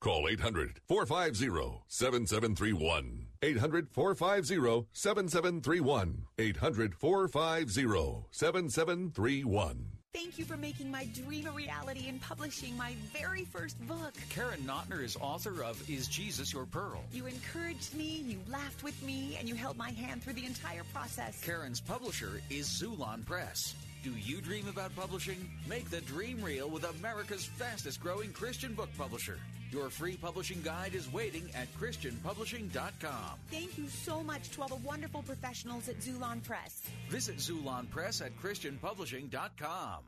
Call 0.00 0.28
800 0.28 0.80
450 0.88 1.82
7731. 1.88 3.26
800 3.42 3.88
450 3.90 4.88
7731. 4.92 6.24
800 6.38 6.94
450 6.94 8.26
7731. 8.30 9.86
Thank 10.12 10.38
you 10.38 10.44
for 10.44 10.56
making 10.56 10.90
my 10.90 11.06
dream 11.24 11.46
a 11.46 11.52
reality 11.52 12.08
and 12.08 12.20
publishing 12.20 12.76
my 12.76 12.94
very 13.12 13.44
first 13.44 13.78
book. 13.86 14.14
Karen 14.30 14.58
Notner 14.66 15.04
is 15.04 15.16
author 15.20 15.62
of 15.62 15.88
Is 15.88 16.08
Jesus 16.08 16.52
Your 16.52 16.66
Pearl? 16.66 17.04
You 17.12 17.26
encouraged 17.26 17.94
me, 17.94 18.24
you 18.26 18.38
laughed 18.48 18.82
with 18.82 19.00
me, 19.04 19.36
and 19.38 19.48
you 19.48 19.54
held 19.54 19.76
my 19.76 19.90
hand 19.90 20.24
through 20.24 20.32
the 20.32 20.46
entire 20.46 20.82
process. 20.92 21.40
Karen's 21.44 21.80
publisher 21.80 22.40
is 22.50 22.66
Xulon 22.66 23.24
Press. 23.24 23.74
Do 24.02 24.12
you 24.12 24.40
dream 24.40 24.66
about 24.66 24.96
publishing? 24.96 25.50
Make 25.68 25.90
the 25.90 26.00
dream 26.00 26.42
real 26.42 26.70
with 26.70 26.84
America's 26.84 27.44
fastest 27.44 28.00
growing 28.00 28.32
Christian 28.32 28.72
book 28.72 28.88
publisher. 28.96 29.38
Your 29.70 29.90
free 29.90 30.16
publishing 30.16 30.62
guide 30.62 30.94
is 30.94 31.12
waiting 31.12 31.50
at 31.54 31.68
ChristianPublishing.com. 31.78 33.38
Thank 33.50 33.76
you 33.76 33.88
so 33.88 34.22
much 34.22 34.48
to 34.52 34.62
all 34.62 34.68
the 34.68 34.76
wonderful 34.76 35.22
professionals 35.22 35.90
at 35.90 36.00
Xulon 36.00 36.42
Press. 36.42 36.80
Visit 37.10 37.36
Xulon 37.36 37.90
Press 37.90 38.22
at 38.22 38.34
ChristianPublishing.com. 38.38 39.98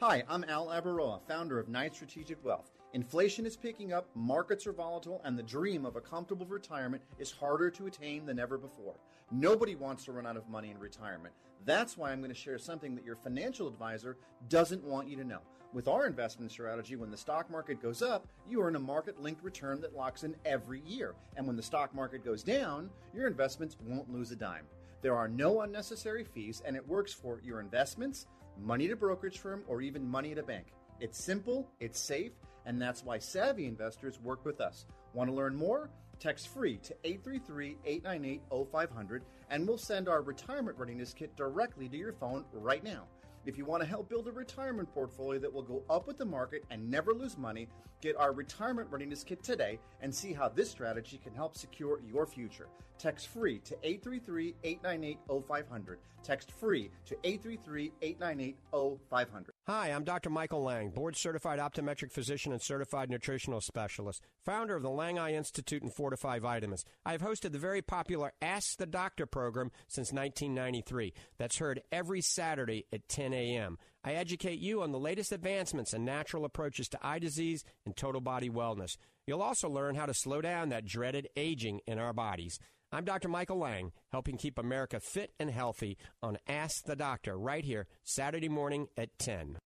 Hi, 0.00 0.22
I'm 0.28 0.44
Al 0.44 0.68
Abaroa, 0.68 1.20
founder 1.26 1.58
of 1.58 1.68
Knight 1.68 1.96
Strategic 1.96 2.42
Wealth. 2.44 2.70
Inflation 2.92 3.46
is 3.46 3.56
picking 3.56 3.92
up, 3.92 4.06
markets 4.14 4.64
are 4.68 4.72
volatile, 4.72 5.20
and 5.24 5.36
the 5.36 5.42
dream 5.42 5.84
of 5.84 5.96
a 5.96 6.00
comfortable 6.00 6.46
retirement 6.46 7.02
is 7.18 7.32
harder 7.32 7.68
to 7.68 7.88
attain 7.88 8.26
than 8.26 8.38
ever 8.38 8.58
before. 8.58 8.94
Nobody 9.32 9.74
wants 9.74 10.04
to 10.04 10.12
run 10.12 10.26
out 10.26 10.36
of 10.36 10.48
money 10.48 10.70
in 10.70 10.78
retirement. 10.78 11.34
That's 11.64 11.96
why 11.96 12.12
I'm 12.12 12.20
going 12.20 12.30
to 12.30 12.36
share 12.38 12.58
something 12.58 12.94
that 12.94 13.04
your 13.04 13.16
financial 13.16 13.68
advisor 13.68 14.18
doesn't 14.48 14.84
want 14.84 15.08
you 15.08 15.16
to 15.16 15.24
know. 15.24 15.40
With 15.72 15.88
our 15.88 16.06
investment 16.06 16.52
strategy, 16.52 16.94
when 16.94 17.10
the 17.10 17.16
stock 17.16 17.50
market 17.50 17.82
goes 17.82 18.00
up, 18.00 18.28
you 18.46 18.62
earn 18.62 18.76
a 18.76 18.80
market 18.80 19.20
linked 19.20 19.42
return 19.42 19.80
that 19.80 19.96
locks 19.96 20.22
in 20.22 20.36
every 20.44 20.80
year. 20.82 21.14
And 21.36 21.46
when 21.46 21.56
the 21.56 21.62
stock 21.62 21.94
market 21.94 22.24
goes 22.24 22.42
down, 22.42 22.90
your 23.12 23.26
investments 23.26 23.76
won't 23.82 24.12
lose 24.12 24.30
a 24.30 24.36
dime. 24.36 24.66
There 25.02 25.16
are 25.16 25.26
no 25.26 25.62
unnecessary 25.62 26.24
fees, 26.24 26.62
and 26.64 26.76
it 26.76 26.86
works 26.86 27.12
for 27.12 27.40
your 27.42 27.60
investments, 27.60 28.26
money 28.62 28.86
at 28.86 28.92
a 28.92 28.96
brokerage 28.96 29.38
firm, 29.38 29.64
or 29.66 29.82
even 29.82 30.08
money 30.08 30.32
at 30.32 30.38
a 30.38 30.42
bank. 30.42 30.66
It's 31.00 31.22
simple, 31.22 31.68
it's 31.80 31.98
safe, 31.98 32.32
and 32.66 32.80
that's 32.80 33.02
why 33.02 33.18
savvy 33.18 33.66
investors 33.66 34.20
work 34.20 34.44
with 34.44 34.60
us. 34.60 34.86
Want 35.12 35.28
to 35.28 35.34
learn 35.34 35.56
more? 35.56 35.90
Text 36.20 36.48
free 36.48 36.78
to 36.78 36.94
833 37.04 37.76
898 37.84 38.42
0500 38.70 39.24
and 39.50 39.66
we'll 39.66 39.78
send 39.78 40.08
our 40.08 40.22
retirement 40.22 40.78
readiness 40.78 41.12
kit 41.12 41.34
directly 41.36 41.88
to 41.88 41.96
your 41.96 42.12
phone 42.12 42.44
right 42.52 42.82
now. 42.82 43.04
If 43.46 43.58
you 43.58 43.66
want 43.66 43.82
to 43.82 43.88
help 43.88 44.08
build 44.08 44.26
a 44.26 44.32
retirement 44.32 44.92
portfolio 44.94 45.38
that 45.40 45.52
will 45.52 45.62
go 45.62 45.82
up 45.90 46.06
with 46.06 46.16
the 46.16 46.24
market 46.24 46.64
and 46.70 46.90
never 46.90 47.12
lose 47.12 47.36
money, 47.36 47.68
get 48.00 48.16
our 48.16 48.32
retirement 48.32 48.88
readiness 48.90 49.22
kit 49.22 49.42
today 49.42 49.78
and 50.00 50.14
see 50.14 50.32
how 50.32 50.48
this 50.48 50.70
strategy 50.70 51.20
can 51.22 51.34
help 51.34 51.56
secure 51.56 52.00
your 52.10 52.26
future. 52.26 52.68
Text 52.98 53.28
free 53.28 53.58
to 53.60 53.76
833 53.82 54.54
898 54.62 55.18
0500. 55.48 55.98
Text 56.22 56.52
free 56.52 56.90
to 57.04 57.16
833 57.22 57.92
898 58.00 58.56
0500. 58.72 59.50
Hi, 59.66 59.88
I'm 59.88 60.04
Dr. 60.04 60.30
Michael 60.30 60.62
Lang, 60.62 60.88
board 60.88 61.16
certified 61.16 61.58
optometric 61.58 62.12
physician 62.12 62.52
and 62.52 62.62
certified 62.62 63.10
nutritional 63.10 63.60
specialist, 63.60 64.22
founder 64.44 64.74
of 64.74 64.82
the 64.82 64.90
Lang 64.90 65.18
Eye 65.18 65.34
Institute 65.34 65.82
and 65.82 65.92
Fortify 65.92 66.38
Vitamins. 66.38 66.84
I've 67.04 67.20
hosted 67.20 67.52
the 67.52 67.58
very 67.58 67.82
popular 67.82 68.32
Ask 68.40 68.78
the 68.78 68.86
Doctor 68.86 69.26
program 69.26 69.70
since 69.86 70.12
1993. 70.12 71.12
That's 71.36 71.58
heard 71.58 71.82
every 71.92 72.22
Saturday 72.22 72.86
at 72.90 73.08
10 73.08 73.34
a.m. 73.34 73.76
I 74.02 74.14
educate 74.14 74.60
you 74.60 74.82
on 74.82 74.92
the 74.92 74.98
latest 74.98 75.32
advancements 75.32 75.92
and 75.92 76.04
natural 76.06 76.46
approaches 76.46 76.88
to 76.90 77.06
eye 77.06 77.18
disease 77.18 77.64
and 77.84 77.94
total 77.96 78.20
body 78.22 78.48
wellness. 78.48 78.96
You'll 79.26 79.42
also 79.42 79.68
learn 79.68 79.94
how 79.94 80.06
to 80.06 80.14
slow 80.14 80.40
down 80.40 80.70
that 80.70 80.86
dreaded 80.86 81.28
aging 81.36 81.80
in 81.86 81.98
our 81.98 82.12
bodies. 82.12 82.58
I'm 82.94 83.04
Dr. 83.04 83.28
Michael 83.28 83.58
Lang, 83.58 83.90
helping 84.12 84.36
keep 84.36 84.56
America 84.56 85.00
fit 85.00 85.32
and 85.40 85.50
healthy 85.50 85.98
on 86.22 86.38
Ask 86.46 86.84
the 86.84 86.94
Doctor 86.94 87.36
right 87.36 87.64
here, 87.64 87.88
Saturday 88.04 88.48
morning 88.48 88.86
at 88.96 89.08
10. 89.18 89.58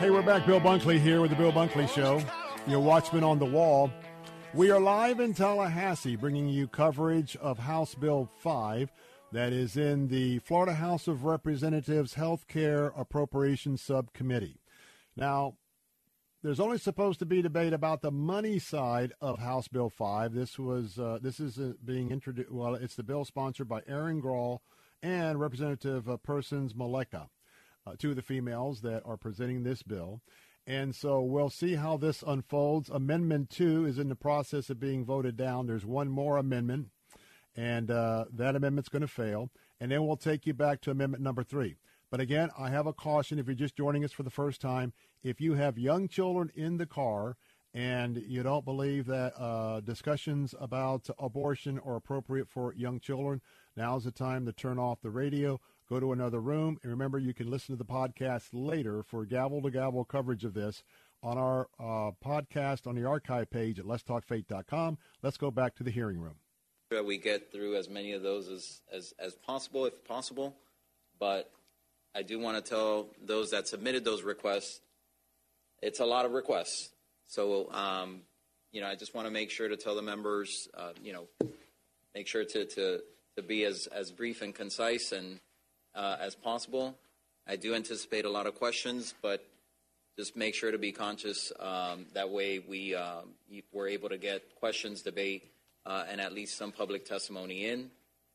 Hey, 0.00 0.10
we're 0.10 0.20
back. 0.22 0.44
Bill 0.44 0.60
Bunkley 0.60 0.98
here 0.98 1.20
with 1.20 1.30
the 1.30 1.36
Bill 1.36 1.52
Bunkley 1.52 1.88
Show, 1.88 2.20
your 2.66 2.80
watchman 2.80 3.22
on 3.22 3.38
the 3.38 3.44
wall. 3.44 3.92
We 4.54 4.72
are 4.72 4.80
live 4.80 5.20
in 5.20 5.34
Tallahassee, 5.34 6.16
bringing 6.16 6.48
you 6.48 6.66
coverage 6.66 7.36
of 7.36 7.60
House 7.60 7.94
Bill 7.94 8.28
5 8.38 8.90
that 9.34 9.52
is 9.52 9.76
in 9.76 10.06
the 10.06 10.38
Florida 10.38 10.74
House 10.74 11.08
of 11.08 11.24
Representatives 11.24 12.14
Health 12.14 12.46
Care 12.46 12.92
Appropriations 12.96 13.82
Subcommittee. 13.82 14.60
Now, 15.16 15.56
there's 16.44 16.60
only 16.60 16.78
supposed 16.78 17.18
to 17.18 17.26
be 17.26 17.42
debate 17.42 17.72
about 17.72 18.00
the 18.00 18.12
money 18.12 18.60
side 18.60 19.12
of 19.20 19.40
House 19.40 19.66
Bill 19.66 19.90
5. 19.90 20.34
This 20.34 20.56
was 20.56 21.00
uh, 21.00 21.18
this 21.20 21.40
is 21.40 21.58
uh, 21.58 21.72
being 21.84 22.12
introduced. 22.12 22.52
Well, 22.52 22.76
it's 22.76 22.94
the 22.94 23.02
bill 23.02 23.24
sponsored 23.24 23.68
by 23.68 23.80
Erin 23.88 24.20
Grall 24.20 24.62
and 25.02 25.40
Representative 25.40 26.08
uh, 26.08 26.16
Persons-Mulicka, 26.18 27.28
uh, 27.88 27.92
two 27.98 28.10
of 28.10 28.16
the 28.16 28.22
females 28.22 28.82
that 28.82 29.02
are 29.04 29.16
presenting 29.16 29.64
this 29.64 29.82
bill. 29.82 30.20
And 30.64 30.94
so 30.94 31.20
we'll 31.20 31.50
see 31.50 31.74
how 31.74 31.96
this 31.96 32.22
unfolds. 32.24 32.88
Amendment 32.88 33.50
2 33.50 33.84
is 33.84 33.98
in 33.98 34.08
the 34.08 34.14
process 34.14 34.70
of 34.70 34.78
being 34.78 35.04
voted 35.04 35.36
down. 35.36 35.66
There's 35.66 35.84
one 35.84 36.08
more 36.08 36.36
amendment, 36.36 36.90
and 37.56 37.90
uh, 37.90 38.24
that 38.32 38.56
amendment's 38.56 38.88
going 38.88 39.02
to 39.02 39.08
fail. 39.08 39.50
And 39.80 39.90
then 39.90 40.06
we'll 40.06 40.16
take 40.16 40.46
you 40.46 40.54
back 40.54 40.80
to 40.82 40.90
amendment 40.90 41.22
number 41.22 41.42
3. 41.42 41.76
But 42.10 42.20
again, 42.20 42.50
I 42.56 42.70
have 42.70 42.86
a 42.86 42.92
caution 42.92 43.38
if 43.38 43.46
you're 43.46 43.54
just 43.54 43.76
joining 43.76 44.04
us 44.04 44.12
for 44.12 44.22
the 44.22 44.30
first 44.30 44.60
time. 44.60 44.92
If 45.22 45.40
you 45.40 45.54
have 45.54 45.78
young 45.78 46.06
children 46.06 46.50
in 46.54 46.76
the 46.76 46.86
car 46.86 47.36
and 47.72 48.22
you 48.28 48.42
don't 48.44 48.64
believe 48.64 49.06
that 49.06 49.32
uh, 49.36 49.80
discussions 49.80 50.54
about 50.60 51.08
abortion 51.18 51.80
are 51.84 51.96
appropriate 51.96 52.48
for 52.48 52.72
young 52.74 53.00
children, 53.00 53.40
now's 53.76 54.04
the 54.04 54.12
time 54.12 54.46
to 54.46 54.52
turn 54.52 54.78
off 54.78 55.00
the 55.00 55.10
radio, 55.10 55.60
go 55.88 55.98
to 55.98 56.12
another 56.12 56.40
room, 56.40 56.78
and 56.82 56.92
remember 56.92 57.18
you 57.18 57.34
can 57.34 57.50
listen 57.50 57.74
to 57.74 57.78
the 57.78 57.84
podcast 57.84 58.50
later 58.52 59.02
for 59.02 59.24
gavel 59.24 59.60
to 59.62 59.70
gavel 59.70 60.04
coverage 60.04 60.44
of 60.44 60.54
this 60.54 60.84
on 61.20 61.36
our 61.36 61.68
uh, 61.80 62.12
podcast 62.24 62.86
on 62.86 62.94
the 62.94 63.04
archive 63.04 63.50
page 63.50 63.80
at 63.80 63.86
letstalkfaith.com. 63.86 64.98
Let's 65.22 65.36
go 65.36 65.50
back 65.50 65.74
to 65.76 65.82
the 65.82 65.90
hearing 65.90 66.20
room. 66.20 66.36
We 67.02 67.18
get 67.18 67.50
through 67.50 67.76
as 67.76 67.88
many 67.88 68.12
of 68.12 68.22
those 68.22 68.48
as, 68.48 68.80
as, 68.92 69.14
as 69.18 69.34
possible, 69.34 69.86
if 69.86 70.04
possible. 70.04 70.54
But 71.18 71.50
I 72.14 72.22
do 72.22 72.38
want 72.38 72.62
to 72.62 72.68
tell 72.68 73.08
those 73.24 73.50
that 73.50 73.66
submitted 73.66 74.04
those 74.04 74.22
requests, 74.22 74.80
it's 75.82 76.00
a 76.00 76.04
lot 76.04 76.24
of 76.24 76.32
requests. 76.32 76.90
So, 77.26 77.70
um, 77.72 78.20
you 78.72 78.80
know, 78.80 78.86
I 78.86 78.94
just 78.94 79.14
want 79.14 79.26
to 79.26 79.32
make 79.32 79.50
sure 79.50 79.68
to 79.68 79.76
tell 79.76 79.94
the 79.94 80.02
members, 80.02 80.68
uh, 80.76 80.92
you 81.02 81.12
know, 81.12 81.26
make 82.14 82.26
sure 82.26 82.44
to, 82.44 82.64
to, 82.64 83.00
to 83.36 83.42
be 83.42 83.64
as, 83.64 83.88
as 83.88 84.10
brief 84.10 84.42
and 84.42 84.54
concise 84.54 85.12
and 85.12 85.40
uh, 85.94 86.16
as 86.20 86.34
possible. 86.34 86.96
I 87.46 87.56
do 87.56 87.74
anticipate 87.74 88.24
a 88.24 88.30
lot 88.30 88.46
of 88.46 88.54
questions, 88.54 89.14
but 89.20 89.44
just 90.16 90.36
make 90.36 90.54
sure 90.54 90.70
to 90.70 90.78
be 90.78 90.92
conscious. 90.92 91.52
Um, 91.58 92.06
that 92.14 92.30
way, 92.30 92.60
we 92.60 92.94
um, 92.94 93.34
we're 93.72 93.88
able 93.88 94.08
to 94.08 94.18
get 94.18 94.54
questions, 94.54 95.02
debate, 95.02 95.50
uh, 95.86 96.04
and 96.10 96.20
at 96.20 96.32
least 96.32 96.56
some 96.56 96.72
public 96.72 97.04
testimony 97.04 97.66
in, 97.66 97.90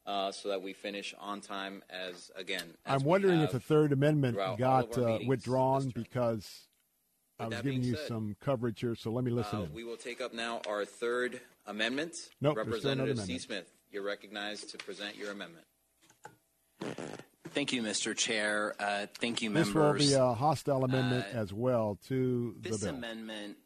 uh, 0.06 0.32
so 0.32 0.50
that 0.50 0.62
we 0.62 0.74
finish 0.74 1.14
on 1.20 1.42
time. 1.42 1.84
As 1.90 2.32
again, 2.36 2.64
as 2.86 3.02
I'm 3.02 3.08
wondering 3.08 3.42
if 3.42 3.52
the 3.52 3.60
Third 3.60 3.92
Amendment 3.92 4.38
got 4.58 4.98
uh, 4.98 5.20
withdrawn 5.26 5.90
because 5.90 6.68
I 7.40 7.48
was 7.48 7.62
giving 7.62 7.84
you 7.84 7.96
said, 7.96 8.08
some 8.08 8.36
coverage 8.42 8.82
here, 8.82 8.96
so 8.96 9.12
let 9.12 9.24
me 9.24 9.32
listen 9.32 9.60
Uh, 9.60 9.64
in. 9.64 9.74
we 9.74 9.84
will 9.84 9.98
take 9.98 10.20
up 10.22 10.34
now 10.34 10.62
our 10.68 10.84
third 10.86 11.40
amendment. 11.68 12.16
Nope, 12.42 12.56
there's 12.56 12.66
still 12.66 12.74
Representative 12.74 13.18
C. 13.18 13.24
amendment. 13.24 13.42
Smith, 13.42 13.72
you're 13.92 14.04
recognized 14.04 14.70
to 14.72 14.78
present 14.78 15.16
your 15.16 15.32
amendment. 15.32 15.66
Thank 17.50 17.74
you, 17.74 17.82
Mr. 17.82 18.16
Chair. 18.16 18.76
Uh, 18.80 19.08
thank 19.20 19.42
you, 19.42 19.50
This 19.50 19.74
will 19.74 19.94
be 19.94 20.14
a 20.14 20.34
hostile 20.34 20.84
amendment 20.84 21.26
Uh, 21.34 21.38
as 21.38 21.52
well 21.52 21.98
to 22.08 22.56
the 22.62 22.70
this 22.70 22.84
amendment 22.84 23.58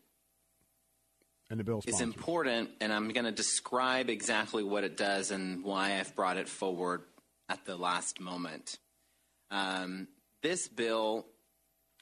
and 1.54 1.60
the 1.60 1.64
bill 1.64 1.84
is 1.86 2.02
important, 2.02 2.72
and 2.82 2.92
I'm 2.92 3.10
going 3.10 3.26
to 3.26 3.32
describe 3.32 4.10
exactly 4.10 4.64
what 4.64 4.84
it 4.84 4.98
does 4.98 5.30
and 5.30 5.64
why 5.64 6.00
I've 6.00 6.16
brought 6.16 6.38
it 6.38 6.50
forward 6.50 7.04
at 7.48 7.64
the 7.66 7.76
last 7.76 8.20
moment. 8.20 8.80
Um, 9.52 10.08
this 10.42 10.68
bill, 10.68 11.28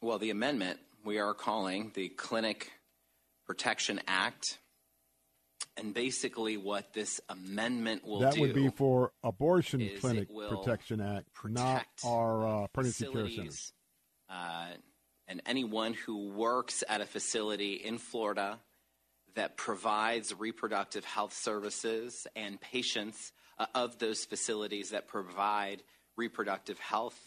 well, 0.02 0.20
the 0.20 0.30
amendment 0.30 0.80
we 1.04 1.20
are 1.20 1.34
calling 1.34 1.92
the 1.96 2.08
Clinic 2.08 2.72
Protection 3.46 4.00
Act, 4.08 4.58
and 5.76 5.94
basically 5.94 6.56
what 6.56 6.94
this 6.94 7.20
amendment 7.28 8.08
will 8.08 8.20
that 8.20 8.36
do. 8.36 8.42
would 8.42 8.54
be 8.54 8.70
for 8.70 9.12
Abortion 9.22 9.90
Clinic 10.00 10.30
Protection 10.34 11.02
Act, 11.02 11.28
not 11.44 11.86
our 12.06 12.48
uh, 12.48 12.68
pregnancy 12.68 13.06
care 13.06 13.30
centers. 13.30 13.74
uh, 14.30 14.68
and 15.28 15.42
anyone 15.46 15.94
who 15.94 16.30
works 16.30 16.86
at 16.88 17.02
a 17.02 17.06
facility 17.06 17.74
in 17.74 17.98
Florida 17.98 18.58
that 19.36 19.58
provides 19.58 20.34
reproductive 20.38 21.06
health 21.06 21.34
services 21.34 22.28
and 22.36 22.60
patients 22.60 23.32
uh, 23.58 23.66
of 23.76 23.98
those 24.00 24.26
facilities 24.26 24.90
that 24.92 25.08
provide 25.08 25.84
reproductive 26.18 26.80
health 26.80 27.18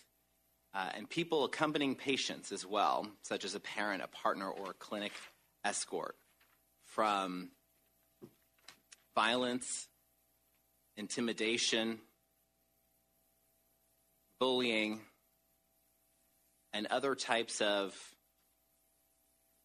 uh, 0.75 0.91
and 0.97 1.09
people 1.09 1.45
accompanying 1.45 1.95
patients 1.95 2.51
as 2.51 2.67
well, 2.67 3.07
such 3.23 3.45
as 3.45 3.55
a 3.55 3.61
parent, 3.61 4.03
a 4.03 4.09
partner, 4.09 4.49
or 4.49 4.71
a 4.71 4.75
clinic 4.75 5.13
escort. 5.65 6.17
From 6.85 7.51
violence, 9.15 9.89
intimidation, 10.97 12.01
bullying, 14.41 15.01
and 16.73 16.87
other 16.87 17.15
types 17.15 17.61
of 17.61 17.97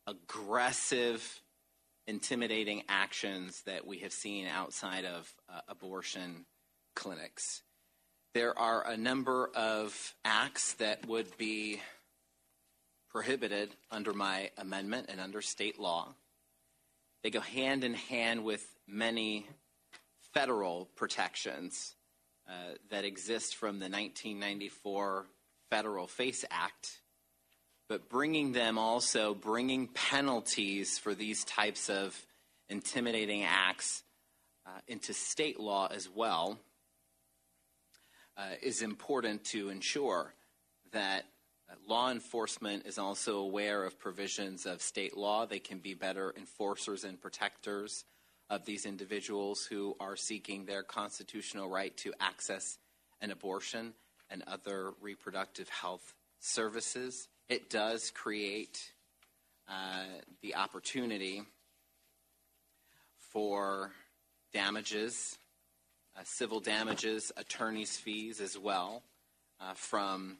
aggressive, 0.05 1.41
intimidating 2.09 2.81
actions 2.89 3.61
that 3.67 3.85
we 3.85 3.99
have 3.99 4.11
seen 4.11 4.47
outside 4.47 5.05
of 5.05 5.31
uh, 5.47 5.61
abortion 5.67 6.43
clinics. 6.95 7.61
There 8.33 8.57
are 8.57 8.83
a 8.85 8.97
number 8.97 9.51
of 9.55 10.15
acts 10.25 10.73
that 10.73 11.07
would 11.07 11.37
be 11.37 11.79
prohibited 13.11 13.69
under 13.91 14.11
my 14.11 14.49
amendment 14.57 15.05
and 15.09 15.21
under 15.21 15.41
state 15.41 15.79
law. 15.79 16.15
They 17.23 17.29
go 17.29 17.41
hand 17.41 17.83
in 17.83 17.93
hand 17.93 18.43
with 18.43 18.65
many 18.87 19.47
federal 20.33 20.89
protections 20.95 21.95
uh, 22.47 22.53
that 22.89 23.05
exist 23.05 23.55
from 23.55 23.77
the 23.77 23.85
1994 23.85 25.27
Federal 25.69 26.07
FACE 26.07 26.45
Act, 26.49 27.01
but 27.89 28.07
bringing 28.07 28.51
them 28.53 28.77
also, 28.77 29.33
bringing 29.33 29.87
penalties 29.87 30.99
for 30.99 31.15
these 31.15 31.43
types 31.43 31.89
of 31.89 32.15
intimidating 32.69 33.43
acts 33.43 34.03
uh, 34.67 34.79
into 34.87 35.11
state 35.11 35.59
law 35.59 35.87
as 35.91 36.07
well 36.07 36.59
uh, 38.37 38.51
is 38.61 38.83
important 38.83 39.43
to 39.43 39.69
ensure 39.69 40.35
that 40.91 41.25
uh, 41.67 41.73
law 41.87 42.11
enforcement 42.11 42.85
is 42.85 42.99
also 42.99 43.39
aware 43.39 43.83
of 43.83 43.99
provisions 43.99 44.67
of 44.67 44.83
state 44.83 45.17
law. 45.17 45.47
They 45.47 45.59
can 45.59 45.79
be 45.79 45.95
better 45.95 46.33
enforcers 46.37 47.03
and 47.03 47.19
protectors 47.19 48.05
of 48.51 48.65
these 48.65 48.85
individuals 48.85 49.65
who 49.65 49.95
are 49.99 50.15
seeking 50.15 50.65
their 50.65 50.83
constitutional 50.83 51.69
right 51.69 51.95
to 51.97 52.13
access 52.19 52.77
an 53.19 53.31
abortion 53.31 53.93
and 54.29 54.43
other 54.45 54.93
reproductive 55.01 55.69
health 55.69 56.13
services. 56.39 57.27
It 57.49 57.71
does 57.71 58.11
create 58.11 58.91
uh, 59.67 60.03
the 60.43 60.53
opportunity 60.53 61.41
for 63.17 63.91
damages, 64.53 65.35
uh, 66.15 66.21
civil 66.25 66.59
damages, 66.59 67.31
attorney's 67.37 67.97
fees 67.97 68.39
as 68.39 68.55
well 68.55 69.01
uh, 69.59 69.73
from 69.73 70.37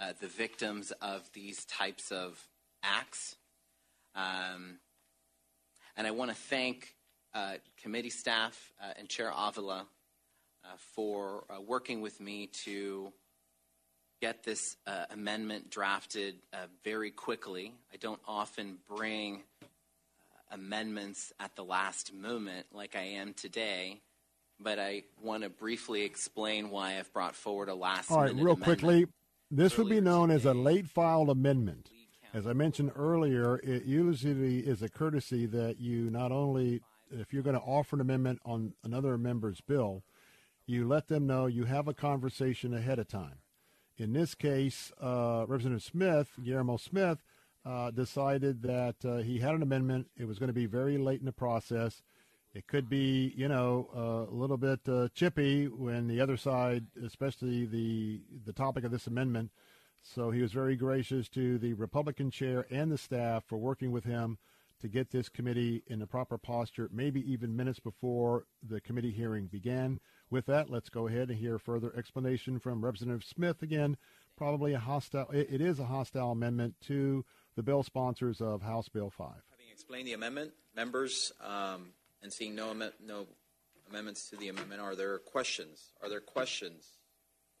uh, 0.00 0.14
the 0.20 0.26
victims 0.26 0.90
of 1.00 1.30
these 1.32 1.64
types 1.66 2.10
of 2.10 2.44
acts. 2.82 3.36
Um, 4.16 4.80
and 5.96 6.08
I 6.08 6.10
want 6.10 6.32
to 6.32 6.36
thank 6.36 6.96
uh, 7.34 7.54
committee 7.80 8.10
staff 8.10 8.72
uh, 8.82 8.94
and 8.98 9.08
Chair 9.08 9.32
Avila 9.32 9.86
for 10.76 11.44
working 11.66 12.02
with 12.02 12.20
me 12.20 12.48
to 12.64 13.12
get 14.20 14.42
this 14.42 14.76
uh, 14.86 15.04
amendment 15.10 15.70
drafted 15.70 16.36
uh, 16.52 16.66
very 16.84 17.10
quickly. 17.10 17.72
I 17.92 17.96
don't 17.96 18.20
often 18.26 18.78
bring 18.88 19.42
amendments 20.50 21.32
at 21.38 21.54
the 21.56 21.64
last 21.64 22.12
moment 22.12 22.66
like 22.72 22.96
I 22.96 23.02
am 23.02 23.34
today, 23.34 24.00
but 24.58 24.78
I 24.78 25.04
want 25.22 25.44
to 25.44 25.50
briefly 25.50 26.02
explain 26.02 26.70
why 26.70 26.98
I've 26.98 27.12
brought 27.12 27.34
forward 27.34 27.68
a 27.68 27.74
last 27.74 28.10
All 28.10 28.22
right, 28.22 28.34
real 28.34 28.56
quickly, 28.56 29.06
this 29.50 29.76
would 29.78 29.88
be 29.88 30.00
known 30.00 30.30
as 30.30 30.44
a 30.44 30.54
late 30.54 30.88
filed 30.88 31.30
amendment. 31.30 31.90
As 32.34 32.46
I 32.46 32.52
mentioned 32.52 32.92
earlier, 32.94 33.58
it 33.62 33.84
usually 33.84 34.58
is 34.58 34.82
a 34.82 34.88
courtesy 34.88 35.46
that 35.46 35.80
you 35.80 36.10
not 36.10 36.30
only, 36.30 36.82
if 37.10 37.32
you're 37.32 37.42
going 37.42 37.56
to 37.56 37.62
offer 37.62 37.96
an 37.96 38.02
amendment 38.02 38.40
on 38.44 38.74
another 38.84 39.16
member's 39.16 39.60
bill, 39.62 40.02
you 40.66 40.86
let 40.86 41.08
them 41.08 41.26
know 41.26 41.46
you 41.46 41.64
have 41.64 41.88
a 41.88 41.94
conversation 41.94 42.74
ahead 42.74 42.98
of 42.98 43.08
time. 43.08 43.36
In 43.98 44.12
this 44.12 44.36
case, 44.36 44.92
uh, 45.02 45.44
Representative 45.48 45.82
Smith, 45.82 46.28
Guillermo 46.42 46.76
Smith, 46.76 47.18
uh, 47.66 47.90
decided 47.90 48.62
that 48.62 48.94
uh, 49.04 49.16
he 49.16 49.40
had 49.40 49.54
an 49.54 49.62
amendment. 49.62 50.06
It 50.16 50.26
was 50.26 50.38
going 50.38 50.48
to 50.48 50.54
be 50.54 50.66
very 50.66 50.98
late 50.98 51.18
in 51.18 51.26
the 51.26 51.32
process. 51.32 52.00
It 52.54 52.68
could 52.68 52.88
be, 52.88 53.34
you 53.36 53.48
know, 53.48 53.88
uh, 53.94 54.32
a 54.32 54.34
little 54.34 54.56
bit 54.56 54.80
uh, 54.88 55.08
chippy 55.14 55.66
when 55.66 56.06
the 56.06 56.20
other 56.20 56.36
side, 56.36 56.86
especially 57.04 57.66
the 57.66 58.20
the 58.46 58.52
topic 58.52 58.84
of 58.84 58.92
this 58.92 59.08
amendment. 59.08 59.50
So 60.00 60.30
he 60.30 60.42
was 60.42 60.52
very 60.52 60.76
gracious 60.76 61.28
to 61.30 61.58
the 61.58 61.74
Republican 61.74 62.30
chair 62.30 62.66
and 62.70 62.90
the 62.90 62.98
staff 62.98 63.44
for 63.46 63.58
working 63.58 63.90
with 63.90 64.04
him 64.04 64.38
to 64.80 64.88
get 64.88 65.10
this 65.10 65.28
committee 65.28 65.82
in 65.88 65.98
the 65.98 66.06
proper 66.06 66.38
posture, 66.38 66.88
maybe 66.92 67.20
even 67.30 67.56
minutes 67.56 67.80
before 67.80 68.44
the 68.62 68.80
committee 68.80 69.10
hearing 69.10 69.46
began. 69.46 69.98
With 70.30 70.46
that, 70.46 70.68
let's 70.68 70.90
go 70.90 71.06
ahead 71.06 71.30
and 71.30 71.38
hear 71.38 71.58
further 71.58 71.92
explanation 71.96 72.58
from 72.58 72.84
Representative 72.84 73.24
Smith. 73.24 73.62
Again, 73.62 73.96
probably 74.36 74.74
a 74.74 74.78
hostile. 74.78 75.28
It, 75.30 75.48
it 75.50 75.60
is 75.60 75.78
a 75.78 75.84
hostile 75.84 76.32
amendment 76.32 76.74
to 76.86 77.24
the 77.56 77.62
bill 77.62 77.82
sponsors 77.82 78.40
of 78.40 78.62
House 78.62 78.88
Bill 78.88 79.10
5. 79.10 79.28
Having 79.50 79.72
explained 79.72 80.06
the 80.06 80.12
amendment, 80.12 80.52
members, 80.76 81.32
um, 81.40 81.92
and 82.22 82.32
seeing 82.32 82.54
no, 82.54 82.70
am- 82.70 82.92
no 83.04 83.26
amendments 83.88 84.28
to 84.30 84.36
the 84.36 84.48
amendment, 84.48 84.82
are 84.82 84.94
there 84.94 85.18
questions? 85.18 85.92
Are 86.02 86.10
there 86.10 86.20
questions? 86.20 86.98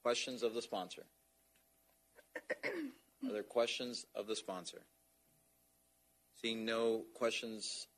Questions 0.02 0.42
of 0.42 0.52
the 0.54 0.62
sponsor? 0.62 1.04
Are 3.26 3.32
there 3.32 3.42
questions 3.42 4.06
of 4.14 4.28
the 4.28 4.36
sponsor? 4.36 4.82
Seeing 6.40 6.64
no 6.64 7.02
questions, 7.14 7.88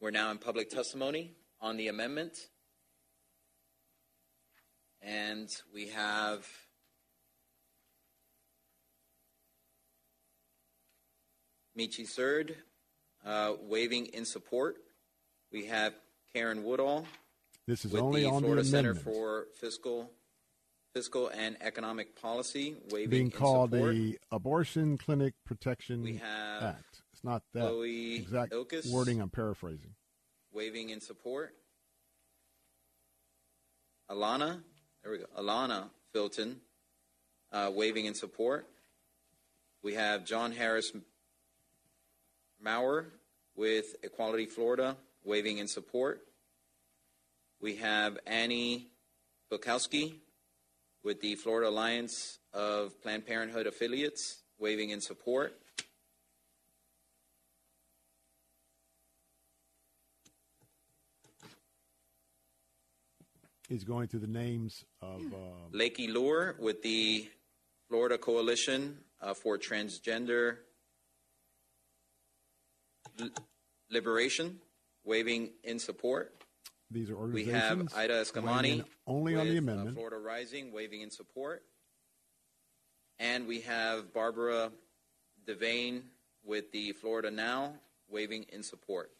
we're 0.00 0.10
now 0.10 0.30
in 0.30 0.36
public 0.36 0.68
testimony 0.68 1.32
on 1.62 1.78
the 1.78 1.88
amendment. 1.88 2.50
And 5.02 5.48
we 5.72 5.88
have 5.88 6.46
Michi 11.78 12.06
Surd 12.06 12.56
uh, 13.24 13.54
waving 13.62 14.06
in 14.06 14.24
support. 14.24 14.76
We 15.52 15.66
have 15.66 15.94
Karen 16.34 16.62
Woodall 16.64 17.06
This 17.66 17.84
is 17.84 17.92
with 17.92 18.02
only 18.02 18.22
the 18.22 18.30
on 18.30 18.42
Florida 18.42 18.62
the 18.62 18.68
Center 18.68 18.94
for 18.94 19.46
Fiscal 19.60 20.10
Fiscal 20.94 21.28
and 21.28 21.56
Economic 21.60 22.20
Policy 22.20 22.74
waving 22.90 23.10
being 23.10 23.24
in 23.26 23.30
called 23.30 23.70
support. 23.70 23.94
the 23.94 24.18
Abortion 24.32 24.98
Clinic 24.98 25.34
Protection 25.46 26.02
We 26.02 26.16
have 26.16 26.62
Act. 26.62 27.02
It's 27.12 27.22
not 27.24 27.42
that 27.54 27.60
Chloe 27.68 28.16
exact 28.16 28.52
Ilkes. 28.52 28.90
wording. 28.90 29.20
I'm 29.20 29.30
paraphrasing. 29.30 29.94
waving 30.52 30.90
in 30.90 31.00
support. 31.00 31.54
Alana, 34.10 34.60
there 35.02 35.12
we 35.12 35.18
go. 35.18 35.24
Alana 35.38 35.84
Filton, 36.14 36.56
uh, 37.52 37.70
waving 37.74 38.04
in 38.04 38.14
support. 38.14 38.66
We 39.82 39.94
have 39.94 40.26
Jon 40.26 40.52
Harris 40.52 40.92
Maurer 42.62 43.06
with 43.56 43.96
Equality 44.02 44.46
Florida, 44.46 44.96
waving 45.24 45.58
in 45.58 45.68
support. 45.68 46.20
We 47.60 47.76
have 47.76 48.18
Annie 48.26 48.88
Bukowski 49.50 50.14
with 51.02 51.20
the 51.20 51.34
Florida 51.34 51.70
Alliance 51.70 52.38
of 52.52 53.00
Planned 53.02 53.26
Parenthood 53.26 53.66
Affiliates, 53.66 54.42
waving 54.58 54.90
in 54.90 55.00
support. 55.00 55.58
He's 63.70 63.84
going 63.84 64.08
through 64.08 64.20
the 64.20 64.26
names 64.26 64.84
of. 65.00 65.20
Uh, 65.32 65.70
Lakey 65.72 66.12
Lure 66.12 66.56
with 66.58 66.82
the 66.82 67.28
Florida 67.88 68.18
Coalition 68.18 68.98
uh, 69.22 69.32
for 69.32 69.58
Transgender 69.58 70.56
L- 73.20 73.30
Liberation, 73.88 74.58
waving 75.04 75.50
in 75.62 75.78
support. 75.78 76.34
these 76.90 77.10
are 77.10 77.14
organizations. 77.14 77.54
We 77.54 77.60
have 77.60 78.10
Ida 78.10 78.12
weighing 78.12 78.24
Eskamani 78.24 78.84
only 79.06 79.32
with, 79.34 79.40
on 79.40 79.46
the 79.46 79.54
uh, 79.54 79.58
amendment. 79.58 79.94
Florida 79.96 80.18
Rising, 80.18 80.72
waving 80.72 81.02
in 81.02 81.10
support. 81.12 81.62
And 83.20 83.46
we 83.46 83.60
have 83.60 84.12
Barbara 84.12 84.72
Devane 85.46 86.02
with 86.44 86.72
the 86.72 86.90
Florida 86.90 87.30
Now, 87.30 87.74
waving 88.08 88.46
in 88.52 88.64
support. 88.64 89.12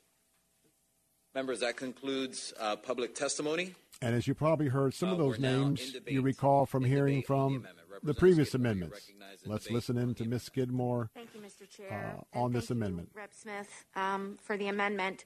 Members, 1.37 1.61
that 1.61 1.77
concludes 1.77 2.53
uh, 2.59 2.75
public 2.75 3.15
testimony. 3.15 3.77
And 4.03 4.15
as 4.15 4.27
you 4.27 4.35
probably 4.35 4.69
heard, 4.69 4.95
some 4.95 5.11
of 5.11 5.21
Uh, 5.21 5.25
those 5.25 5.39
names 5.39 5.95
you 6.07 6.23
recall 6.23 6.65
from 6.67 6.85
hearing 6.85 7.23
from 7.23 7.63
the 7.63 7.69
Representative 7.69 8.17
previous 8.19 8.49
Skidmore, 8.49 8.71
amendments. 8.73 9.11
Let's 9.45 9.65
debate 9.65 9.75
listen 9.75 9.99
in 9.99 10.15
to 10.15 10.25
Ms. 10.25 10.43
Skidmore 10.45 11.11
Thank 11.15 11.35
you, 11.35 11.41
Mr. 11.41 11.69
Chair. 11.69 11.91
uh, 11.93 12.23
And 12.33 12.43
on 12.45 12.53
this 12.53 12.69
thank 12.69 12.79
you, 12.79 12.85
amendment. 12.85 13.11
Rep. 13.15 13.35
Smith, 13.35 13.85
um, 13.95 14.39
for 14.43 14.57
the 14.57 14.69
amendment. 14.69 15.25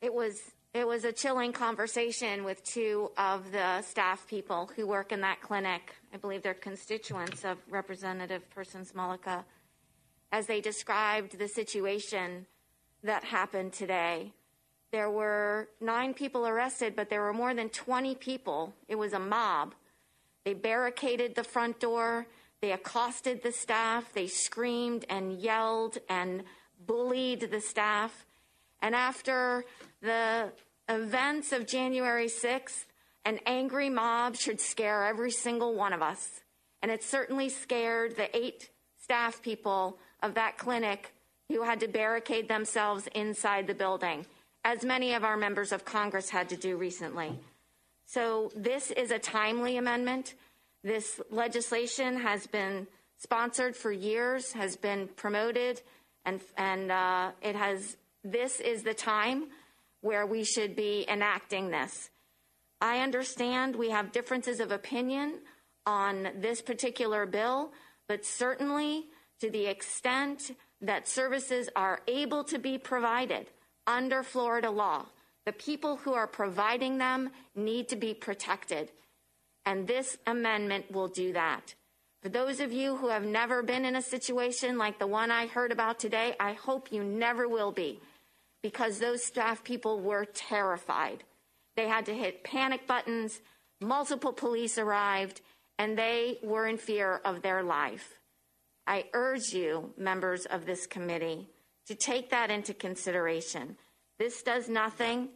It 0.00 0.14
was 0.14 0.52
it 0.72 0.86
was 0.88 1.04
a 1.04 1.12
chilling 1.12 1.52
conversation 1.52 2.42
with 2.44 2.62
two 2.64 3.10
of 3.16 3.52
the 3.52 3.80
staff 3.82 4.26
people 4.26 4.70
who 4.74 4.86
work 4.88 5.12
in 5.12 5.20
that 5.20 5.40
clinic. 5.40 5.94
I 6.12 6.16
believe 6.16 6.42
they're 6.42 6.52
constituents 6.54 7.44
of 7.44 7.58
Representative 7.70 8.48
Persons-Mulicka, 8.50 9.44
as 10.32 10.46
they 10.48 10.60
described 10.60 11.38
the 11.38 11.46
situation 11.46 12.46
that 13.04 13.22
happened 13.22 13.72
today. 13.72 14.32
There 14.94 15.10
were 15.10 15.70
nine 15.80 16.14
people 16.14 16.46
arrested, 16.46 16.94
but 16.94 17.10
there 17.10 17.22
were 17.22 17.32
more 17.32 17.52
than 17.52 17.68
20 17.68 18.14
people. 18.14 18.72
It 18.86 18.94
was 18.94 19.12
a 19.12 19.18
mob. 19.18 19.74
They 20.44 20.54
barricaded 20.54 21.34
the 21.34 21.42
front 21.42 21.80
door. 21.80 22.28
They 22.60 22.70
accosted 22.70 23.42
the 23.42 23.50
staff. 23.50 24.12
They 24.12 24.28
screamed 24.28 25.04
and 25.10 25.32
yelled 25.32 25.98
and 26.08 26.44
bullied 26.86 27.50
the 27.50 27.60
staff. 27.60 28.24
And 28.82 28.94
after 28.94 29.64
the 30.00 30.52
events 30.88 31.50
of 31.50 31.66
January 31.66 32.28
6th, 32.28 32.84
an 33.24 33.40
angry 33.46 33.90
mob 33.90 34.36
should 34.36 34.60
scare 34.60 35.06
every 35.06 35.32
single 35.32 35.74
one 35.74 35.92
of 35.92 36.02
us. 36.02 36.42
And 36.82 36.92
it 36.92 37.02
certainly 37.02 37.48
scared 37.48 38.14
the 38.14 38.30
eight 38.36 38.70
staff 39.02 39.42
people 39.42 39.98
of 40.22 40.34
that 40.34 40.56
clinic 40.56 41.12
who 41.48 41.64
had 41.64 41.80
to 41.80 41.88
barricade 41.88 42.46
themselves 42.46 43.08
inside 43.12 43.66
the 43.66 43.74
building, 43.74 44.24
as 44.64 44.84
many 44.84 45.12
of 45.14 45.24
our 45.24 45.36
members 45.36 45.72
of 45.72 45.84
Congress 45.84 46.30
had 46.30 46.48
to 46.48 46.56
do 46.56 46.76
recently. 46.76 47.38
So 48.06 48.50
this 48.56 48.90
is 48.90 49.10
a 49.10 49.18
timely 49.18 49.76
amendment. 49.76 50.34
This 50.82 51.20
legislation 51.30 52.18
has 52.20 52.46
been 52.46 52.86
sponsored 53.18 53.76
for 53.76 53.92
years, 53.92 54.52
has 54.52 54.76
been 54.76 55.08
promoted, 55.16 55.82
and 56.24 56.40
and 56.56 56.90
uh, 56.90 57.30
it 57.42 57.54
has. 57.54 57.96
This 58.22 58.60
is 58.60 58.82
the 58.82 58.94
time 58.94 59.48
where 60.00 60.26
we 60.26 60.44
should 60.44 60.74
be 60.74 61.04
enacting 61.08 61.70
this. 61.70 62.10
I 62.80 63.00
understand 63.00 63.76
we 63.76 63.90
have 63.90 64.12
differences 64.12 64.60
of 64.60 64.70
opinion 64.70 65.40
on 65.86 66.28
this 66.40 66.62
particular 66.62 67.26
bill, 67.26 67.72
but 68.08 68.24
certainly 68.24 69.06
to 69.40 69.50
the 69.50 69.66
extent 69.66 70.52
that 70.80 71.08
services 71.08 71.68
are 71.76 72.00
able 72.06 72.44
to 72.44 72.58
be 72.58 72.78
provided 72.78 73.46
under 73.86 74.22
Florida 74.22 74.70
law, 74.70 75.06
the 75.46 75.52
people 75.52 75.96
who 75.96 76.14
are 76.14 76.26
providing 76.26 76.98
them 76.98 77.30
need 77.54 77.88
to 77.88 77.96
be 77.96 78.14
protected. 78.14 78.90
And 79.66 79.86
this 79.86 80.18
amendment 80.26 80.90
will 80.90 81.08
do 81.08 81.32
that. 81.34 81.74
For 82.22 82.30
those 82.30 82.60
of 82.60 82.72
you 82.72 82.96
who 82.96 83.08
have 83.08 83.24
never 83.24 83.62
been 83.62 83.84
in 83.84 83.96
a 83.96 84.02
situation 84.02 84.78
like 84.78 84.98
the 84.98 85.06
one 85.06 85.30
I 85.30 85.46
heard 85.46 85.72
about 85.72 85.98
today, 85.98 86.34
I 86.40 86.54
hope 86.54 86.90
you 86.90 87.04
never 87.04 87.46
will 87.48 87.72
be. 87.72 88.00
because 88.64 88.98
those 88.98 89.22
staff 89.22 89.62
people 89.62 90.00
were 90.00 90.24
terrified. 90.24 91.22
They 91.76 91.86
had 91.86 92.06
to 92.06 92.14
hit 92.14 92.44
panic 92.44 92.86
buttons, 92.86 93.40
multiple 93.82 94.32
police 94.32 94.78
arrived, 94.78 95.42
and 95.78 95.98
they 95.98 96.38
were 96.42 96.66
in 96.66 96.78
fear 96.78 97.20
of 97.26 97.42
their 97.42 97.62
life. 97.62 98.18
I 98.86 99.04
urge 99.12 99.52
you, 99.52 99.92
members 99.98 100.46
of 100.46 100.64
this 100.64 100.86
committee, 100.86 101.46
to 101.86 101.94
take 101.94 102.30
that 102.30 102.50
into 102.50 102.74
consideration. 102.74 103.76
This 104.18 104.42
does 104.42 104.68
nothing 104.68 105.28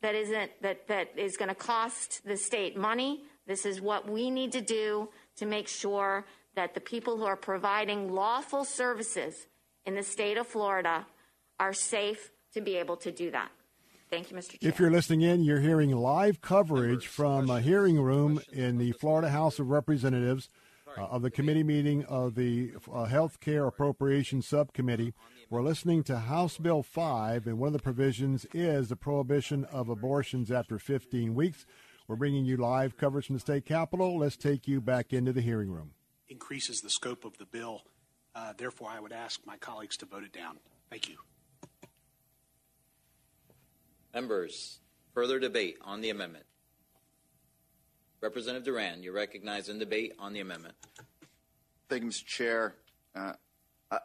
that 0.00 0.14
isn't 0.14 0.50
that, 0.62 0.88
that 0.88 1.10
is 1.16 1.36
going 1.36 1.48
to 1.48 1.54
cost 1.54 2.22
the 2.24 2.36
state 2.36 2.76
money. 2.76 3.24
This 3.46 3.64
is 3.66 3.80
what 3.80 4.08
we 4.08 4.30
need 4.30 4.52
to 4.52 4.60
do 4.60 5.08
to 5.36 5.46
make 5.46 5.68
sure 5.68 6.26
that 6.54 6.74
the 6.74 6.80
people 6.80 7.16
who 7.16 7.24
are 7.24 7.36
providing 7.36 8.12
lawful 8.12 8.64
services 8.64 9.46
in 9.86 9.94
the 9.94 10.02
state 10.02 10.36
of 10.36 10.46
Florida 10.46 11.06
are 11.58 11.72
safe 11.72 12.30
to 12.54 12.60
be 12.60 12.76
able 12.76 12.96
to 12.96 13.10
do 13.10 13.30
that. 13.30 13.50
Thank 14.10 14.30
you, 14.30 14.36
Mr. 14.36 14.60
Chair. 14.60 14.68
If 14.68 14.78
you're 14.78 14.90
listening 14.90 15.22
in, 15.22 15.42
you're 15.42 15.60
hearing 15.60 15.90
live 15.92 16.42
coverage 16.42 17.06
from 17.06 17.48
a 17.48 17.60
hearing 17.62 17.98
room 17.98 18.40
in 18.52 18.76
the 18.76 18.92
Florida 18.92 19.30
House 19.30 19.58
of 19.58 19.70
Representatives 19.70 20.50
uh, 20.98 21.04
of 21.04 21.22
the 21.22 21.30
committee 21.30 21.62
meeting 21.62 22.04
of 22.04 22.34
the 22.34 22.72
uh, 22.92 23.04
Health 23.04 23.40
Care 23.40 23.66
Appropriations 23.66 24.46
Subcommittee. 24.46 25.14
We're 25.52 25.60
listening 25.60 26.02
to 26.04 26.18
House 26.18 26.56
Bill 26.56 26.82
5, 26.82 27.46
and 27.46 27.58
one 27.58 27.66
of 27.66 27.72
the 27.74 27.78
provisions 27.78 28.46
is 28.54 28.88
the 28.88 28.96
prohibition 28.96 29.66
of 29.66 29.90
abortions 29.90 30.50
after 30.50 30.78
15 30.78 31.34
weeks. 31.34 31.66
We're 32.08 32.16
bringing 32.16 32.46
you 32.46 32.56
live 32.56 32.96
coverage 32.96 33.26
from 33.26 33.34
the 33.34 33.40
state 33.40 33.66
capitol. 33.66 34.16
Let's 34.16 34.38
take 34.38 34.66
you 34.66 34.80
back 34.80 35.12
into 35.12 35.30
the 35.30 35.42
hearing 35.42 35.70
room. 35.70 35.90
Increases 36.30 36.80
the 36.80 36.88
scope 36.88 37.26
of 37.26 37.36
the 37.36 37.44
bill. 37.44 37.82
Uh, 38.34 38.54
therefore, 38.56 38.88
I 38.88 38.98
would 38.98 39.12
ask 39.12 39.40
my 39.44 39.58
colleagues 39.58 39.98
to 39.98 40.06
vote 40.06 40.22
it 40.22 40.32
down. 40.32 40.56
Thank 40.88 41.10
you. 41.10 41.16
Members, 44.14 44.80
further 45.12 45.38
debate 45.38 45.76
on 45.82 46.00
the 46.00 46.08
amendment. 46.08 46.46
Representative 48.22 48.64
Duran, 48.64 49.02
you 49.02 49.12
recognize 49.12 49.68
in 49.68 49.78
debate 49.78 50.14
on 50.18 50.32
the 50.32 50.40
amendment. 50.40 50.76
Thank 51.90 52.04
you, 52.04 52.08
Mr. 52.08 52.24
Chair. 52.24 52.74
Uh, 53.14 53.34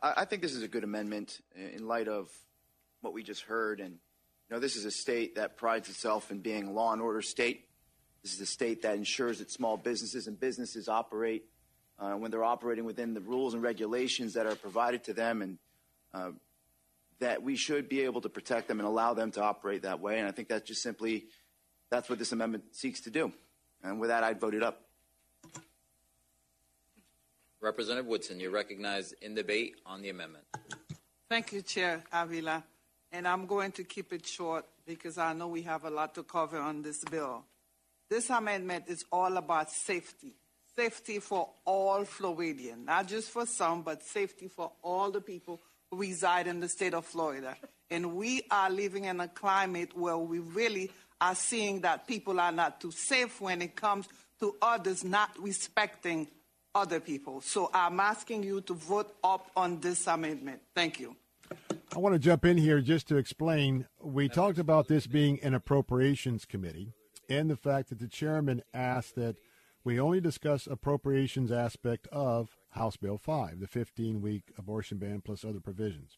I, 0.02 0.26
think 0.26 0.42
this 0.42 0.54
is 0.54 0.64
a 0.64 0.68
good 0.68 0.84
amendment 0.84 1.40
in 1.56 1.88
light 1.88 2.08
of 2.08 2.30
what 3.02 3.14
we 3.14 3.24
just 3.24 3.44
heard. 3.44 3.80
And, 3.80 3.92
you 3.92 4.56
know, 4.56 4.60
this 4.60 4.76
is 4.76 4.86
a 4.86 4.92
state 4.92 5.36
that 5.36 5.56
prides 5.56 5.88
itself 5.90 6.30
in 6.30 6.40
being 6.40 6.68
a 6.68 6.72
law 6.72 6.92
and 6.92 7.02
order 7.02 7.22
state. 7.22 7.66
This 8.22 8.34
is 8.34 8.42
a 8.42 8.46
state 8.46 8.82
that 8.82 8.96
ensures 8.96 9.40
that 9.40 9.50
small 9.50 9.78
businesses 9.78 10.28
and 10.28 10.38
businesses 10.38 10.90
operate 10.90 11.46
uh, 12.00 12.14
when 12.14 12.32
they're 12.32 12.44
operating 12.44 12.84
within 12.84 13.14
the 13.14 13.22
rules 13.22 13.54
and 13.54 13.64
regulations 13.64 14.34
that 14.34 14.46
are 14.46 14.56
provided 14.56 15.04
to 15.06 15.14
them 15.14 15.42
and 15.42 15.58
uh, 16.14 16.32
that 17.20 17.42
we 17.42 17.56
should 17.56 17.88
be 17.88 18.02
able 18.02 18.22
to 18.22 18.30
protect 18.30 18.68
them 18.68 18.80
and 18.80 18.88
allow 18.88 19.14
them 19.14 19.32
to 19.32 19.42
operate 19.42 19.84
that 19.84 20.00
way. 20.00 20.20
And 20.20 20.28
I 20.28 20.32
think 20.32 20.50
that's 20.50 20.68
just 20.68 20.84
simply 20.84 21.26
that's 21.90 22.10
what 22.10 22.20
this 22.20 22.32
amendment 22.32 22.76
seeks 22.76 23.02
to 23.02 23.10
do. 23.10 23.32
And 23.84 24.00
with 24.00 24.10
that, 24.10 24.24
I'd 24.24 24.40
vote 24.40 24.54
it 24.54 24.64
up. 24.64 24.87
Representative 27.62 28.06
Woodson, 28.06 28.40
you're 28.40 28.52
recognized 28.52 29.16
in 29.22 29.34
debate 29.34 29.76
on 29.86 30.02
the 30.02 30.10
amendment. 30.10 30.46
Thank 31.30 31.54
you, 31.54 31.62
Chair 31.62 32.04
Avila. 32.14 32.64
And 33.12 33.28
I'm 33.28 33.46
going 33.48 33.72
to 33.74 33.84
keep 33.84 34.14
it 34.14 34.26
short 34.26 34.66
because 34.86 35.18
I 35.18 35.34
know 35.34 35.48
we 35.48 35.64
have 35.64 35.86
a 35.86 35.90
lot 35.90 36.14
to 36.16 36.24
cover 36.24 36.58
on 36.58 36.82
this 36.82 37.04
bill. 37.04 37.44
This 38.10 38.30
amendment 38.30 38.86
is 38.88 39.04
all 39.12 39.38
about 39.38 39.72
safety. 39.72 40.34
Safety 40.76 41.20
for 41.20 41.50
all 41.66 42.04
Floridians, 42.06 42.86
not 42.86 43.08
just 43.08 43.32
for 43.32 43.46
some, 43.46 43.82
but 43.82 44.04
safety 44.04 44.48
for 44.48 44.72
all 44.84 45.10
the 45.10 45.22
people 45.22 45.60
who 45.90 45.98
reside 45.98 46.46
in 46.48 46.60
the 46.60 46.70
state 46.70 46.94
of 46.94 47.06
Florida. 47.06 47.56
And 47.90 48.16
we 48.16 48.44
are 48.52 48.70
living 48.70 49.06
in 49.06 49.20
a 49.20 49.28
climate 49.28 49.98
where 49.98 50.18
we 50.18 50.40
really 50.40 50.92
are 51.20 51.34
seeing 51.34 51.82
that 51.82 52.08
people 52.08 52.40
are 52.40 52.52
not 52.52 52.80
too 52.80 52.92
safe 52.92 53.42
when 53.42 53.62
it 53.62 53.76
comes 53.76 54.08
to 54.40 54.56
others 54.62 55.04
not 55.04 55.32
respecting 55.40 56.28
other 56.74 57.00
people. 57.00 57.42
So 57.42 57.70
I'm 57.74 58.00
asking 58.00 58.44
you 58.44 58.62
to 58.62 58.74
vote 58.74 59.16
up 59.24 59.52
on 59.56 59.80
this 59.80 60.08
amendment. 60.08 60.62
Thank 60.76 61.00
you. 61.00 61.16
I 61.96 62.00
want 62.00 62.14
to 62.14 62.20
jump 62.20 62.46
in 62.46 62.58
here 62.58 62.82
just 62.82 63.08
to 63.08 63.18
explain. 63.18 63.88
We 64.02 64.30
talked 64.30 64.60
about 64.60 64.88
this 64.88 65.08
being 65.08 65.40
an 65.42 65.54
appropriations 65.54 66.46
committee 66.46 66.94
and 67.30 67.50
the 67.50 67.56
fact 67.56 67.90
that 67.90 68.00
the 68.00 68.08
chairman 68.08 68.62
asked 68.74 69.16
that 69.16 69.38
we 69.84 70.00
only 70.00 70.20
discuss 70.20 70.68
appropriations 70.68 71.52
aspect 71.52 72.08
of 72.12 72.58
House 72.72 72.98
Bill 72.98 73.18
5, 73.18 73.60
the 73.62 73.68
15 73.68 74.22
week 74.22 74.52
abortion 74.58 74.98
ban 74.98 75.22
plus 75.22 75.46
other 75.46 75.62
provisions. 75.62 76.18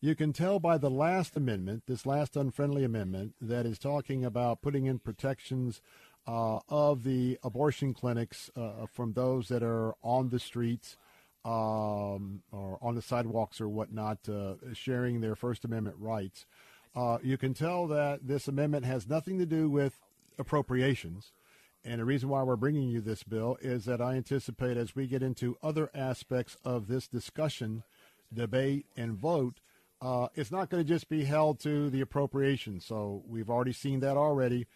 You 0.00 0.16
can 0.16 0.32
tell 0.32 0.58
by 0.58 0.78
the 0.78 0.90
last 0.90 1.36
amendment, 1.36 1.84
this 1.86 2.06
last 2.06 2.36
unfriendly 2.36 2.82
amendment, 2.82 3.34
that 3.40 3.66
is 3.66 3.78
talking 3.78 4.24
about 4.24 4.60
putting 4.60 4.86
in 4.86 4.98
protections 4.98 5.80
uh, 6.26 6.60
of 6.68 7.02
the 7.04 7.38
abortion 7.42 7.94
clinics 7.94 8.50
uh, 8.56 8.86
from 8.86 9.12
those 9.12 9.48
that 9.48 9.62
are 9.62 9.94
on 10.02 10.28
the 10.28 10.38
streets 10.38 10.96
um, 11.44 12.42
or 12.52 12.78
on 12.80 12.94
the 12.94 13.02
sidewalks 13.02 13.60
or 13.60 13.68
whatnot, 13.68 14.18
uh, 14.28 14.54
sharing 14.72 15.20
their 15.20 15.34
First 15.34 15.64
Amendment 15.64 15.96
rights. 15.98 16.46
Uh, 16.94 17.18
you 17.22 17.36
can 17.36 17.54
tell 17.54 17.86
that 17.88 18.26
this 18.26 18.48
amendment 18.48 18.84
has 18.84 19.08
nothing 19.08 19.38
to 19.38 19.46
do 19.46 19.68
with 19.68 19.98
appropriations. 20.38 21.32
And 21.84 22.00
the 22.00 22.04
reason 22.04 22.28
why 22.28 22.44
we're 22.44 22.56
bringing 22.56 22.88
you 22.88 23.00
this 23.00 23.24
bill 23.24 23.58
is 23.60 23.86
that 23.86 24.00
I 24.00 24.14
anticipate 24.14 24.76
as 24.76 24.94
we 24.94 25.08
get 25.08 25.22
into 25.22 25.56
other 25.62 25.90
aspects 25.94 26.56
of 26.64 26.86
this 26.86 27.08
discussion, 27.08 27.82
debate, 28.32 28.86
and 28.96 29.16
vote, 29.16 29.60
uh, 30.00 30.28
it's 30.34 30.52
not 30.52 30.68
going 30.68 30.82
to 30.82 30.88
just 30.88 31.08
be 31.08 31.24
held 31.24 31.58
to 31.60 31.90
the 31.90 32.00
appropriation. 32.00 32.80
So 32.80 33.22
we've 33.26 33.50
already 33.50 33.72
seen 33.72 34.00
that 34.00 34.16
already, 34.16 34.66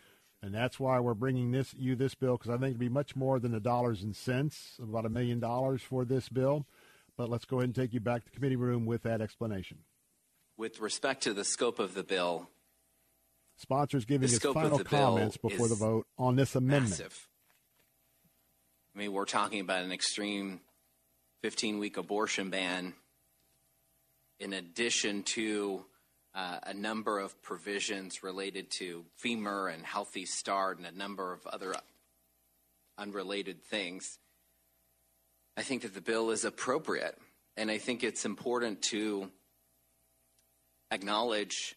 and 0.43 0.55
that's 0.55 0.79
why 0.79 1.01
we're 1.01 1.15
bringing 1.15 1.51
this 1.51 1.75
you 1.75 1.97
this 1.97 2.15
bill 2.15 2.37
because 2.37 2.51
I 2.51 2.55
think 2.55 2.71
it'd 2.71 2.79
be 2.79 2.89
much 2.89 3.17
more 3.17 3.39
than 3.39 3.53
the 3.53 3.61
dollars 3.61 4.03
and 4.03 4.15
cents, 4.15 4.77
about 4.83 5.07
a 5.07 5.09
million 5.09 5.41
dollars 5.41 5.83
for 5.83 6.05
this 6.05 6.29
bill. 6.29 6.67
But 7.17 7.31
let's 7.31 7.47
go 7.47 7.59
ahead 7.59 7.69
and 7.69 7.75
take 7.75 7.95
you 7.95 8.01
back 8.01 8.25
to 8.25 8.31
the 8.31 8.37
committee 8.37 8.57
room 8.57 8.85
with 8.85 9.03
that 9.05 9.21
explanation. 9.21 9.79
With 10.59 10.81
respect 10.81 11.23
to 11.25 11.33
the 11.33 11.45
scope 11.45 11.79
of 11.79 11.95
the 11.95 12.03
bill, 12.03 12.49
sponsors 13.57 14.05
giving 14.05 14.29
his 14.29 14.39
final 14.39 14.79
comments 14.81 15.37
before 15.37 15.69
the 15.69 15.75
vote 15.75 16.07
on 16.19 16.37
this 16.37 16.55
amendment. 16.55 16.91
Massive. 16.91 17.29
I 18.95 18.99
mean, 18.99 19.13
we're 19.13 19.25
talking 19.25 19.61
about 19.61 19.83
an 19.83 19.93
extreme 19.93 20.61
15 21.43 21.79
week 21.79 21.97
abortion 21.97 22.51
ban 22.51 22.95
in 24.39 24.53
addition 24.53 25.23
to 25.23 25.85
uh, 26.37 26.59
a 26.65 26.75
number 26.75 27.19
of 27.19 27.41
provisions 27.43 28.23
related 28.23 28.71
to 28.71 29.07
FIMR 29.25 29.73
and 29.73 29.85
healthy 29.85 30.27
start 30.27 30.77
and 30.77 30.87
a 30.87 30.97
number 30.97 31.33
of 31.33 31.47
other 31.47 31.75
unrelated 32.99 33.63
things, 33.65 34.19
I 35.57 35.63
think 35.63 35.83
that 35.83 35.95
the 35.95 36.03
bill 36.03 36.31
is 36.31 36.45
appropriate. 36.45 37.19
And 37.57 37.71
I 37.71 37.79
think 37.79 38.05
it's 38.05 38.27
important 38.27 38.83
to 38.83 39.31
acknowledge 40.91 41.75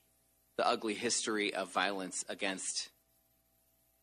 the 0.58 0.68
ugly 0.68 0.94
history 0.94 1.54
of 1.54 1.72
violence 1.72 2.26
against 2.28 2.90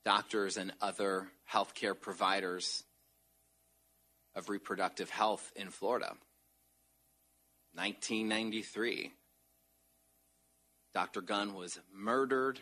doctors 0.07 0.57
and 0.57 0.73
other 0.81 1.29
healthcare 1.53 1.99
providers 2.01 2.83
of 4.35 4.49
reproductive 4.49 5.11
health 5.11 5.53
in 5.55 5.69
Florida. 5.69 6.15
1993. 7.75 9.13
Dr. 10.97 11.21
Gunn 11.21 11.53
was 11.53 11.79
murdered 11.93 12.59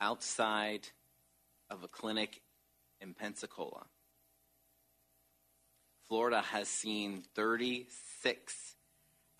outside 0.00 0.86
of 1.68 1.82
a 1.82 1.88
clinic 1.88 2.42
in 3.00 3.12
Pensacola. 3.12 3.86
Florida 6.06 6.42
has 6.42 6.68
seen 6.68 7.24
36 7.34 8.76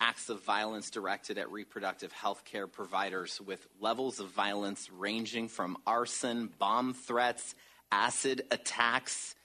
acts 0.01 0.27
of 0.27 0.43
violence 0.43 0.89
directed 0.89 1.37
at 1.37 1.49
reproductive 1.53 2.11
health 2.11 2.43
care 2.43 2.67
providers 2.67 3.39
with 3.39 3.65
levels 3.79 4.19
of 4.19 4.27
violence 4.27 4.89
ranging 4.91 5.47
from 5.47 5.77
arson, 5.87 6.49
bomb 6.59 6.93
threats, 6.93 7.55
acid 7.93 8.41
attacks, 8.51 9.35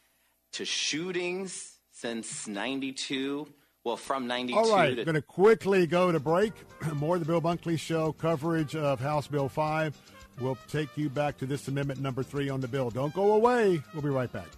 to 0.55 0.65
shootings 0.65 1.79
since 1.93 2.49
92 2.49 3.47
well, 3.87 3.97
from 3.97 4.27
92 4.27 4.59
All 4.59 4.73
right, 4.73 4.97
to- 4.97 5.05
going 5.05 5.15
to 5.15 5.23
quickly 5.23 5.87
go 5.87 6.11
to 6.11 6.19
break. 6.19 6.53
More 6.95 7.15
of 7.15 7.21
the 7.21 7.27
Bill 7.27 7.41
Bunkley 7.41 7.79
Show 7.79 8.13
coverage 8.13 8.75
of 8.75 8.99
House 8.99 9.29
Bill 9.29 9.49
5. 9.49 9.97
We'll 10.41 10.59
take 10.69 10.89
you 10.97 11.09
back 11.09 11.39
to 11.39 11.47
this 11.47 11.69
amendment 11.69 12.01
number 12.01 12.25
three 12.25 12.49
on 12.49 12.61
the 12.61 12.67
bill. 12.67 12.91
Don't 12.91 13.15
go 13.15 13.35
away. 13.35 13.81
We'll 13.95 14.03
be 14.03 14.09
right 14.09 14.31
back. 14.31 14.49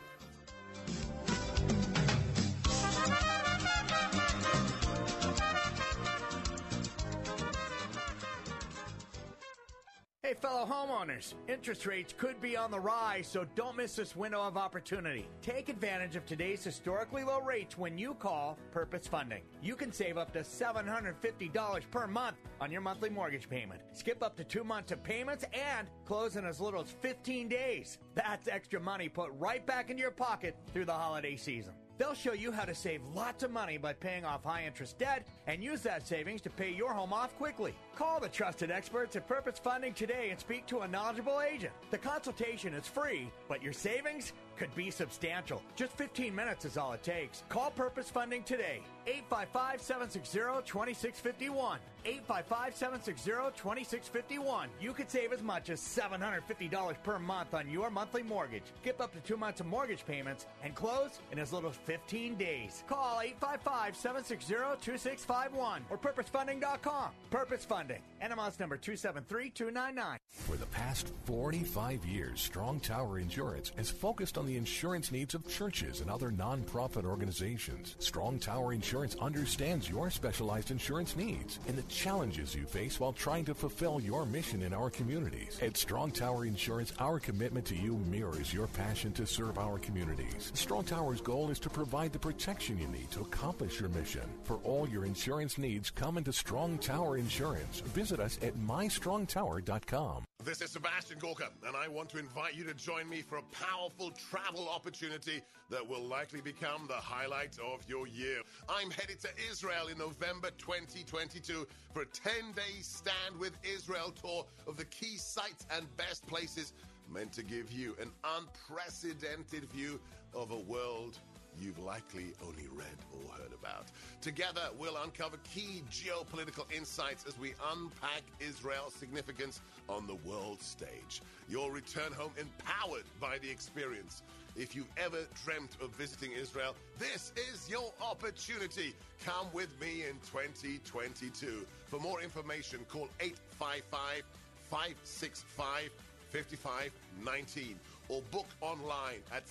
Fellow 10.59 10.87
homeowners, 10.87 11.35
interest 11.47 11.87
rates 11.87 12.13
could 12.17 12.41
be 12.41 12.57
on 12.57 12.71
the 12.71 12.81
rise, 12.81 13.29
so 13.29 13.47
don't 13.55 13.77
miss 13.77 13.95
this 13.95 14.17
window 14.17 14.41
of 14.41 14.57
opportunity. 14.57 15.29
Take 15.41 15.69
advantage 15.69 16.17
of 16.17 16.27
today's 16.27 16.65
historically 16.65 17.23
low 17.23 17.41
rates 17.41 17.79
when 17.79 17.97
you 17.97 18.15
call 18.15 18.59
Purpose 18.73 19.07
Funding. 19.07 19.43
You 19.63 19.77
can 19.77 19.93
save 19.93 20.17
up 20.17 20.33
to 20.33 20.41
$750 20.41 21.91
per 21.91 22.07
month 22.09 22.37
on 22.61 22.73
your 22.73 22.81
monthly 22.81 23.11
mortgage 23.11 23.49
payment. 23.49 23.81
Skip 23.93 24.23
up 24.23 24.37
to 24.37 24.45
two 24.45 24.65
months 24.65 24.91
of 24.91 25.03
payments 25.05 25.45
and 25.53 25.89
close 26.05 26.37
in 26.37 26.45
as 26.45 26.61
little 26.61 26.81
as 26.81 26.91
15 26.91 27.49
days. 27.49 27.99
That's 28.15 28.49
extra 28.49 28.81
money 28.81 29.09
put 29.09 29.31
right 29.39 29.65
back 29.65 29.91
into 29.91 30.03
your 30.03 30.11
pocket 30.11 30.57
through 30.73 30.87
the 30.87 30.93
holiday 30.93 31.37
season. 31.37 31.75
They'll 31.99 32.15
show 32.15 32.33
you 32.33 32.53
how 32.53 32.65
to 32.65 32.75
save 32.77 33.01
lots 33.13 33.43
of 33.43 33.51
money 33.51 33.77
by 33.77 33.93
paying 33.93 34.25
off 34.25 34.45
high 34.45 34.65
interest 34.65 34.99
debt 34.99 35.27
and 35.49 35.63
use 35.63 35.83
that 35.83 36.07
savings 36.07 36.41
to 36.43 36.51
pay 36.51 36.71
your 36.71 36.93
home 36.93 37.13
off 37.13 37.37
quickly. 37.37 37.75
Call 37.97 38.21
the 38.21 38.29
trusted 38.29 38.71
experts 38.71 39.17
at 39.17 39.27
Purpose 39.27 39.59
Funding 39.59 39.93
today 39.95 40.29
and 40.31 40.39
speak 40.39 40.65
to 40.67 40.81
a 40.81 40.89
knowledgeable 40.89 41.41
agent. 41.41 41.73
The 41.91 41.99
consultation 41.99 42.73
is 42.73 42.87
free, 42.87 43.31
but 43.49 43.63
your 43.65 43.73
savings 43.73 44.33
could 44.59 44.75
be 44.75 44.91
substantial. 44.91 45.63
Just 45.77 45.93
15 45.93 46.35
minutes 46.35 46.65
is 46.65 46.77
all 46.77 46.93
it 46.93 47.03
takes. 47.03 47.45
Call 47.49 47.71
Purpose 47.71 48.11
Funding 48.11 48.43
today. 48.43 48.81
855 49.07 49.81
760 49.81 50.39
2651. 50.67 51.79
855 52.05 52.75
760 52.75 53.31
2651. 53.57 54.69
You 54.81 54.93
could 54.93 55.11
save 55.11 55.33
as 55.33 55.43
much 55.43 55.71
as 55.71 55.81
$750 55.81 57.03
per 57.03 57.19
month 57.19 57.55
on 57.55 57.71
your 57.71 57.89
monthly 57.91 58.23
mortgage. 58.23 58.65
Skip 58.83 59.01
up 59.01 59.13
to 59.15 59.21
two 59.21 59.37
months 59.37 59.61
of 59.61 59.67
mortgage 59.67 60.05
payments 60.05 60.47
and 60.63 60.75
close 60.75 61.21
in 61.33 61.39
as 61.39 61.53
little 61.53 61.71
as 61.71 61.77
15 61.77 62.35
days. 62.35 62.83
Call 62.89 63.21
855 63.23 63.97
760 63.97 64.55
2651 64.83 65.85
or 65.89 65.97
purposefunding.com. 65.99 67.11
Purpose 67.31 67.65
Funding. 67.65 68.03
NMLS 68.23 68.59
number 68.59 68.77
273299. 68.77 70.19
For 70.29 70.57
the 70.57 70.67
past 70.67 71.13
45 71.25 72.05
years, 72.05 72.41
Strong 72.41 72.81
Tower 72.81 73.19
Insurance 73.19 73.71
has 73.77 73.91
focused 73.91 74.37
on 74.37 74.47
the 74.47 74.57
insurance 74.57 75.13
needs 75.13 75.35
of 75.35 75.47
churches 75.47 76.01
and 76.01 76.11
other 76.11 76.31
nonprofit 76.31 77.05
organizations. 77.05 77.95
Strong 77.99 78.41
Tower 78.41 78.73
Insurance 78.73 79.15
understands 79.21 79.89
your 79.89 80.11
specialized 80.11 80.71
insurance 80.71 81.17
needs 81.17 81.61
and 81.69 81.77
the 81.77 81.83
challenges 81.83 82.55
you 82.55 82.65
face 82.65 82.99
while 82.99 83.13
trying 83.13 83.45
to 83.45 83.55
fulfill 83.55 84.01
your 84.01 84.27
mission 84.27 84.63
in 84.63 84.73
our 84.75 84.91
communities. 84.91 85.59
At 85.63 85.77
Strong 85.77 86.13
Tower 86.13 86.45
Insurance, 86.45 86.93
our 86.99 87.21
commitment 87.21 87.67
to 87.67 87.77
you 87.77 87.99
mirrors 88.11 88.53
your 88.53 88.67
passion 88.67 89.13
to 89.13 89.27
serve 89.27 89.59
our 89.59 89.79
communities. 89.79 90.51
Strong 90.55 90.85
Tower's 90.85 91.21
goal 91.21 91.51
is 91.51 91.61
to 91.61 91.71
provide 91.71 92.13
the 92.13 92.19
protection 92.19 92.79
you 92.79 92.89
need 92.89 93.11
to 93.13 93.21
accomplish 93.21 93.79
your 93.79 93.91
mission. 93.91 94.23
For 94.45 94.57
all 94.65 94.89
your 94.89 95.05
insurance 95.05 95.59
needs, 95.59 95.91
come 95.91 96.19
into 96.19 96.33
Strong 96.33 96.79
Tower 96.79 97.17
Insurance. 97.17 97.81
Visit 97.81 98.08
us 98.13 98.39
at 98.43 98.57
mystrongtower.com. 98.57 100.25
This 100.45 100.63
is 100.63 100.71
Sebastian 100.71 101.19
Gorka, 101.19 101.49
and 101.67 101.77
I 101.77 101.89
want 101.89 102.09
to 102.11 102.19
invite 102.19 102.55
you 102.55 102.65
to 102.65 102.75
join 102.75 103.09
me 103.09 103.23
for 103.23 103.39
a 103.39 103.43
powerful 103.53 104.13
travel 104.13 104.69
opportunity 104.69 105.43
that 105.69 105.87
will 105.87 106.03
likely 106.03 106.41
become 106.41 106.87
the 106.87 106.95
highlight 106.95 107.59
of 107.59 107.83
your 107.89 108.07
year. 108.07 108.41
I'm 108.69 108.91
headed 108.91 109.21
to 109.21 109.29
Israel 109.51 109.89
in 109.89 109.99
November 109.99 110.51
2022 110.57 111.67
for 111.93 112.03
a 112.03 112.07
10 112.07 112.53
day 112.53 112.81
Stand 112.81 113.39
with 113.39 113.53
Israel 113.63 114.13
tour 114.13 114.47
of 114.67 114.77
the 114.77 114.87
key 114.87 115.17
sites 115.19 115.67
and 115.77 115.85
best 115.97 116.27
places 116.27 116.73
meant 117.13 117.33
to 117.33 117.43
give 117.43 117.71
you 117.73 117.97
an 118.01 118.11
unprecedented 118.37 119.71
view 119.73 120.01
of 120.35 120.51
a 120.51 120.59
world 120.59 121.19
you've 121.61 121.79
likely 121.79 122.33
only 122.47 122.69
read 122.75 122.87
or 123.13 123.33
heard 123.33 123.53
about. 123.53 123.87
Together, 124.21 124.63
we'll 124.79 124.97
uncover 125.03 125.37
key 125.39 125.83
geopolitical 125.91 126.65
insights 126.75 127.25
as 127.27 127.39
we 127.39 127.55
unpack 127.73 128.23
Israel's 128.41 128.95
significance 128.95 129.61
on 129.89 130.07
the 130.07 130.17
world 130.29 130.61
stage. 130.61 131.23
You'll 131.49 131.71
return 131.71 132.13
home 132.13 132.33
empowered 132.39 133.05
by 133.21 133.39
the 133.39 133.51
experience. 133.51 134.23
If 134.57 134.75
you've 134.75 134.91
ever 134.97 135.19
dreamt 135.45 135.77
of 135.81 135.91
visiting 135.91 136.33
Israel, 136.33 136.75
this 136.99 137.33
is 137.51 137.71
your 137.71 137.93
opportunity. 138.03 138.95
Come 139.25 139.47
with 139.53 139.69
me 139.81 140.03
in 140.09 140.17
2022. 140.31 141.65
For 141.87 142.01
more 142.01 142.21
information, 142.21 142.81
call 142.89 143.09
855 143.21 144.23
565 144.71 145.91
5519 146.31 147.79
or 148.09 148.23
book 148.31 148.47
online 148.61 149.21
at 149.33 149.49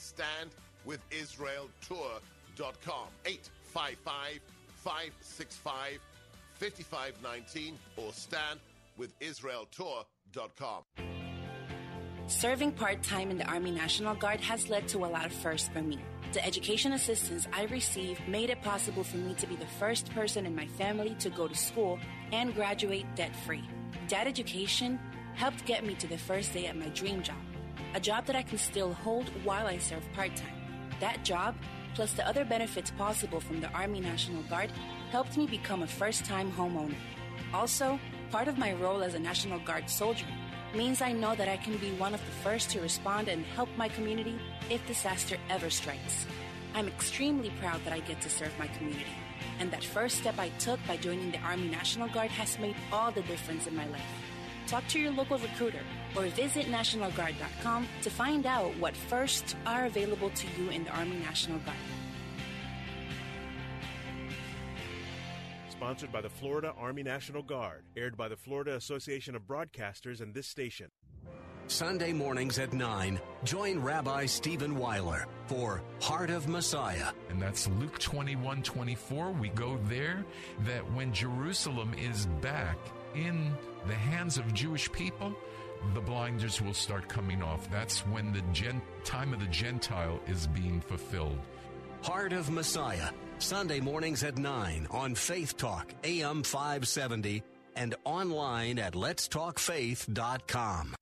standwithisraeltour.com. 0.88 3.08
855 3.26 4.40
565 4.84 6.00
5519 6.54 7.78
or 7.98 8.12
standwithisraeltour.com. 8.12 10.84
Serving 12.28 12.72
part 12.74 13.02
time 13.04 13.32
in 13.32 13.38
the 13.38 13.46
Army 13.46 13.72
National 13.72 14.14
Guard 14.16 14.42
has 14.42 14.70
led 14.70 14.88
to 14.90 15.06
a 15.06 15.08
lot 15.08 15.26
of 15.26 15.32
firsts 15.32 15.70
for 15.70 15.82
me. 15.82 15.98
The 16.34 16.46
education 16.46 16.92
assistance 16.92 17.48
I 17.54 17.64
received 17.66 18.28
made 18.28 18.50
it 18.50 18.62
possible 18.62 19.04
for 19.04 19.16
me 19.16 19.34
to 19.36 19.48
be 19.48 19.56
the 19.56 19.66
first 19.80 20.14
person 20.14 20.46
in 20.46 20.54
my 20.54 20.68
family 20.68 21.16
to 21.20 21.30
go 21.30 21.48
to 21.48 21.56
school 21.56 21.98
and 22.34 22.54
graduate 22.54 23.06
debt 23.16 23.34
free. 23.46 23.64
That 24.10 24.28
education 24.28 25.00
helped 25.36 25.66
get 25.66 25.86
me 25.86 25.96
to 25.96 26.08
the 26.08 26.18
first 26.18 26.52
day 26.54 26.68
at 26.68 26.76
my 26.76 26.90
dream 26.90 27.24
job, 27.24 27.38
a 27.94 28.02
job 28.02 28.26
that 28.26 28.36
I 28.36 28.42
can 28.42 28.58
still 28.58 28.92
hold 28.92 29.30
while 29.46 29.68
I 29.68 29.78
serve 29.78 30.04
part 30.14 30.36
time. 30.36 30.57
That 31.00 31.24
job, 31.24 31.56
plus 31.94 32.14
the 32.14 32.28
other 32.28 32.46
benefits 32.46 32.92
possible 32.92 33.40
from 33.40 33.62
the 33.62 33.72
Army 33.72 34.00
National 34.00 34.42
Guard, 34.44 34.72
helped 35.12 35.38
me 35.38 35.46
become 35.46 35.84
a 35.84 35.88
first 35.88 36.26
time 36.26 36.52
homeowner. 36.52 36.96
Also, 37.54 38.00
part 38.32 38.48
of 38.48 38.58
my 38.58 38.74
role 38.74 39.04
as 39.04 39.14
a 39.14 39.20
National 39.20 39.60
Guard 39.60 39.90
soldier 39.90 40.26
means 40.76 41.02
I 41.02 41.12
know 41.14 41.36
that 41.36 41.48
I 41.48 41.58
can 41.58 41.78
be 41.78 41.92
one 41.92 42.14
of 42.14 42.20
the 42.26 42.32
first 42.44 42.70
to 42.72 42.82
respond 42.82 43.28
and 43.28 43.46
help 43.46 43.70
my 43.78 43.88
community 43.90 44.38
if 44.70 44.86
disaster 44.86 45.38
ever 45.50 45.70
strikes. 45.70 46.26
I'm 46.74 46.88
extremely 46.88 47.52
proud 47.62 47.84
that 47.86 47.94
I 47.94 48.02
get 48.02 48.22
to 48.22 48.30
serve 48.30 48.58
my 48.60 48.68
community, 48.68 49.06
and 49.60 49.72
that 49.72 49.84
first 49.84 50.18
step 50.18 50.38
I 50.38 50.50
took 50.60 50.80
by 50.88 50.98
joining 50.98 51.32
the 51.32 51.40
Army 51.40 51.70
National 51.70 52.08
Guard 52.10 52.32
has 52.32 52.60
made 52.60 52.76
all 52.92 53.12
the 53.12 53.24
difference 53.24 53.66
in 53.66 53.76
my 53.76 53.86
life. 53.88 54.27
Talk 54.68 54.86
to 54.90 55.00
your 55.00 55.12
local 55.12 55.38
recruiter 55.38 55.80
or 56.14 56.24
visit 56.24 56.66
NationalGuard.com 56.66 57.88
to 58.02 58.10
find 58.10 58.46
out 58.46 58.78
what 58.78 58.96
firsts 58.96 59.56
are 59.66 59.86
available 59.86 60.30
to 60.32 60.48
you 60.58 60.70
in 60.70 60.84
the 60.84 60.90
Army 60.92 61.16
National 61.16 61.58
Guard. 61.60 61.78
Sponsored 65.70 66.12
by 66.12 66.20
the 66.20 66.30
Florida 66.30 66.74
Army 66.78 67.04
National 67.04 67.44
Guard, 67.44 67.86
aired 67.96 68.18
by 68.18 68.28
the 68.28 68.36
Florida 68.36 68.76
Association 68.76 69.36
of 69.36 69.44
Broadcasters 69.44 70.20
and 70.20 70.34
this 70.34 70.48
station. 70.48 70.92
Sunday 71.68 72.12
mornings 72.12 72.60
at 72.60 72.74
9, 72.74 73.20
join 73.44 73.80
Rabbi 73.80 74.26
Stephen 74.26 74.78
Weiler 74.78 75.28
for 75.48 75.82
Heart 76.02 76.30
of 76.30 76.48
Messiah. 76.48 77.12
And 77.30 77.42
that's 77.42 77.70
Luke 77.80 78.00
21 78.00 78.64
24. 78.64 79.32
We 79.32 79.50
go 79.50 79.78
there 79.88 80.26
that 80.66 80.90
when 80.94 81.14
Jerusalem 81.14 81.94
is 81.94 82.26
back 82.42 82.78
in 83.26 83.52
the 83.88 83.96
hands 83.96 84.38
of 84.38 84.54
Jewish 84.54 84.92
people, 84.92 85.34
the 85.94 86.02
blinders 86.02 86.62
will 86.62 86.74
start 86.74 87.08
coming 87.08 87.42
off. 87.42 87.70
That's 87.72 88.00
when 88.08 88.34
the 88.34 88.42
gen- 88.54 88.82
time 89.04 89.34
of 89.34 89.40
the 89.40 89.46
Gentile 89.48 90.20
is 90.28 90.48
being 90.48 90.82
fulfilled. 90.82 91.40
Heart 92.04 92.34
of 92.34 92.50
Messiah, 92.50 93.10
Sunday 93.40 93.80
mornings 93.80 94.24
at 94.24 94.38
9 94.38 94.88
on 94.92 95.16
Faith 95.16 95.58
Talk, 95.58 95.94
AM 96.04 96.44
570, 96.44 97.44
and 97.76 97.96
online 98.06 98.80
at 98.80 98.94
letstalkfaith.com. 98.94 100.96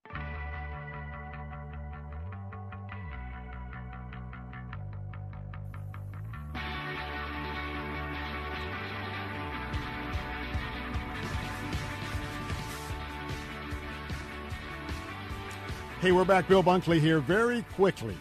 Hey, 16.05 16.11
we're 16.11 16.23
back. 16.23 16.47
Bill 16.47 16.61
Bunkley 16.61 16.99
here. 16.99 17.19
Very 17.19 17.63
quickly, 17.73 18.15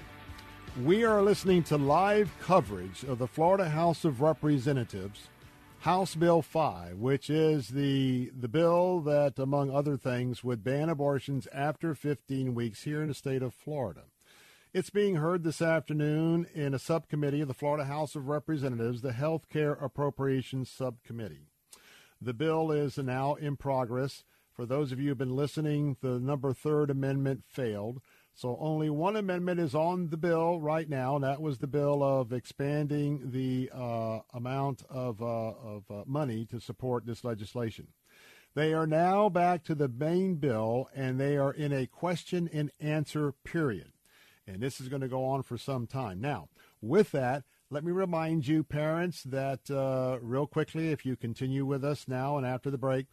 we 0.85 1.05
are 1.05 1.21
listening 1.21 1.63
to 1.65 1.77
live 1.77 2.33
coverage 2.41 3.03
of 3.03 3.19
the 3.19 3.27
Florida 3.27 3.69
House 3.69 4.07
of 4.07 4.23
Representatives 4.23 5.29
House 5.81 6.15
Bill 6.15 6.41
5, 6.41 6.97
which 6.97 7.29
is 7.29 7.69
the 7.69 8.31
the 8.35 8.49
bill 8.49 9.01
that, 9.01 9.39
among 9.39 9.71
other 9.71 9.99
things, 9.99 10.43
would 10.43 10.65
ban 10.65 10.89
abortions 10.89 11.47
after 11.53 11.95
15 11.95 12.55
weeks 12.55 12.85
here 12.85 13.03
in 13.03 13.09
the 13.09 13.15
state 13.15 13.43
of 13.43 13.53
Florida. 13.53 14.05
It's 14.73 14.89
being 14.89 15.17
heard 15.17 15.45
this 15.45 15.61
afternoon 15.61 16.47
in 16.55 16.73
a 16.73 16.79
subcommittee 16.79 17.43
of 17.43 17.49
the 17.49 17.53
Florida 17.53 17.85
House 17.85 18.15
of 18.15 18.29
Representatives, 18.29 19.03
the 19.03 19.13
Health 19.13 19.51
Care 19.51 19.73
Appropriations 19.73 20.71
Subcommittee. 20.71 21.49
The 22.19 22.33
bill 22.33 22.71
is 22.73 22.97
now 22.97 23.35
in 23.35 23.57
progress. 23.57 24.25
For 24.55 24.67
those 24.67 24.93
of 24.93 25.01
you 25.01 25.09
who've 25.09 25.19
been 25.19 25.35
listening, 25.35 25.97
the 26.01 26.21
number 26.21 26.53
third 26.53 26.89
amendment 26.89 27.43
failed. 27.49 28.01
So 28.35 28.57
only 28.61 28.89
one 28.89 29.17
amendment 29.17 29.59
is 29.59 29.75
on 29.75 30.11
the 30.11 30.17
bill 30.17 30.61
right 30.61 30.89
now, 30.89 31.17
and 31.17 31.25
that 31.25 31.41
was 31.41 31.59
the 31.59 31.67
bill 31.67 32.05
of 32.05 32.33
expanding 32.33 33.33
the 33.33 33.69
uh, 33.75 34.21
amount 34.33 34.85
of, 34.89 35.21
uh, 35.21 35.25
of 35.25 35.91
uh, 35.91 36.03
money 36.07 36.45
to 36.47 36.61
support 36.61 37.05
this 37.05 37.25
legislation. 37.25 37.89
They 38.55 38.73
are 38.73 38.87
now 38.87 39.29
back 39.29 39.65
to 39.65 39.75
the 39.75 39.89
main 39.89 40.37
bill, 40.37 40.89
and 40.95 41.19
they 41.19 41.37
are 41.37 41.53
in 41.53 41.73
a 41.73 41.87
question 41.87 42.49
and 42.53 42.71
answer 42.79 43.33
period. 43.33 43.91
And 44.47 44.61
this 44.61 44.81
is 44.81 44.89
going 44.89 45.03
to 45.03 45.09
go 45.09 45.25
on 45.25 45.43
for 45.43 45.59
some 45.59 45.89
time. 45.89 46.21
Now, 46.21 46.49
with 46.81 47.11
that, 47.11 47.43
let 47.71 47.83
me 47.83 47.91
remind 47.91 48.47
you, 48.47 48.63
parents, 48.63 49.25
that 49.25 49.69
uh, 49.69 50.19
real 50.23 50.47
quickly, 50.47 50.93
if 50.93 51.05
you 51.05 51.17
continue 51.17 51.67
with 51.67 51.85
us 51.85 52.07
now 52.07 52.37
and 52.37 52.47
after 52.47 52.71
the 52.71 52.79
break, 52.79 53.07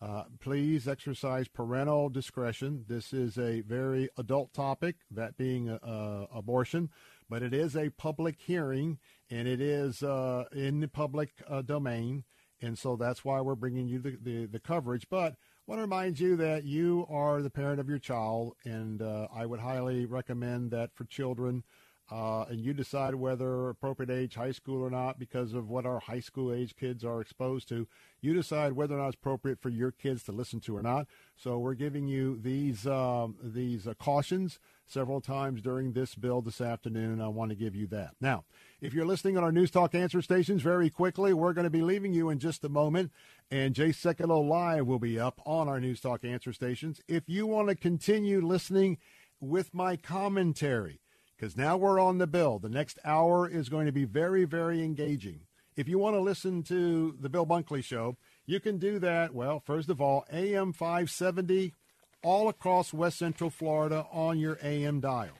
uh, 0.00 0.24
please 0.40 0.86
exercise 0.86 1.48
parental 1.48 2.08
discretion. 2.08 2.84
This 2.88 3.12
is 3.12 3.36
a 3.36 3.62
very 3.62 4.08
adult 4.16 4.52
topic, 4.52 4.96
that 5.10 5.36
being 5.36 5.68
uh, 5.68 6.26
abortion, 6.32 6.90
but 7.28 7.42
it 7.42 7.52
is 7.52 7.76
a 7.76 7.90
public 7.90 8.36
hearing 8.38 8.98
and 9.30 9.48
it 9.48 9.60
is 9.60 10.02
uh, 10.02 10.44
in 10.52 10.80
the 10.80 10.88
public 10.88 11.30
uh, 11.48 11.62
domain. 11.62 12.24
And 12.60 12.78
so 12.78 12.96
that's 12.96 13.24
why 13.24 13.40
we're 13.40 13.54
bringing 13.54 13.88
you 13.88 13.98
the, 13.98 14.18
the, 14.20 14.46
the, 14.46 14.58
coverage. 14.60 15.08
But 15.08 15.32
I 15.32 15.36
want 15.66 15.78
to 15.78 15.82
remind 15.82 16.18
you 16.18 16.36
that 16.36 16.64
you 16.64 17.06
are 17.08 17.40
the 17.40 17.50
parent 17.50 17.78
of 17.78 17.88
your 17.88 18.00
child, 18.00 18.54
and 18.64 19.00
uh, 19.00 19.28
I 19.32 19.46
would 19.46 19.60
highly 19.60 20.06
recommend 20.06 20.72
that 20.72 20.90
for 20.94 21.04
children 21.04 21.62
uh, 22.10 22.44
and 22.48 22.60
you 22.60 22.72
decide 22.72 23.14
whether 23.14 23.68
appropriate 23.68 24.10
age 24.10 24.34
high 24.34 24.52
school 24.52 24.82
or 24.82 24.90
not 24.90 25.18
because 25.18 25.52
of 25.52 25.68
what 25.68 25.84
our 25.84 26.00
high 26.00 26.20
school 26.20 26.52
age 26.52 26.74
kids 26.74 27.04
are 27.04 27.20
exposed 27.20 27.68
to. 27.68 27.86
You 28.20 28.32
decide 28.32 28.72
whether 28.72 28.94
or 28.94 28.98
not 28.98 29.08
it's 29.08 29.16
appropriate 29.16 29.60
for 29.60 29.68
your 29.68 29.90
kids 29.90 30.22
to 30.24 30.32
listen 30.32 30.60
to 30.60 30.76
or 30.76 30.82
not. 30.82 31.06
So 31.36 31.58
we're 31.58 31.74
giving 31.74 32.08
you 32.08 32.38
these 32.40 32.86
um, 32.86 33.36
these 33.42 33.86
uh, 33.86 33.94
cautions 33.94 34.58
several 34.86 35.20
times 35.20 35.60
during 35.60 35.92
this 35.92 36.14
bill 36.14 36.40
this 36.40 36.62
afternoon. 36.62 37.20
I 37.20 37.28
want 37.28 37.50
to 37.50 37.56
give 37.56 37.76
you 37.76 37.86
that. 37.88 38.14
Now, 38.20 38.44
if 38.80 38.94
you're 38.94 39.04
listening 39.06 39.36
on 39.36 39.44
our 39.44 39.52
News 39.52 39.70
Talk 39.70 39.94
answer 39.94 40.22
stations, 40.22 40.62
very 40.62 40.88
quickly, 40.88 41.34
we're 41.34 41.52
going 41.52 41.64
to 41.64 41.70
be 41.70 41.82
leaving 41.82 42.14
you 42.14 42.30
in 42.30 42.38
just 42.38 42.64
a 42.64 42.70
moment, 42.70 43.12
and 43.50 43.74
Jay 43.74 43.90
Sekulow 43.90 44.48
Live 44.48 44.86
will 44.86 44.98
be 44.98 45.20
up 45.20 45.42
on 45.44 45.68
our 45.68 45.78
News 45.78 46.00
Talk 46.00 46.24
answer 46.24 46.54
stations. 46.54 47.02
If 47.06 47.24
you 47.26 47.46
want 47.46 47.68
to 47.68 47.74
continue 47.74 48.40
listening 48.40 48.96
with 49.40 49.74
my 49.74 49.96
commentary, 49.96 51.00
because 51.38 51.56
now 51.56 51.76
we're 51.76 52.00
on 52.00 52.18
the 52.18 52.26
bill. 52.26 52.58
The 52.58 52.68
next 52.68 52.98
hour 53.04 53.48
is 53.48 53.68
going 53.68 53.86
to 53.86 53.92
be 53.92 54.04
very, 54.04 54.44
very 54.44 54.82
engaging. 54.82 55.40
If 55.76 55.88
you 55.88 55.98
want 55.98 56.16
to 56.16 56.20
listen 56.20 56.64
to 56.64 57.16
the 57.20 57.28
Bill 57.28 57.46
Bunkley 57.46 57.84
Show, 57.84 58.16
you 58.46 58.58
can 58.58 58.78
do 58.78 58.98
that. 58.98 59.32
Well, 59.32 59.60
first 59.60 59.88
of 59.88 60.00
all, 60.00 60.24
AM 60.32 60.72
570 60.72 61.74
all 62.24 62.48
across 62.48 62.92
West 62.92 63.18
Central 63.18 63.50
Florida 63.50 64.06
on 64.10 64.40
your 64.40 64.58
AM 64.60 65.00
dial. 65.00 65.38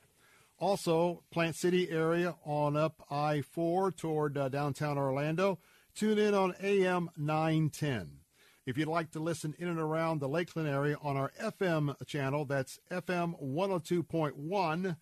Also, 0.61 1.25
Plant 1.33 1.57
City 1.57 1.91
area 1.91 2.37
on 2.45 2.77
up 2.77 3.05
I 3.11 3.43
4 3.43 3.91
toward 3.91 4.39
uh, 4.39 4.49
downtown 4.49 4.99
Orlando. 4.99 5.59
Tune 5.95 6.19
in 6.19 6.35
on 6.35 6.55
AM 6.61 7.11
910. 7.17 8.21
If 8.67 8.77
you'd 8.79 8.87
like 8.87 9.11
to 9.13 9.21
listen 9.21 9.55
in 9.59 9.67
and 9.67 9.81
around 9.81 10.21
the 10.21 10.29
Lakeland 10.29 10.69
area 10.69 10.97
on 11.03 11.17
our 11.17 11.33
FM 11.41 11.95
channel, 12.07 12.45
that's 12.45 12.79
FM 12.91 13.43
102.1 13.43 14.97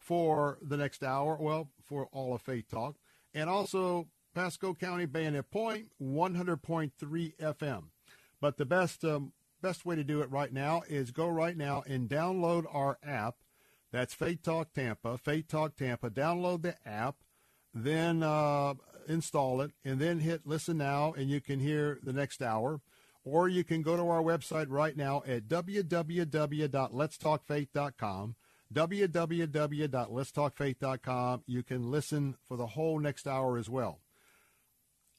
for 0.00 0.58
the 0.62 0.76
next 0.76 1.04
hour, 1.04 1.36
well, 1.38 1.68
for 1.84 2.08
all 2.10 2.34
of 2.34 2.42
Faith 2.42 2.68
Talk, 2.68 2.96
and 3.34 3.48
also 3.48 4.08
Pasco 4.34 4.74
County 4.74 5.06
Bayonet 5.06 5.48
Point, 5.50 5.90
100.3 6.02 6.90
FM. 7.36 7.84
But 8.40 8.56
the 8.56 8.64
best 8.64 9.04
um, 9.04 9.32
best 9.60 9.84
way 9.84 9.96
to 9.96 10.02
do 10.02 10.22
it 10.22 10.30
right 10.30 10.52
now 10.52 10.82
is 10.88 11.10
go 11.10 11.28
right 11.28 11.56
now 11.56 11.82
and 11.86 12.08
download 12.08 12.64
our 12.72 12.98
app. 13.04 13.36
That's 13.92 14.14
Faith 14.14 14.42
Talk 14.42 14.72
Tampa, 14.72 15.18
Faith 15.18 15.48
Talk 15.48 15.76
Tampa. 15.76 16.08
Download 16.08 16.62
the 16.62 16.76
app, 16.88 17.16
then 17.74 18.22
uh, 18.22 18.72
install 19.06 19.60
it, 19.60 19.72
and 19.84 20.00
then 20.00 20.20
hit 20.20 20.46
listen 20.46 20.78
now, 20.78 21.12
and 21.12 21.28
you 21.28 21.42
can 21.42 21.60
hear 21.60 21.98
the 22.02 22.14
next 22.14 22.40
hour. 22.40 22.80
Or 23.22 23.50
you 23.50 23.64
can 23.64 23.82
go 23.82 23.96
to 23.96 24.08
our 24.08 24.22
website 24.22 24.68
right 24.70 24.96
now 24.96 25.22
at 25.26 25.46
www.letstalkfaith.com 25.46 28.34
www.letstalkfaith.com. 28.72 31.42
You 31.46 31.62
can 31.62 31.90
listen 31.90 32.36
for 32.46 32.56
the 32.56 32.68
whole 32.68 32.98
next 32.98 33.26
hour 33.26 33.58
as 33.58 33.68
well. 33.68 34.00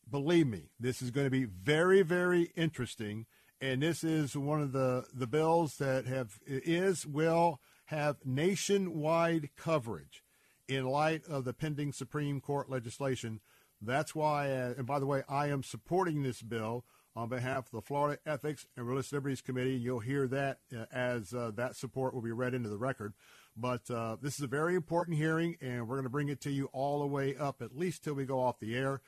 Believe 0.09 0.47
me, 0.47 0.71
this 0.79 0.99
is 1.01 1.11
going 1.11 1.27
to 1.27 1.31
be 1.31 1.45
very, 1.45 2.01
very 2.01 2.51
interesting. 2.55 3.27
And 3.59 3.83
this 3.83 4.03
is 4.03 4.35
one 4.35 4.61
of 4.61 4.71
the, 4.71 5.05
the 5.13 5.27
bills 5.27 5.77
that 5.77 6.05
have 6.05 6.39
is 6.47 7.05
will 7.05 7.59
have 7.85 8.17
nationwide 8.25 9.49
coverage 9.55 10.23
in 10.67 10.85
light 10.85 11.23
of 11.27 11.43
the 11.43 11.53
pending 11.53 11.91
Supreme 11.91 12.41
Court 12.41 12.67
legislation. 12.69 13.41
That's 13.81 14.15
why, 14.15 14.51
uh, 14.51 14.73
and 14.77 14.87
by 14.87 14.99
the 14.99 15.05
way, 15.05 15.23
I 15.27 15.47
am 15.47 15.63
supporting 15.63 16.23
this 16.23 16.41
bill 16.41 16.85
on 17.15 17.29
behalf 17.29 17.65
of 17.65 17.71
the 17.71 17.81
Florida 17.81 18.19
Ethics 18.25 18.67
and 18.77 18.87
Religious 18.87 19.11
Liberties 19.11 19.41
Committee. 19.41 19.75
You'll 19.75 19.99
hear 19.99 20.27
that 20.27 20.59
uh, 20.75 20.85
as 20.93 21.33
uh, 21.33 21.51
that 21.55 21.75
support 21.75 22.13
will 22.13 22.21
be 22.21 22.31
read 22.31 22.53
into 22.53 22.69
the 22.69 22.77
record. 22.77 23.13
But 23.55 23.89
uh, 23.89 24.17
this 24.21 24.35
is 24.35 24.41
a 24.41 24.47
very 24.47 24.75
important 24.75 25.17
hearing, 25.17 25.57
and 25.61 25.87
we're 25.87 25.95
going 25.95 26.03
to 26.03 26.09
bring 26.09 26.29
it 26.29 26.41
to 26.41 26.51
you 26.51 26.69
all 26.71 26.99
the 26.99 27.07
way 27.07 27.35
up, 27.35 27.61
at 27.61 27.77
least 27.77 28.03
till 28.03 28.13
we 28.13 28.25
go 28.25 28.39
off 28.39 28.59
the 28.59 28.75
air. 28.75 29.01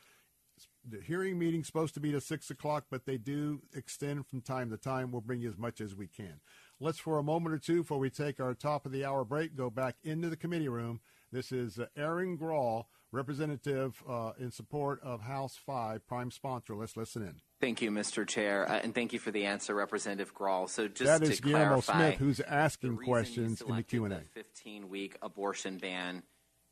The 0.86 1.00
hearing 1.00 1.38
meeting's 1.38 1.66
supposed 1.66 1.94
to 1.94 2.00
be 2.00 2.14
at 2.14 2.22
6 2.22 2.50
o'clock, 2.50 2.84
but 2.90 3.06
they 3.06 3.16
do 3.16 3.62
extend 3.74 4.26
from 4.26 4.42
time 4.42 4.70
to 4.70 4.76
time. 4.76 5.10
We'll 5.10 5.22
bring 5.22 5.40
you 5.40 5.48
as 5.48 5.56
much 5.56 5.80
as 5.80 5.94
we 5.94 6.06
can. 6.06 6.40
Let's, 6.78 6.98
for 6.98 7.18
a 7.18 7.22
moment 7.22 7.54
or 7.54 7.58
two, 7.58 7.82
before 7.82 7.98
we 7.98 8.10
take 8.10 8.38
our 8.38 8.52
top 8.52 8.84
of 8.84 8.92
the 8.92 9.04
hour 9.04 9.24
break, 9.24 9.56
go 9.56 9.70
back 9.70 9.96
into 10.02 10.28
the 10.28 10.36
committee 10.36 10.68
room. 10.68 11.00
This 11.32 11.50
is 11.50 11.78
uh, 11.78 11.86
Erin 11.96 12.36
Grall, 12.36 12.84
representative 13.12 14.02
uh, 14.08 14.32
in 14.38 14.50
support 14.50 15.00
of 15.02 15.22
House 15.22 15.56
5, 15.56 16.06
prime 16.06 16.30
sponsor. 16.30 16.76
Let's 16.76 16.96
listen 16.96 17.22
in. 17.22 17.40
Thank 17.64 17.80
you, 17.80 17.90
Mr. 17.90 18.26
Chair, 18.26 18.70
uh, 18.70 18.80
and 18.82 18.94
thank 18.94 19.14
you 19.14 19.18
for 19.18 19.30
the 19.30 19.46
answer, 19.46 19.74
Representative 19.74 20.34
Grall. 20.34 20.68
So 20.68 20.86
just 20.86 21.20
that 21.20 21.22
is 21.26 21.36
to 21.36 21.42
Guillermo 21.42 21.80
clarify, 21.80 22.10
Smith 22.10 22.18
who's 22.18 22.40
asking 22.40 22.98
questions 22.98 23.62
in 23.62 23.74
the 23.74 23.82
Q 23.82 24.04
and 24.04 24.12
A. 24.12 24.22
15-week 24.36 25.16
abortion 25.22 25.78
ban 25.78 26.22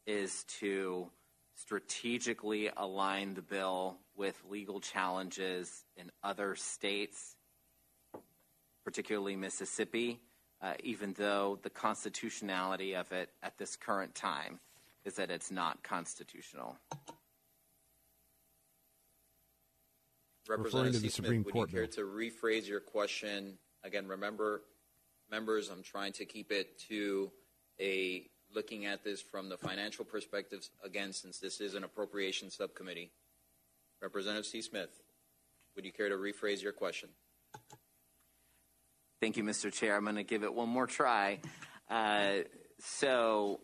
is 0.07 0.45
to 0.61 1.11
strategically 1.55 2.69
align 2.77 3.33
the 3.33 3.41
bill 3.41 4.01
with 4.17 4.39
legal 4.51 4.81
challenges 4.81 5.87
in 5.97 6.11
other 6.23 6.57
states, 6.57 7.37
particularly 8.85 9.35
Mississippi, 9.35 10.21
uh, 10.61 10.75
even 10.85 11.15
though 11.15 11.59
the 11.63 11.71
constitutionality 11.71 12.95
of 12.95 13.11
it 13.13 13.31
at 13.43 13.57
this 13.57 13.77
current 13.77 14.15
time 14.15 14.61
is 15.07 15.15
that 15.15 15.31
it's 15.31 15.51
not 15.51 15.83
constitutional. 15.83 16.77
Representative 20.49 20.95
to 20.95 21.01
the 21.01 21.09
C. 21.09 21.17
Supreme 21.17 21.43
Smith, 21.43 21.53
Court 21.53 21.73
would 21.73 21.73
you 21.73 21.87
care 21.87 22.05
to 22.05 22.11
rephrase 22.11 22.67
your 22.67 22.81
question 22.81 23.59
again? 23.85 24.09
Remember, 24.09 24.63
members, 25.31 25.71
I'm 25.71 25.83
trying 25.83 26.13
to 26.15 26.25
keep 26.25 26.51
it 26.51 26.79
to 26.89 27.31
a 27.81 28.27
looking 28.55 28.87
at 28.87 29.05
this 29.05 29.23
from 29.23 29.49
the 29.49 29.57
financial 29.57 30.05
perspectives 30.05 30.71
again, 30.85 31.13
since 31.13 31.39
this 31.39 31.61
is 31.61 31.75
an 31.75 31.85
appropriation 31.85 32.51
subcommittee. 32.51 33.11
Representative 34.01 34.47
C. 34.47 34.63
Smith, 34.63 34.91
would 35.77 35.85
you 35.85 35.93
care 35.93 36.09
to 36.09 36.17
rephrase 36.17 36.63
your 36.63 36.73
question? 36.73 37.09
Thank 39.21 39.37
you, 39.37 39.45
Mr. 39.45 39.73
Chair. 39.73 39.97
I'm 39.97 40.03
going 40.03 40.17
to 40.17 40.25
give 40.25 40.43
it 40.43 40.53
one 40.53 40.69
more 40.69 40.89
try. 40.89 41.39
Uh, 41.89 42.39
so, 42.81 43.61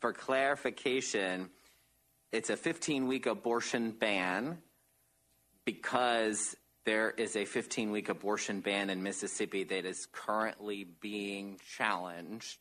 for 0.00 0.14
clarification, 0.14 1.50
it's 2.32 2.48
a 2.48 2.56
15 2.56 3.06
week 3.06 3.26
abortion 3.26 3.90
ban 3.90 4.58
because 5.64 6.56
there 6.84 7.10
is 7.10 7.36
a 7.36 7.44
15 7.44 7.90
week 7.90 8.08
abortion 8.08 8.60
ban 8.60 8.90
in 8.90 9.02
Mississippi 9.02 9.64
that 9.64 9.84
is 9.84 10.06
currently 10.12 10.84
being 11.00 11.58
challenged. 11.76 12.58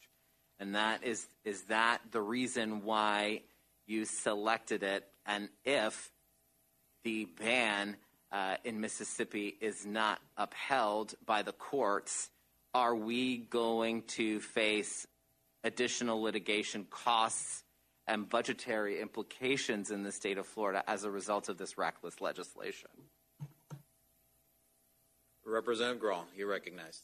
And 0.59 0.75
that 0.75 1.03
is, 1.03 1.27
is 1.43 1.63
that 1.63 1.99
the 2.11 2.21
reason 2.21 2.83
why 2.83 3.41
you 3.85 4.05
selected 4.05 4.83
it? 4.83 5.05
And 5.25 5.49
if 5.65 6.11
the 7.03 7.25
ban 7.25 7.97
uh, 8.31 8.55
in 8.63 8.79
Mississippi 8.79 9.57
is 9.59 9.85
not 9.85 10.19
upheld 10.37 11.15
by 11.25 11.41
the 11.41 11.51
courts, 11.51 12.29
are 12.73 12.95
we 12.95 13.37
going 13.37 14.03
to 14.03 14.39
face 14.39 15.05
additional 15.63 16.21
litigation 16.21 16.87
costs 16.89 17.63
and 18.07 18.27
budgetary 18.27 19.01
implications 19.01 19.91
in 19.91 20.03
the 20.03 20.11
state 20.11 20.37
of 20.37 20.45
Florida 20.45 20.83
as 20.87 21.03
a 21.03 21.11
result 21.11 21.49
of 21.49 21.57
this 21.57 21.77
reckless 21.77 22.21
legislation? 22.21 22.89
Representative 25.45 25.99
Grall, 25.99 26.25
you're 26.35 26.47
recognized. 26.47 27.03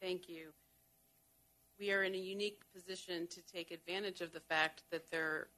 Thank 0.00 0.28
you. 0.28 0.48
We 1.78 1.90
are 1.90 2.02
in 2.02 2.14
a 2.14 2.18
unique 2.18 2.62
position 2.74 3.26
to 3.28 3.40
take 3.42 3.70
advantage 3.70 4.20
of 4.20 4.32
the 4.32 4.40
fact 4.40 4.84
that 4.90 5.10
there, 5.10 5.48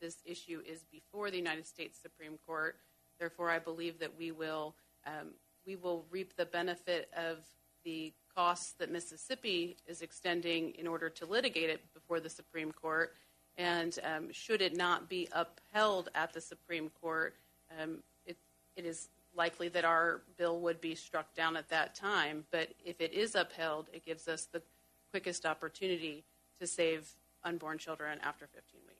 this 0.00 0.18
issue 0.24 0.60
is 0.66 0.84
before 0.92 1.30
the 1.30 1.38
United 1.38 1.66
States 1.66 1.98
Supreme 2.00 2.38
Court. 2.46 2.76
Therefore, 3.18 3.50
I 3.50 3.58
believe 3.58 3.98
that 3.98 4.12
we 4.18 4.30
will 4.32 4.74
um, 5.06 5.30
we 5.66 5.76
will 5.76 6.04
reap 6.10 6.36
the 6.36 6.46
benefit 6.46 7.08
of 7.16 7.38
the 7.84 8.12
costs 8.34 8.72
that 8.78 8.90
Mississippi 8.90 9.76
is 9.86 10.02
extending 10.02 10.70
in 10.70 10.86
order 10.86 11.08
to 11.08 11.26
litigate 11.26 11.70
it 11.70 11.80
before 11.94 12.20
the 12.20 12.30
Supreme 12.30 12.72
Court. 12.72 13.14
And 13.58 13.98
um, 14.02 14.32
should 14.32 14.62
it 14.62 14.76
not 14.76 15.08
be 15.08 15.28
upheld 15.32 16.08
at 16.14 16.32
the 16.32 16.40
Supreme 16.40 16.90
Court, 17.00 17.34
um, 17.80 17.98
it, 18.24 18.36
is 18.76 19.08
likely 19.34 19.68
that 19.68 19.84
our 19.84 20.22
bill 20.38 20.60
would 20.60 20.80
be 20.80 20.94
struck 20.94 21.34
down 21.34 21.56
at 21.56 21.68
that 21.68 21.94
time. 21.94 22.44
But 22.50 22.70
if 22.84 23.00
it 23.00 23.12
is 23.12 23.34
upheld, 23.34 23.88
it 23.92 24.04
gives 24.04 24.28
us 24.28 24.46
the 24.46 24.62
quickest 25.10 25.44
opportunity 25.44 26.24
to 26.60 26.66
save 26.66 27.10
unborn 27.44 27.78
children 27.78 28.18
after 28.22 28.46
15 28.46 28.80
weeks. 28.86 28.98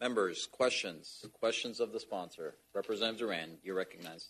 Members, 0.00 0.46
questions? 0.50 1.24
Questions 1.32 1.80
of 1.80 1.92
the 1.92 2.00
sponsor. 2.00 2.54
Representative 2.74 3.28
Duran, 3.28 3.58
you 3.62 3.74
recognize. 3.74 4.28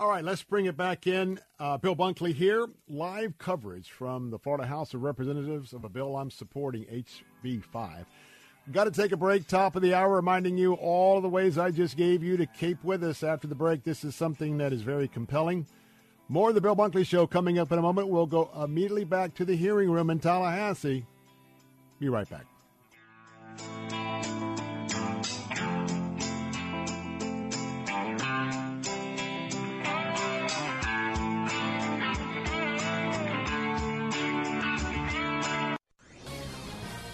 All 0.00 0.08
right, 0.08 0.24
let's 0.24 0.42
bring 0.42 0.64
it 0.64 0.78
back 0.78 1.06
in. 1.06 1.38
Uh, 1.58 1.76
Bill 1.76 1.94
Bunkley 1.94 2.32
here. 2.32 2.66
Live 2.88 3.36
coverage 3.36 3.90
from 3.90 4.30
the 4.30 4.38
Florida 4.38 4.66
House 4.66 4.94
of 4.94 5.02
Representatives 5.02 5.74
of 5.74 5.84
a 5.84 5.90
bill 5.90 6.16
I'm 6.16 6.30
supporting, 6.30 6.86
HB 6.86 7.62
5. 7.62 8.06
Got 8.72 8.84
to 8.84 8.92
take 8.92 9.12
a 9.12 9.18
break. 9.18 9.46
Top 9.46 9.76
of 9.76 9.82
the 9.82 9.92
hour, 9.92 10.16
reminding 10.16 10.56
you 10.56 10.72
all 10.72 11.20
the 11.20 11.28
ways 11.28 11.58
I 11.58 11.70
just 11.70 11.98
gave 11.98 12.22
you 12.22 12.38
to 12.38 12.46
keep 12.46 12.82
with 12.82 13.04
us 13.04 13.22
after 13.22 13.46
the 13.46 13.54
break. 13.54 13.84
This 13.84 14.02
is 14.02 14.16
something 14.16 14.56
that 14.56 14.72
is 14.72 14.80
very 14.80 15.06
compelling. 15.06 15.66
More 16.30 16.48
of 16.48 16.54
the 16.54 16.62
Bill 16.62 16.74
Bunkley 16.74 17.04
Show 17.04 17.26
coming 17.26 17.58
up 17.58 17.70
in 17.70 17.78
a 17.78 17.82
moment. 17.82 18.08
We'll 18.08 18.24
go 18.24 18.48
immediately 18.56 19.04
back 19.04 19.34
to 19.34 19.44
the 19.44 19.54
hearing 19.54 19.90
room 19.90 20.08
in 20.08 20.18
Tallahassee. 20.18 21.04
Be 21.98 22.08
right 22.08 22.28
back. 22.30 22.46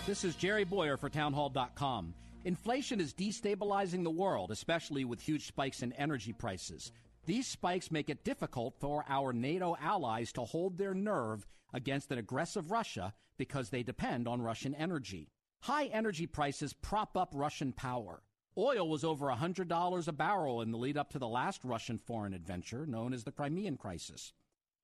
This 0.07 0.23
is 0.23 0.37
Jerry 0.37 0.63
Bowyer 0.63 0.97
for 0.97 1.11
Townhall.com. 1.11 2.15
Inflation 2.45 3.01
is 3.01 3.13
destabilizing 3.13 4.05
the 4.05 4.11
world, 4.11 4.53
especially 4.53 5.05
with 5.05 5.21
huge 5.21 5.49
spikes 5.49 5.83
in 5.83 5.93
energy 5.95 6.33
prices. 6.33 6.93
These 7.25 7.49
spikes 7.49 7.91
make 7.91 8.09
it 8.09 8.23
difficult 8.23 8.77
for 8.79 9.05
our 9.09 9.33
NATO 9.33 9.77
allies 9.81 10.31
to 10.35 10.43
hold 10.43 10.79
their 10.79 10.95
nerve 10.95 11.45
against 11.75 12.13
an 12.13 12.19
aggressive 12.19 12.71
Russia 12.71 13.15
because 13.37 13.71
they 13.71 13.83
depend 13.83 14.29
on 14.29 14.41
Russian 14.41 14.77
energy. 14.77 15.29
High 15.63 15.87
energy 15.87 16.29
prices 16.29 16.73
prop 16.73 17.17
up 17.17 17.33
Russian 17.35 17.73
power. 17.73 18.23
Oil 18.57 18.89
was 18.89 19.03
over 19.03 19.27
$100 19.27 20.07
a 20.07 20.13
barrel 20.13 20.63
in 20.63 20.71
the 20.71 20.79
lead 20.79 20.97
up 20.97 21.11
to 21.11 21.19
the 21.19 21.27
last 21.27 21.65
Russian 21.65 21.99
foreign 21.99 22.33
adventure, 22.33 22.87
known 22.87 23.13
as 23.13 23.25
the 23.25 23.33
Crimean 23.33 23.77
Crisis. 23.77 24.33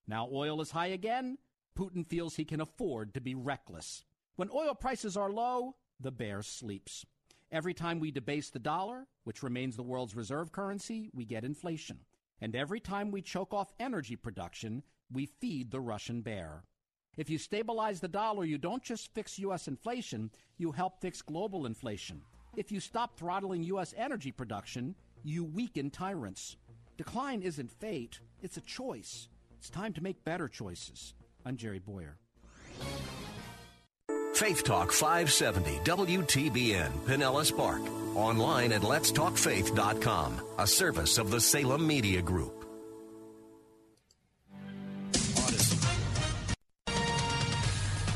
Now 0.05 0.27
oil 0.29 0.59
is 0.59 0.71
high 0.71 0.87
again. 0.87 1.37
Putin 1.79 2.05
feels 2.05 2.35
he 2.35 2.43
can 2.43 2.59
afford 2.59 3.13
to 3.13 3.21
be 3.21 3.35
reckless. 3.35 4.03
When 4.35 4.49
oil 4.51 4.73
prices 4.73 5.15
are 5.15 5.31
low, 5.31 5.75
the 5.99 6.11
bear 6.11 6.41
sleeps. 6.41 7.05
Every 7.51 7.75
time 7.75 7.99
we 7.99 8.09
debase 8.09 8.49
the 8.49 8.57
dollar, 8.57 9.05
which 9.25 9.43
remains 9.43 9.75
the 9.75 9.83
world's 9.83 10.15
reserve 10.15 10.51
currency, 10.51 11.11
we 11.13 11.23
get 11.23 11.43
inflation. 11.43 11.99
And 12.41 12.55
every 12.55 12.79
time 12.79 13.11
we 13.11 13.21
choke 13.21 13.53
off 13.53 13.73
energy 13.79 14.15
production, 14.15 14.81
we 15.11 15.27
feed 15.27 15.69
the 15.69 15.79
Russian 15.79 16.21
bear. 16.21 16.63
If 17.15 17.29
you 17.29 17.37
stabilize 17.37 17.99
the 17.99 18.07
dollar, 18.07 18.43
you 18.43 18.57
don't 18.57 18.81
just 18.81 19.13
fix 19.13 19.37
U.S. 19.37 19.67
inflation, 19.67 20.31
you 20.57 20.71
help 20.71 20.99
fix 20.99 21.21
global 21.21 21.67
inflation. 21.67 22.23
If 22.57 22.71
you 22.71 22.79
stop 22.79 23.15
throttling 23.15 23.61
U.S. 23.65 23.93
energy 23.95 24.31
production, 24.31 24.95
you 25.23 25.43
weaken 25.43 25.91
tyrants. 25.91 26.57
Decline 26.97 27.43
isn't 27.43 27.71
fate, 27.71 28.19
it's 28.41 28.57
a 28.57 28.61
choice. 28.61 29.29
It's 29.59 29.69
time 29.69 29.93
to 29.93 30.01
make 30.01 30.25
better 30.25 30.47
choices. 30.47 31.13
I'm 31.45 31.55
Jerry 31.55 31.79
Bowyer. 31.79 32.17
Faith 34.33 34.63
Talk 34.63 34.91
570 34.91 35.77
WTBN 35.83 36.91
Pinellas 37.05 37.55
Park. 37.55 37.81
Online 38.15 38.71
at 38.71 38.81
letstalkfaith.com, 38.81 40.41
a 40.57 40.65
service 40.65 41.17
of 41.19 41.29
the 41.29 41.39
Salem 41.39 41.85
Media 41.85 42.21
Group. 42.21 42.65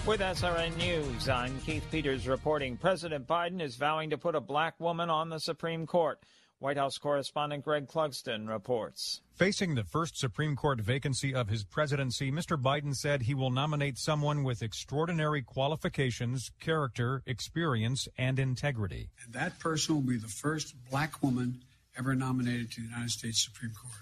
With 0.08 0.22
SRN 0.22 0.78
News, 0.78 1.28
I'm 1.28 1.60
Keith 1.60 1.86
Peters 1.92 2.28
reporting 2.28 2.78
President 2.78 3.28
Biden 3.28 3.62
is 3.62 3.76
vowing 3.76 4.10
to 4.12 4.18
put 4.18 4.36
a 4.36 4.42
black 4.42 4.80
woman 4.80 5.10
on 5.10 5.30
the 5.30 5.40
Supreme 5.40 5.86
Court. 5.86 6.20
White 6.60 6.78
House 6.78 6.98
correspondent 6.98 7.64
Greg 7.64 7.88
Clugston 7.88 8.48
reports. 8.50 9.22
Facing 9.36 9.76
the 9.76 9.84
first 9.84 10.18
Supreme 10.18 10.56
Court 10.56 10.82
vacancy 10.82 11.36
of 11.36 11.50
his 11.50 11.64
presidency, 11.64 12.32
Mr. 12.32 12.60
Biden 12.60 12.96
said 12.96 13.22
he 13.22 13.36
will 13.36 13.52
nominate 13.52 14.00
someone 14.00 14.44
with 14.44 14.64
extraordinary 14.64 15.44
qualifications, 15.44 16.50
character, 16.60 17.22
experience, 17.28 18.08
and 18.18 18.40
integrity. 18.40 19.12
And 19.24 19.34
that 19.34 19.60
person 19.60 19.94
will 19.94 20.02
be 20.02 20.18
the 20.18 20.28
first 20.28 20.74
black 20.90 21.22
woman 21.22 21.62
ever 21.96 22.16
nominated 22.16 22.72
to 22.72 22.82
the 22.82 22.88
United 22.88 23.12
States 23.12 23.44
Supreme 23.44 23.74
Court. 23.80 23.94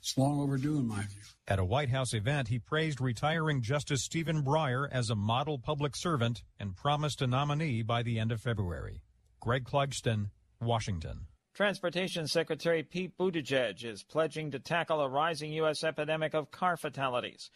It's 0.00 0.18
long 0.18 0.38
overdue, 0.42 0.76
in 0.76 0.86
my 0.86 1.00
view. 1.00 1.22
At 1.48 1.58
a 1.58 1.64
White 1.64 1.88
House 1.88 2.12
event, 2.12 2.48
he 2.48 2.58
praised 2.58 3.00
retiring 3.00 3.62
Justice 3.62 4.02
Stephen 4.02 4.44
Breyer 4.44 4.86
as 4.92 5.08
a 5.08 5.14
model 5.14 5.58
public 5.58 5.96
servant 5.96 6.42
and 6.60 6.76
promised 6.76 7.22
a 7.22 7.26
nominee 7.26 7.80
by 7.80 8.02
the 8.02 8.18
end 8.18 8.30
of 8.30 8.42
February. 8.42 9.00
Greg 9.40 9.64
Clugston, 9.64 10.28
Washington. 10.60 11.28
Transportation 11.54 12.26
Secretary 12.26 12.82
Pete 12.82 13.16
Buttigieg 13.16 13.84
is 13.84 14.02
pledging 14.02 14.50
to 14.50 14.58
tackle 14.58 15.00
a 15.00 15.08
rising 15.08 15.52
U.S. 15.52 15.84
epidemic 15.84 16.34
of 16.34 16.50
car 16.50 16.76
fatalities. 16.76 17.48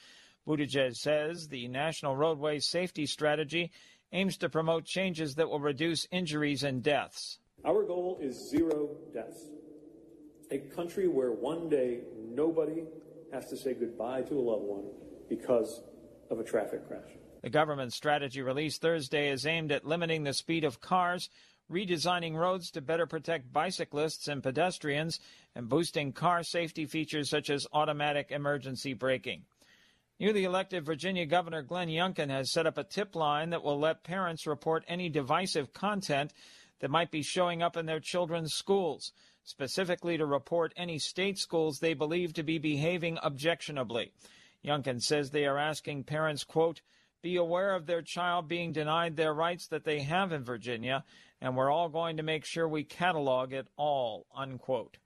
Buttigieg 0.46 0.94
says 0.94 1.48
the 1.48 1.66
National 1.66 2.14
Roadway 2.14 2.60
Safety 2.60 3.06
Strategy 3.06 3.72
aims 4.12 4.36
to 4.36 4.48
promote 4.48 4.84
changes 4.84 5.34
that 5.34 5.48
will 5.48 5.58
reduce 5.58 6.06
injuries 6.12 6.62
and 6.62 6.80
deaths. 6.80 7.40
Our 7.64 7.82
goal 7.82 8.20
is 8.22 8.48
zero 8.48 8.90
deaths. 9.12 9.48
A 10.52 10.58
country 10.58 11.08
where 11.08 11.32
one 11.32 11.68
day 11.68 12.02
nobody 12.16 12.84
has 13.32 13.46
to 13.46 13.56
say 13.56 13.74
goodbye 13.74 14.22
to 14.22 14.34
a 14.34 14.40
loved 14.40 14.64
one 14.64 14.84
because 15.28 15.82
of 16.30 16.38
a 16.38 16.44
traffic 16.44 16.86
crash. 16.86 17.10
The 17.42 17.50
government 17.50 17.92
strategy 17.92 18.42
released 18.42 18.80
Thursday 18.80 19.28
is 19.30 19.44
aimed 19.44 19.72
at 19.72 19.84
limiting 19.84 20.22
the 20.22 20.32
speed 20.32 20.62
of 20.62 20.80
cars 20.80 21.30
redesigning 21.70 22.34
roads 22.34 22.70
to 22.70 22.80
better 22.80 23.06
protect 23.06 23.52
bicyclists 23.52 24.28
and 24.28 24.42
pedestrians, 24.42 25.20
and 25.54 25.68
boosting 25.68 26.12
car 26.12 26.42
safety 26.42 26.86
features 26.86 27.28
such 27.28 27.50
as 27.50 27.66
automatic 27.72 28.30
emergency 28.30 28.94
braking. 28.94 29.42
Newly 30.20 30.44
elected 30.44 30.84
Virginia 30.84 31.26
Governor 31.26 31.62
Glenn 31.62 31.88
Youngkin 31.88 32.28
has 32.30 32.50
set 32.50 32.66
up 32.66 32.76
a 32.76 32.84
tip 32.84 33.14
line 33.14 33.50
that 33.50 33.62
will 33.62 33.78
let 33.78 34.02
parents 34.02 34.46
report 34.46 34.84
any 34.88 35.08
divisive 35.08 35.72
content 35.72 36.32
that 36.80 36.90
might 36.90 37.10
be 37.10 37.22
showing 37.22 37.62
up 37.62 37.76
in 37.76 37.86
their 37.86 38.00
children's 38.00 38.54
schools, 38.54 39.12
specifically 39.44 40.16
to 40.16 40.26
report 40.26 40.72
any 40.76 40.98
state 40.98 41.38
schools 41.38 41.78
they 41.78 41.94
believe 41.94 42.32
to 42.34 42.42
be 42.42 42.58
behaving 42.58 43.18
objectionably. 43.22 44.12
Youngkin 44.64 45.00
says 45.00 45.30
they 45.30 45.46
are 45.46 45.58
asking 45.58 46.04
parents, 46.04 46.42
quote, 46.44 46.80
be 47.22 47.36
aware 47.36 47.74
of 47.74 47.86
their 47.86 48.02
child 48.02 48.48
being 48.48 48.72
denied 48.72 49.16
their 49.16 49.34
rights 49.34 49.66
that 49.68 49.84
they 49.84 50.00
have 50.00 50.32
in 50.32 50.44
Virginia 50.44 51.04
and 51.40 51.56
we're 51.56 51.70
all 51.70 51.88
going 51.88 52.16
to 52.16 52.22
make 52.22 52.44
sure 52.44 52.68
we 52.68 52.84
catalog 52.84 53.52
it 53.52 53.66
all, 53.76 54.26
unquote. 54.34 54.98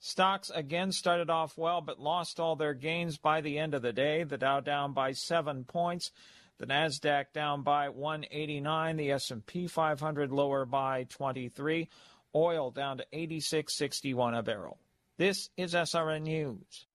Stocks 0.00 0.50
again 0.52 0.90
started 0.90 1.30
off 1.30 1.56
well 1.56 1.80
but 1.80 2.00
lost 2.00 2.40
all 2.40 2.56
their 2.56 2.74
gains 2.74 3.18
by 3.18 3.40
the 3.40 3.58
end 3.58 3.72
of 3.72 3.82
the 3.82 3.92
day. 3.92 4.24
The 4.24 4.38
Dow 4.38 4.60
down 4.60 4.92
by 4.92 5.12
7 5.12 5.64
points, 5.64 6.10
the 6.58 6.66
Nasdaq 6.66 7.26
down 7.32 7.62
by 7.62 7.88
189, 7.88 8.96
the 8.96 9.12
S&P 9.12 9.68
500 9.68 10.32
lower 10.32 10.64
by 10.64 11.04
23, 11.04 11.88
oil 12.34 12.70
down 12.70 12.98
to 12.98 13.06
86.61 13.12 14.38
a 14.38 14.42
barrel. 14.42 14.78
This 15.18 15.50
is 15.56 15.74
SRN 15.74 16.22
News. 16.22 16.86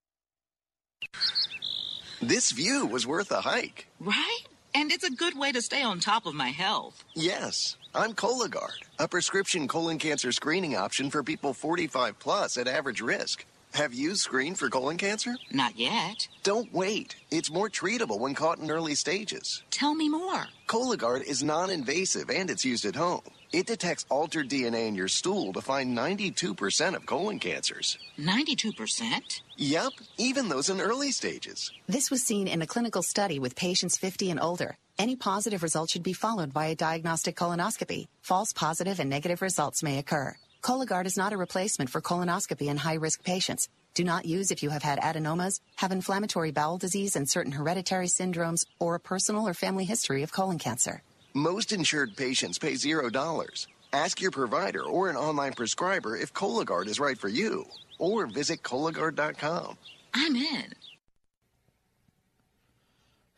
This 2.21 2.51
view 2.51 2.85
was 2.87 3.07
worth 3.07 3.31
a 3.31 3.41
hike. 3.41 3.87
Right? 3.99 4.39
And 4.73 4.91
it's 4.91 5.03
a 5.03 5.11
good 5.11 5.37
way 5.37 5.51
to 5.51 5.61
stay 5.61 5.81
on 5.81 5.99
top 5.99 6.25
of 6.25 6.33
my 6.33 6.49
health. 6.49 7.03
Yes. 7.15 7.77
I'm 7.97 8.13
Cologuard, 8.13 8.83
a 8.99 9.07
prescription 9.07 9.67
colon 9.67 9.97
cancer 9.97 10.31
screening 10.31 10.75
option 10.75 11.09
for 11.09 11.23
people 11.23 11.51
45 11.51 12.19
plus 12.19 12.55
at 12.59 12.67
average 12.67 13.01
risk. 13.01 13.43
Have 13.73 13.91
you 13.91 14.13
screened 14.13 14.59
for 14.59 14.69
colon 14.69 14.97
cancer? 14.97 15.35
Not 15.51 15.79
yet. 15.79 16.27
Don't 16.43 16.71
wait. 16.71 17.15
It's 17.31 17.49
more 17.49 17.71
treatable 17.71 18.19
when 18.19 18.35
caught 18.35 18.59
in 18.59 18.69
early 18.69 18.93
stages. 18.93 19.63
Tell 19.71 19.95
me 19.95 20.09
more. 20.09 20.45
Cologuard 20.67 21.23
is 21.23 21.41
non 21.41 21.71
invasive 21.71 22.29
and 22.29 22.51
it's 22.51 22.63
used 22.63 22.85
at 22.85 22.95
home. 22.95 23.21
It 23.51 23.65
detects 23.65 24.05
altered 24.09 24.47
DNA 24.47 24.87
in 24.87 24.93
your 24.93 25.07
stool 25.07 25.51
to 25.53 25.61
find 25.61 25.97
92% 25.97 26.93
of 26.93 27.07
colon 27.07 27.39
cancers. 27.39 27.97
92%? 28.19 29.41
Yep, 29.55 29.93
even 30.19 30.49
those 30.49 30.69
in 30.69 30.81
early 30.81 31.11
stages. 31.11 31.71
This 31.87 32.11
was 32.11 32.21
seen 32.21 32.47
in 32.47 32.61
a 32.61 32.67
clinical 32.67 33.01
study 33.01 33.39
with 33.39 33.55
patients 33.55 33.97
50 33.97 34.29
and 34.29 34.39
older. 34.39 34.77
Any 34.99 35.15
positive 35.15 35.61
result 35.61 35.91
should 35.91 36.01
be 36.01 36.13
followed 36.13 36.53
by 36.53 36.67
a 36.67 36.75
diagnostic 36.75 37.35
colonoscopy. 37.35 38.07
False 38.21 38.51
positive 38.51 38.99
and 38.99 39.09
negative 39.09 39.43
results 39.43 39.83
may 39.83 39.99
occur. 39.99 40.35
Cologuard 40.63 41.05
is 41.05 41.15
not 41.15 41.33
a 41.33 41.37
replacement 41.37 41.91
for 41.91 42.01
colonoscopy 42.01 42.67
in 42.67 42.77
high 42.77 42.95
risk 42.95 43.23
patients. 43.23 43.69
Do 43.93 44.03
not 44.03 44.25
use 44.25 44.49
if 44.49 44.63
you 44.63 44.71
have 44.71 44.81
had 44.81 44.99
adenomas, 44.99 45.59
have 45.75 45.91
inflammatory 45.91 46.49
bowel 46.51 46.79
disease 46.79 47.15
and 47.15 47.29
certain 47.29 47.51
hereditary 47.51 48.07
syndromes, 48.07 48.65
or 48.79 48.95
a 48.95 48.99
personal 48.99 49.47
or 49.47 49.53
family 49.53 49.85
history 49.85 50.23
of 50.23 50.31
colon 50.31 50.57
cancer. 50.57 51.03
Most 51.33 51.71
insured 51.71 52.17
patients 52.17 52.57
pay 52.57 52.73
$0. 52.73 53.67
Ask 53.93 54.19
your 54.19 54.31
provider 54.31 54.83
or 54.83 55.09
an 55.09 55.15
online 55.15 55.53
prescriber 55.53 56.17
if 56.17 56.33
Cologuard 56.33 56.87
is 56.87 56.99
right 56.99 57.17
for 57.17 57.27
you, 57.29 57.65
or 57.99 58.25
visit 58.25 58.63
Cologuard.com. 58.63 59.77
I'm 60.15 60.35
in. 60.35 60.73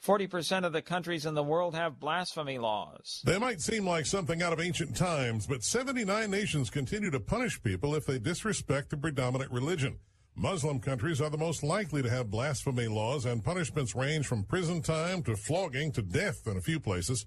40% 0.03 0.65
of 0.65 0.73
the 0.73 0.81
countries 0.81 1.25
in 1.25 1.33
the 1.33 1.43
world 1.43 1.75
have 1.75 1.99
blasphemy 1.99 2.57
laws. 2.57 3.21
They 3.25 3.37
might 3.37 3.61
seem 3.61 3.85
like 3.85 4.05
something 4.05 4.41
out 4.41 4.53
of 4.53 4.61
ancient 4.61 4.95
times, 4.95 5.45
but 5.45 5.63
79 5.63 6.31
nations 6.31 6.69
continue 6.69 7.11
to 7.11 7.19
punish 7.19 7.61
people 7.61 7.95
if 7.95 8.05
they 8.05 8.17
disrespect 8.17 8.89
the 8.89 8.97
predominant 8.97 9.51
religion. 9.51 9.99
Muslim 10.35 10.79
countries 10.79 11.19
are 11.19 11.29
the 11.29 11.37
most 11.37 11.63
likely 11.63 12.01
to 12.01 12.09
have 12.09 12.31
blasphemy 12.31 12.87
laws, 12.87 13.25
and 13.25 13.43
punishments 13.43 13.93
range 13.93 14.25
from 14.25 14.43
prison 14.45 14.81
time 14.81 15.21
to 15.23 15.35
flogging 15.35 15.91
to 15.91 16.01
death 16.01 16.47
in 16.47 16.55
a 16.55 16.61
few 16.61 16.79
places. 16.79 17.25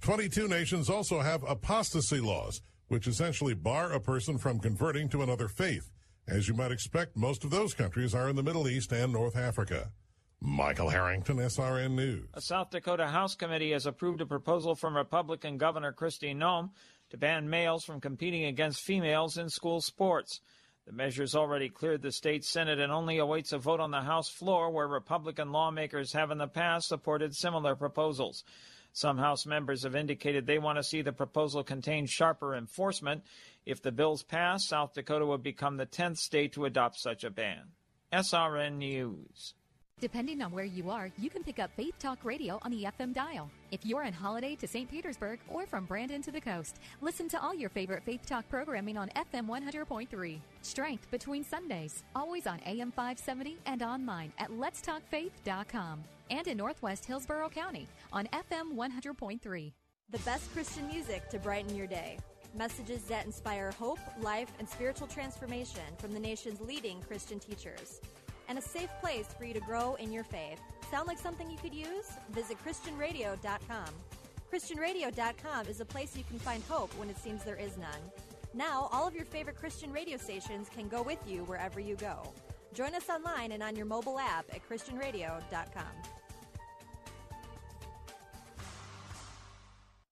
22 0.00 0.48
nations 0.48 0.88
also 0.88 1.20
have 1.20 1.42
apostasy 1.46 2.18
laws, 2.18 2.62
which 2.88 3.06
essentially 3.06 3.52
bar 3.52 3.92
a 3.92 4.00
person 4.00 4.38
from 4.38 4.58
converting 4.58 5.08
to 5.10 5.22
another 5.22 5.48
faith. 5.48 5.90
As 6.26 6.48
you 6.48 6.54
might 6.54 6.72
expect, 6.72 7.14
most 7.14 7.44
of 7.44 7.50
those 7.50 7.74
countries 7.74 8.14
are 8.14 8.28
in 8.28 8.36
the 8.36 8.42
Middle 8.42 8.68
East 8.68 8.90
and 8.90 9.12
North 9.12 9.36
Africa. 9.36 9.90
Michael 10.40 10.90
Harrington, 10.90 11.38
SRN 11.38 11.92
News. 11.92 12.28
A 12.34 12.40
South 12.40 12.70
Dakota 12.70 13.06
House 13.06 13.34
committee 13.34 13.72
has 13.72 13.86
approved 13.86 14.20
a 14.20 14.26
proposal 14.26 14.74
from 14.74 14.96
Republican 14.96 15.58
Governor 15.58 15.92
Kristi 15.92 16.36
Noem 16.36 16.70
to 17.10 17.16
ban 17.16 17.48
males 17.48 17.84
from 17.84 18.00
competing 18.00 18.44
against 18.44 18.82
females 18.82 19.38
in 19.38 19.48
school 19.48 19.80
sports. 19.80 20.40
The 20.86 20.92
measure's 20.92 21.34
already 21.34 21.68
cleared 21.68 22.02
the 22.02 22.12
state 22.12 22.44
Senate 22.44 22.78
and 22.78 22.92
only 22.92 23.18
awaits 23.18 23.52
a 23.52 23.58
vote 23.58 23.80
on 23.80 23.90
the 23.90 24.02
House 24.02 24.28
floor, 24.28 24.70
where 24.70 24.86
Republican 24.86 25.50
lawmakers 25.52 26.12
have 26.12 26.30
in 26.30 26.38
the 26.38 26.46
past 26.46 26.88
supported 26.88 27.34
similar 27.34 27.74
proposals. 27.74 28.44
Some 28.92 29.18
House 29.18 29.46
members 29.46 29.82
have 29.82 29.96
indicated 29.96 30.46
they 30.46 30.58
want 30.58 30.78
to 30.78 30.84
see 30.84 31.02
the 31.02 31.12
proposal 31.12 31.64
contain 31.64 32.06
sharper 32.06 32.54
enforcement. 32.54 33.24
If 33.64 33.82
the 33.82 33.92
bills 33.92 34.22
pass, 34.22 34.68
South 34.68 34.94
Dakota 34.94 35.26
would 35.26 35.42
become 35.42 35.76
the 35.76 35.86
10th 35.86 36.18
state 36.18 36.52
to 36.52 36.66
adopt 36.66 36.98
such 36.98 37.24
a 37.24 37.30
ban. 37.30 37.72
SRN 38.12 38.76
News. 38.76 39.54
Depending 39.98 40.42
on 40.42 40.52
where 40.52 40.66
you 40.66 40.90
are, 40.90 41.10
you 41.16 41.30
can 41.30 41.42
pick 41.42 41.58
up 41.58 41.70
Faith 41.74 41.94
Talk 41.98 42.18
Radio 42.22 42.58
on 42.60 42.70
the 42.70 42.84
FM 42.84 43.14
dial. 43.14 43.50
If 43.70 43.86
you're 43.86 44.04
on 44.04 44.12
holiday 44.12 44.54
to 44.56 44.68
St. 44.68 44.90
Petersburg 44.90 45.38
or 45.48 45.64
from 45.64 45.86
Brandon 45.86 46.20
to 46.20 46.30
the 46.30 46.40
coast, 46.40 46.80
listen 47.00 47.30
to 47.30 47.42
all 47.42 47.54
your 47.54 47.70
favorite 47.70 48.02
Faith 48.04 48.26
Talk 48.26 48.46
programming 48.50 48.98
on 48.98 49.08
FM 49.16 49.48
100.3. 49.48 50.38
Strength 50.60 51.10
between 51.10 51.42
Sundays, 51.42 52.04
always 52.14 52.46
on 52.46 52.60
AM 52.66 52.92
570 52.92 53.56
and 53.64 53.82
online 53.82 54.34
at 54.36 54.50
letstalkfaith.com. 54.50 56.04
And 56.28 56.46
in 56.46 56.58
Northwest 56.58 57.06
Hillsborough 57.06 57.48
County 57.48 57.88
on 58.12 58.28
FM 58.34 58.74
100.3. 58.74 59.72
The 60.10 60.18
best 60.18 60.52
Christian 60.52 60.86
music 60.88 61.30
to 61.30 61.38
brighten 61.38 61.74
your 61.74 61.86
day. 61.86 62.18
Messages 62.54 63.04
that 63.04 63.24
inspire 63.24 63.70
hope, 63.78 64.00
life, 64.20 64.52
and 64.58 64.68
spiritual 64.68 65.06
transformation 65.06 65.80
from 65.96 66.12
the 66.12 66.20
nation's 66.20 66.60
leading 66.60 67.00
Christian 67.00 67.38
teachers 67.38 68.02
and 68.48 68.58
a 68.58 68.62
safe 68.62 68.90
place 69.00 69.28
for 69.36 69.44
you 69.44 69.54
to 69.54 69.60
grow 69.60 69.94
in 69.94 70.12
your 70.12 70.24
faith. 70.24 70.60
Sound 70.90 71.06
like 71.06 71.18
something 71.18 71.50
you 71.50 71.58
could 71.58 71.74
use? 71.74 72.10
Visit 72.30 72.58
ChristianRadio.com. 72.64 73.88
ChristianRadio.com 74.52 75.66
is 75.66 75.80
a 75.80 75.84
place 75.84 76.16
you 76.16 76.24
can 76.24 76.38
find 76.38 76.62
hope 76.68 76.92
when 76.98 77.10
it 77.10 77.18
seems 77.18 77.44
there 77.44 77.56
is 77.56 77.76
none. 77.76 78.00
Now, 78.54 78.88
all 78.92 79.06
of 79.06 79.14
your 79.14 79.24
favorite 79.24 79.56
Christian 79.56 79.92
radio 79.92 80.16
stations 80.16 80.68
can 80.68 80.88
go 80.88 81.02
with 81.02 81.18
you 81.26 81.44
wherever 81.44 81.80
you 81.80 81.96
go. 81.96 82.32
Join 82.72 82.94
us 82.94 83.08
online 83.08 83.52
and 83.52 83.62
on 83.62 83.76
your 83.76 83.86
mobile 83.86 84.18
app 84.18 84.46
at 84.52 84.66
ChristianRadio.com. 84.68 85.84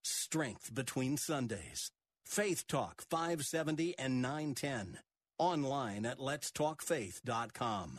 Strength 0.02 0.74
between 0.74 1.16
Sundays. 1.16 1.90
Faith 2.24 2.66
Talk 2.66 3.02
570 3.08 3.96
and 3.98 4.20
910. 4.20 4.98
Online 5.38 6.06
at 6.06 6.18
letstalkfaith.com. 6.18 7.98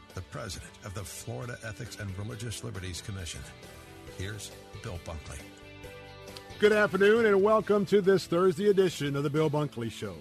the 0.13 0.21
president 0.21 0.71
of 0.83 0.93
the 0.93 1.03
Florida 1.03 1.57
Ethics 1.65 1.97
and 1.99 2.17
Religious 2.17 2.63
Liberties 2.63 3.01
Commission. 3.01 3.41
Here's 4.17 4.51
Bill 4.83 4.99
Bunkley. 5.05 5.39
Good 6.59 6.73
afternoon 6.73 7.25
and 7.25 7.41
welcome 7.41 7.85
to 7.87 8.01
this 8.01 8.27
Thursday 8.27 8.69
edition 8.69 9.15
of 9.15 9.23
the 9.23 9.29
Bill 9.29 9.49
Bunkley 9.49 9.91
Show. 9.91 10.15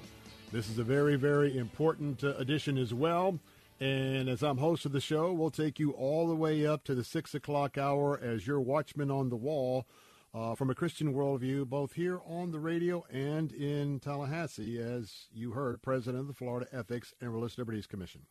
This 0.53 0.71
is 0.71 0.79
a 0.79 0.85
very, 0.85 1.17
very 1.17 1.57
important 1.57 2.25
uh, 2.25 2.35
edition 2.37 2.79
as 2.79 2.95
well. 2.95 3.39
And 3.81 4.29
as 4.29 4.43
I'm 4.43 4.59
host 4.59 4.85
of 4.85 4.93
the 4.93 5.01
show, 5.01 5.33
we'll 5.33 5.51
take 5.51 5.79
you 5.79 5.93
all 5.93 6.29
the 6.29 6.35
way 6.35 6.67
up 6.67 6.85
to 6.85 6.95
the 6.95 7.05
six 7.05 7.35
o'clock 7.35 7.79
hour 7.79 8.19
as 8.23 8.47
your 8.47 8.61
watchman 8.61 9.11
on 9.11 9.29
the 9.29 9.37
wall 9.37 9.87
uh, 10.35 10.55
from 10.55 10.71
a 10.71 10.75
Christian 10.75 11.15
worldview, 11.15 11.67
both 11.67 11.95
here 11.95 12.21
on 12.27 12.53
the 12.53 12.61
radio 12.61 13.05
and 13.11 13.53
in 13.53 13.99
Tallahassee, 13.99 14.79
as 14.81 15.27
you 15.33 15.53
heard, 15.53 15.83
president 15.83 16.21
of 16.21 16.27
the 16.27 16.35
Florida 16.35 16.67
Ethics 16.73 17.15
and 17.21 17.33
Religious 17.33 17.59
Liberties 17.59 17.87
Commission. 17.87 18.23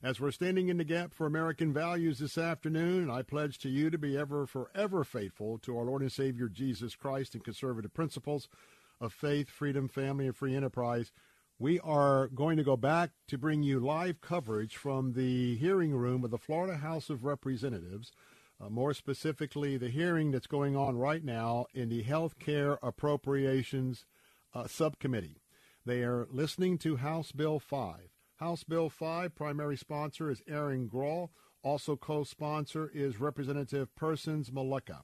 As 0.00 0.20
we're 0.20 0.30
standing 0.30 0.68
in 0.68 0.76
the 0.76 0.84
gap 0.84 1.12
for 1.12 1.26
American 1.26 1.72
values 1.72 2.20
this 2.20 2.38
afternoon, 2.38 3.10
I 3.10 3.22
pledge 3.22 3.58
to 3.58 3.68
you 3.68 3.90
to 3.90 3.98
be 3.98 4.16
ever, 4.16 4.46
forever 4.46 5.02
faithful 5.02 5.58
to 5.58 5.76
our 5.76 5.84
Lord 5.84 6.02
and 6.02 6.12
Savior 6.12 6.48
Jesus 6.48 6.94
Christ 6.94 7.34
and 7.34 7.42
conservative 7.42 7.92
principles 7.92 8.48
of 9.00 9.12
faith, 9.12 9.50
freedom, 9.50 9.88
family, 9.88 10.26
and 10.26 10.36
free 10.36 10.54
enterprise. 10.54 11.10
We 11.58 11.80
are 11.80 12.28
going 12.28 12.58
to 12.58 12.62
go 12.62 12.76
back 12.76 13.10
to 13.26 13.36
bring 13.36 13.64
you 13.64 13.80
live 13.80 14.20
coverage 14.20 14.76
from 14.76 15.14
the 15.14 15.56
hearing 15.56 15.96
room 15.96 16.22
of 16.22 16.30
the 16.30 16.38
Florida 16.38 16.76
House 16.76 17.10
of 17.10 17.24
Representatives, 17.24 18.12
uh, 18.60 18.68
more 18.68 18.94
specifically, 18.94 19.76
the 19.76 19.90
hearing 19.90 20.30
that's 20.30 20.46
going 20.46 20.76
on 20.76 20.96
right 20.96 21.24
now 21.24 21.66
in 21.74 21.88
the 21.88 22.04
Health 22.04 22.38
Care 22.38 22.78
Appropriations 22.84 24.04
uh, 24.54 24.68
Subcommittee. 24.68 25.42
They 25.84 26.04
are 26.04 26.28
listening 26.30 26.78
to 26.78 26.98
House 26.98 27.32
Bill 27.32 27.58
5. 27.58 28.17
House 28.38 28.62
Bill 28.62 28.88
5, 28.88 29.34
primary 29.34 29.76
sponsor 29.76 30.30
is 30.30 30.42
Erin 30.46 30.86
Grall. 30.86 31.32
Also 31.64 31.96
co-sponsor 31.96 32.88
is 32.94 33.18
Representative 33.18 33.92
Persons-Mulicka. 33.96 35.02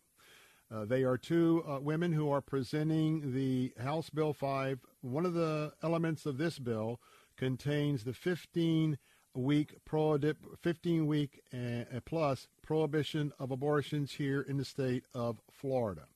Uh, 0.73 0.85
they 0.85 1.02
are 1.02 1.19
two 1.19 1.65
uh, 1.69 1.81
women 1.81 2.12
who 2.12 2.31
are 2.31 2.40
presenting 2.40 3.35
the 3.35 3.73
House 3.82 4.09
Bill 4.09 4.32
5. 4.32 4.78
One 5.01 5.27
of 5.27 5.35
the 5.35 5.73
elements 5.82 6.27
of 6.27 6.39
this 6.39 6.61
bill 6.61 7.01
contains 7.36 8.05
the 8.05 8.12
15 8.12 8.98
week 9.35 9.81
15 10.62 11.06
week 11.09 11.43
uh, 11.52 12.01
plus 12.06 12.47
prohibition 12.62 13.32
of 13.40 13.51
abortions 13.51 14.12
here 14.12 14.43
in 14.43 14.59
the 14.59 14.65
state 14.65 15.02
of 15.12 15.40
Florida. 15.51 16.06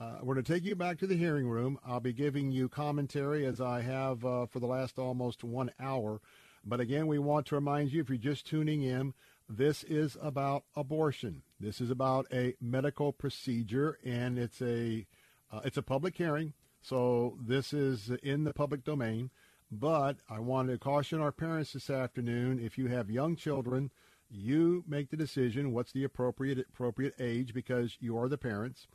Uh, 0.00 0.18
we're 0.22 0.34
going 0.34 0.44
to 0.44 0.52
take 0.52 0.64
you 0.64 0.76
back 0.76 0.98
to 0.98 1.06
the 1.06 1.16
hearing 1.16 1.48
room. 1.48 1.78
I'll 1.84 1.98
be 1.98 2.12
giving 2.12 2.52
you 2.52 2.68
commentary 2.68 3.44
as 3.44 3.60
I 3.60 3.80
have 3.82 4.24
uh, 4.24 4.46
for 4.46 4.60
the 4.60 4.66
last 4.66 4.98
almost 5.00 5.42
one 5.42 5.72
hour 5.80 6.20
but 6.64 6.80
again, 6.80 7.06
we 7.06 7.18
want 7.18 7.46
to 7.46 7.54
remind 7.54 7.92
you 7.92 8.00
if 8.00 8.08
you're 8.08 8.18
just 8.18 8.46
tuning 8.46 8.82
in, 8.82 9.14
this 9.48 9.84
is 9.84 10.16
about 10.22 10.64
abortion. 10.74 11.42
This 11.60 11.80
is 11.80 11.90
about 11.90 12.26
a 12.32 12.54
medical 12.60 13.12
procedure, 13.12 13.98
and 14.04 14.38
it's 14.38 14.62
a 14.62 15.06
uh, 15.52 15.60
it's 15.64 15.76
a 15.76 15.82
public 15.82 16.16
hearing. 16.16 16.54
So 16.80 17.36
this 17.40 17.72
is 17.72 18.10
in 18.22 18.44
the 18.44 18.54
public 18.54 18.84
domain. 18.84 19.30
But 19.70 20.18
I 20.28 20.38
want 20.38 20.68
to 20.68 20.78
caution 20.78 21.20
our 21.20 21.32
parents 21.32 21.72
this 21.72 21.90
afternoon: 21.90 22.58
if 22.58 22.78
you 22.78 22.86
have 22.88 23.10
young 23.10 23.36
children, 23.36 23.90
you 24.30 24.84
make 24.86 25.10
the 25.10 25.16
decision. 25.16 25.72
What's 25.72 25.92
the 25.92 26.04
appropriate 26.04 26.58
appropriate 26.58 27.14
age? 27.18 27.52
Because 27.52 27.96
you 28.00 28.16
are 28.16 28.28
the 28.28 28.38
parents. 28.38 28.86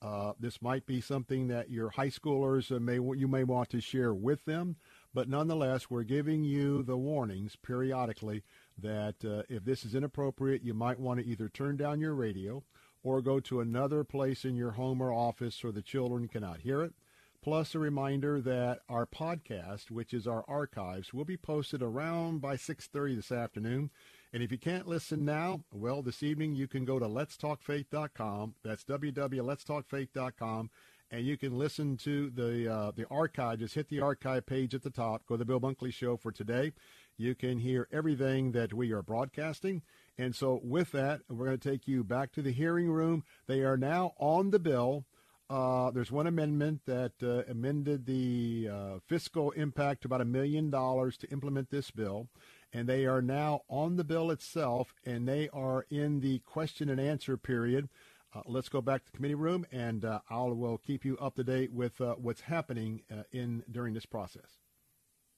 Uh, 0.00 0.32
this 0.38 0.62
might 0.62 0.86
be 0.86 1.00
something 1.00 1.48
that 1.48 1.70
your 1.70 1.90
high 1.90 2.08
schoolers 2.08 2.70
may 2.80 2.94
you 3.18 3.28
may 3.28 3.44
want 3.44 3.68
to 3.70 3.80
share 3.80 4.14
with 4.14 4.44
them. 4.44 4.76
But 5.14 5.28
nonetheless, 5.28 5.90
we're 5.90 6.02
giving 6.02 6.44
you 6.44 6.82
the 6.82 6.96
warnings 6.96 7.56
periodically 7.56 8.44
that 8.76 9.24
uh, 9.24 9.42
if 9.48 9.64
this 9.64 9.84
is 9.84 9.94
inappropriate, 9.94 10.62
you 10.62 10.74
might 10.74 11.00
want 11.00 11.20
to 11.20 11.26
either 11.26 11.48
turn 11.48 11.76
down 11.76 12.00
your 12.00 12.14
radio 12.14 12.62
or 13.02 13.22
go 13.22 13.40
to 13.40 13.60
another 13.60 14.04
place 14.04 14.44
in 14.44 14.54
your 14.54 14.72
home 14.72 15.00
or 15.00 15.12
office 15.12 15.56
so 15.56 15.70
the 15.70 15.82
children 15.82 16.28
cannot 16.28 16.60
hear 16.60 16.82
it. 16.82 16.92
Plus, 17.40 17.74
a 17.74 17.78
reminder 17.78 18.40
that 18.40 18.80
our 18.88 19.06
podcast, 19.06 19.90
which 19.90 20.12
is 20.12 20.26
our 20.26 20.44
archives, 20.48 21.14
will 21.14 21.24
be 21.24 21.36
posted 21.36 21.82
around 21.82 22.40
by 22.40 22.56
6:30 22.56 23.14
this 23.14 23.32
afternoon. 23.32 23.90
And 24.32 24.42
if 24.42 24.52
you 24.52 24.58
can't 24.58 24.88
listen 24.88 25.24
now, 25.24 25.64
well, 25.72 26.02
this 26.02 26.22
evening 26.22 26.54
you 26.54 26.68
can 26.68 26.84
go 26.84 26.98
to 26.98 27.06
letstalkfaith.com. 27.06 28.56
That's 28.62 28.84
www.letstalkfaith.com 28.84 30.70
and 31.10 31.24
you 31.24 31.36
can 31.36 31.56
listen 31.56 31.96
to 31.98 32.30
the 32.30 32.72
uh, 32.72 32.90
the 32.94 33.06
archive. 33.10 33.60
Just 33.60 33.74
hit 33.74 33.88
the 33.88 34.00
archive 34.00 34.46
page 34.46 34.74
at 34.74 34.82
the 34.82 34.90
top. 34.90 35.26
Go 35.26 35.34
to 35.34 35.38
the 35.38 35.44
Bill 35.44 35.60
Bunkley 35.60 35.92
Show 35.92 36.16
for 36.16 36.32
today. 36.32 36.72
You 37.16 37.34
can 37.34 37.58
hear 37.58 37.88
everything 37.90 38.52
that 38.52 38.72
we 38.72 38.92
are 38.92 39.02
broadcasting. 39.02 39.82
And 40.16 40.34
so, 40.34 40.60
with 40.62 40.92
that, 40.92 41.20
we're 41.28 41.46
going 41.46 41.58
to 41.58 41.70
take 41.70 41.88
you 41.88 42.04
back 42.04 42.32
to 42.32 42.42
the 42.42 42.52
hearing 42.52 42.90
room. 42.90 43.24
They 43.46 43.60
are 43.62 43.76
now 43.76 44.14
on 44.18 44.50
the 44.50 44.58
bill. 44.58 45.04
Uh, 45.50 45.90
there's 45.90 46.12
one 46.12 46.26
amendment 46.26 46.82
that 46.84 47.12
uh, 47.22 47.50
amended 47.50 48.04
the 48.04 48.68
uh, 48.70 48.98
fiscal 49.06 49.50
impact 49.52 50.02
to 50.02 50.08
about 50.08 50.20
a 50.20 50.26
million 50.26 50.68
dollars 50.68 51.16
to 51.16 51.30
implement 51.30 51.70
this 51.70 51.90
bill. 51.90 52.28
And 52.72 52.86
they 52.86 53.06
are 53.06 53.22
now 53.22 53.62
on 53.70 53.96
the 53.96 54.04
bill 54.04 54.30
itself, 54.30 54.92
and 55.06 55.26
they 55.26 55.48
are 55.54 55.86
in 55.88 56.20
the 56.20 56.40
question 56.40 56.90
and 56.90 57.00
answer 57.00 57.38
period. 57.38 57.88
Uh, 58.34 58.42
let's 58.46 58.68
go 58.68 58.82
back 58.82 59.04
to 59.04 59.10
the 59.10 59.16
committee 59.16 59.34
room, 59.34 59.64
and 59.72 60.04
uh, 60.04 60.20
I 60.28 60.42
will 60.42 60.78
keep 60.78 61.04
you 61.04 61.16
up 61.18 61.36
to 61.36 61.44
date 61.44 61.72
with 61.72 61.98
uh, 62.00 62.14
what's 62.14 62.42
happening 62.42 63.02
uh, 63.10 63.22
in 63.32 63.62
during 63.70 63.94
this 63.94 64.04
process. 64.04 64.58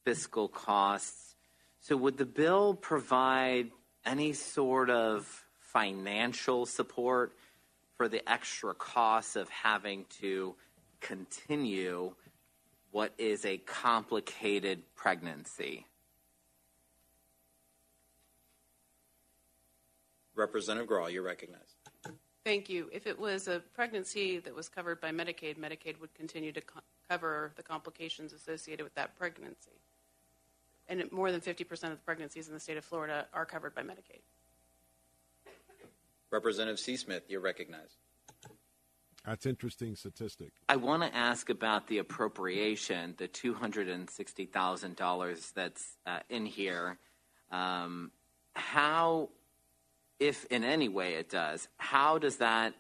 Fiscal 0.05 0.49
costs. 0.49 1.37
So, 1.81 1.97
would 1.97 2.19
the 2.19 2.27
bill 2.27 2.75
provide 2.75 3.71
any 4.05 4.33
sort 4.33 4.91
of 4.91 5.45
financial 5.61 6.67
support 6.67 7.33
for 7.97 8.09
the 8.09 8.29
extra 8.29 8.75
costs 8.75 9.37
of 9.37 9.49
having 9.51 10.07
to 10.21 10.57
continue 11.01 12.15
what 12.91 13.13
is 13.19 13.45
a 13.45 13.59
complicated 13.59 14.83
pregnancy? 14.97 15.87
Representative 20.35 20.89
Grall, 20.89 21.11
you're 21.11 21.23
recognized. 21.23 21.80
Thank 22.45 22.71
you. 22.71 22.89
If 22.93 23.07
it 23.07 23.19
was 23.19 23.49
a 23.49 23.61
pregnancy 23.75 24.39
that 24.39 24.55
was 24.55 24.69
covered 24.69 25.01
by 25.01 25.11
Medicaid, 25.11 25.59
Medicaid 25.59 26.01
would 26.01 26.15
continue 26.15 26.53
to 26.53 26.61
co- 26.61 26.81
cover 27.09 27.53
the 27.57 27.63
complications 27.63 28.33
associated 28.33 28.83
with 28.83 28.95
that 28.95 29.17
pregnancy. 29.19 29.79
And 30.89 31.01
it- 31.01 31.13
more 31.13 31.31
than 31.31 31.41
50% 31.41 31.93
of 31.93 31.99
the 31.99 32.05
pregnancies 32.05 32.49
in 32.49 32.55
the 32.55 32.61
state 32.61 32.79
of 32.79 32.85
Florida 32.85 33.29
are 33.35 33.45
covered 33.45 33.75
by 33.75 33.83
Medicaid. 33.83 34.23
Representative 36.31 36.79
C. 36.81 36.97
Smith, 36.97 37.25
you're 37.29 37.41
recognized. 37.41 37.97
That's 39.25 39.45
interesting 39.45 39.97
statistic. 39.97 40.53
I 40.69 40.77
want 40.77 41.03
to 41.03 41.15
ask 41.15 41.51
about 41.51 41.89
the 41.89 41.99
appropriation, 41.99 43.15
the 43.19 43.29
two 43.29 43.53
hundred 43.53 43.89
and 43.89 44.09
sixty 44.09 44.47
thousand 44.47 44.97
dollars 44.97 45.53
that's 45.55 45.99
uh, 46.07 46.21
in 46.31 46.47
here. 46.47 46.99
Um, 47.51 48.13
how, 48.55 49.29
if 50.21 50.45
in 50.47 50.63
any 50.63 50.89
way 50.89 51.15
it 51.15 51.29
does, 51.31 51.67
how 51.79 52.19
does 52.19 52.37
that? 52.37 52.75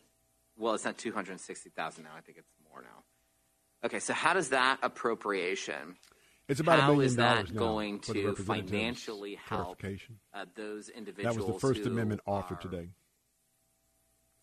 Well, 0.57 0.75
it's 0.75 0.85
not 0.85 0.99
two 0.99 1.13
hundred 1.13 1.41
sixty 1.41 1.71
thousand 1.71 2.05
now. 2.05 2.11
I 2.17 2.21
think 2.21 2.39
it's 2.39 2.51
more 2.71 2.83
now. 2.83 3.03
Okay, 3.85 3.99
so 3.99 4.13
how 4.13 4.35
does 4.35 4.51
that 4.51 4.79
appropriation? 4.83 5.97
It's 6.49 6.61
about 6.61 6.81
a 6.81 6.83
million 6.83 7.05
is 7.05 7.17
that 7.17 7.35
dollars 7.35 7.53
now 7.53 7.59
going 7.59 8.01
for 8.01 8.13
the 8.13 8.23
to 8.23 8.27
representative's 8.29 8.71
financially 8.71 9.35
help 9.37 9.79
clarification. 9.79 10.17
uh, 10.35 10.45
those 10.57 10.91
That 11.23 11.37
was 11.37 11.47
the 11.47 11.59
First 11.61 11.87
Amendment 11.87 12.21
offered 12.27 12.59
are 12.59 12.63
today. 12.63 12.89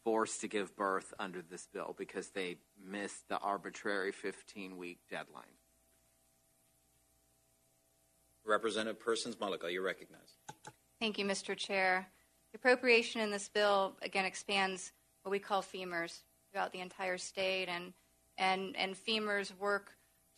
Forced 0.06 0.40
to 0.42 0.48
give 0.48 0.76
birth 0.78 1.14
under 1.20 1.42
this 1.42 1.68
bill 1.72 1.94
because 1.98 2.30
they 2.30 2.56
missed 2.82 3.28
the 3.28 3.38
arbitrary 3.38 4.14
15 4.14 4.78
week 4.78 5.00
deadline. 5.10 5.44
Representative 8.46 9.02
Persons-Mulicka, 9.02 9.70
you're 9.70 9.84
recognized. 9.84 10.38
Thank 11.02 11.20
you, 11.20 11.26
Mr. 11.26 11.58
Chair. 11.58 12.08
The 12.58 12.70
appropriation 12.72 13.22
in 13.22 13.30
this 13.30 13.50
bill 13.50 13.96
again 14.02 14.26
expands 14.26 14.92
what 15.22 15.30
we 15.30 15.38
call 15.38 15.62
FIMRs 15.62 16.22
throughout 16.52 16.72
the 16.74 16.80
entire 16.80 17.20
state, 17.20 17.68
and 17.70 17.94
and 18.40 18.76
and 18.76 18.96
FIMRs 18.96 19.56
work 19.60 19.92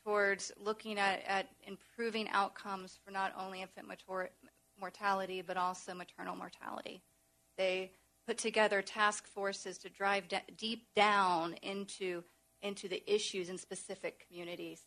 towards 0.03 0.51
looking 0.57 0.99
at, 0.99 1.23
at 1.25 1.47
improving 1.63 2.27
outcomes 2.31 2.99
for 3.05 3.11
not 3.11 3.31
only 3.39 3.61
infant 3.61 3.87
mator- 3.87 4.31
mortality 4.77 5.41
but 5.41 5.55
also 5.55 5.93
maternal 5.93 6.35
mortality. 6.35 7.01
They 7.57 7.93
put 8.27 8.37
together 8.37 8.81
task 8.81 9.25
forces 9.25 9.77
to 9.77 9.89
drive 9.89 10.27
da- 10.27 10.41
deep 10.57 10.87
down 10.97 11.53
into 11.61 12.25
into 12.61 12.89
the 12.89 13.01
issues 13.09 13.47
in 13.47 13.57
specific 13.57 14.25
communities, 14.27 14.81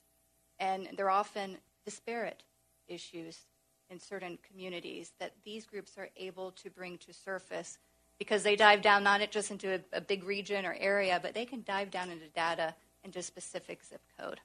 and 0.58 0.86
they're 0.98 1.08
often 1.08 1.56
disparate 1.86 2.42
issues 2.88 3.46
in 3.92 4.00
certain 4.00 4.38
communities 4.50 5.12
that 5.20 5.32
these 5.44 5.66
groups 5.66 5.96
are 5.98 6.08
able 6.16 6.50
to 6.52 6.70
bring 6.70 6.98
to 6.98 7.12
surface 7.12 7.78
because 8.18 8.42
they 8.42 8.56
dive 8.56 8.82
down 8.82 9.04
not 9.04 9.20
just 9.30 9.50
into 9.50 9.74
a, 9.74 9.80
a 9.92 10.00
big 10.00 10.24
region 10.24 10.64
or 10.64 10.74
area, 10.78 11.20
but 11.22 11.34
they 11.34 11.44
can 11.44 11.62
dive 11.62 11.90
down 11.90 12.10
into 12.10 12.28
data 12.28 12.74
into 13.04 13.22
specific 13.22 13.84
zip 13.84 14.00
code. 14.18 14.40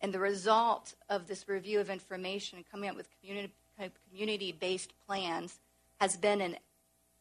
And 0.00 0.12
the 0.12 0.18
result 0.18 0.94
of 1.08 1.26
this 1.26 1.48
review 1.48 1.80
of 1.80 1.88
information 1.88 2.58
and 2.58 2.70
coming 2.70 2.90
up 2.90 2.96
with 2.96 3.08
community 3.20 3.52
community 4.08 4.52
based 4.52 4.92
plans 5.06 5.58
has 6.00 6.16
been 6.16 6.40
an 6.40 6.56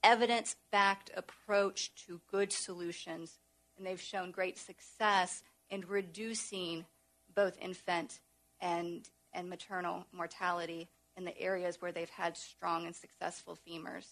evidence 0.04 0.56
backed 0.72 1.10
approach 1.16 1.94
to 2.06 2.20
good 2.30 2.52
solutions. 2.52 3.40
And 3.78 3.88
they've 3.88 4.02
shown 4.02 4.32
great 4.32 4.60
success 4.60 5.44
in 5.70 5.84
reducing 5.88 6.86
both 7.34 7.58
infant 7.60 8.20
and, 8.62 9.08
and 9.34 9.50
maternal 9.50 10.06
mortality 10.12 10.90
in 11.18 11.26
the 11.26 11.38
areas 11.40 11.82
where 11.82 11.92
they've 11.92 12.10
had 12.10 12.36
strong 12.38 12.86
and 12.86 12.96
successful 12.96 13.58
FIMRs. 13.68 14.08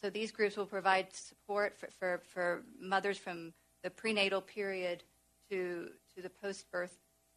So 0.00 0.10
these 0.10 0.32
groups 0.32 0.56
will 0.56 0.66
provide 0.66 1.12
support 1.12 1.78
for, 1.78 1.88
for, 1.98 2.22
for 2.32 2.62
mothers 2.80 3.18
from 3.18 3.52
the 3.82 3.90
prenatal 3.90 4.40
period 4.40 5.04
to, 5.50 5.90
to 6.14 6.22
the 6.22 6.30
post 6.30 6.70
birth 6.70 6.96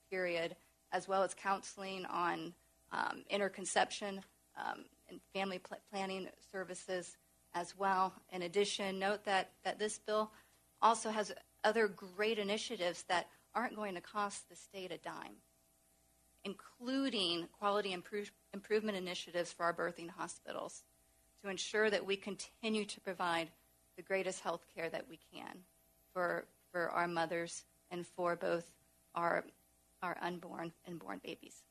period, 0.10 0.56
as 0.91 1.07
well 1.07 1.23
as 1.23 1.34
counseling 1.34 2.06
on 2.06 2.53
um, 2.91 3.23
interconception 3.30 4.22
um, 4.57 4.85
and 5.10 5.19
family 5.34 5.60
pl- 5.60 5.77
planning 5.91 6.27
services 6.52 7.18
as 7.53 7.77
well. 7.77 8.14
In 8.31 8.44
addition, 8.44 8.99
note 8.99 9.26
that, 9.26 9.52
that 9.64 9.80
this 9.80 9.98
bill 9.98 10.31
also 10.81 11.10
has 11.10 11.34
other 11.64 11.88
great 11.88 12.40
initiatives 12.40 13.03
that 13.10 13.27
aren't 13.56 13.76
going 13.76 13.95
to 13.95 14.02
cost 14.02 14.49
the 14.49 14.56
state 14.56 14.91
a 14.91 14.98
dime, 14.98 15.35
including 16.45 17.47
quality 17.57 17.93
improve, 17.93 18.31
improvement 18.53 18.97
initiatives 18.97 19.51
for 19.51 19.63
our 19.63 19.73
birthing 19.73 20.09
hospitals 20.09 20.83
to 21.43 21.49
ensure 21.49 21.89
that 21.89 22.05
we 22.05 22.15
continue 22.15 22.85
to 22.85 22.99
provide 23.01 23.49
the 23.95 24.01
greatest 24.01 24.41
health 24.41 24.65
care 24.75 24.89
that 24.89 25.05
we 25.09 25.19
can 25.33 25.59
for, 26.13 26.45
for 26.71 26.89
our 26.89 27.07
mothers 27.07 27.63
and 27.91 28.05
for 28.05 28.35
both 28.35 28.65
our, 29.15 29.43
our 30.01 30.17
unborn 30.21 30.71
and 30.85 30.99
born 30.99 31.21
babies. 31.23 31.63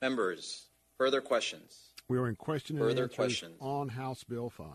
Members, 0.00 0.66
further 0.96 1.20
questions? 1.20 1.88
We 2.08 2.18
are 2.18 2.28
in 2.28 2.36
question 2.36 2.76
and 2.76 2.84
Further 2.84 3.02
answers 3.04 3.16
questions? 3.16 3.56
on 3.60 3.88
House 3.88 4.24
Bill 4.24 4.48
5. 4.48 4.66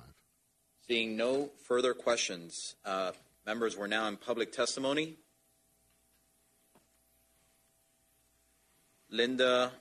Seeing 0.88 1.16
no 1.16 1.50
further 1.64 1.94
questions, 1.94 2.76
uh, 2.86 3.14
members, 3.46 3.78
we're 3.78 3.88
now 3.88 4.08
in 4.08 4.18
public 4.18 4.52
testimony. 4.52 5.16
Linda 9.14 9.72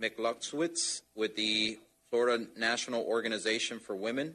McLuxwitz 0.00 1.00
with 1.14 1.34
the 1.34 1.78
Florida 2.10 2.46
National 2.56 3.02
Organization 3.02 3.78
for 3.78 3.96
Women. 3.96 4.34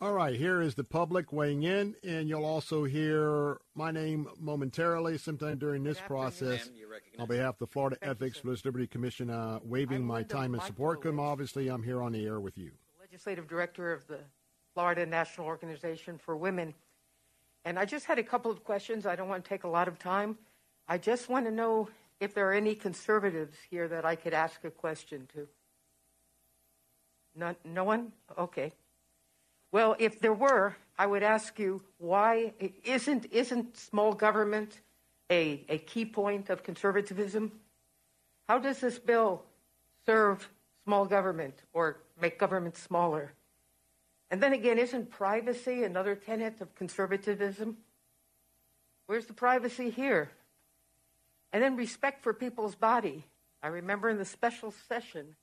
All 0.00 0.14
right, 0.14 0.34
here 0.34 0.62
is 0.62 0.74
the 0.74 0.82
public 0.82 1.30
weighing 1.30 1.62
in, 1.62 1.94
and 2.02 2.26
you'll 2.26 2.46
also 2.46 2.84
hear 2.84 3.58
my 3.74 3.92
name 3.92 4.26
momentarily 4.40 5.18
sometime 5.18 5.58
during 5.58 5.84
this 5.84 6.00
process. 6.00 6.70
On 7.18 7.28
behalf 7.28 7.54
of 7.54 7.58
the 7.58 7.66
Florida 7.66 7.98
Ethics 8.00 8.42
Religious 8.42 8.64
Liberty 8.64 8.86
Commission, 8.86 9.28
uh, 9.28 9.60
waiving 9.62 10.02
my 10.02 10.22
time 10.22 10.54
and 10.54 10.62
support. 10.62 11.02
Because 11.02 11.16
obviously, 11.18 11.68
I'm 11.68 11.82
here 11.82 12.02
on 12.02 12.12
the 12.12 12.24
air 12.24 12.40
with 12.40 12.56
you. 12.56 12.72
legislative 12.98 13.46
director 13.46 13.92
of 13.92 14.06
the 14.06 14.18
Florida 14.72 15.04
National 15.04 15.46
Organization 15.46 16.16
for 16.16 16.34
Women. 16.34 16.74
And 17.64 17.78
I 17.78 17.84
just 17.84 18.06
had 18.06 18.18
a 18.18 18.22
couple 18.22 18.50
of 18.50 18.64
questions. 18.64 19.06
I 19.06 19.16
don't 19.16 19.28
want 19.28 19.44
to 19.44 19.48
take 19.48 19.64
a 19.64 19.68
lot 19.68 19.88
of 19.88 19.98
time. 19.98 20.36
I 20.88 20.98
just 20.98 21.28
want 21.28 21.46
to 21.46 21.52
know 21.52 21.88
if 22.20 22.34
there 22.34 22.48
are 22.48 22.52
any 22.52 22.74
conservatives 22.74 23.56
here 23.70 23.88
that 23.88 24.04
I 24.04 24.16
could 24.16 24.34
ask 24.34 24.64
a 24.64 24.70
question 24.70 25.28
to. 25.34 25.48
None, 27.34 27.56
no 27.64 27.84
one? 27.84 28.12
Okay. 28.38 28.72
Well, 29.70 29.96
if 29.98 30.20
there 30.20 30.34
were, 30.34 30.76
I 30.98 31.06
would 31.06 31.22
ask 31.22 31.58
you 31.58 31.82
why 31.98 32.52
isn't 32.84 33.26
isn't 33.32 33.76
small 33.76 34.12
government 34.12 34.80
a, 35.30 35.64
a 35.68 35.78
key 35.78 36.04
point 36.04 36.50
of 36.50 36.62
conservatism? 36.62 37.52
How 38.48 38.58
does 38.58 38.80
this 38.80 38.98
bill 38.98 39.42
serve 40.04 40.48
small 40.84 41.06
government 41.06 41.54
or 41.72 42.00
make 42.20 42.38
government 42.38 42.76
smaller? 42.76 43.32
And 44.32 44.42
then 44.42 44.54
again, 44.54 44.78
isn't 44.78 45.10
privacy 45.10 45.84
another 45.84 46.14
tenet 46.14 46.62
of 46.62 46.74
conservatism? 46.74 47.76
Where's 49.04 49.26
the 49.26 49.34
privacy 49.34 49.90
here? 49.90 50.30
And 51.52 51.62
then 51.62 51.76
respect 51.76 52.22
for 52.22 52.32
people's 52.32 52.74
body. 52.74 53.26
I 53.62 53.66
remember 53.66 54.08
in 54.08 54.16
the 54.16 54.24
special 54.24 54.72
session, 54.88 55.36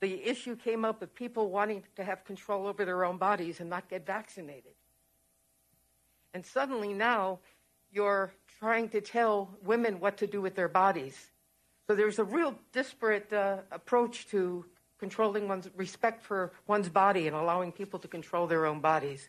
the 0.00 0.26
issue 0.28 0.56
came 0.56 0.84
up 0.84 1.00
of 1.00 1.14
people 1.14 1.48
wanting 1.48 1.84
to 1.94 2.02
have 2.02 2.24
control 2.24 2.66
over 2.66 2.84
their 2.84 3.04
own 3.04 3.18
bodies 3.18 3.60
and 3.60 3.70
not 3.70 3.88
get 3.88 4.04
vaccinated. 4.04 4.74
And 6.34 6.44
suddenly 6.44 6.92
now 6.92 7.38
you're 7.92 8.32
trying 8.58 8.88
to 8.88 9.00
tell 9.00 9.48
women 9.62 10.00
what 10.00 10.16
to 10.18 10.26
do 10.26 10.42
with 10.42 10.56
their 10.56 10.68
bodies. 10.68 11.16
So 11.86 11.94
there's 11.94 12.18
a 12.18 12.24
real 12.24 12.58
disparate 12.72 13.32
uh, 13.32 13.58
approach 13.70 14.26
to 14.30 14.64
controlling 14.98 15.48
one's 15.48 15.68
respect 15.76 16.22
for 16.22 16.52
one's 16.66 16.88
body 16.88 17.26
and 17.26 17.36
allowing 17.36 17.72
people 17.72 17.98
to 18.00 18.08
control 18.08 18.46
their 18.46 18.66
own 18.66 18.80
bodies. 18.80 19.28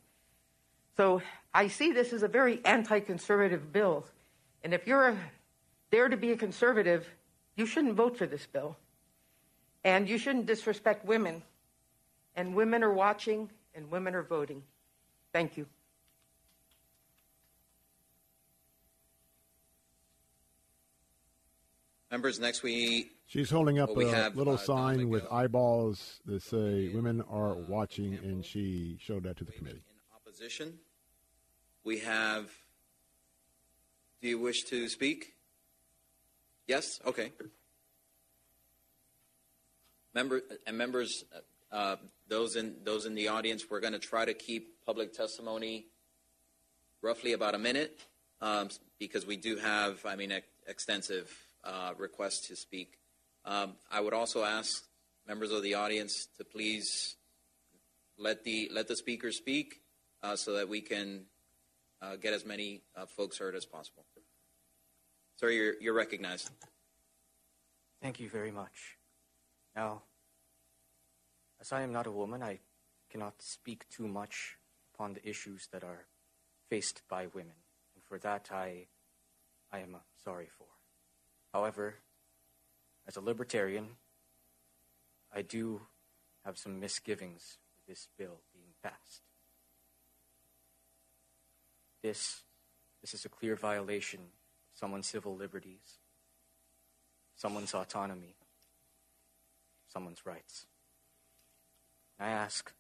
So 0.98 1.22
I 1.54 1.68
see 1.68 1.92
this 1.92 2.12
as 2.12 2.24
a 2.24 2.28
very 2.28 2.60
anti 2.66 3.00
conservative 3.00 3.72
bill. 3.72 4.06
And 4.64 4.74
if 4.74 4.86
you're 4.86 5.18
there 5.92 6.10
to 6.10 6.18
be 6.18 6.32
a 6.32 6.38
conservative, 6.38 7.08
you 7.56 7.66
shouldn't 7.66 7.96
vote 7.96 8.18
for 8.18 8.26
this 8.26 8.46
bill. 8.46 8.76
And 9.84 10.10
you 10.10 10.18
shouldn't 10.18 10.46
disrespect 10.46 11.06
women. 11.06 11.42
And 12.36 12.56
women 12.56 12.84
are 12.84 12.94
watching 12.94 13.50
and 13.74 13.90
women 13.90 14.16
are 14.16 14.24
voting. 14.24 14.64
Thank 15.32 15.58
you. 15.58 15.66
Members, 22.12 22.40
next 22.40 22.64
we. 22.64 23.12
She's 23.28 23.52
holding 23.52 23.78
up 23.78 23.96
well, 23.96 24.08
a 24.08 24.12
have, 24.12 24.36
little 24.36 24.56
uh, 24.56 24.58
sign 24.58 25.10
with 25.10 25.26
eyeballs 25.32 26.20
that 26.26 26.42
say 26.42 26.90
"Women 26.94 27.24
are 27.30 27.54
watching," 27.54 28.16
and 28.16 28.44
she 28.44 28.98
showed 29.00 29.24
that 29.24 29.38
to 29.38 29.44
the 29.44 29.52
committee. 29.52 29.84
In 29.88 30.16
opposition, 30.16 30.80
we 31.84 32.00
have. 32.00 32.50
Do 34.22 34.28
you 34.28 34.40
wish 34.40 34.64
to 34.66 34.90
speak? 34.90 35.36
Yes. 36.68 37.00
Okay. 37.06 37.32
Member 40.16 40.42
and 40.66 40.76
members, 40.76 41.24
uh, 41.72 41.98
those 42.28 42.56
in 42.56 42.78
those 42.84 43.06
in 43.06 43.14
the 43.14 43.28
audience, 43.28 43.66
we're 43.70 43.82
going 43.82 43.94
to 43.94 44.00
try 44.00 44.26
to 44.26 44.34
keep 44.34 44.84
public 44.84 45.14
testimony 45.14 45.86
roughly 47.04 47.34
about 47.34 47.54
a 47.54 47.60
minute 47.60 48.00
um, 48.42 48.70
because 48.98 49.26
we 49.26 49.38
do 49.38 49.58
have, 49.58 50.06
I 50.06 50.16
mean, 50.16 50.32
ex- 50.32 50.48
extensive 50.68 51.32
uh, 51.64 51.94
request 51.98 52.46
to 52.48 52.56
speak. 52.56 53.00
Um, 53.46 53.76
I 53.92 54.02
would 54.02 54.14
also 54.14 54.44
ask 54.44 54.84
members 55.28 55.52
of 55.52 55.64
the 55.64 55.76
audience 55.76 56.28
to 56.38 56.44
please 56.44 57.16
let 58.18 58.44
the 58.44 58.70
let 58.74 58.88
the 58.88 58.96
speaker 58.96 59.32
speak 59.32 59.82
uh, 60.22 60.36
so 60.36 60.54
that 60.54 60.68
we 60.68 60.82
can 60.82 61.26
uh, 62.02 62.16
get 62.16 62.34
as 62.34 62.46
many 62.46 62.82
uh, 62.96 63.06
folks 63.06 63.38
heard 63.38 63.56
as 63.56 63.66
possible. 63.66 64.06
Sir, 65.38 65.50
you're, 65.50 65.74
you're 65.80 65.94
recognized. 65.94 66.50
Thank 68.02 68.20
you 68.20 68.30
very 68.30 68.52
much. 68.52 68.98
Now, 69.76 70.04
as 71.62 71.72
I 71.72 71.82
am 71.82 71.94
not 71.94 72.08
a 72.08 72.12
woman, 72.12 72.44
I 72.44 72.60
cannot 73.10 73.42
speak 73.42 73.86
too 73.90 74.08
much 74.08 74.58
upon 74.94 75.14
the 75.14 75.28
issues 75.28 75.68
that 75.72 75.84
are 75.84 76.08
faced 76.70 77.02
by 77.10 77.28
women, 77.28 77.56
and 77.96 78.04
for 78.04 78.20
that 78.20 78.50
I, 78.52 78.88
I 79.72 79.80
am 79.80 79.96
sorry 80.24 80.48
for. 80.58 80.68
However, 81.54 81.96
as 83.08 83.18
a 83.18 83.22
libertarian, 83.22 83.88
I 85.34 85.42
do 85.42 85.82
have 86.46 86.58
some 86.58 86.80
misgivings 86.80 87.58
with 87.76 87.86
this 87.88 88.08
bill 88.18 88.42
being 88.54 88.74
passed. 88.84 89.22
This, 92.02 92.44
this 93.02 93.14
is 93.14 93.26
a 93.26 93.30
clear 93.30 93.56
violation 93.56 94.20
of 94.20 94.80
someone's 94.80 95.08
civil 95.08 95.36
liberties, 95.36 96.00
someone's 97.36 97.74
autonomy, 97.74 98.36
someone's 99.88 100.26
rights. 100.26 100.66
And 102.18 102.30
I 102.30 102.32
ask, 102.32 102.72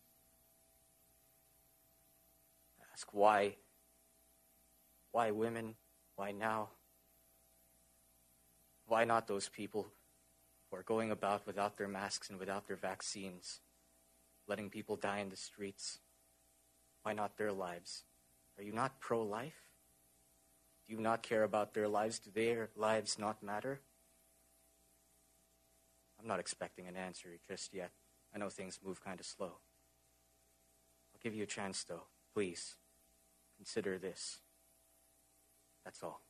I 2.79 2.83
ask 2.93 3.07
why, 3.13 3.55
why 5.11 5.31
women, 5.31 5.75
why 6.15 6.31
now? 6.31 6.69
Why 8.89 9.05
not 9.05 9.27
those 9.27 9.47
people 9.47 9.87
who 10.69 10.77
are 10.77 10.83
going 10.83 11.11
about 11.11 11.45
without 11.45 11.77
their 11.77 11.87
masks 11.87 12.31
and 12.31 12.39
without 12.39 12.65
their 12.67 12.75
vaccines, 12.75 13.59
letting 14.47 14.71
people 14.71 14.95
die 14.95 15.19
in 15.19 15.29
the 15.29 15.35
streets? 15.35 15.99
Why 17.03 17.13
not 17.13 17.37
their 17.37 17.51
lives? 17.51 18.03
Are 18.57 18.63
you 18.63 18.73
not 18.73 18.99
pro 18.99 19.21
life? 19.21 19.69
Do 20.87 20.95
you 20.95 20.99
not 20.99 21.21
care 21.21 21.43
about 21.43 21.75
their 21.75 21.87
lives? 21.87 22.17
Do 22.17 22.31
their 22.31 22.69
lives 22.75 23.19
not 23.19 23.43
matter? 23.43 23.79
I'm 26.19 26.27
not 26.27 26.39
expecting 26.39 26.87
an 26.87 26.97
answer 26.97 27.29
just 27.47 27.75
yet. 27.75 27.91
I 28.33 28.39
know 28.39 28.49
things 28.49 28.79
move 28.83 29.03
kind 29.05 29.19
of 29.19 29.25
slow. 29.27 29.59
I'll 31.13 31.21
give 31.21 31.35
you 31.35 31.43
a 31.43 31.47
chance, 31.47 31.83
though. 31.83 32.05
Please, 32.33 32.75
consider 33.55 33.99
this. 33.99 34.39
That's 35.85 36.01
all. 36.01 36.21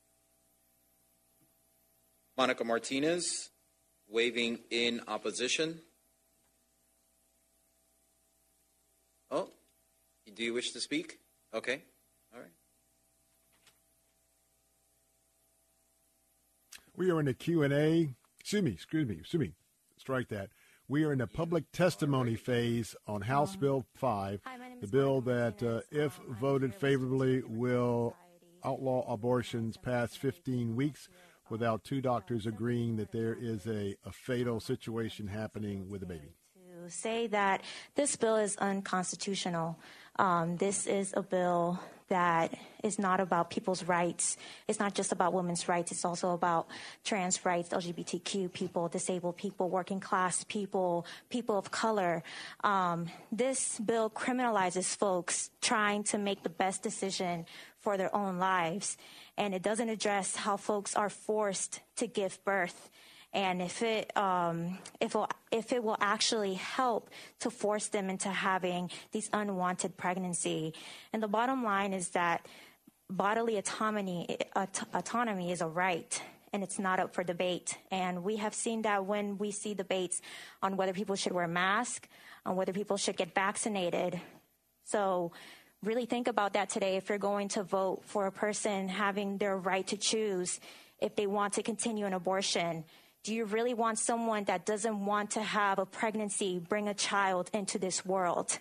Monica 2.39 2.63
Martinez, 2.63 3.49
waving 4.07 4.59
in 4.71 5.01
opposition. 5.09 5.81
Oh, 9.29 9.49
do 10.33 10.45
you 10.45 10.53
wish 10.53 10.71
to 10.71 10.79
speak? 10.79 11.19
Okay, 11.53 11.81
all 12.33 12.39
right. 12.39 12.51
We 16.95 17.11
are 17.11 17.19
in 17.19 17.25
the 17.25 17.33
Q 17.33 17.63
and 17.63 17.73
A. 17.73 18.07
Excuse 18.39 18.63
me. 18.63 18.71
Excuse 18.71 19.09
me. 19.09 19.15
Excuse 19.19 19.41
me. 19.41 19.53
Strike 19.97 20.29
that. 20.29 20.51
We 20.87 21.03
are 21.03 21.11
in 21.11 21.19
the 21.19 21.27
public 21.27 21.69
testimony 21.73 22.35
phase 22.35 22.95
on 23.05 23.19
House 23.19 23.57
Bill 23.57 23.85
5, 23.95 24.39
the 24.79 24.87
bill 24.87 25.19
that, 25.19 25.61
uh, 25.61 25.81
if 25.91 26.17
voted 26.39 26.73
favorably, 26.73 27.41
will 27.41 28.15
outlaw 28.63 29.11
abortions 29.11 29.75
past 29.75 30.17
15 30.17 30.77
weeks 30.77 31.09
without 31.49 31.83
two 31.83 32.01
doctors 32.01 32.45
agreeing 32.45 32.97
that 32.97 33.11
there 33.11 33.37
is 33.39 33.67
a, 33.67 33.95
a 34.05 34.11
fatal 34.11 34.59
situation 34.59 35.27
happening 35.27 35.89
with 35.89 36.03
a 36.03 36.05
baby. 36.05 36.33
To 36.83 36.89
say 36.89 37.27
that 37.27 37.61
this 37.95 38.15
bill 38.15 38.37
is 38.37 38.55
unconstitutional. 38.57 39.77
Um, 40.17 40.57
this 40.57 40.87
is 40.87 41.13
a 41.15 41.21
bill 41.21 41.79
that 42.09 42.53
is 42.83 42.99
not 42.99 43.19
about 43.19 43.49
people's 43.49 43.83
rights. 43.83 44.37
It's 44.67 44.79
not 44.79 44.93
just 44.93 45.11
about 45.11 45.33
women's 45.33 45.67
rights. 45.67 45.91
It's 45.91 46.03
also 46.03 46.31
about 46.31 46.67
trans 47.03 47.45
rights, 47.45 47.69
LGBTQ 47.69 48.51
people, 48.51 48.87
disabled 48.87 49.37
people, 49.37 49.69
working 49.69 49.99
class 49.99 50.43
people, 50.43 51.05
people 51.29 51.57
of 51.57 51.71
color. 51.71 52.23
Um, 52.63 53.07
this 53.31 53.79
bill 53.79 54.09
criminalizes 54.09 54.95
folks 54.95 55.51
trying 55.61 56.03
to 56.05 56.17
make 56.17 56.43
the 56.43 56.49
best 56.49 56.83
decision 56.83 57.45
for 57.79 57.97
their 57.97 58.13
own 58.15 58.37
lives. 58.37 58.97
And 59.37 59.53
it 59.53 59.61
doesn't 59.61 59.89
address 59.89 60.35
how 60.35 60.57
folks 60.57 60.95
are 60.95 61.09
forced 61.09 61.79
to 61.97 62.07
give 62.07 62.43
birth 62.43 62.89
and 63.31 63.61
if 63.61 63.83
it 63.83 64.15
um, 64.17 64.79
if 64.99 65.15
it, 65.15 65.21
if 65.51 65.71
it 65.71 65.83
will 65.83 65.97
actually 66.01 66.55
help 66.55 67.09
to 67.39 67.51
force 67.51 67.87
them 67.87 68.09
into 68.09 68.29
having 68.29 68.89
these 69.11 69.29
unwanted 69.31 69.97
pregnancy. 69.97 70.73
And 71.13 71.21
the 71.21 71.27
bottom 71.27 71.63
line 71.63 71.93
is 71.93 72.09
that 72.09 72.47
bodily 73.09 73.57
autonomy 73.57 74.37
autonomy 74.55 75.51
is 75.51 75.61
a 75.61 75.67
right. 75.67 76.21
And 76.51 76.63
it's 76.63 76.79
not 76.79 76.99
up 76.99 77.13
for 77.13 77.23
debate. 77.23 77.77
And 77.91 78.23
we 78.23 78.37
have 78.37 78.55
seen 78.55 78.81
that 78.81 79.05
when 79.05 79.37
we 79.37 79.51
see 79.51 79.75
debates 79.75 80.19
on 80.63 80.77
whether 80.77 80.93
people 80.93 81.15
should 81.15 81.31
wear 81.31 81.47
masks, 81.47 82.09
on 82.43 82.55
whether 82.55 82.73
people 82.73 82.97
should 82.97 83.15
get 83.15 83.35
vaccinated. 83.35 84.19
So 84.83 85.31
really 85.83 86.05
think 86.05 86.27
about 86.27 86.53
that 86.53 86.69
today 86.69 86.97
if 86.97 87.09
you're 87.09 87.17
going 87.17 87.47
to 87.49 87.63
vote 87.63 88.01
for 88.05 88.27
a 88.27 88.31
person 88.31 88.87
having 88.87 89.37
their 89.37 89.57
right 89.57 89.85
to 89.87 89.97
choose 89.97 90.59
if 90.99 91.15
they 91.15 91.27
want 91.27 91.53
to 91.53 91.63
continue 91.63 92.05
an 92.05 92.13
abortion. 92.13 92.83
Do 93.23 93.33
you 93.33 93.45
really 93.45 93.73
want 93.73 93.99
someone 93.99 94.45
that 94.45 94.65
doesn't 94.65 95.05
want 95.05 95.31
to 95.31 95.41
have 95.41 95.79
a 95.79 95.85
pregnancy 95.85 96.59
bring 96.59 96.87
a 96.87 96.93
child 96.93 97.49
into 97.53 97.79
this 97.79 98.05
world? 98.05 98.59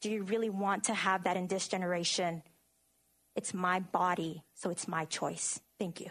Do 0.00 0.10
you 0.10 0.22
really 0.22 0.50
want 0.50 0.84
to 0.84 0.94
have 0.94 1.24
that 1.24 1.36
in 1.36 1.46
this 1.46 1.68
generation? 1.68 2.42
It's 3.36 3.52
my 3.52 3.80
body, 3.80 4.42
so 4.54 4.70
it's 4.70 4.86
my 4.86 5.06
choice. 5.06 5.60
Thank 5.78 6.00
you. 6.00 6.10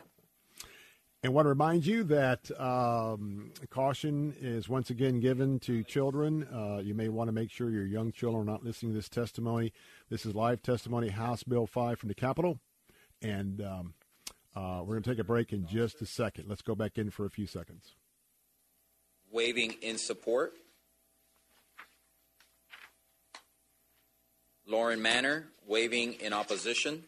And 1.23 1.33
want 1.33 1.45
to 1.45 1.49
remind 1.49 1.85
you 1.85 2.03
that 2.03 2.51
um, 2.59 3.53
caution 3.69 4.35
is 4.41 4.67
once 4.67 4.89
again 4.89 5.21
given 5.21 5.57
to 5.59 5.81
children. 5.81 6.45
Uh, 6.53 6.81
you 6.83 6.93
may 6.93 7.07
want 7.07 7.29
to 7.29 7.31
make 7.31 7.49
sure 7.49 7.69
your 7.69 7.85
young 7.85 8.11
children 8.11 8.41
are 8.41 8.51
not 8.51 8.65
listening 8.65 8.91
to 8.91 8.97
this 8.97 9.07
testimony. 9.07 9.71
This 10.13 10.27
is 10.27 10.35
live 10.35 10.61
testimony, 10.61 11.09
House 11.09 11.41
Bill 11.41 11.65
5 11.65 11.97
from 11.97 12.07
the 12.07 12.13
Capitol. 12.13 12.59
And 13.23 13.59
um, 13.61 13.95
uh, 14.55 14.81
we're 14.81 14.93
going 14.93 15.01
to 15.01 15.09
take 15.09 15.17
a 15.17 15.23
break 15.23 15.51
in 15.51 15.65
just 15.65 16.03
a 16.03 16.05
second. 16.05 16.47
Let's 16.47 16.61
go 16.61 16.75
back 16.75 16.99
in 16.99 17.09
for 17.09 17.25
a 17.25 17.31
few 17.31 17.47
seconds. 17.47 17.95
Waving 19.31 19.73
in 19.81 19.97
support. 19.97 20.53
Lauren 24.67 25.01
Manner, 25.01 25.47
waving 25.65 26.13
in 26.19 26.31
opposition. 26.31 27.05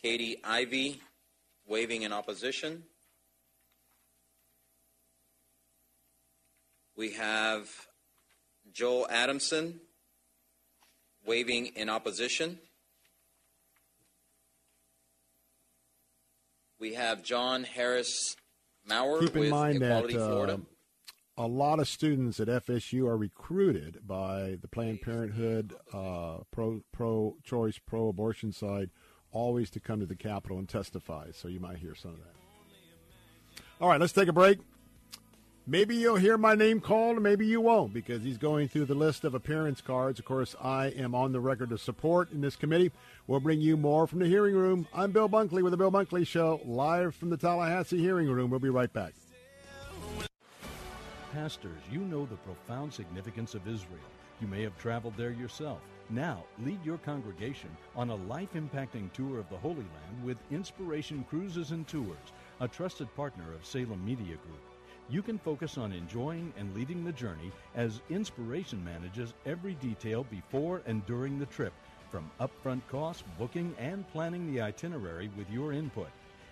Katie 0.00 0.36
Ivy, 0.44 1.00
waving 1.66 2.02
in 2.02 2.12
opposition. 2.12 2.84
We 6.96 7.14
have 7.14 7.68
Joel 8.76 9.06
Adamson, 9.08 9.80
waving 11.24 11.68
in 11.76 11.88
opposition. 11.88 12.58
We 16.78 16.92
have 16.92 17.22
Jon 17.22 17.64
Harris 17.64 18.36
Maurer 18.86 19.20
Keep 19.20 19.36
in 19.36 19.40
with 19.40 19.50
mind 19.50 19.82
Equality 19.82 20.18
that 20.18 20.28
Florida. 20.28 20.52
uh, 21.38 21.44
a 21.44 21.46
lot 21.46 21.80
of 21.80 21.88
students 21.88 22.38
at 22.38 22.48
FSU 22.48 23.08
are 23.08 23.16
recruited 23.16 24.06
by 24.06 24.58
the 24.60 24.68
Planned 24.68 25.00
Parenthood 25.00 25.72
uh, 25.94 26.40
pro 26.50 26.82
pro 26.92 27.36
choice 27.44 27.78
pro 27.78 28.08
abortion 28.08 28.52
side, 28.52 28.90
always 29.30 29.70
to 29.70 29.80
come 29.80 30.00
to 30.00 30.06
the 30.06 30.16
Capitol 30.16 30.58
and 30.58 30.68
testify. 30.68 31.30
So 31.32 31.48
you 31.48 31.60
might 31.60 31.78
hear 31.78 31.94
some 31.94 32.10
of 32.10 32.18
that. 32.18 32.34
All 33.80 33.88
right, 33.88 33.98
let's 33.98 34.12
take 34.12 34.28
a 34.28 34.34
break. 34.34 34.58
Maybe 35.68 35.96
you'll 35.96 36.14
hear 36.14 36.38
my 36.38 36.54
name 36.54 36.78
called, 36.78 37.20
maybe 37.20 37.44
you 37.44 37.60
won't, 37.60 37.92
because 37.92 38.22
he's 38.22 38.38
going 38.38 38.68
through 38.68 38.84
the 38.84 38.94
list 38.94 39.24
of 39.24 39.34
appearance 39.34 39.80
cards. 39.80 40.20
Of 40.20 40.24
course, 40.24 40.54
I 40.62 40.90
am 40.90 41.12
on 41.12 41.32
the 41.32 41.40
record 41.40 41.72
of 41.72 41.80
support 41.80 42.30
in 42.30 42.40
this 42.40 42.54
committee. 42.54 42.92
We'll 43.26 43.40
bring 43.40 43.60
you 43.60 43.76
more 43.76 44.06
from 44.06 44.20
the 44.20 44.28
hearing 44.28 44.54
room. 44.54 44.86
I'm 44.94 45.10
Bill 45.10 45.28
Bunkley 45.28 45.64
with 45.64 45.72
the 45.72 45.76
Bill 45.76 45.90
Bunkley 45.90 46.24
Show, 46.24 46.60
live 46.64 47.16
from 47.16 47.30
the 47.30 47.36
Tallahassee 47.36 47.98
hearing 47.98 48.28
room. 48.28 48.48
We'll 48.48 48.60
be 48.60 48.68
right 48.68 48.92
back. 48.92 49.14
Pastors, 51.32 51.80
you 51.90 51.98
know 51.98 52.26
the 52.26 52.36
profound 52.36 52.94
significance 52.94 53.56
of 53.56 53.66
Israel. 53.66 53.98
You 54.40 54.46
may 54.46 54.62
have 54.62 54.78
traveled 54.78 55.14
there 55.16 55.32
yourself. 55.32 55.80
Now, 56.10 56.44
lead 56.64 56.78
your 56.84 56.98
congregation 56.98 57.70
on 57.96 58.10
a 58.10 58.14
life 58.14 58.52
impacting 58.54 59.12
tour 59.12 59.40
of 59.40 59.50
the 59.50 59.56
Holy 59.56 59.74
Land 59.74 60.24
with 60.24 60.38
Inspiration 60.52 61.26
Cruises 61.28 61.72
and 61.72 61.88
Tours, 61.88 62.32
a 62.60 62.68
trusted 62.68 63.12
partner 63.16 63.52
of 63.52 63.66
Salem 63.66 64.04
Media 64.04 64.36
Group. 64.36 64.62
You 65.08 65.22
can 65.22 65.38
focus 65.38 65.78
on 65.78 65.92
enjoying 65.92 66.52
and 66.58 66.74
leading 66.74 67.04
the 67.04 67.12
journey 67.12 67.52
as 67.76 68.00
Inspiration 68.10 68.84
manages 68.84 69.34
every 69.44 69.74
detail 69.74 70.24
before 70.24 70.82
and 70.84 71.06
during 71.06 71.38
the 71.38 71.46
trip, 71.46 71.72
from 72.10 72.28
upfront 72.40 72.80
costs, 72.88 73.22
booking, 73.38 73.72
and 73.78 74.04
planning 74.10 74.52
the 74.52 74.60
itinerary 74.60 75.30
with 75.38 75.48
your 75.48 75.72
input. 75.72 76.08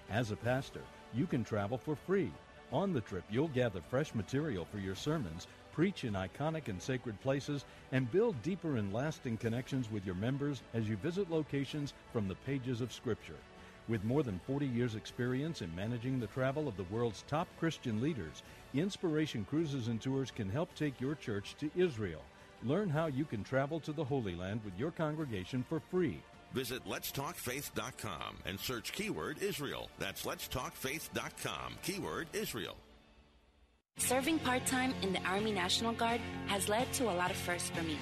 As 0.08 0.30
a 0.30 0.36
pastor, 0.36 0.82
you 1.12 1.26
can 1.26 1.42
travel 1.42 1.78
for 1.78 1.96
free. 1.96 2.30
On 2.70 2.92
the 2.92 3.00
trip, 3.00 3.24
you'll 3.28 3.48
gather 3.48 3.80
fresh 3.80 4.14
material 4.14 4.64
for 4.70 4.78
your 4.78 4.94
sermons, 4.94 5.48
preach 5.72 6.04
in 6.04 6.12
iconic 6.12 6.68
and 6.68 6.80
sacred 6.80 7.20
places, 7.22 7.64
and 7.90 8.10
build 8.12 8.40
deeper 8.42 8.76
and 8.76 8.92
lasting 8.92 9.36
connections 9.36 9.90
with 9.90 10.06
your 10.06 10.14
members 10.14 10.62
as 10.74 10.88
you 10.88 10.96
visit 10.96 11.28
locations 11.28 11.92
from 12.12 12.28
the 12.28 12.36
pages 12.46 12.80
of 12.80 12.92
Scripture. 12.92 13.38
With 13.88 14.04
more 14.04 14.22
than 14.22 14.40
40 14.46 14.66
years' 14.66 14.94
experience 14.94 15.60
in 15.60 15.74
managing 15.76 16.18
the 16.18 16.26
travel 16.28 16.68
of 16.68 16.76
the 16.76 16.84
world's 16.84 17.22
top 17.28 17.48
Christian 17.58 18.00
leaders, 18.00 18.42
Inspiration 18.72 19.46
Cruises 19.48 19.88
and 19.88 20.00
Tours 20.00 20.30
can 20.30 20.48
help 20.48 20.74
take 20.74 21.00
your 21.00 21.14
church 21.14 21.54
to 21.60 21.70
Israel. 21.76 22.22
Learn 22.62 22.88
how 22.88 23.06
you 23.06 23.26
can 23.26 23.44
travel 23.44 23.80
to 23.80 23.92
the 23.92 24.04
Holy 24.04 24.34
Land 24.34 24.62
with 24.64 24.78
your 24.78 24.90
congregation 24.90 25.64
for 25.68 25.80
free. 25.80 26.22
Visit 26.54 26.86
letstalkfaith.com 26.88 28.36
and 28.46 28.58
search 28.58 28.92
keyword 28.92 29.42
Israel. 29.42 29.90
That's 29.98 30.24
letstalkfaith.com, 30.24 31.74
keyword 31.82 32.28
Israel. 32.32 32.76
Serving 33.98 34.38
part 34.40 34.64
time 34.66 34.94
in 35.02 35.12
the 35.12 35.20
Army 35.20 35.52
National 35.52 35.92
Guard 35.92 36.20
has 36.46 36.68
led 36.68 36.92
to 36.94 37.04
a 37.04 37.14
lot 37.14 37.30
of 37.30 37.36
firsts 37.36 37.70
for 37.70 37.82
me. 37.82 37.98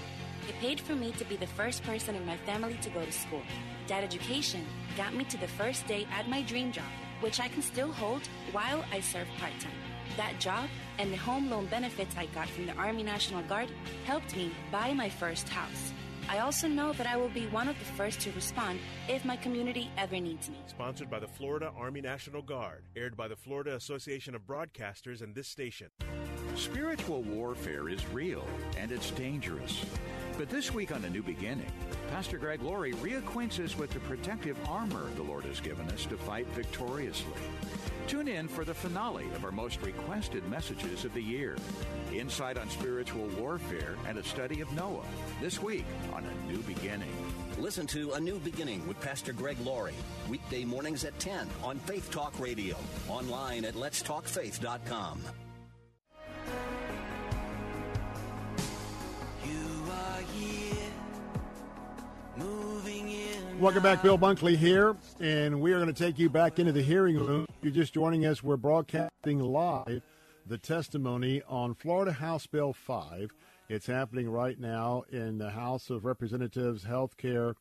It 0.48 0.55
paid 0.60 0.81
for 0.81 0.94
me 0.94 1.12
to 1.12 1.24
be 1.24 1.36
the 1.36 1.47
first 1.47 1.85
person 1.85 2.16
in 2.16 2.27
my 2.27 2.36
family 2.39 2.77
to 2.82 2.90
go 2.90 3.05
to 3.05 3.12
school. 3.12 3.43
That 3.86 4.02
education 4.02 4.66
got 4.97 5.14
me 5.14 5.24
to 5.24 5.36
the 5.36 5.47
first 5.47 5.86
day 5.86 6.06
at 6.12 6.28
my 6.28 6.43
dream 6.43 6.73
job, 6.73 6.90
which 7.20 7.40
I 7.40 7.48
can 7.48 7.62
still 7.62 7.93
hold 7.93 8.23
while 8.51 8.85
I 8.93 9.01
serve 9.01 9.28
part 9.39 9.52
time. 9.60 9.73
That 10.16 10.40
job 10.40 10.69
and 10.98 11.12
the 11.12 11.16
home 11.16 11.48
loan 11.48 11.66
benefits 11.66 12.16
I 12.16 12.27
got 12.27 12.48
from 12.48 12.66
the 12.66 12.74
Army 12.74 13.02
National 13.02 13.43
Guard 13.44 13.70
helped 14.05 14.36
me 14.36 14.52
buy 14.70 14.93
my 14.93 15.09
first 15.09 15.48
house. 15.48 15.93
I 16.28 16.39
also 16.39 16.69
know 16.69 16.93
that 16.94 17.06
I 17.06 17.16
will 17.16 17.28
be 17.28 17.47
one 17.48 17.69
of 17.69 17.78
the 17.78 17.85
first 17.85 18.20
to 18.20 18.32
respond 18.32 18.78
if 19.09 19.24
my 19.24 19.36
community 19.36 19.90
ever 19.97 20.19
needs 20.19 20.48
me. 20.48 20.56
Sponsored 20.66 21.10
by 21.10 21.19
the 21.19 21.27
Florida 21.27 21.73
Army 21.77 22.01
National 22.01 22.43
Guard, 22.43 22.85
aired 22.97 23.16
by 23.16 23.28
the 23.28 23.36
Florida 23.36 23.74
Association 23.74 24.35
of 24.35 24.47
Broadcasters 24.47 25.23
and 25.23 25.35
this 25.35 25.48
station. 25.48 25.89
Spiritual 26.55 27.23
warfare 27.23 27.89
is 27.89 28.06
real 28.09 28.47
and 28.77 28.93
it's 28.93 29.10
dangerous. 29.12 29.85
But 30.38 30.48
this 30.48 30.72
week 30.72 30.94
on 30.94 31.04
A 31.04 31.10
New 31.10 31.22
Beginning, 31.22 31.70
Pastor 32.10 32.38
Greg 32.38 32.62
Laurie 32.62 32.94
reacquaints 32.94 33.62
us 33.62 33.76
with 33.76 33.90
the 33.90 34.00
protective 34.00 34.56
armor 34.68 35.09
the 35.14 35.22
Lord 35.22 35.44
has 35.44 35.60
given 35.60 35.88
us 35.90 36.06
to 36.06 36.16
fight 36.16 36.46
victoriously. 36.48 37.32
Tune 38.09 38.28
in 38.28 38.48
for 38.48 38.64
the 38.64 38.74
finale 38.74 39.26
of 39.36 39.44
our 39.44 39.52
most 39.52 39.80
requested 39.82 40.46
messages 40.48 41.04
of 41.04 41.14
the 41.14 41.22
year 41.22 41.56
insight 42.12 42.59
on 42.59 42.68
spiritual 42.68 43.26
warfare 43.38 43.96
and 44.06 44.18
a 44.18 44.22
study 44.22 44.60
of 44.60 44.72
Noah. 44.72 45.04
This 45.40 45.62
week 45.62 45.84
on 46.12 46.24
A 46.24 46.52
New 46.52 46.59
Beginning. 46.62 47.12
Listen 47.59 47.86
to 47.88 48.12
A 48.12 48.20
New 48.20 48.38
Beginning 48.40 48.86
with 48.86 49.00
Pastor 49.00 49.32
Greg 49.32 49.56
Laurie, 49.60 49.94
weekday 50.28 50.64
mornings 50.64 51.04
at 51.04 51.18
10 51.18 51.48
on 51.62 51.78
Faith 51.80 52.10
Talk 52.10 52.38
Radio, 52.38 52.76
online 53.09 53.64
at 53.64 53.74
letstalkfaith.com. 53.74 55.22
Welcome 63.59 63.82
back, 63.85 64.02
Bill 64.02 64.19
Bunkley 64.19 64.56
here, 64.56 64.96
and 65.20 65.61
we 65.61 65.72
are 65.72 65.78
going 65.78 65.86
to 65.86 66.04
take 66.04 66.19
you 66.19 66.28
back 66.28 66.59
into 66.59 66.72
the 66.72 66.82
hearing 66.82 67.16
room. 67.16 67.46
If 67.48 67.62
you're 67.62 67.72
just 67.72 67.94
joining 67.94 68.27
us, 68.27 68.43
we're 68.43 68.56
broadcasting 68.56 69.38
live 69.38 70.02
the 70.46 70.59
testimony 70.59 71.43
on 71.48 71.74
Florida 71.74 72.12
House 72.12 72.46
Bill 72.46 72.72
5. 72.72 73.30
It's 73.69 73.86
happening 73.86 74.28
right 74.28 74.59
now 74.59 75.04
in 75.11 75.38
the 75.38 75.51
House 75.51 75.90
of 75.90 76.04
Representatives 76.04 76.85
Health 76.85 77.16
Care 77.16 77.54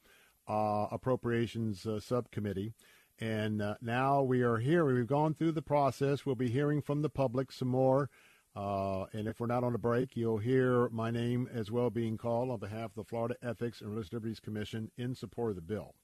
uh, 0.47 0.87
Appropriations 0.91 1.85
uh, 1.85 1.99
Subcommittee. 1.99 2.73
And 3.19 3.61
uh, 3.61 3.75
now 3.81 4.23
we 4.23 4.41
are 4.41 4.57
here. 4.57 4.83
We've 4.83 5.05
gone 5.05 5.35
through 5.35 5.51
the 5.51 5.61
process. 5.61 6.25
We'll 6.25 6.35
be 6.35 6.49
hearing 6.49 6.81
from 6.81 7.03
the 7.03 7.09
public 7.09 7.51
some 7.51 7.67
more. 7.67 8.09
Uh, 8.55 9.05
and 9.13 9.27
if 9.27 9.39
we're 9.39 9.47
not 9.47 9.63
on 9.63 9.73
a 9.75 9.77
break, 9.77 10.17
you'll 10.17 10.37
hear 10.37 10.89
my 10.89 11.09
name 11.09 11.47
as 11.53 11.71
well 11.71 11.89
being 11.89 12.17
called 12.17 12.49
on 12.49 12.59
behalf 12.59 12.91
of 12.91 12.95
the 12.95 13.03
Florida 13.03 13.35
Ethics 13.41 13.79
and 13.79 13.89
Religious 13.89 14.11
Liberties 14.11 14.39
Commission 14.39 14.91
in 14.97 15.15
support 15.15 15.51
of 15.51 15.55
the 15.55 15.61
bill. 15.61 15.95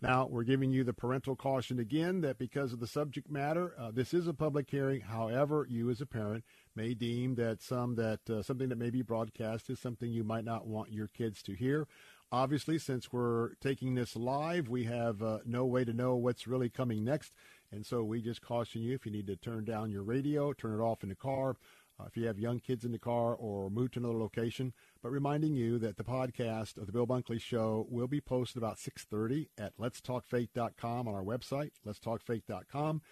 Now, 0.00 0.28
we're 0.30 0.44
giving 0.44 0.70
you 0.70 0.84
the 0.84 0.92
parental 0.92 1.34
caution 1.34 1.80
again 1.80 2.20
that 2.20 2.38
because 2.38 2.72
of 2.72 2.78
the 2.78 2.86
subject 2.86 3.28
matter, 3.28 3.74
uh, 3.76 3.90
this 3.90 4.14
is 4.14 4.28
a 4.28 4.32
public 4.32 4.70
hearing. 4.70 5.00
However, 5.00 5.66
you 5.68 5.90
as 5.90 6.00
a 6.00 6.06
parent 6.06 6.44
may 6.76 6.94
deem 6.94 7.34
that 7.34 7.60
some 7.60 7.96
that 7.96 8.20
uh, 8.30 8.42
something 8.42 8.68
that 8.68 8.78
may 8.78 8.90
be 8.90 9.02
broadcast 9.02 9.68
is 9.68 9.80
something 9.80 10.08
you 10.08 10.22
might 10.22 10.44
not 10.44 10.68
want 10.68 10.92
your 10.92 11.08
kids 11.08 11.42
to 11.42 11.52
hear. 11.52 11.88
Obviously, 12.30 12.78
since 12.78 13.12
we're 13.12 13.54
taking 13.54 13.94
this 13.94 14.14
live, 14.14 14.68
we 14.68 14.84
have 14.84 15.20
uh, 15.20 15.38
no 15.44 15.64
way 15.66 15.84
to 15.84 15.92
know 15.92 16.14
what's 16.14 16.46
really 16.46 16.68
coming 16.68 17.02
next. 17.02 17.32
And 17.72 17.84
so 17.84 18.04
we 18.04 18.22
just 18.22 18.40
caution 18.40 18.82
you 18.82 18.94
if 18.94 19.04
you 19.04 19.12
need 19.12 19.26
to 19.26 19.36
turn 19.36 19.64
down 19.64 19.90
your 19.90 20.02
radio, 20.02 20.52
turn 20.52 20.78
it 20.78 20.82
off 20.82 21.02
in 21.02 21.08
the 21.08 21.14
car, 21.14 21.56
uh, 22.00 22.04
if 22.06 22.16
you 22.16 22.26
have 22.26 22.38
young 22.38 22.60
kids 22.60 22.84
in 22.84 22.92
the 22.92 22.98
car 22.98 23.34
or 23.34 23.70
move 23.70 23.90
to 23.92 23.98
another 23.98 24.18
location. 24.18 24.72
But 25.02 25.10
reminding 25.10 25.54
you 25.54 25.78
that 25.78 25.96
the 25.96 26.04
podcast 26.04 26.76
of 26.76 26.86
the 26.86 26.92
Bill 26.92 27.06
Bunkley 27.06 27.40
Show 27.40 27.86
will 27.90 28.08
be 28.08 28.20
posted 28.20 28.62
about 28.62 28.78
6:30 28.78 29.48
at 29.58 29.76
letstalkfaith.com 29.78 31.08
on 31.08 31.14
our 31.14 31.22
website, 31.22 31.72
letstalkfaith.com. 31.86 33.02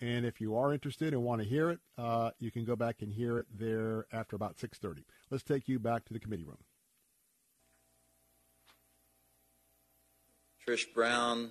And 0.00 0.26
if 0.26 0.40
you 0.40 0.56
are 0.56 0.72
interested 0.72 1.12
and 1.12 1.22
want 1.22 1.40
to 1.40 1.48
hear 1.48 1.70
it, 1.70 1.78
uh, 1.96 2.32
you 2.38 2.50
can 2.50 2.64
go 2.64 2.76
back 2.76 3.00
and 3.00 3.12
hear 3.12 3.38
it 3.38 3.46
there 3.52 4.06
after 4.12 4.36
about 4.36 4.58
6:30. 4.58 5.04
Let's 5.30 5.44
take 5.44 5.68
you 5.68 5.78
back 5.78 6.04
to 6.06 6.12
the 6.12 6.20
committee 6.20 6.44
room. 6.44 6.64
Trish 10.66 10.92
Brown 10.94 11.50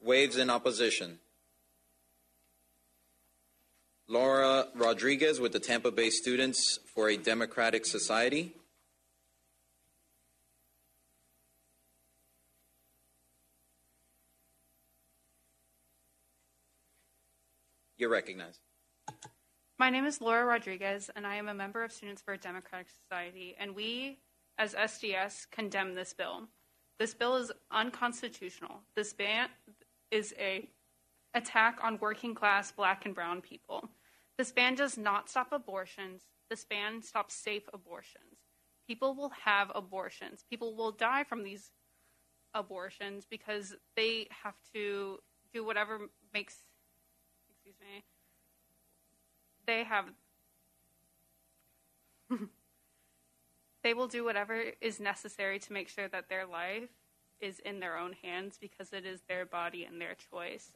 waves 0.00 0.36
in 0.36 0.50
opposition. 0.50 1.20
Laura 4.10 4.66
Rodriguez 4.74 5.38
with 5.38 5.52
the 5.52 5.60
Tampa 5.60 5.92
Bay 5.92 6.10
Students 6.10 6.80
for 6.92 7.08
a 7.08 7.16
Democratic 7.16 7.86
Society. 7.86 8.56
You're 17.96 18.10
recognized. 18.10 18.58
My 19.78 19.90
name 19.90 20.04
is 20.04 20.20
Laura 20.20 20.44
Rodriguez, 20.44 21.08
and 21.14 21.24
I 21.24 21.36
am 21.36 21.46
a 21.46 21.54
member 21.54 21.84
of 21.84 21.92
Students 21.92 22.20
for 22.20 22.34
a 22.34 22.38
Democratic 22.38 22.88
Society. 22.88 23.54
And 23.60 23.76
we, 23.76 24.18
as 24.58 24.74
SDS, 24.74 25.48
condemn 25.52 25.94
this 25.94 26.12
bill. 26.14 26.48
This 26.98 27.14
bill 27.14 27.36
is 27.36 27.52
unconstitutional. 27.70 28.80
This 28.96 29.12
ban 29.12 29.50
is 30.10 30.34
a 30.36 30.68
attack 31.34 31.78
on 31.80 31.96
working 32.00 32.34
class 32.34 32.72
black 32.72 33.06
and 33.06 33.14
brown 33.14 33.40
people. 33.40 33.88
This 34.40 34.52
ban 34.52 34.74
does 34.74 34.96
not 34.96 35.28
stop 35.28 35.52
abortions. 35.52 36.22
This 36.48 36.64
ban 36.64 37.02
stops 37.02 37.34
safe 37.34 37.64
abortions. 37.74 38.38
People 38.86 39.14
will 39.14 39.28
have 39.44 39.70
abortions. 39.74 40.46
People 40.48 40.74
will 40.74 40.92
die 40.92 41.24
from 41.24 41.44
these 41.44 41.72
abortions 42.54 43.26
because 43.28 43.74
they 43.96 44.28
have 44.42 44.54
to 44.72 45.18
do 45.52 45.62
whatever 45.62 46.08
makes 46.32 46.56
excuse 47.50 47.74
me 47.80 48.02
they 49.66 49.84
have 49.84 50.06
they 53.84 53.92
will 53.92 54.08
do 54.08 54.24
whatever 54.24 54.64
is 54.80 55.00
necessary 55.00 55.58
to 55.58 55.74
make 55.74 55.90
sure 55.90 56.08
that 56.08 56.30
their 56.30 56.46
life 56.46 56.88
is 57.42 57.58
in 57.58 57.78
their 57.78 57.98
own 57.98 58.14
hands 58.22 58.56
because 58.58 58.94
it 58.94 59.04
is 59.04 59.20
their 59.28 59.44
body 59.44 59.84
and 59.84 60.00
their 60.00 60.14
choice. 60.14 60.72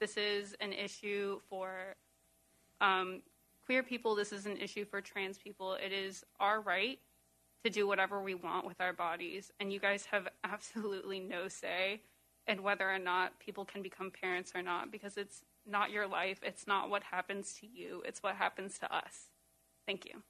This 0.00 0.18
is 0.18 0.54
an 0.60 0.74
issue 0.74 1.40
for 1.48 1.96
um, 2.80 3.22
queer 3.64 3.82
people. 3.82 4.14
This 4.14 4.32
is 4.32 4.46
an 4.46 4.56
issue 4.56 4.84
for 4.84 5.00
trans 5.00 5.38
people. 5.38 5.74
It 5.74 5.92
is 5.92 6.24
our 6.40 6.60
right 6.60 6.98
to 7.64 7.70
do 7.70 7.86
whatever 7.86 8.22
we 8.22 8.34
want 8.34 8.66
with 8.66 8.80
our 8.80 8.92
bodies, 8.92 9.50
and 9.60 9.72
you 9.72 9.80
guys 9.80 10.06
have 10.06 10.28
absolutely 10.44 11.20
no 11.20 11.48
say 11.48 12.02
in 12.46 12.62
whether 12.62 12.88
or 12.88 12.98
not 12.98 13.38
people 13.40 13.64
can 13.64 13.82
become 13.82 14.10
parents 14.10 14.52
or 14.54 14.62
not 14.62 14.92
because 14.92 15.16
it's 15.16 15.42
not 15.66 15.90
your 15.90 16.06
life. 16.06 16.38
It's 16.42 16.66
not 16.66 16.90
what 16.90 17.02
happens 17.02 17.54
to 17.60 17.66
you. 17.66 18.02
It's 18.06 18.22
what 18.22 18.36
happens 18.36 18.78
to 18.78 18.94
us. 18.94 19.30
Thank 19.86 20.04
you. 20.04 20.22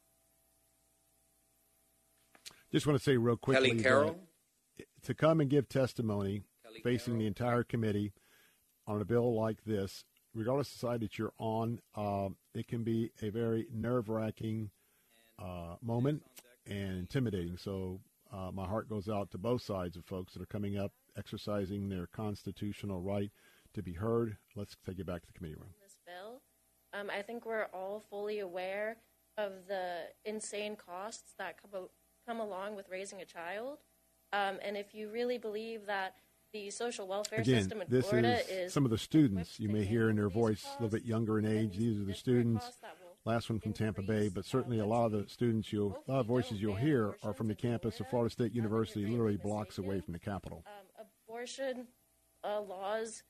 Just 2.72 2.86
want 2.86 2.98
to 2.98 3.04
say 3.04 3.16
real 3.16 3.36
quickly 3.36 3.70
Kelly 3.70 3.82
Carroll? 3.82 4.18
to 5.02 5.14
come 5.14 5.40
and 5.40 5.48
give 5.48 5.68
testimony 5.68 6.42
facing 6.82 7.18
the 7.18 7.26
entire 7.26 7.62
committee 7.62 8.12
on 8.86 9.00
a 9.00 9.04
bill 9.04 9.34
like 9.34 9.64
this, 9.64 10.04
regardless 10.36 10.68
of 10.68 10.80
the 10.80 10.86
side 10.86 11.00
that 11.00 11.18
you're 11.18 11.32
on, 11.38 11.80
uh, 11.96 12.28
it 12.54 12.68
can 12.68 12.84
be 12.84 13.10
a 13.22 13.30
very 13.30 13.66
nerve 13.72 14.08
wracking 14.08 14.70
uh, 15.38 15.76
moment 15.82 16.22
and 16.66 16.98
intimidating. 16.98 17.56
So 17.56 18.00
uh, 18.32 18.50
my 18.52 18.66
heart 18.66 18.88
goes 18.88 19.08
out 19.08 19.30
to 19.30 19.38
both 19.38 19.62
sides 19.62 19.96
of 19.96 20.04
folks 20.04 20.34
that 20.34 20.42
are 20.42 20.46
coming 20.46 20.78
up, 20.78 20.92
exercising 21.16 21.88
their 21.88 22.06
constitutional 22.06 23.00
right 23.00 23.30
to 23.74 23.82
be 23.82 23.94
heard. 23.94 24.36
Let's 24.54 24.76
take 24.84 24.98
it 24.98 25.06
back 25.06 25.22
to 25.22 25.26
the 25.26 25.32
committee 25.32 25.56
room. 25.56 25.70
this 25.82 25.96
bill. 26.06 26.42
Um, 26.92 27.10
I 27.10 27.22
think 27.22 27.46
we're 27.46 27.68
all 27.72 28.04
fully 28.10 28.38
aware 28.40 28.98
of 29.38 29.52
the 29.68 30.04
insane 30.24 30.76
costs 30.76 31.34
that 31.38 31.56
come, 31.60 31.88
come 32.26 32.40
along 32.40 32.76
with 32.76 32.88
raising 32.90 33.20
a 33.20 33.24
child. 33.24 33.78
Um, 34.32 34.58
and 34.62 34.76
if 34.76 34.94
you 34.94 35.10
really 35.10 35.38
believe 35.38 35.86
that 35.86 36.16
the 36.52 36.70
social 36.70 37.06
welfare 37.06 37.40
Again, 37.40 37.62
system 37.62 37.82
in 37.82 37.86
this 37.88 38.08
Florida 38.08 38.40
is 38.40 38.48
is 38.48 38.72
some 38.72 38.84
of 38.84 38.90
the 38.90 38.98
students 38.98 39.60
you 39.60 39.68
may 39.68 39.84
hear 39.84 40.10
in 40.10 40.16
their 40.16 40.28
voice 40.28 40.64
a 40.64 40.82
little 40.82 40.96
bit 40.96 41.04
younger 41.04 41.38
in 41.38 41.46
age. 41.46 41.76
These 41.76 42.00
are 42.00 42.04
the 42.04 42.14
students. 42.14 42.72
Last 43.24 43.50
one 43.50 43.58
from 43.58 43.72
Tampa 43.72 44.02
Bay, 44.02 44.28
but 44.28 44.44
certainly 44.44 44.78
a 44.78 44.86
lot 44.86 45.06
of 45.06 45.12
the 45.12 45.28
students 45.28 45.72
you'll, 45.72 46.00
a 46.06 46.12
lot 46.12 46.20
of 46.20 46.26
voices 46.26 46.62
you'll 46.62 46.76
hear 46.76 47.16
are 47.24 47.34
from 47.34 47.48
the 47.48 47.56
campus 47.56 47.98
of 47.98 48.08
Florida 48.08 48.30
State 48.30 48.52
University, 48.54 49.04
literally 49.04 49.36
blocks 49.36 49.78
away 49.78 50.00
from 50.00 50.12
the 50.12 50.18
Capitol. 50.20 50.64
abortion 51.28 51.88
uh, 52.44 52.60
laws, 52.60 53.24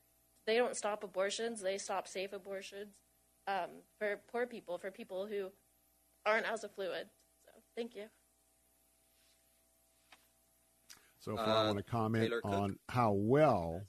they 0.45 0.55
don't 0.55 0.75
stop 0.75 1.03
abortions, 1.03 1.61
they 1.61 1.79
stop 1.79 2.07
safe 2.07 2.31
abortions 2.31 2.97
um, 3.47 3.81
for 3.97 4.19
poor 4.31 4.45
people, 4.45 4.77
for 4.77 4.91
people 4.91 5.25
who 5.25 5.49
aren't 6.27 6.45
as 6.45 6.63
affluent. 6.63 7.07
So, 7.45 7.51
thank 7.75 7.95
you. 7.95 8.03
So 11.27 11.35
far, 11.35 11.45
I 11.45 11.63
Uh, 11.63 11.65
want 11.73 11.77
to 11.77 11.83
comment 11.83 12.23
Taylor 12.23 12.41
Cook. 12.41 12.51
on 12.53 12.79
how 12.87 13.11
well 13.11 13.81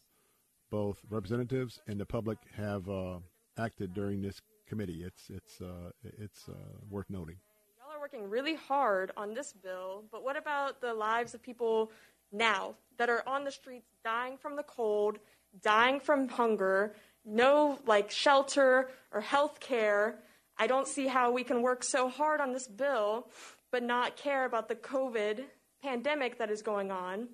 both 0.70 1.00
representatives 1.08 1.78
and 1.86 2.00
the 2.00 2.05
public 2.05 2.39
have 2.57 2.89
uh, 2.89 3.20
acted 3.57 3.94
during 3.94 4.20
this 4.23 4.42
committee. 4.67 5.05
It's 5.05 5.31
it's 5.31 5.60
uh, 5.60 5.92
it's 6.02 6.49
uh, 6.49 6.55
worth 6.91 7.08
noting. 7.08 7.36
Y'all 7.78 7.94
are 7.97 8.00
working 8.00 8.28
really 8.28 8.57
hard 8.57 9.12
on 9.17 9.34
this 9.34 9.52
bill, 9.52 10.05
but 10.10 10.25
what 10.25 10.36
about 10.36 10.81
the 10.81 10.92
lives 10.92 11.33
of 11.33 11.41
people 11.41 11.92
now 12.33 12.75
that 12.97 13.08
are 13.08 13.23
on 13.25 13.44
the 13.44 13.52
streets 13.52 13.92
dying 14.02 14.36
from 14.36 14.57
the 14.57 14.65
cold, 14.65 15.20
dying 15.62 16.00
from 16.00 16.26
hunger, 16.26 16.97
no 17.25 17.78
like 17.86 18.10
shelter 18.10 18.91
or 19.12 19.20
health 19.20 19.60
care? 19.60 20.18
I 20.58 20.67
don't 20.67 20.89
see 20.89 21.07
how 21.07 21.31
we 21.31 21.44
can 21.44 21.62
work 21.62 21.84
so 21.84 22.08
hard 22.08 22.41
on 22.41 22.52
this 22.52 22.67
bill 22.67 23.28
but 23.70 23.83
not 23.83 24.17
care 24.17 24.44
about 24.47 24.67
the 24.68 24.75
COVID 24.75 25.44
pandemic 25.83 26.39
that 26.39 26.51
is 26.51 26.63
going 26.63 26.91
on. 26.91 27.29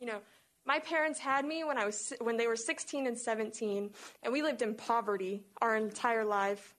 You 0.00 0.06
know, 0.06 0.18
my 0.66 0.80
parents 0.80 1.18
had 1.18 1.44
me 1.44 1.64
when 1.64 1.78
I 1.78 1.86
was 1.86 2.12
when 2.20 2.36
they 2.36 2.46
were 2.46 2.56
16 2.56 3.06
and 3.06 3.16
17, 3.16 3.90
and 4.22 4.32
we 4.32 4.42
lived 4.42 4.62
in 4.62 4.74
poverty 4.74 5.44
our 5.62 5.76
entire 5.76 6.24
life. 6.24 6.74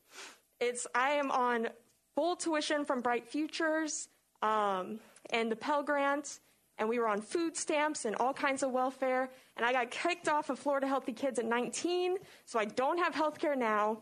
It's 0.60 0.86
I 0.94 1.12
am 1.12 1.32
on 1.32 1.70
full 2.16 2.36
tuition 2.36 2.84
from 2.84 3.02
Bright 3.02 3.26
Futures 3.26 4.10
um, 4.42 5.00
and 5.30 5.52
the 5.52 5.56
Pell 5.56 5.84
Grant, 5.84 6.40
and 6.78 6.90
we 6.90 7.00
were 7.00 7.08
on 7.08 7.22
food 7.22 7.56
stamps 7.56 8.06
and 8.06 8.16
all 8.18 8.34
kinds 8.34 8.62
of 8.62 8.72
welfare. 8.72 9.30
And 9.56 9.66
I 9.66 9.72
got 9.72 9.90
kicked 9.90 10.28
off 10.28 10.50
of 10.50 10.60
Florida 10.60 10.88
Healthy 10.88 11.14
Kids 11.14 11.40
at 11.40 11.46
19, 11.46 12.18
so 12.46 12.60
I 12.60 12.66
don't 12.66 12.98
have 12.98 13.16
health 13.16 13.40
care 13.40 13.56
now, 13.56 14.00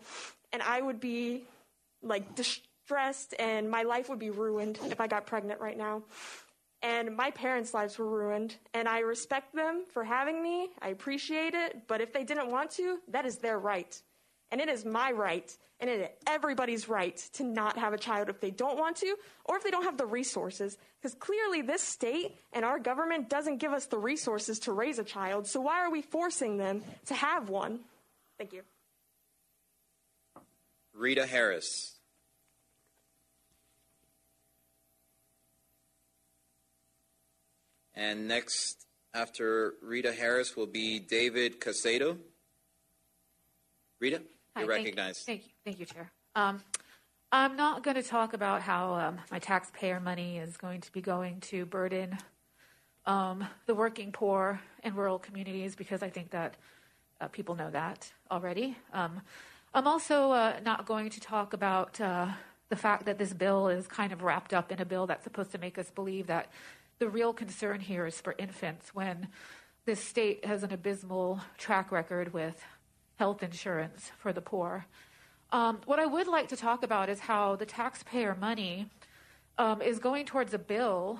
and 0.51 0.61
I 0.63 0.81
would 0.81 0.99
be 0.99 1.43
like 2.01 2.35
distressed, 2.35 3.35
and 3.37 3.69
my 3.69 3.83
life 3.83 4.09
would 4.09 4.19
be 4.19 4.31
ruined 4.31 4.79
if 4.85 4.99
I 4.99 5.07
got 5.07 5.27
pregnant 5.27 5.61
right 5.61 5.77
now 5.77 6.01
and 6.85 7.17
my 7.17 7.31
parents' 7.31 7.73
lives 7.73 7.97
were 7.97 8.07
ruined. 8.07 8.55
And 8.75 8.87
I 8.87 8.99
respect 8.99 9.55
them 9.55 9.85
for 9.91 10.03
having 10.03 10.41
me. 10.41 10.69
I 10.81 10.89
appreciate 10.89 11.55
it. 11.55 11.87
But 11.87 11.99
if 11.99 12.13
they 12.13 12.23
didn't 12.23 12.51
want 12.51 12.69
to, 12.71 12.99
that 13.07 13.25
is 13.25 13.37
their 13.37 13.57
right. 13.57 13.99
And 14.51 14.61
it 14.61 14.69
is 14.69 14.85
my 14.85 15.11
right, 15.11 15.51
and 15.79 15.89
it 15.89 15.99
is 15.99 16.07
everybody's 16.27 16.87
right 16.87 17.17
to 17.33 17.43
not 17.43 17.77
have 17.77 17.93
a 17.93 17.97
child 17.97 18.29
if 18.29 18.39
they 18.39 18.51
don't 18.51 18.77
want 18.77 18.97
to, 18.97 19.15
or 19.45 19.57
if 19.57 19.63
they 19.63 19.71
don't 19.71 19.83
have 19.83 19.97
the 19.97 20.05
resources. 20.05 20.77
Because 21.01 21.15
clearly, 21.15 21.63
this 21.63 21.81
state 21.81 22.35
and 22.53 22.63
our 22.63 22.77
government 22.77 23.27
doesn't 23.27 23.57
give 23.57 23.73
us 23.73 23.87
the 23.87 23.97
resources 23.97 24.59
to 24.59 24.71
raise 24.71 24.99
a 24.99 25.03
child. 25.03 25.47
So 25.47 25.61
why 25.61 25.81
are 25.81 25.89
we 25.89 26.03
forcing 26.03 26.57
them 26.57 26.83
to 27.07 27.15
have 27.15 27.49
one? 27.49 27.79
Thank 28.37 28.53
you. 28.53 28.61
Rita 30.93 31.25
Harris. 31.25 31.94
And 37.95 38.27
next, 38.27 38.85
after 39.13 39.73
Rita 39.81 40.11
Harris, 40.11 40.55
will 40.55 40.67
be 40.67 40.99
David 40.99 41.59
Casado. 41.59 42.17
Rita, 44.01 44.21
Hi, 44.55 44.63
you're 44.63 44.73
thank- 44.73 44.85
recognized. 44.85 45.25
Thank 45.25 45.45
you, 45.45 45.51
thank 45.63 45.79
you, 45.79 45.85
Chair. 45.85 46.11
Um, 46.35 46.61
I'm 47.31 47.55
not 47.55 47.83
going 47.83 47.95
to 47.95 48.03
talk 48.03 48.33
about 48.33 48.61
how 48.61 48.93
um, 48.93 49.19
my 49.31 49.39
taxpayer 49.39 49.99
money 49.99 50.37
is 50.37 50.57
going 50.57 50.81
to 50.81 50.91
be 50.91 51.01
going 51.01 51.39
to 51.41 51.65
burden 51.65 52.17
um, 53.05 53.45
the 53.65 53.75
working 53.75 54.11
poor 54.11 54.59
in 54.83 54.95
rural 54.95 55.19
communities 55.19 55.75
because 55.75 56.03
I 56.03 56.09
think 56.09 56.31
that 56.31 56.55
uh, 57.21 57.27
people 57.29 57.55
know 57.55 57.69
that 57.71 58.11
already. 58.29 58.77
Um, 58.93 59.21
I'm 59.73 59.87
also 59.87 60.31
uh, 60.31 60.59
not 60.63 60.85
going 60.85 61.09
to 61.09 61.19
talk 61.19 61.53
about 61.53 61.99
uh, 61.99 62.27
the 62.69 62.75
fact 62.75 63.05
that 63.05 63.17
this 63.17 63.33
bill 63.33 63.67
is 63.67 63.87
kind 63.87 64.11
of 64.11 64.21
wrapped 64.21 64.53
up 64.53 64.71
in 64.71 64.79
a 64.81 64.85
bill 64.85 65.07
that's 65.07 65.23
supposed 65.23 65.51
to 65.51 65.57
make 65.57 65.77
us 65.77 65.89
believe 65.89 66.27
that 66.27 66.49
the 66.99 67.09
real 67.09 67.33
concern 67.33 67.79
here 67.79 68.05
is 68.05 68.21
for 68.21 68.35
infants 68.37 68.93
when 68.93 69.27
this 69.85 70.03
state 70.03 70.45
has 70.45 70.63
an 70.63 70.71
abysmal 70.71 71.41
track 71.57 71.91
record 71.91 72.33
with 72.33 72.63
health 73.17 73.43
insurance 73.43 74.11
for 74.17 74.33
the 74.33 74.41
poor. 74.41 74.85
Um, 75.51 75.79
what 75.85 75.99
I 75.99 76.05
would 76.05 76.27
like 76.27 76.47
to 76.49 76.55
talk 76.55 76.83
about 76.83 77.09
is 77.09 77.19
how 77.19 77.55
the 77.55 77.65
taxpayer 77.65 78.35
money 78.35 78.89
um, 79.57 79.81
is 79.81 79.99
going 79.99 80.25
towards 80.25 80.53
a 80.53 80.57
bill 80.57 81.19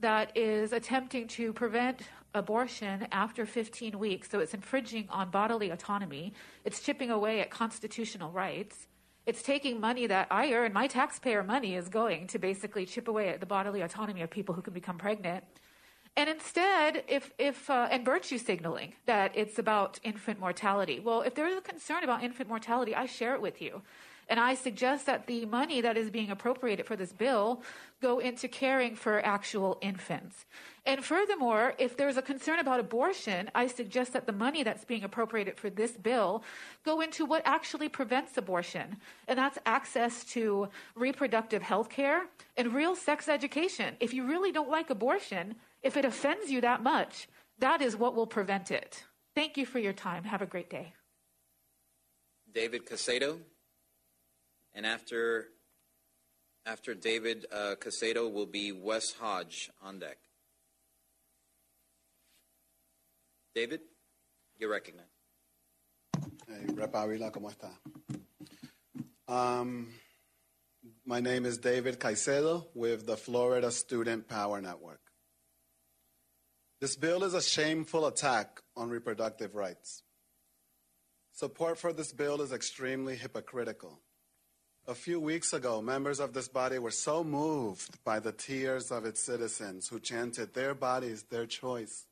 that 0.00 0.36
is 0.36 0.72
attempting 0.72 1.26
to 1.28 1.52
prevent 1.52 2.02
abortion 2.34 3.06
after 3.12 3.46
15 3.46 3.98
weeks. 3.98 4.30
So 4.30 4.40
it's 4.40 4.54
infringing 4.54 5.08
on 5.10 5.30
bodily 5.30 5.70
autonomy. 5.70 6.34
It's 6.64 6.80
chipping 6.80 7.10
away 7.10 7.40
at 7.40 7.50
constitutional 7.50 8.30
rights. 8.30 8.88
It's 9.26 9.42
taking 9.42 9.80
money 9.80 10.06
that 10.06 10.28
I 10.30 10.52
earn, 10.52 10.72
my 10.72 10.86
taxpayer 10.86 11.42
money 11.42 11.74
is 11.74 11.88
going 11.88 12.28
to 12.28 12.38
basically 12.38 12.86
chip 12.86 13.08
away 13.08 13.28
at 13.30 13.40
the 13.40 13.46
bodily 13.46 13.80
autonomy 13.80 14.22
of 14.22 14.30
people 14.30 14.54
who 14.54 14.62
can 14.62 14.72
become 14.72 14.98
pregnant. 14.98 15.42
And 16.16 16.30
instead, 16.30 17.02
if, 17.08 17.32
if 17.36 17.68
uh, 17.68 17.88
and 17.90 18.04
virtue 18.04 18.38
signaling 18.38 18.94
that 19.06 19.32
it's 19.34 19.58
about 19.58 19.98
infant 20.04 20.38
mortality. 20.38 21.00
Well, 21.00 21.22
if 21.22 21.34
there 21.34 21.48
is 21.48 21.58
a 21.58 21.60
concern 21.60 22.04
about 22.04 22.22
infant 22.22 22.48
mortality, 22.48 22.94
I 22.94 23.06
share 23.06 23.34
it 23.34 23.42
with 23.42 23.60
you. 23.60 23.82
And 24.28 24.40
I 24.40 24.54
suggest 24.54 25.06
that 25.06 25.26
the 25.26 25.46
money 25.46 25.80
that 25.80 25.96
is 25.96 26.10
being 26.10 26.30
appropriated 26.30 26.86
for 26.86 26.96
this 26.96 27.12
bill 27.12 27.62
go 28.02 28.18
into 28.18 28.48
caring 28.48 28.96
for 28.96 29.24
actual 29.24 29.78
infants. 29.80 30.46
And 30.84 31.04
furthermore, 31.04 31.74
if 31.78 31.96
there's 31.96 32.16
a 32.16 32.22
concern 32.22 32.58
about 32.58 32.80
abortion, 32.80 33.50
I 33.54 33.68
suggest 33.68 34.12
that 34.14 34.26
the 34.26 34.32
money 34.32 34.62
that's 34.62 34.84
being 34.84 35.04
appropriated 35.04 35.58
for 35.58 35.70
this 35.70 35.92
bill 35.92 36.42
go 36.84 37.00
into 37.00 37.24
what 37.24 37.42
actually 37.44 37.88
prevents 37.88 38.36
abortion, 38.36 38.96
and 39.28 39.38
that's 39.38 39.58
access 39.64 40.24
to 40.24 40.68
reproductive 40.94 41.62
health 41.62 41.88
care 41.88 42.26
and 42.56 42.74
real 42.74 42.96
sex 42.96 43.28
education. 43.28 43.96
If 44.00 44.12
you 44.12 44.26
really 44.26 44.52
don't 44.52 44.70
like 44.70 44.90
abortion, 44.90 45.54
if 45.82 45.96
it 45.96 46.04
offends 46.04 46.50
you 46.50 46.60
that 46.62 46.82
much, 46.82 47.28
that 47.58 47.80
is 47.80 47.96
what 47.96 48.14
will 48.14 48.26
prevent 48.26 48.70
it. 48.70 49.04
Thank 49.34 49.56
you 49.56 49.66
for 49.66 49.78
your 49.78 49.92
time. 49.92 50.24
Have 50.24 50.42
a 50.42 50.46
great 50.46 50.70
day. 50.70 50.94
David 52.52 52.86
Caicedo. 52.86 53.38
And 54.76 54.84
after 54.84 55.46
after 56.66 56.94
David 56.94 57.46
uh, 57.50 57.76
Caicedo 57.80 58.30
will 58.30 58.44
be 58.44 58.72
Wes 58.72 59.14
Hodge 59.14 59.70
on 59.82 60.00
deck. 60.00 60.18
David, 63.54 63.80
you're 64.58 64.70
recognized. 64.70 65.08
Hey, 66.46 66.74
Rep 66.74 66.94
Avila, 66.94 67.30
¿cómo 67.30 67.50
está? 67.50 67.70
Um, 69.26 69.88
my 71.06 71.20
name 71.20 71.46
is 71.46 71.56
David 71.56 71.98
Caicedo 71.98 72.66
with 72.74 73.06
the 73.06 73.16
Florida 73.16 73.70
Student 73.70 74.28
Power 74.28 74.60
Network. 74.60 75.00
This 76.82 76.96
bill 76.96 77.24
is 77.24 77.32
a 77.32 77.40
shameful 77.40 78.06
attack 78.06 78.60
on 78.76 78.90
reproductive 78.90 79.54
rights. 79.54 80.02
Support 81.32 81.78
for 81.78 81.94
this 81.94 82.12
bill 82.12 82.42
is 82.42 82.52
extremely 82.52 83.16
hypocritical. 83.16 84.02
A 84.88 84.94
few 84.94 85.18
weeks 85.18 85.52
ago, 85.52 85.82
members 85.82 86.20
of 86.20 86.32
this 86.32 86.46
body 86.46 86.78
were 86.78 86.92
so 86.92 87.24
moved 87.24 87.98
by 88.04 88.20
the 88.20 88.30
tears 88.30 88.92
of 88.92 89.04
its 89.04 89.20
citizens 89.20 89.88
who 89.88 89.98
chanted, 89.98 90.54
Their 90.54 90.74
bodies, 90.74 91.24
their 91.24 91.44
choice. 91.44 92.06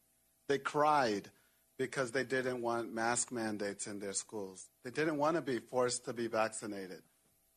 They 0.48 0.58
cried 0.58 1.30
because 1.78 2.10
they 2.10 2.24
didn't 2.24 2.62
want 2.62 2.92
mask 2.92 3.30
mandates 3.30 3.86
in 3.86 4.00
their 4.00 4.12
schools. 4.12 4.66
They 4.82 4.90
didn't 4.90 5.18
want 5.18 5.36
to 5.36 5.40
be 5.40 5.60
forced 5.60 6.04
to 6.06 6.12
be 6.12 6.26
vaccinated. 6.26 7.02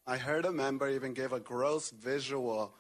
I 0.06 0.18
heard 0.18 0.46
a 0.46 0.52
member 0.52 0.88
even 0.88 1.16
give 1.16 1.34
a 1.34 1.40
gross 1.40 1.90
visual 1.90 2.76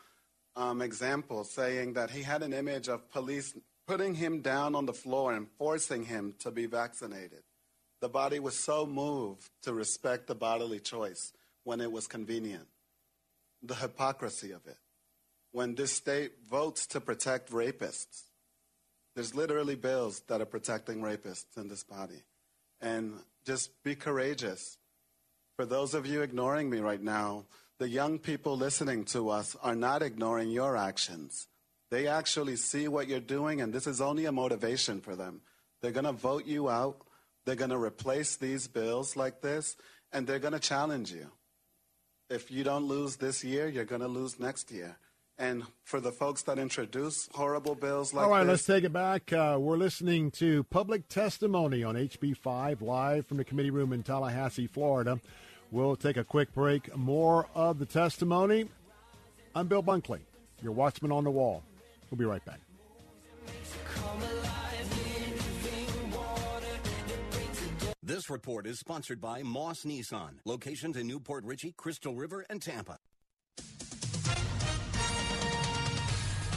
um, 0.56 0.84
example 0.84 1.44
saying 1.44 1.94
that 1.94 2.12
he 2.12 2.22
had 2.22 2.44
an 2.44 2.54
image 2.54 2.88
of 2.88 3.10
police 3.10 3.56
putting 3.88 4.14
him 4.14 4.42
down 4.42 4.76
on 4.76 4.86
the 4.86 4.94
floor 4.94 5.34
and 5.34 5.48
forcing 5.58 6.06
him 6.06 6.36
to 6.40 6.52
be 6.52 6.68
vaccinated. 6.68 7.42
The 8.00 8.10
body 8.10 8.38
was 8.38 8.56
so 8.56 8.86
moved 8.86 9.50
to 9.64 9.74
respect 9.74 10.28
the 10.28 10.36
bodily 10.36 10.80
choice 10.80 11.34
when 11.68 11.82
it 11.82 11.92
was 11.92 12.08
convenient. 12.08 12.66
The 13.62 13.76
hypocrisy 13.76 14.54
of 14.54 14.66
it. 14.68 14.78
When 15.52 15.76
this 15.76 15.92
state 15.92 16.32
votes 16.50 16.88
to 16.88 17.02
protect 17.02 17.52
rapists, 17.52 18.24
there's 19.16 19.36
literally 19.36 19.76
bills 19.76 20.22
that 20.30 20.40
are 20.40 20.46
protecting 20.46 21.02
rapists 21.02 21.58
in 21.58 21.68
this 21.68 21.84
body. 21.84 22.24
And 22.80 23.16
just 23.46 23.84
be 23.84 23.96
courageous. 23.96 24.78
For 25.58 25.66
those 25.66 25.94
of 25.94 26.06
you 26.06 26.22
ignoring 26.22 26.70
me 26.70 26.80
right 26.80 27.02
now, 27.02 27.48
the 27.80 27.90
young 27.90 28.18
people 28.18 28.56
listening 28.56 29.04
to 29.06 29.30
us 29.30 29.58
are 29.62 29.76
not 29.76 30.02
ignoring 30.02 30.50
your 30.50 30.78
actions. 30.78 31.48
They 31.92 32.08
actually 32.08 32.56
see 32.56 32.88
what 32.88 33.10
you're 33.10 33.20
doing, 33.20 33.60
and 33.60 33.74
this 33.74 33.88
is 33.88 34.00
only 34.00 34.24
a 34.24 34.32
motivation 34.32 35.02
for 35.02 35.18
them. 35.18 35.42
They're 35.82 35.92
going 35.92 36.06
to 36.06 36.14
vote 36.14 36.46
you 36.46 36.70
out. 36.70 37.02
They're 37.46 37.56
going 37.56 37.72
to 37.72 37.78
replace 37.78 38.38
these 38.38 38.70
bills 38.70 39.18
like 39.18 39.42
this, 39.42 39.76
and 40.14 40.26
they're 40.26 40.40
going 40.40 40.54
to 40.54 40.60
challenge 40.60 41.12
you. 41.12 41.30
If 42.30 42.52
you 42.52 42.66
don't 42.66 42.86
lose 42.86 43.16
this 43.16 43.42
year, 43.42 43.70
you're 43.70 43.86
going 43.86 44.02
to 44.02 44.08
lose 44.08 44.38
next 44.38 44.70
year. 44.70 44.98
And 45.40 45.64
for 45.84 46.02
the 46.02 46.12
folks 46.12 46.42
that 46.44 46.60
introduce 46.60 47.30
horrible 47.34 47.76
bills 47.76 48.14
like 48.14 48.26
All 48.26 48.32
right, 48.32 48.44
this, 48.44 48.50
let's 48.50 48.66
take 48.66 48.84
it 48.84 48.92
back. 48.92 49.32
Uh, 49.32 49.58
we're 49.58 49.78
listening 49.78 50.32
to 50.32 50.64
public 50.64 51.08
testimony 51.08 51.84
on 51.84 51.96
HB5 51.96 52.82
live 52.82 53.28
from 53.28 53.38
the 53.38 53.46
committee 53.46 53.70
room 53.70 53.94
in 53.94 54.04
Tallahassee, 54.04 54.68
Florida. 54.68 55.22
We'll 55.72 55.96
take 55.96 56.18
a 56.18 56.24
quick 56.24 56.54
break. 56.54 56.94
More 56.98 57.48
of 57.56 57.80
the 57.80 57.86
testimony. 57.86 58.68
I'm 59.56 59.68
Bill 59.68 59.84
Bunkley, 59.84 60.20
your 60.62 60.74
watchman 60.74 61.14
on 61.14 61.24
the 61.24 61.32
wall. 61.32 61.64
We'll 62.12 62.18
be 62.18 62.26
right 62.26 62.44
back. 62.44 62.60
This 68.08 68.30
report 68.30 68.66
is 68.66 68.80
sponsored 68.80 69.20
by 69.20 69.44
Moss 69.44 69.84
Nissan. 69.84 70.36
Locations 70.46 70.96
in 70.96 71.08
New 71.08 71.20
Port 71.20 71.44
Richey, 71.44 71.74
Crystal 71.76 72.16
River, 72.16 72.46
and 72.50 72.62
Tampa. 72.62 73.00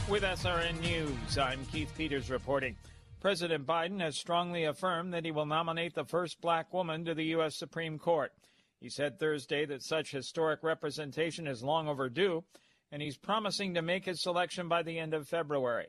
With 0.08 0.22
SRN 0.22 0.80
News, 0.80 1.38
I'm 1.38 1.64
Keith 1.66 1.92
Peters 1.98 2.30
reporting. 2.30 2.76
President 3.20 3.66
Biden 3.66 4.00
has 4.00 4.16
strongly 4.16 4.62
affirmed 4.62 5.12
that 5.12 5.24
he 5.24 5.32
will 5.32 5.44
nominate 5.44 5.96
the 5.96 6.04
first 6.04 6.40
black 6.40 6.72
woman 6.72 7.04
to 7.04 7.14
the 7.16 7.24
U.S. 7.24 7.58
Supreme 7.58 7.98
Court. 7.98 8.30
He 8.78 8.88
said 8.88 9.18
Thursday 9.18 9.66
that 9.66 9.82
such 9.82 10.12
historic 10.12 10.62
representation 10.62 11.48
is 11.48 11.64
long 11.64 11.88
overdue, 11.88 12.44
and 12.92 13.02
he's 13.02 13.16
promising 13.16 13.74
to 13.74 13.82
make 13.82 14.04
his 14.04 14.22
selection 14.22 14.68
by 14.68 14.84
the 14.84 15.00
end 15.00 15.14
of 15.14 15.26
February. 15.26 15.88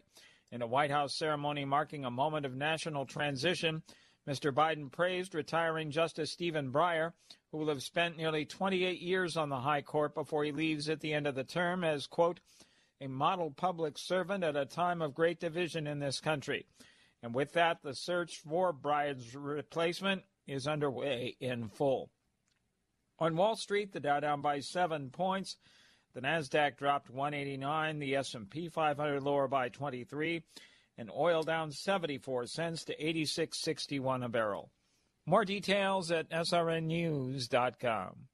In 0.51 0.63
a 0.63 0.67
White 0.67 0.89
House 0.89 1.15
ceremony 1.19 1.65
marking 1.65 2.03
a 2.03 2.09
moment 2.09 2.47
of 2.47 2.55
national 2.55 3.05
transition, 3.05 3.83
Mr. 4.31 4.49
Biden 4.49 4.89
praised 4.89 5.35
retiring 5.35 5.91
Justice 5.91 6.31
Stephen 6.31 6.71
Breyer, 6.71 7.11
who 7.51 7.57
will 7.57 7.67
have 7.67 7.83
spent 7.83 8.15
nearly 8.15 8.45
28 8.45 9.01
years 9.01 9.35
on 9.35 9.49
the 9.49 9.59
High 9.59 9.81
Court 9.81 10.15
before 10.15 10.45
he 10.45 10.53
leaves 10.53 10.87
at 10.87 11.01
the 11.01 11.13
end 11.13 11.27
of 11.27 11.35
the 11.35 11.43
term 11.43 11.83
as, 11.83 12.07
quote, 12.07 12.39
a 13.01 13.07
model 13.07 13.51
public 13.51 13.97
servant 13.97 14.45
at 14.45 14.55
a 14.55 14.65
time 14.65 15.01
of 15.01 15.13
great 15.13 15.41
division 15.41 15.85
in 15.85 15.99
this 15.99 16.21
country. 16.21 16.65
And 17.21 17.35
with 17.35 17.51
that, 17.53 17.79
the 17.83 17.93
search 17.93 18.37
for 18.37 18.71
Breyer's 18.71 19.35
replacement 19.35 20.23
is 20.47 20.65
underway 20.65 21.35
in 21.41 21.67
full. 21.67 22.09
On 23.19 23.35
Wall 23.35 23.57
Street, 23.57 23.91
the 23.91 23.99
Dow 23.99 24.21
down 24.21 24.41
by 24.41 24.61
seven 24.61 25.09
points. 25.09 25.57
The 26.13 26.21
Nasdaq 26.21 26.77
dropped 26.77 27.09
189. 27.09 27.99
The 27.99 28.15
S&P 28.15 28.69
500 28.69 29.21
lower 29.21 29.49
by 29.49 29.67
23, 29.67 30.41
and 30.97 31.09
oil 31.09 31.43
down 31.43 31.71
74 31.71 32.45
cents 32.47 32.85
to 32.85 32.95
86.61 32.95 34.25
a 34.25 34.29
barrel. 34.29 34.71
More 35.25 35.45
details 35.45 36.11
at 36.11 36.29
srnnews.com. 36.29 38.27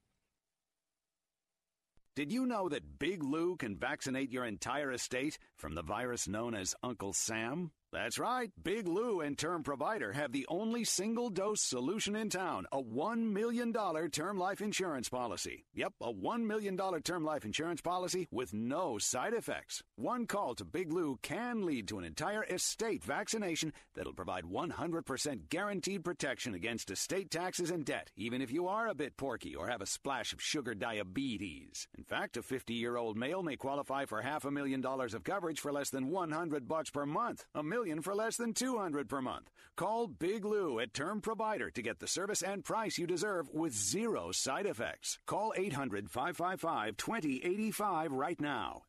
Did 2.18 2.32
you 2.32 2.46
know 2.46 2.68
that 2.68 2.98
Big 2.98 3.22
Lou 3.22 3.54
can 3.54 3.76
vaccinate 3.76 4.32
your 4.32 4.44
entire 4.44 4.90
estate 4.90 5.38
from 5.56 5.76
the 5.76 5.84
virus 5.84 6.26
known 6.26 6.52
as 6.52 6.74
Uncle 6.82 7.12
Sam? 7.12 7.70
That's 7.92 8.18
right. 8.18 8.50
Big 8.60 8.88
Lou 8.88 9.20
and 9.20 9.38
Term 9.38 9.62
Provider 9.62 10.12
have 10.12 10.32
the 10.32 10.44
only 10.48 10.82
single 10.82 11.30
dose 11.30 11.62
solution 11.62 12.16
in 12.16 12.28
town 12.28 12.66
a 12.72 12.82
$1 12.82 13.32
million 13.32 13.72
term 14.10 14.36
life 14.36 14.60
insurance 14.60 15.08
policy. 15.08 15.64
Yep, 15.74 15.92
a 16.00 16.12
$1 16.12 16.42
million 16.44 16.76
term 16.76 17.22
life 17.22 17.44
insurance 17.44 17.80
policy 17.80 18.26
with 18.32 18.52
no 18.52 18.98
side 18.98 19.32
effects. 19.32 19.84
One 19.98 20.28
call 20.28 20.54
to 20.54 20.64
Big 20.64 20.92
Lou 20.92 21.18
can 21.22 21.66
lead 21.66 21.88
to 21.88 21.98
an 21.98 22.04
entire 22.04 22.44
estate 22.44 23.02
vaccination 23.02 23.72
that'll 23.96 24.12
provide 24.12 24.44
100% 24.44 25.48
guaranteed 25.48 26.04
protection 26.04 26.54
against 26.54 26.92
estate 26.92 27.32
taxes 27.32 27.72
and 27.72 27.84
debt, 27.84 28.12
even 28.14 28.40
if 28.40 28.52
you 28.52 28.68
are 28.68 28.86
a 28.86 28.94
bit 28.94 29.16
porky 29.16 29.56
or 29.56 29.66
have 29.66 29.82
a 29.82 29.86
splash 29.86 30.32
of 30.32 30.40
sugar 30.40 30.72
diabetes. 30.72 31.88
In 31.98 32.04
fact, 32.04 32.36
a 32.36 32.44
50 32.44 32.74
year 32.74 32.96
old 32.96 33.16
male 33.16 33.42
may 33.42 33.56
qualify 33.56 34.04
for 34.04 34.22
half 34.22 34.44
a 34.44 34.52
million 34.52 34.80
dollars 34.80 35.14
of 35.14 35.24
coverage 35.24 35.58
for 35.58 35.72
less 35.72 35.90
than 35.90 36.10
100 36.10 36.68
bucks 36.68 36.90
per 36.90 37.04
month. 37.04 37.44
A 37.56 37.64
million 37.64 38.00
for 38.00 38.14
less 38.14 38.36
than 38.36 38.54
200 38.54 39.08
per 39.08 39.20
month. 39.20 39.50
Call 39.74 40.06
Big 40.06 40.44
Lou 40.44 40.78
at 40.78 40.94
Term 40.94 41.20
Provider 41.20 41.70
to 41.70 41.82
get 41.82 41.98
the 41.98 42.06
service 42.06 42.42
and 42.42 42.64
price 42.64 42.98
you 42.98 43.08
deserve 43.08 43.48
with 43.52 43.72
zero 43.72 44.30
side 44.30 44.66
effects. 44.66 45.18
Call 45.26 45.52
800-555-2085 45.58 48.08
right 48.10 48.40
now. 48.40 48.82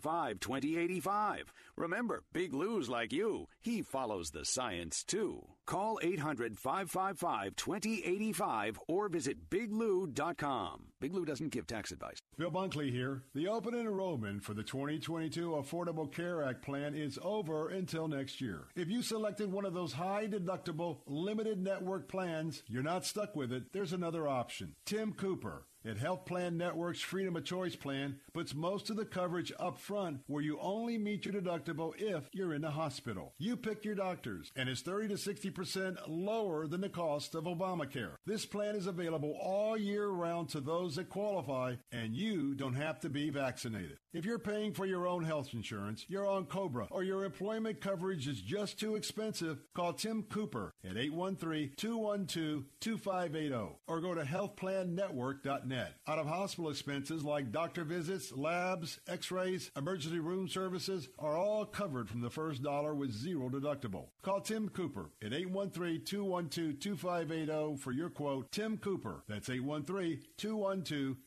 800-555-2085. 0.00 1.42
Remember, 1.76 2.22
Big 2.32 2.54
Lou's 2.54 2.88
like 2.88 3.12
you. 3.12 3.46
He 3.60 3.82
follows 3.82 4.30
the 4.30 4.44
science 4.44 5.02
too. 5.04 5.44
Call 5.66 5.98
800-555-2085 6.02 8.76
or 8.88 9.08
visit 9.08 9.48
biglou.com. 9.50 10.84
Big 11.00 11.14
Lou 11.14 11.24
doesn't 11.24 11.52
give 11.52 11.66
tax 11.66 11.90
advice. 11.90 12.18
Bill 12.38 12.50
Bunkley 12.50 12.90
here. 12.90 13.22
The 13.34 13.48
open 13.48 13.74
enrollment 13.74 14.42
for 14.44 14.54
the 14.54 14.62
2022 14.62 15.50
Affordable 15.50 16.10
Care 16.10 16.42
Act 16.42 16.62
plan 16.62 16.94
is 16.94 17.18
over 17.22 17.68
until 17.68 18.08
next 18.08 18.40
year. 18.40 18.68
If 18.74 18.88
you 18.88 19.02
selected 19.02 19.52
one 19.52 19.66
of 19.66 19.74
those 19.74 19.92
high 19.92 20.26
deductible 20.26 21.00
limited 21.06 21.58
network 21.58 22.08
plans, 22.08 22.62
you're 22.68 22.82
not 22.82 23.04
stuck 23.04 23.36
with 23.36 23.52
it. 23.52 23.64
There's 23.72 23.92
another 23.92 24.26
option. 24.28 24.74
Tim 24.84 25.12
Cooper 25.12 25.66
And 25.86 25.96
Health 25.96 26.24
Plan 26.24 26.56
Network's 26.56 27.00
Freedom 27.00 27.36
of 27.36 27.44
Choice 27.44 27.76
plan 27.76 28.16
puts 28.34 28.56
most 28.56 28.90
of 28.90 28.96
the 28.96 29.04
coverage 29.04 29.52
up 29.60 29.78
front 29.78 30.18
where 30.26 30.42
you 30.42 30.58
only 30.60 30.98
meet 30.98 31.24
your 31.24 31.34
deductible 31.34 31.92
if 31.96 32.28
you're 32.32 32.54
in 32.54 32.62
the 32.62 32.72
hospital. 32.72 33.34
You 33.38 33.56
pick 33.56 33.84
your 33.84 33.94
doctors, 33.94 34.50
and 34.56 34.68
it's 34.68 34.80
30 34.80 35.08
to 35.08 35.14
60% 35.14 35.98
lower 36.08 36.66
than 36.66 36.80
the 36.80 36.88
cost 36.88 37.36
of 37.36 37.44
Obamacare. 37.44 38.16
This 38.26 38.44
plan 38.44 38.74
is 38.74 38.88
available 38.88 39.38
all 39.40 39.76
year 39.76 40.08
round 40.08 40.48
to 40.50 40.60
those 40.60 40.96
that 40.96 41.08
qualify, 41.08 41.76
and 41.92 42.16
you 42.16 42.56
don't 42.56 42.74
have 42.74 42.98
to 43.00 43.08
be 43.08 43.30
vaccinated. 43.30 43.98
If 44.12 44.24
you're 44.24 44.40
paying 44.40 44.72
for 44.72 44.86
your 44.86 45.06
own 45.06 45.22
health 45.22 45.50
insurance, 45.52 46.04
you're 46.08 46.26
on 46.26 46.46
COBRA, 46.46 46.88
or 46.90 47.04
your 47.04 47.24
employment 47.24 47.80
coverage 47.80 48.26
is 48.26 48.40
just 48.40 48.80
too 48.80 48.96
expensive, 48.96 49.58
call 49.74 49.92
Tim 49.92 50.24
Cooper 50.24 50.72
at 50.84 50.96
813 50.96 51.74
212 51.76 52.64
2580 52.80 53.76
or 53.86 54.00
go 54.00 54.14
to 54.14 54.22
healthplannetwork.net. 54.22 55.75
Out 56.06 56.18
of 56.18 56.26
hospital 56.26 56.70
expenses 56.70 57.24
like 57.24 57.52
doctor 57.52 57.84
visits, 57.84 58.32
labs, 58.32 59.00
x 59.08 59.30
rays, 59.30 59.70
emergency 59.76 60.18
room 60.18 60.48
services 60.48 61.08
are 61.18 61.36
all 61.36 61.64
covered 61.64 62.08
from 62.08 62.20
the 62.20 62.30
first 62.30 62.62
dollar 62.62 62.94
with 62.94 63.12
zero 63.12 63.48
deductible. 63.48 64.06
Call 64.22 64.40
Tim 64.40 64.68
Cooper 64.68 65.10
at 65.22 65.32
813 65.32 66.04
212 66.04 66.78
2580 66.80 67.76
for 67.76 67.92
your 67.92 68.10
quote. 68.10 68.50
Tim 68.52 68.78
Cooper. 68.78 69.24
That's 69.28 69.50
813 69.50 70.20
212 70.36 71.16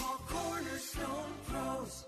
Cornerstone 0.00 1.34
Pros. 1.46 2.07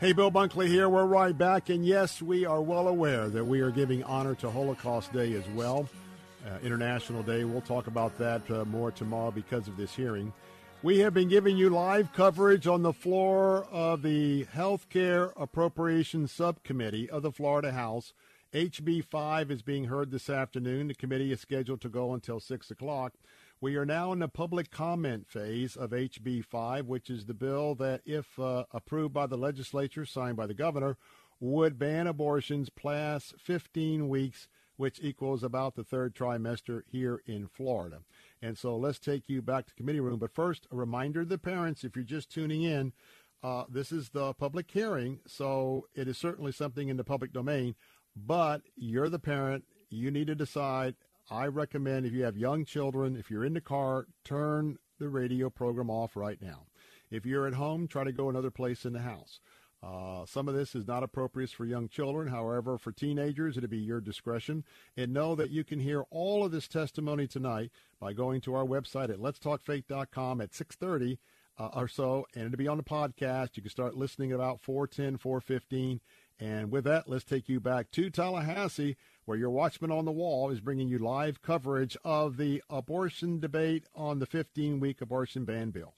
Hey, 0.00 0.12
Bill 0.12 0.30
Bunkley 0.30 0.68
here. 0.68 0.88
We're 0.88 1.06
right 1.06 1.36
back. 1.36 1.70
And 1.70 1.84
yes, 1.84 2.22
we 2.22 2.46
are 2.46 2.62
well 2.62 2.86
aware 2.86 3.28
that 3.30 3.44
we 3.44 3.60
are 3.62 3.72
giving 3.72 4.04
honor 4.04 4.36
to 4.36 4.48
Holocaust 4.48 5.12
Day 5.12 5.32
as 5.32 5.42
well, 5.56 5.88
uh, 6.46 6.58
International 6.62 7.20
Day. 7.24 7.42
We'll 7.42 7.62
talk 7.62 7.88
about 7.88 8.16
that 8.18 8.48
uh, 8.48 8.64
more 8.64 8.92
tomorrow 8.92 9.32
because 9.32 9.66
of 9.66 9.76
this 9.76 9.96
hearing. 9.96 10.32
We 10.84 11.00
have 11.00 11.14
been 11.14 11.26
giving 11.26 11.56
you 11.56 11.70
live 11.70 12.12
coverage 12.12 12.68
on 12.68 12.82
the 12.82 12.92
floor 12.92 13.64
of 13.72 14.02
the 14.02 14.44
Healthcare 14.54 15.32
Appropriations 15.36 16.30
Subcommittee 16.30 17.10
of 17.10 17.22
the 17.22 17.32
Florida 17.32 17.72
House. 17.72 18.12
HB 18.54 19.04
5 19.04 19.50
is 19.50 19.62
being 19.62 19.86
heard 19.86 20.12
this 20.12 20.30
afternoon. 20.30 20.86
The 20.86 20.94
committee 20.94 21.32
is 21.32 21.40
scheduled 21.40 21.80
to 21.80 21.88
go 21.88 22.14
until 22.14 22.38
6 22.38 22.70
o'clock. 22.70 23.14
We 23.60 23.74
are 23.74 23.84
now 23.84 24.12
in 24.12 24.20
the 24.20 24.28
public 24.28 24.70
comment 24.70 25.26
phase 25.26 25.74
of 25.74 25.90
HB 25.90 26.44
5, 26.44 26.86
which 26.86 27.10
is 27.10 27.24
the 27.24 27.34
bill 27.34 27.74
that, 27.74 28.02
if 28.06 28.38
uh, 28.38 28.66
approved 28.70 29.12
by 29.12 29.26
the 29.26 29.36
legislature, 29.36 30.04
signed 30.04 30.36
by 30.36 30.46
the 30.46 30.54
governor, 30.54 30.96
would 31.40 31.76
ban 31.76 32.06
abortions 32.06 32.70
past 32.70 33.34
15 33.40 34.08
weeks, 34.08 34.46
which 34.76 35.00
equals 35.02 35.42
about 35.42 35.74
the 35.74 35.82
third 35.82 36.14
trimester 36.14 36.82
here 36.86 37.20
in 37.26 37.48
Florida. 37.48 38.02
And 38.40 38.56
so 38.56 38.76
let's 38.76 39.00
take 39.00 39.28
you 39.28 39.42
back 39.42 39.66
to 39.66 39.74
committee 39.74 39.98
room. 39.98 40.20
But 40.20 40.34
first, 40.34 40.68
a 40.70 40.76
reminder 40.76 41.24
to 41.24 41.28
the 41.28 41.36
parents, 41.36 41.82
if 41.82 41.96
you're 41.96 42.04
just 42.04 42.30
tuning 42.30 42.62
in, 42.62 42.92
uh, 43.42 43.64
this 43.68 43.90
is 43.90 44.10
the 44.10 44.34
public 44.34 44.70
hearing, 44.70 45.18
so 45.26 45.88
it 45.96 46.06
is 46.06 46.16
certainly 46.16 46.52
something 46.52 46.88
in 46.88 46.96
the 46.96 47.02
public 47.02 47.32
domain, 47.32 47.74
but 48.14 48.62
you're 48.76 49.08
the 49.08 49.18
parent. 49.18 49.64
You 49.90 50.12
need 50.12 50.28
to 50.28 50.36
decide 50.36 50.94
I 51.30 51.46
recommend 51.46 52.06
if 52.06 52.12
you 52.12 52.24
have 52.24 52.36
young 52.36 52.64
children, 52.64 53.16
if 53.16 53.30
you're 53.30 53.44
in 53.44 53.54
the 53.54 53.60
car, 53.60 54.06
turn 54.24 54.78
the 54.98 55.08
radio 55.08 55.50
program 55.50 55.90
off 55.90 56.16
right 56.16 56.40
now. 56.40 56.66
If 57.10 57.26
you're 57.26 57.46
at 57.46 57.54
home, 57.54 57.86
try 57.86 58.04
to 58.04 58.12
go 58.12 58.28
another 58.28 58.50
place 58.50 58.84
in 58.84 58.92
the 58.92 59.00
house. 59.00 59.40
Uh, 59.82 60.26
some 60.26 60.48
of 60.48 60.54
this 60.54 60.74
is 60.74 60.86
not 60.86 61.02
appropriate 61.02 61.50
for 61.50 61.64
young 61.64 61.88
children. 61.88 62.28
However, 62.28 62.78
for 62.78 62.90
teenagers, 62.90 63.56
it'll 63.56 63.68
be 63.68 63.78
your 63.78 64.00
discretion. 64.00 64.64
And 64.96 65.12
know 65.12 65.34
that 65.36 65.50
you 65.50 65.64
can 65.64 65.80
hear 65.80 66.04
all 66.10 66.44
of 66.44 66.50
this 66.50 66.66
testimony 66.66 67.26
tonight 67.26 67.70
by 68.00 68.12
going 68.12 68.40
to 68.42 68.54
our 68.54 68.64
website 68.64 69.10
at 69.10 69.20
letstalkfaith.com 69.20 70.40
at 70.40 70.54
630 70.54 71.18
uh, 71.58 71.70
or 71.74 71.88
so, 71.88 72.26
and 72.34 72.46
it'll 72.46 72.56
be 72.56 72.68
on 72.68 72.76
the 72.76 72.82
podcast. 72.82 73.56
You 73.56 73.62
can 73.62 73.70
start 73.70 73.96
listening 73.96 74.32
about 74.32 74.60
410, 74.60 75.18
415. 75.18 76.00
And 76.40 76.70
with 76.70 76.84
that, 76.84 77.08
let's 77.08 77.24
take 77.24 77.48
you 77.48 77.58
back 77.58 77.90
to 77.92 78.10
Tallahassee, 78.10 78.96
where 79.24 79.36
your 79.36 79.50
watchman 79.50 79.90
on 79.90 80.04
the 80.04 80.12
wall 80.12 80.50
is 80.50 80.60
bringing 80.60 80.88
you 80.88 80.98
live 80.98 81.42
coverage 81.42 81.96
of 82.04 82.36
the 82.36 82.62
abortion 82.70 83.40
debate 83.40 83.86
on 83.94 84.20
the 84.20 84.26
15 84.26 84.78
week 84.78 85.00
abortion 85.00 85.44
ban 85.44 85.70
bill. 85.70 85.94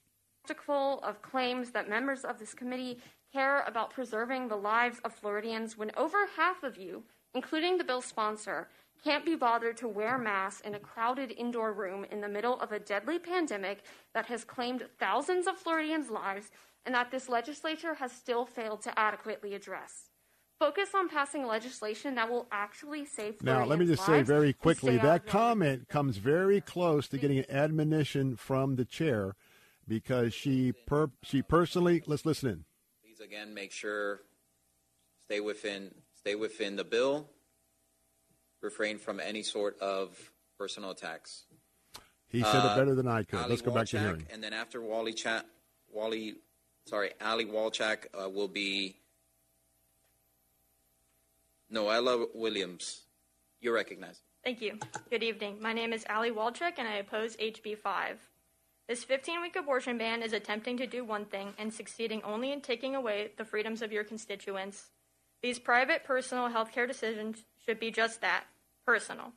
Full 0.64 1.00
of 1.00 1.22
claims 1.22 1.70
that 1.72 1.88
members 1.88 2.24
of 2.24 2.38
this 2.38 2.54
committee 2.54 2.98
care 3.32 3.62
about 3.66 3.90
preserving 3.90 4.48
the 4.48 4.56
lives 4.56 4.98
of 5.04 5.14
Floridians 5.14 5.76
when 5.76 5.92
over 5.96 6.26
half 6.36 6.62
of 6.62 6.76
you, 6.76 7.04
including 7.34 7.76
the 7.76 7.84
bill's 7.84 8.04
sponsor, 8.04 8.68
can't 9.02 9.24
be 9.24 9.34
bothered 9.34 9.76
to 9.76 9.88
wear 9.88 10.18
masks 10.18 10.60
in 10.66 10.74
a 10.74 10.78
crowded 10.78 11.32
indoor 11.32 11.72
room 11.72 12.04
in 12.10 12.20
the 12.20 12.28
middle 12.28 12.60
of 12.60 12.72
a 12.72 12.78
deadly 12.78 13.18
pandemic 13.18 13.82
that 14.14 14.26
has 14.26 14.44
claimed 14.44 14.86
thousands 14.98 15.46
of 15.46 15.56
Floridians' 15.56 16.10
lives 16.10 16.50
and 16.84 16.94
that 16.94 17.10
this 17.10 17.28
legislature 17.28 17.94
has 17.94 18.12
still 18.12 18.44
failed 18.44 18.82
to 18.82 18.98
adequately 18.98 19.54
address. 19.54 20.09
Focus 20.60 20.90
on 20.94 21.08
passing 21.08 21.46
legislation 21.46 22.14
that 22.16 22.30
will 22.30 22.46
actually 22.52 23.06
save 23.06 23.38
Floridians' 23.38 23.44
Now, 23.44 23.64
let 23.64 23.78
me 23.78 23.86
just 23.86 24.04
say 24.04 24.20
very 24.20 24.52
quickly 24.52 24.98
that 24.98 25.26
comment 25.26 25.88
comes 25.88 26.18
very 26.18 26.60
close 26.60 27.08
to 27.08 27.16
getting 27.16 27.38
an 27.38 27.46
admonition 27.48 28.36
from 28.36 28.76
the 28.76 28.84
chair 28.84 29.36
because 29.88 30.34
she 30.34 30.72
per, 30.86 31.10
she 31.22 31.40
personally 31.40 32.02
let's 32.06 32.26
listen 32.26 32.50
in. 32.50 32.64
Please 33.02 33.20
again 33.20 33.54
make 33.54 33.72
sure 33.72 34.20
stay 35.24 35.40
within 35.40 35.94
stay 36.12 36.34
within 36.34 36.76
the 36.76 36.84
bill. 36.84 37.30
Refrain 38.60 38.98
from 38.98 39.18
any 39.18 39.42
sort 39.42 39.80
of 39.80 40.30
personal 40.58 40.90
attacks. 40.90 41.46
He 42.28 42.42
said 42.42 42.62
it 42.66 42.76
better 42.76 42.94
than 42.94 43.08
I 43.08 43.22
could. 43.22 43.38
Ali 43.38 43.48
Let's 43.48 43.62
go 43.62 43.70
back 43.72 43.86
to 43.86 43.98
hearing. 43.98 44.26
And 44.30 44.44
then 44.44 44.52
after 44.52 44.82
Wally 44.82 45.14
Chat, 45.14 45.46
Wally, 45.90 46.34
sorry, 46.84 47.12
Ali 47.24 47.46
Walchak 47.46 48.08
uh, 48.12 48.28
will 48.28 48.46
be 48.46 48.96
Noella 51.72 52.26
Williams. 52.34 53.02
You're 53.60 53.74
recognized. 53.74 54.22
Thank 54.44 54.60
you. 54.60 54.78
Good 55.10 55.22
evening. 55.22 55.58
My 55.60 55.72
name 55.72 55.92
is 55.92 56.04
Ali 56.08 56.30
Walchuk, 56.30 56.78
and 56.78 56.88
I 56.88 56.96
oppose 56.96 57.36
HB 57.36 57.78
5. 57.78 58.18
This 58.88 59.04
15 59.04 59.40
week 59.40 59.54
abortion 59.54 59.98
ban 59.98 60.22
is 60.22 60.32
attempting 60.32 60.76
to 60.78 60.86
do 60.86 61.04
one 61.04 61.26
thing 61.26 61.54
and 61.58 61.72
succeeding 61.72 62.22
only 62.24 62.50
in 62.50 62.60
taking 62.60 62.96
away 62.96 63.30
the 63.36 63.44
freedoms 63.44 63.82
of 63.82 63.92
your 63.92 64.02
constituents. 64.02 64.90
These 65.42 65.60
private, 65.60 66.02
personal 66.04 66.48
healthcare 66.48 66.88
decisions 66.88 67.44
should 67.64 67.78
be 67.78 67.90
just 67.90 68.20
that 68.20 68.44
personal. 68.84 69.32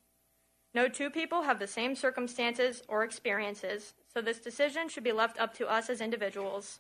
No 0.74 0.88
two 0.88 1.12
people 1.12 1.44
have 1.44 1.60
the 1.60 1.68
same 1.68 1.95
circumstances 1.95 2.82
or 2.88 3.03
experiences, 3.03 3.94
so 4.12 4.22
this 4.22 4.40
decision 4.40 4.90
should 4.90 5.03
be 5.03 5.12
left 5.12 5.40
up 5.40 5.53
to 5.56 5.68
us 5.68 5.90
as 5.90 6.02
individuals. 6.02 6.80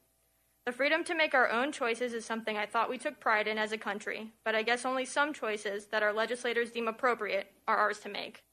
The 0.65 0.71
freedom 0.71 1.03
to 1.05 1.15
make 1.15 1.33
our 1.33 1.49
own 1.49 1.73
choices 1.73 2.13
is 2.13 2.23
something 2.23 2.57
I 2.57 2.65
thought 2.65 2.89
we 2.89 2.97
took 2.97 3.19
pride 3.19 3.47
in 3.47 3.57
as 3.57 3.73
a 3.73 3.77
country, 3.77 4.31
but 4.45 4.55
I 4.55 4.63
guess 4.63 4.85
only 4.85 5.03
some 5.03 5.33
choices 5.33 5.87
that 5.87 6.03
our 6.03 6.13
legislators 6.13 6.71
deem 6.71 6.87
appropriate 6.87 7.51
are 7.67 7.75
ours 7.75 7.99
to 7.99 8.09
make. 8.09 8.43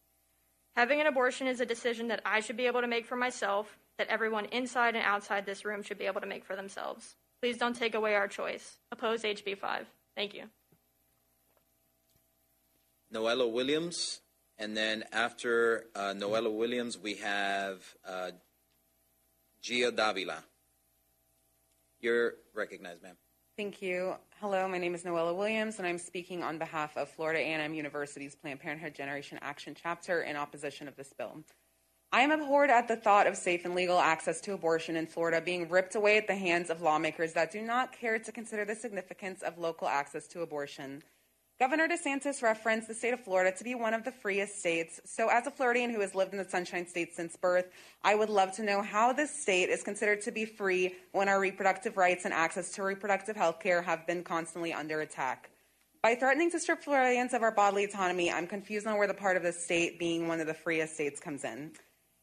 Having 0.75 1.01
an 1.03 1.07
abortion 1.07 1.47
is 1.47 1.61
a 1.61 1.67
decision 1.67 2.09
that 2.09 2.23
I 2.25 2.41
should 2.41 2.57
be 2.57 2.67
able 2.67 2.81
to 2.81 2.89
make 2.89 3.07
for 3.07 3.17
myself, 3.17 3.79
that 3.99 4.09
everyone 4.09 4.47
inside 4.47 4.97
and 4.97 5.05
outside 5.05 5.47
this 5.47 5.65
room 5.65 5.83
should 5.83 5.99
be 5.99 6.07
able 6.07 6.21
to 6.21 6.27
make 6.27 6.45
for 6.45 6.57
themselves. 6.57 7.15
Please 7.41 7.59
don't 7.59 7.77
take 7.77 7.95
away 7.95 8.15
our 8.17 8.27
choice. 8.29 8.79
Oppose 8.91 9.23
HB 9.23 9.59
5. 9.59 9.87
Thank 10.17 10.35
you. 10.35 10.45
Noella 13.13 13.51
Williams 13.51 14.21
And 14.61 14.77
then 14.77 15.05
after 15.11 15.87
uh, 15.95 16.13
Noella 16.15 16.55
Williams, 16.55 16.99
we 16.99 17.15
have 17.15 17.79
uh, 18.07 18.33
Gia 19.63 19.91
Davila. 19.91 20.45
You're 22.01 22.35
recognized, 22.55 23.03
ma'am. 23.03 23.17
Thank 23.57 23.83
you. 23.83 24.15
Hello, 24.41 24.67
my 24.67 24.79
name 24.79 24.95
is 24.95 25.05
Noella 25.05 25.37
Williams, 25.37 25.79
and 25.79 25.87
I'm 25.87 25.99
speaking 25.99 26.43
on 26.43 26.57
behalf 26.57 26.97
of 26.97 27.11
Florida 27.11 27.41
A&M 27.41 27.75
University's 27.75 28.35
Planned 28.35 28.61
Parenthood 28.61 28.95
Generation 28.95 29.39
Action 29.43 29.77
Chapter 29.81 30.23
in 30.23 30.35
opposition 30.35 30.89
of 30.89 30.97
this 30.97 31.13
bill. 31.13 31.45
I 32.11 32.23
am 32.23 32.31
abhorred 32.31 32.71
at 32.71 32.89
the 32.89 32.97
thought 32.97 33.27
of 33.27 33.37
safe 33.37 33.67
and 33.67 33.75
legal 33.75 33.99
access 33.99 34.41
to 34.43 34.55
abortion 34.55 34.97
in 34.97 35.07
Florida 35.07 35.43
being 35.43 35.69
ripped 35.69 35.95
away 35.95 36.17
at 36.17 36.27
the 36.27 36.35
hands 36.35 36.71
of 36.71 36.81
lawmakers 36.81 37.35
that 37.35 37.53
do 37.53 37.61
not 37.61 37.93
care 37.93 38.19
to 38.19 38.33
consider 38.33 38.65
the 38.65 38.75
significance 38.75 39.43
of 39.43 39.59
local 39.59 39.87
access 39.87 40.27
to 40.29 40.41
abortion. 40.41 41.03
Governor 41.61 41.89
DeSantis 41.89 42.43
referenced 42.43 42.89
the 42.89 42.95
state 42.95 43.13
of 43.13 43.21
Florida 43.21 43.55
to 43.55 43.63
be 43.63 43.75
one 43.75 43.93
of 43.93 44.03
the 44.03 44.11
freest 44.11 44.59
states. 44.59 44.99
So, 45.05 45.29
as 45.29 45.47
a 45.47 45.51
Floridian 45.51 45.91
who 45.91 46.01
has 46.01 46.15
lived 46.15 46.33
in 46.33 46.39
the 46.39 46.49
Sunshine 46.49 46.87
State 46.87 47.15
since 47.15 47.37
birth, 47.37 47.67
I 48.03 48.15
would 48.15 48.31
love 48.31 48.53
to 48.53 48.63
know 48.63 48.81
how 48.81 49.13
this 49.13 49.43
state 49.43 49.69
is 49.69 49.83
considered 49.83 50.23
to 50.23 50.33
be 50.33 50.47
free 50.47 50.95
when 51.13 51.29
our 51.29 51.39
reproductive 51.39 51.99
rights 51.99 52.25
and 52.25 52.33
access 52.33 52.73
to 52.73 52.83
reproductive 52.83 53.37
health 53.37 53.61
care 53.61 53.83
have 53.83 54.07
been 54.07 54.25
constantly 54.25 54.73
under 54.73 55.03
attack. 55.03 55.51
By 56.03 56.15
threatening 56.15 56.51
to 56.53 56.59
strip 56.59 56.83
Floridians 56.83 57.35
of 57.35 57.43
our 57.43 57.53
bodily 57.53 57.85
autonomy, 57.85 58.33
I'm 58.33 58.47
confused 58.47 58.87
on 58.87 58.97
where 58.97 59.07
the 59.07 59.13
part 59.13 59.37
of 59.37 59.43
the 59.43 59.53
state 59.53 59.99
being 59.99 60.29
one 60.29 60.41
of 60.41 60.47
the 60.47 60.55
freest 60.55 60.95
states 60.95 61.21
comes 61.21 61.45
in. 61.45 61.73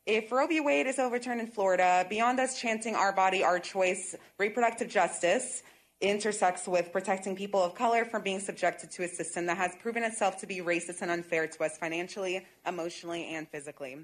If 0.07 0.32
Roe 0.32 0.48
v. 0.48 0.61
Wade 0.61 0.88
is 0.88 0.98
overturned 0.98 1.41
in 1.41 1.48
Florida, 1.48 2.07
beyond 2.09 2.40
us 2.40 2.59
chanting 2.59 2.95
our 2.95 3.14
body, 3.14 3.43
our 3.43 3.59
choice, 3.59 4.16
reproductive 4.40 4.90
justice, 4.90 5.61
intersects 6.01 6.67
with 6.67 6.92
protecting 6.92 7.35
people 7.35 7.61
of 7.61 7.74
color 7.74 8.06
from 8.06 8.22
being 8.22 8.40
subjected 8.40 8.92
to 8.92 9.03
a 9.03 9.08
system 9.08 9.48
that 9.48 9.58
has 9.58 9.76
proven 9.82 10.03
itself 10.03 10.40
to 10.40 10.48
be 10.48 10.58
racist 10.58 11.01
and 11.01 11.09
unfair 11.09 11.48
to 11.48 11.64
us 11.64 11.77
financially, 11.77 12.45
emotionally, 12.67 13.26
and 13.34 13.48
physically. 13.48 13.98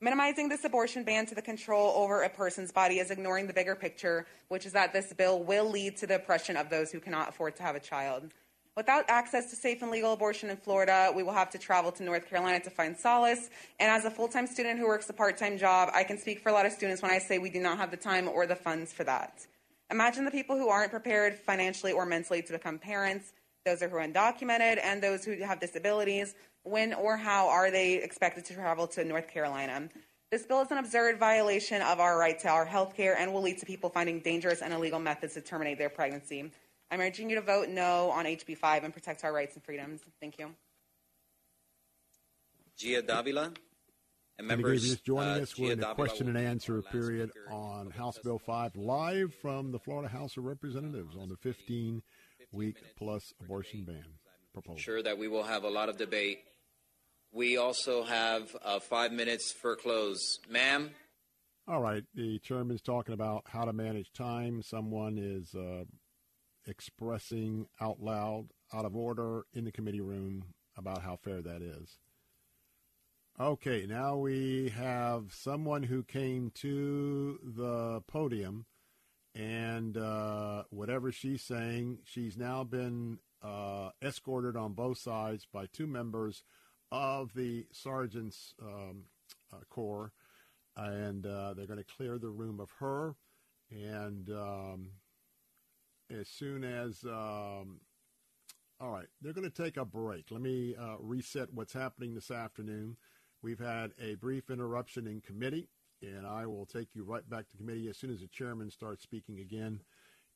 Minimizing 0.00 0.48
this 0.48 0.64
abortion 0.64 1.04
ban 1.04 1.26
to 1.26 1.34
the 1.34 1.42
control 1.42 1.92
over 1.96 2.22
a 2.22 2.28
person's 2.28 2.72
body 2.72 2.98
is 2.98 3.10
ignoring 3.10 3.46
the 3.46 3.52
bigger 3.52 3.74
picture, 3.74 4.26
which 4.48 4.66
is 4.66 4.72
that 4.72 4.92
this 4.92 5.12
bill 5.12 5.42
will 5.42 5.68
lead 5.68 5.96
to 5.98 6.06
the 6.06 6.16
oppression 6.16 6.56
of 6.56 6.68
those 6.68 6.90
who 6.90 7.00
cannot 7.00 7.28
afford 7.28 7.56
to 7.56 7.62
have 7.62 7.76
a 7.76 7.80
child. 7.80 8.30
Without 8.76 9.04
access 9.08 9.50
to 9.50 9.56
safe 9.56 9.82
and 9.82 9.90
legal 9.90 10.12
abortion 10.12 10.50
in 10.50 10.56
Florida, 10.56 11.12
we 11.14 11.22
will 11.22 11.32
have 11.32 11.48
to 11.50 11.58
travel 11.58 11.92
to 11.92 12.02
North 12.02 12.28
Carolina 12.28 12.58
to 12.58 12.70
find 12.70 12.96
solace. 12.96 13.48
And 13.78 13.88
as 13.88 14.04
a 14.04 14.10
full 14.10 14.26
time 14.26 14.48
student 14.48 14.80
who 14.80 14.88
works 14.88 15.08
a 15.08 15.12
part 15.12 15.38
time 15.38 15.58
job, 15.58 15.90
I 15.94 16.02
can 16.02 16.18
speak 16.18 16.40
for 16.40 16.48
a 16.48 16.52
lot 16.52 16.66
of 16.66 16.72
students 16.72 17.00
when 17.00 17.12
I 17.12 17.18
say 17.18 17.38
we 17.38 17.50
do 17.50 17.60
not 17.60 17.78
have 17.78 17.92
the 17.92 17.96
time 17.96 18.28
or 18.28 18.46
the 18.46 18.56
funds 18.56 18.92
for 18.92 19.04
that. 19.04 19.46
Imagine 19.94 20.24
the 20.24 20.32
people 20.32 20.56
who 20.56 20.68
aren't 20.70 20.90
prepared 20.90 21.38
financially 21.38 21.92
or 21.92 22.04
mentally 22.04 22.42
to 22.42 22.52
become 22.52 22.80
parents, 22.80 23.32
those 23.64 23.80
who 23.80 23.86
are 23.94 24.04
undocumented, 24.04 24.80
and 24.82 25.00
those 25.00 25.24
who 25.24 25.40
have 25.44 25.60
disabilities. 25.60 26.34
When 26.64 26.92
or 26.94 27.16
how 27.16 27.48
are 27.48 27.70
they 27.70 28.02
expected 28.02 28.44
to 28.46 28.54
travel 28.54 28.88
to 28.88 29.04
North 29.04 29.28
Carolina? 29.28 29.88
This 30.32 30.46
bill 30.46 30.62
is 30.62 30.72
an 30.72 30.78
absurd 30.78 31.20
violation 31.20 31.80
of 31.80 32.00
our 32.00 32.18
right 32.18 32.36
to 32.40 32.48
our 32.48 32.64
health 32.64 32.96
care 32.96 33.16
and 33.16 33.32
will 33.32 33.42
lead 33.42 33.58
to 33.58 33.66
people 33.66 33.88
finding 33.88 34.18
dangerous 34.18 34.62
and 34.62 34.74
illegal 34.74 34.98
methods 34.98 35.34
to 35.34 35.40
terminate 35.40 35.78
their 35.78 35.90
pregnancy. 35.90 36.50
I'm 36.90 37.00
urging 37.00 37.30
you 37.30 37.36
to 37.36 37.42
vote 37.42 37.68
no 37.68 38.10
on 38.10 38.24
HB 38.24 38.58
5 38.58 38.82
and 38.82 38.92
protect 38.92 39.22
our 39.22 39.32
rights 39.32 39.54
and 39.54 39.62
freedoms. 39.62 40.00
Thank 40.20 40.40
you. 40.40 40.50
Gia 42.76 43.00
Davila. 43.00 43.52
And 44.38 44.50
And 44.50 44.60
again, 44.60 44.62
members, 44.62 44.82
just 44.82 45.04
joining 45.04 45.40
uh, 45.40 45.42
us, 45.42 45.56
we're 45.56 45.72
in 45.72 45.82
a 45.82 45.94
question 45.94 46.28
and 46.28 46.36
answer 46.36 46.82
period 46.82 47.30
on 47.50 47.90
House 47.90 48.18
Bill 48.18 48.38
5, 48.38 48.74
live 48.74 49.32
from 49.40 49.70
the 49.70 49.78
Florida 49.78 50.08
House 50.08 50.36
of 50.36 50.44
Representatives 50.44 51.16
on 51.16 51.28
the 51.28 51.36
15 51.36 52.02
week 52.50 52.76
plus 52.96 53.32
abortion 53.40 53.84
ban 53.84 54.04
proposal. 54.52 54.78
sure 54.78 55.02
that 55.02 55.18
we 55.18 55.28
will 55.28 55.42
have 55.44 55.64
a 55.64 55.70
lot 55.70 55.88
of 55.88 55.98
debate. 55.98 56.38
We 57.32 57.56
also 57.56 58.04
have 58.04 58.56
uh, 58.64 58.80
five 58.80 59.12
minutes 59.12 59.52
for 59.52 59.76
close. 59.76 60.38
Ma'am, 60.48 60.90
All 61.66 61.80
right, 61.80 62.02
the 62.14 62.38
chairman's 62.40 62.82
talking 62.82 63.14
about 63.14 63.44
how 63.46 63.64
to 63.64 63.72
manage 63.72 64.12
time. 64.12 64.62
Someone 64.62 65.16
is 65.18 65.54
uh, 65.54 65.84
expressing 66.66 67.66
out 67.80 68.00
loud, 68.00 68.48
out 68.72 68.84
of 68.84 68.96
order 68.96 69.42
in 69.52 69.64
the 69.64 69.72
committee 69.72 70.00
room 70.00 70.44
about 70.76 71.02
how 71.02 71.16
fair 71.16 71.40
that 71.42 71.62
is. 71.62 71.98
Okay, 73.40 73.84
now 73.88 74.16
we 74.16 74.68
have 74.76 75.32
someone 75.32 75.82
who 75.82 76.04
came 76.04 76.52
to 76.54 77.40
the 77.42 78.00
podium, 78.06 78.64
and 79.34 79.96
uh, 79.96 80.62
whatever 80.70 81.10
she's 81.10 81.42
saying, 81.42 81.98
she's 82.04 82.36
now 82.36 82.62
been 82.62 83.18
uh, 83.42 83.90
escorted 84.00 84.56
on 84.56 84.74
both 84.74 84.98
sides 84.98 85.48
by 85.52 85.66
two 85.66 85.88
members 85.88 86.44
of 86.92 87.34
the 87.34 87.66
sergeant's 87.72 88.54
um, 88.62 89.06
uh, 89.52 89.64
corps, 89.68 90.12
and 90.76 91.26
uh, 91.26 91.54
they're 91.54 91.66
going 91.66 91.82
to 91.82 91.94
clear 91.96 92.18
the 92.18 92.30
room 92.30 92.60
of 92.60 92.70
her. 92.78 93.16
And 93.68 94.30
um, 94.30 94.90
as 96.08 96.28
soon 96.28 96.62
as 96.62 97.02
um, 97.02 97.80
all 98.80 98.90
right, 98.90 99.06
they're 99.20 99.32
going 99.32 99.50
to 99.50 99.62
take 99.62 99.76
a 99.76 99.84
break. 99.84 100.26
Let 100.30 100.40
me 100.40 100.76
uh, 100.78 100.96
reset 101.00 101.52
what's 101.52 101.72
happening 101.72 102.14
this 102.14 102.30
afternoon. 102.30 102.96
We've 103.44 103.58
had 103.58 103.92
a 104.00 104.14
brief 104.14 104.48
interruption 104.48 105.06
in 105.06 105.20
committee, 105.20 105.68
and 106.00 106.26
I 106.26 106.46
will 106.46 106.64
take 106.64 106.88
you 106.94 107.04
right 107.04 107.28
back 107.28 107.46
to 107.50 107.58
committee 107.58 107.90
as 107.90 107.98
soon 107.98 108.10
as 108.10 108.20
the 108.22 108.26
chairman 108.26 108.70
starts 108.70 109.02
speaking 109.02 109.38
again. 109.38 109.80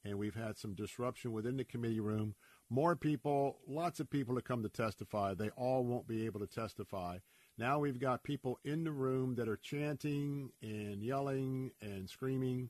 And 0.05 0.19
we've 0.19 0.35
had 0.35 0.59
some 0.59 0.75
disruption 0.75 1.33
within 1.33 1.57
the 1.57 1.65
committee 1.65 2.01
room. 2.01 2.35
More 2.69 2.97
people, 2.97 3.61
lots 3.67 3.99
of 3.99 4.11
people 4.11 4.35
to 4.35 4.43
come 4.43 4.62
to 4.62 4.69
testify. 4.69 5.33
They 5.33 5.49
all 5.57 5.85
won't 5.85 6.07
be 6.07 6.27
able 6.27 6.41
to 6.41 6.47
testify. 6.47 7.17
Now 7.57 7.78
we've 7.78 7.99
got 7.99 8.25
people 8.25 8.59
in 8.62 8.85
the 8.85 8.93
room 8.93 9.37
that 9.37 9.49
are 9.49 9.57
chanting 9.57 10.51
and 10.61 11.03
yelling 11.03 11.70
and 11.81 12.11
screaming. 12.11 12.69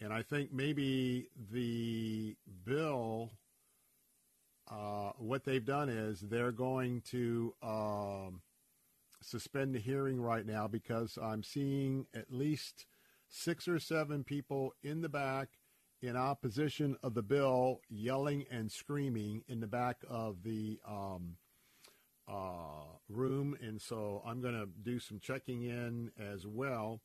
And 0.00 0.12
I 0.12 0.22
think 0.22 0.52
maybe 0.52 1.30
the 1.50 2.36
bill 2.64 3.32
uh, 4.70 5.10
what 5.18 5.44
they've 5.44 5.64
done 5.64 5.88
is 5.88 6.20
they're 6.20 6.52
going 6.52 7.00
to 7.00 7.52
um, 7.60 8.40
suspend 9.22 9.74
the 9.74 9.80
hearing 9.80 10.20
right 10.20 10.46
now 10.46 10.68
because 10.68 11.18
I'm 11.22 11.42
seeing 11.42 12.06
at 12.14 12.32
least 12.32 12.86
six 13.28 13.68
or 13.68 13.78
seven 13.80 14.24
people 14.24 14.74
in 14.82 15.02
the 15.02 15.08
back 15.08 15.50
in 16.02 16.16
opposition 16.16 16.96
of 17.02 17.14
the 17.14 17.22
bill 17.22 17.80
yelling 17.90 18.46
and 18.50 18.72
screaming 18.72 19.44
in 19.48 19.60
the 19.60 19.66
back 19.68 19.98
of 20.08 20.42
the 20.44 20.80
um, 20.88 21.36
uh, 22.28 22.84
room. 23.08 23.56
And 23.62 23.80
so 23.80 24.22
I'm 24.26 24.40
going 24.42 24.54
to 24.54 24.68
do 24.82 25.00
some 25.00 25.20
checking 25.20 25.64
in 25.64 26.12
as 26.20 26.46
well. 26.46 27.02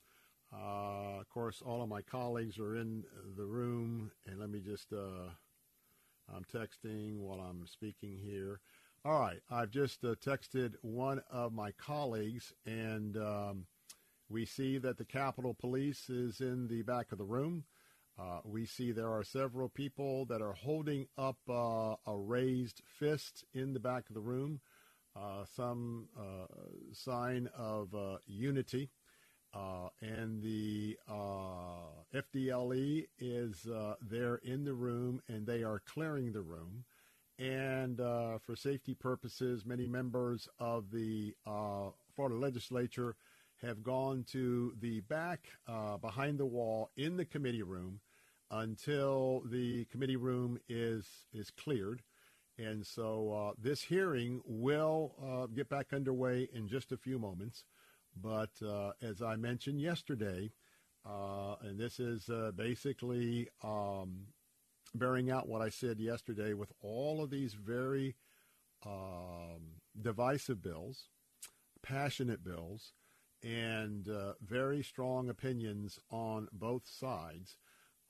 Uh, 0.53 1.19
of 1.22 1.30
course, 1.30 1.61
all 1.66 1.84
of 1.84 1.90
my 1.90 2.02
colleagues 2.02 2.60
are 2.60 2.76
in 2.77 3.03
the 3.38 3.45
room. 3.45 4.11
And 4.27 4.40
let 4.40 4.50
me 4.50 4.61
just. 4.61 4.94
Uh, 4.94 5.30
I'm 6.34 6.45
texting 6.45 7.19
while 7.19 7.42
I'm 7.42 7.68
speaking 7.68 8.18
here. 8.24 8.61
All 9.06 9.19
right, 9.22 9.42
I've 9.51 9.69
just 9.69 10.03
uh, 10.03 10.16
texted 10.16 10.74
one 10.82 11.22
of 11.32 11.53
my 11.53 11.72
colleagues, 11.74 12.53
and 12.66 13.16
um, 13.17 13.67
we 14.30 14.45
see 14.45 14.80
that 14.80 14.98
the 14.98 15.06
Capitol 15.06 15.53
Police 15.53 16.09
is 16.09 16.42
in 16.42 16.67
the 16.67 16.82
back 16.84 17.11
of 17.11 17.19
the 17.19 17.25
room. 17.25 17.66
Uh, 18.19 18.40
we 18.45 18.66
see 18.66 18.92
there 18.92 19.11
are 19.11 19.24
several 19.24 19.69
people 19.69 20.25
that 20.25 20.42
are 20.42 20.53
holding 20.53 21.08
up 21.17 21.38
uh, 21.50 21.95
a 22.08 22.17
raised 22.17 22.82
fist 23.00 23.45
in 23.53 23.74
the 23.74 23.80
back 23.80 24.09
of 24.09 24.16
the 24.16 24.22
room, 24.22 24.61
uh, 25.16 25.45
some 25.56 26.09
uh, 26.19 26.48
sign 26.93 27.50
of 27.58 27.93
uh, 27.95 28.17
unity. 28.27 28.90
And 30.01 30.42
the 30.43 30.98
FDLE 32.14 33.06
is 33.19 33.67
there 34.01 34.35
in 34.43 34.66
the 34.66 34.74
room, 34.74 35.22
and 35.27 35.48
they 35.48 35.64
are 35.64 35.82
clearing 35.85 36.34
the 36.34 36.42
room. 36.42 36.85
And 37.38 38.00
uh, 38.00 38.38
for 38.40 38.56
safety 38.56 38.94
purposes, 38.94 39.66
many 39.66 39.88
members 39.88 40.48
of 40.58 40.90
the 40.92 41.36
uh, 41.46 41.90
Florida 42.16 42.38
legislature 42.38 43.16
have 43.62 43.84
gone 43.84 44.24
to 44.32 44.74
the 44.80 45.02
back 45.02 45.48
uh, 45.68 45.98
behind 45.98 46.38
the 46.38 46.46
wall 46.46 46.92
in 46.96 47.18
the 47.18 47.26
committee 47.26 47.64
room 47.64 48.00
until 48.52 49.42
the 49.50 49.86
committee 49.86 50.16
room 50.16 50.58
is 50.70 51.08
is 51.34 51.52
cleared. 51.52 52.02
And 52.58 52.86
so 52.86 53.34
uh, 53.34 53.54
this 53.62 53.82
hearing 53.82 54.42
will 54.46 55.16
uh, 55.22 55.48
get 55.48 55.68
back 55.68 55.92
underway 55.92 56.48
in 56.54 56.70
just 56.70 56.94
a 56.94 56.98
few 56.98 57.20
moments. 57.20 57.66
But 58.16 58.52
uh, 58.66 58.92
as 59.02 59.22
I 59.22 59.36
mentioned 59.36 59.82
yesterday, 59.82 60.52
and 61.04 61.78
this 61.78 62.00
is 62.00 62.30
basically 62.56 63.50
um, 63.62 64.28
bearing 64.98 65.30
out 65.30 65.48
what 65.48 65.61
I 65.61 65.69
said 65.69 65.99
yesterday 65.99 66.53
with 66.53 66.72
all 66.82 67.24
of 67.24 67.30
these 67.30 67.53
very 67.53 68.15
um, 68.85 69.82
divisive 69.99 70.61
bills, 70.61 71.09
passionate 71.82 72.43
bills, 72.43 72.93
and 73.43 74.09
uh, 74.09 74.33
very 74.41 74.83
strong 74.83 75.30
opinions 75.30 75.99
on 76.09 76.48
both 76.51 76.88
sides. 76.88 77.57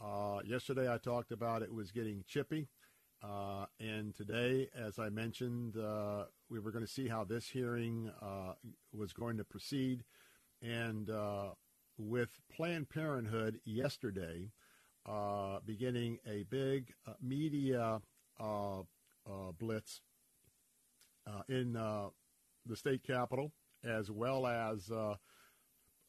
Uh, 0.03 0.39
yesterday 0.45 0.91
I 0.91 0.97
talked 0.97 1.31
about 1.31 1.61
it 1.61 1.73
was 1.73 1.91
getting 1.91 2.23
chippy. 2.27 2.67
Uh, 3.23 3.65
and 3.79 4.13
today, 4.13 4.69
as 4.77 4.99
I 4.99 5.09
mentioned, 5.09 5.77
uh, 5.77 6.25
we 6.49 6.59
were 6.59 6.71
going 6.71 6.85
to 6.85 6.91
see 6.91 7.07
how 7.07 7.23
this 7.23 7.47
hearing 7.49 8.11
uh, 8.21 8.53
was 8.93 9.13
going 9.13 9.37
to 9.37 9.43
proceed. 9.43 10.03
And 10.61 11.09
uh, 11.09 11.51
with 11.97 12.39
Planned 12.51 12.89
Parenthood 12.89 13.59
yesterday, 13.63 14.51
uh, 15.05 15.59
beginning 15.65 16.19
a 16.27 16.43
big 16.49 16.93
uh, 17.07 17.13
media 17.21 18.01
blitz 19.59 20.01
in 21.47 21.73
the 21.73 22.75
state 22.75 23.03
capitol, 23.03 23.51
as 23.83 24.09
well 24.09 24.47
as 24.47 24.91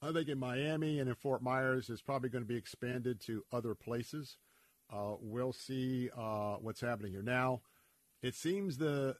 I 0.02 0.12
think 0.12 0.28
in 0.28 0.38
Miami 0.38 1.00
and 1.00 1.08
in 1.08 1.14
Fort 1.14 1.42
Myers 1.42 1.88
is 1.88 2.02
probably 2.02 2.28
going 2.28 2.44
to 2.44 2.48
be 2.48 2.56
expanded 2.56 3.20
to 3.22 3.44
other 3.50 3.74
places. 3.74 4.36
Uh, 4.92 5.14
we'll 5.20 5.52
see 5.52 6.10
uh, 6.16 6.56
what's 6.56 6.80
happening 6.80 7.12
here. 7.12 7.22
Now, 7.22 7.62
it 8.22 8.34
seems 8.34 8.78
the 8.78 9.16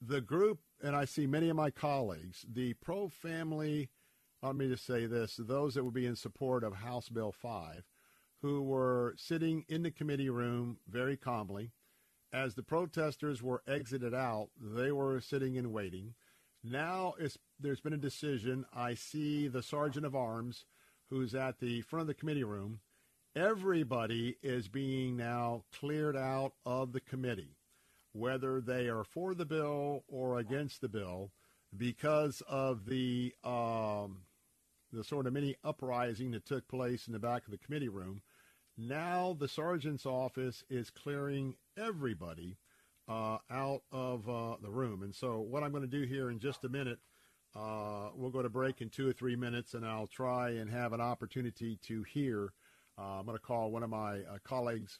the 0.00 0.20
group, 0.20 0.60
and 0.82 0.96
I 0.96 1.04
see 1.04 1.26
many 1.26 1.50
of 1.50 1.56
my 1.56 1.70
colleagues, 1.70 2.46
the 2.50 2.74
pro 2.74 3.08
family. 3.08 3.90
Let 4.42 4.56
me 4.56 4.68
just 4.68 4.86
say 4.86 5.06
this: 5.06 5.36
those 5.38 5.74
that 5.74 5.84
would 5.84 5.92
be 5.92 6.06
in 6.06 6.16
support 6.16 6.64
of 6.64 6.76
House 6.76 7.08
Bill 7.08 7.32
Five, 7.32 7.84
who 8.42 8.62
were 8.62 9.14
sitting 9.16 9.64
in 9.68 9.82
the 9.82 9.90
committee 9.90 10.30
room 10.30 10.78
very 10.88 11.16
calmly, 11.16 11.70
as 12.32 12.54
the 12.54 12.62
protesters 12.62 13.42
were 13.42 13.62
exited 13.66 14.14
out, 14.14 14.48
they 14.60 14.92
were 14.92 15.20
sitting 15.20 15.58
and 15.58 15.72
waiting. 15.72 16.14
Now 16.62 17.14
there's 17.58 17.80
been 17.80 17.92
a 17.92 17.98
decision. 17.98 18.64
I 18.74 18.94
see 18.94 19.48
the 19.48 19.62
sergeant 19.62 20.06
of 20.06 20.14
arms 20.14 20.64
who's 21.08 21.34
at 21.34 21.58
the 21.58 21.80
front 21.82 22.02
of 22.02 22.06
the 22.06 22.14
committee 22.14 22.44
room. 22.44 22.80
Everybody 23.34 24.36
is 24.42 24.68
being 24.68 25.16
now 25.16 25.64
cleared 25.72 26.16
out 26.16 26.52
of 26.64 26.92
the 26.92 27.00
committee, 27.00 27.56
whether 28.12 28.60
they 28.60 28.88
are 28.88 29.04
for 29.04 29.34
the 29.34 29.46
bill 29.46 30.04
or 30.08 30.38
against 30.38 30.80
the 30.80 30.88
bill, 30.88 31.30
because 31.76 32.42
of 32.48 32.86
the 32.86 33.32
um, 33.44 34.22
the 34.92 35.04
sort 35.04 35.26
of 35.26 35.32
mini 35.32 35.56
uprising 35.62 36.32
that 36.32 36.44
took 36.44 36.66
place 36.66 37.06
in 37.06 37.12
the 37.12 37.18
back 37.18 37.44
of 37.44 37.52
the 37.52 37.58
committee 37.58 37.88
room. 37.88 38.22
Now 38.80 39.36
the 39.38 39.46
sergeant's 39.46 40.06
office 40.06 40.64
is 40.70 40.88
clearing 40.88 41.56
everybody 41.76 42.56
uh, 43.06 43.36
out 43.50 43.82
of 43.92 44.26
uh, 44.26 44.56
the 44.62 44.70
room. 44.70 45.02
And 45.02 45.14
so, 45.14 45.40
what 45.40 45.62
I'm 45.62 45.70
going 45.70 45.82
to 45.82 45.88
do 45.88 46.06
here 46.06 46.30
in 46.30 46.38
just 46.38 46.64
a 46.64 46.68
minute, 46.70 46.98
uh, 47.54 48.08
we'll 48.14 48.30
go 48.30 48.40
to 48.40 48.48
break 48.48 48.80
in 48.80 48.88
two 48.88 49.06
or 49.06 49.12
three 49.12 49.36
minutes, 49.36 49.74
and 49.74 49.84
I'll 49.84 50.06
try 50.06 50.50
and 50.50 50.70
have 50.70 50.94
an 50.94 51.00
opportunity 51.00 51.78
to 51.88 52.04
hear. 52.04 52.54
Uh, 52.96 53.18
I'm 53.18 53.26
going 53.26 53.36
to 53.36 53.42
call 53.42 53.70
one 53.70 53.82
of 53.82 53.90
my 53.90 54.20
uh, 54.20 54.38
colleagues, 54.44 54.98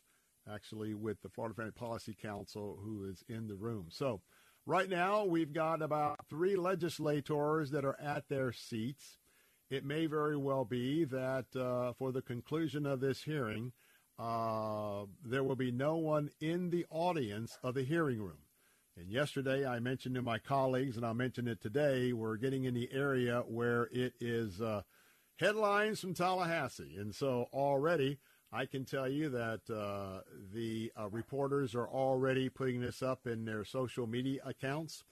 actually, 0.52 0.92
with 0.92 1.22
the 1.22 1.30
Florida 1.30 1.54
Family 1.54 1.72
Policy 1.72 2.14
Council, 2.20 2.78
who 2.82 3.08
is 3.08 3.24
in 3.30 3.46
the 3.46 3.54
room. 3.54 3.86
So, 3.88 4.20
right 4.66 4.90
now, 4.90 5.24
we've 5.24 5.54
got 5.54 5.80
about 5.80 6.26
three 6.28 6.56
legislators 6.56 7.70
that 7.70 7.86
are 7.86 7.98
at 7.98 8.28
their 8.28 8.52
seats. 8.52 9.19
It 9.70 9.84
may 9.84 10.06
very 10.06 10.36
well 10.36 10.64
be 10.64 11.04
that 11.04 11.46
uh, 11.54 11.92
for 11.92 12.10
the 12.10 12.22
conclusion 12.22 12.86
of 12.86 12.98
this 12.98 13.22
hearing, 13.22 13.72
uh, 14.18 15.04
there 15.24 15.44
will 15.44 15.56
be 15.56 15.70
no 15.70 15.96
one 15.96 16.30
in 16.40 16.70
the 16.70 16.86
audience 16.90 17.56
of 17.62 17.74
the 17.74 17.84
hearing 17.84 18.20
room. 18.20 18.42
And 18.96 19.08
yesterday 19.10 19.64
I 19.64 19.78
mentioned 19.78 20.16
to 20.16 20.22
my 20.22 20.38
colleagues, 20.38 20.96
and 20.96 21.06
I'll 21.06 21.14
mention 21.14 21.46
it 21.46 21.60
today, 21.60 22.12
we're 22.12 22.36
getting 22.36 22.64
in 22.64 22.74
the 22.74 22.90
area 22.92 23.44
where 23.46 23.88
it 23.92 24.14
is 24.20 24.60
uh, 24.60 24.82
headlines 25.36 26.00
from 26.00 26.14
Tallahassee. 26.14 26.96
And 26.98 27.14
so 27.14 27.46
already 27.52 28.18
I 28.52 28.66
can 28.66 28.84
tell 28.84 29.08
you 29.08 29.28
that 29.30 29.60
uh, 29.70 30.22
the 30.52 30.92
uh, 31.00 31.08
reporters 31.08 31.76
are 31.76 31.88
already 31.88 32.48
putting 32.48 32.80
this 32.80 33.02
up 33.02 33.28
in 33.28 33.44
their 33.44 33.64
social 33.64 34.08
media 34.08 34.40
accounts. 34.44 35.04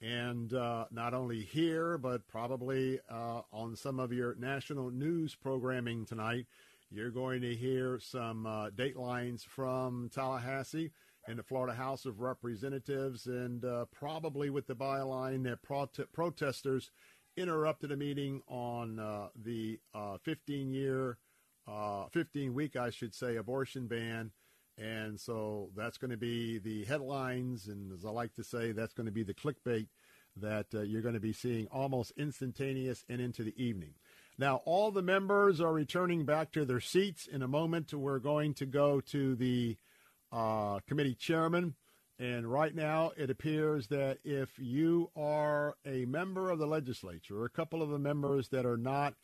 And 0.00 0.52
uh, 0.54 0.86
not 0.90 1.12
only 1.12 1.40
here, 1.40 1.98
but 1.98 2.26
probably 2.28 3.00
uh, 3.10 3.42
on 3.52 3.74
some 3.74 3.98
of 3.98 4.12
your 4.12 4.36
national 4.36 4.90
news 4.90 5.34
programming 5.34 6.06
tonight 6.06 6.46
you're 6.90 7.10
going 7.10 7.42
to 7.42 7.54
hear 7.54 7.98
some 8.00 8.46
uh, 8.46 8.70
datelines 8.70 9.44
from 9.44 10.10
Tallahassee 10.14 10.90
and 11.26 11.38
the 11.38 11.42
Florida 11.42 11.74
House 11.74 12.06
of 12.06 12.20
Representatives, 12.20 13.26
and 13.26 13.62
uh, 13.64 13.84
probably 13.92 14.48
with 14.48 14.66
the 14.66 14.74
byline 14.74 15.42
that 15.44 15.62
prote- 15.62 16.10
protesters 16.12 16.90
interrupted 17.36 17.92
a 17.92 17.96
meeting 17.96 18.42
on 18.48 18.98
uh, 18.98 19.28
the 19.44 19.78
15 20.22 20.70
year, 20.70 21.18
uh, 21.66 22.06
15 22.10 22.54
week, 22.54 22.76
I 22.76 22.88
should 22.88 23.14
say, 23.14 23.36
abortion 23.36 23.86
ban. 23.86 24.30
And 24.78 25.18
so 25.18 25.70
that's 25.76 25.98
going 25.98 26.12
to 26.12 26.16
be 26.16 26.58
the 26.58 26.84
headlines, 26.84 27.66
and 27.66 27.92
as 27.92 28.04
I 28.04 28.10
like 28.10 28.34
to 28.34 28.44
say, 28.44 28.70
that's 28.70 28.94
going 28.94 29.06
to 29.06 29.12
be 29.12 29.24
the 29.24 29.34
clickbait 29.34 29.88
that 30.36 30.66
uh, 30.72 30.82
you're 30.82 31.02
going 31.02 31.14
to 31.14 31.20
be 31.20 31.32
seeing 31.32 31.66
almost 31.66 32.12
instantaneous 32.16 33.04
and 33.08 33.20
into 33.20 33.42
the 33.42 33.60
evening. 33.62 33.94
Now, 34.38 34.62
all 34.64 34.92
the 34.92 35.02
members 35.02 35.60
are 35.60 35.72
returning 35.72 36.24
back 36.24 36.52
to 36.52 36.64
their 36.64 36.78
seats. 36.78 37.26
In 37.26 37.42
a 37.42 37.48
moment, 37.48 37.92
we're 37.92 38.20
going 38.20 38.54
to 38.54 38.66
go 38.66 39.00
to 39.00 39.34
the 39.34 39.76
uh, 40.30 40.78
committee 40.86 41.16
chairman. 41.16 41.74
And 42.20 42.46
right 42.46 42.74
now, 42.74 43.12
it 43.16 43.30
appears 43.30 43.88
that 43.88 44.18
if 44.24 44.58
you 44.58 45.10
are 45.16 45.74
a 45.84 46.04
member 46.04 46.50
of 46.50 46.60
the 46.60 46.66
legislature, 46.66 47.40
or 47.40 47.44
a 47.46 47.50
couple 47.50 47.82
of 47.82 47.90
the 47.90 47.98
members 47.98 48.48
that 48.50 48.64
are 48.64 48.76
not 48.76 49.14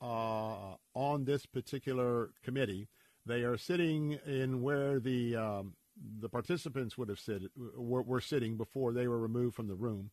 uh, 0.00 0.76
on 0.94 1.24
this 1.24 1.44
particular 1.44 2.30
committee, 2.42 2.88
they 3.26 3.42
are 3.42 3.56
sitting 3.56 4.18
in 4.26 4.62
where 4.62 5.00
the 5.00 5.36
um, 5.36 5.74
the 6.20 6.28
participants 6.28 6.98
would 6.98 7.08
have 7.08 7.20
sit, 7.20 7.42
were, 7.56 8.02
were, 8.02 8.20
sitting 8.20 8.56
before 8.56 8.92
they 8.92 9.06
were 9.06 9.18
removed 9.18 9.54
from 9.54 9.68
the 9.68 9.74
room. 9.74 10.10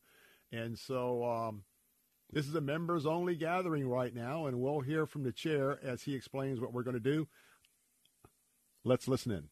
And 0.51 0.77
so 0.77 1.25
um, 1.25 1.63
this 2.31 2.47
is 2.47 2.53
a 2.53 2.61
members 2.61 3.05
only 3.05 3.35
gathering 3.35 3.87
right 3.87 4.13
now, 4.13 4.45
and 4.45 4.59
we'll 4.59 4.81
hear 4.81 5.05
from 5.05 5.23
the 5.23 5.31
chair 5.31 5.79
as 5.83 6.03
he 6.03 6.13
explains 6.13 6.59
what 6.59 6.71
we're 6.71 6.83
going 6.83 6.95
to 6.95 6.99
do. 6.99 7.27
Let's 8.83 9.07
listen 9.07 9.31
in. 9.31 9.49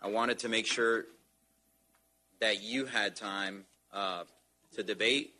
I 0.00 0.08
wanted 0.08 0.38
to 0.40 0.48
make 0.48 0.66
sure 0.66 1.04
that 2.40 2.62
you 2.62 2.86
had 2.86 3.14
time 3.16 3.64
uh, 3.92 4.24
to 4.74 4.82
debate. 4.82 5.34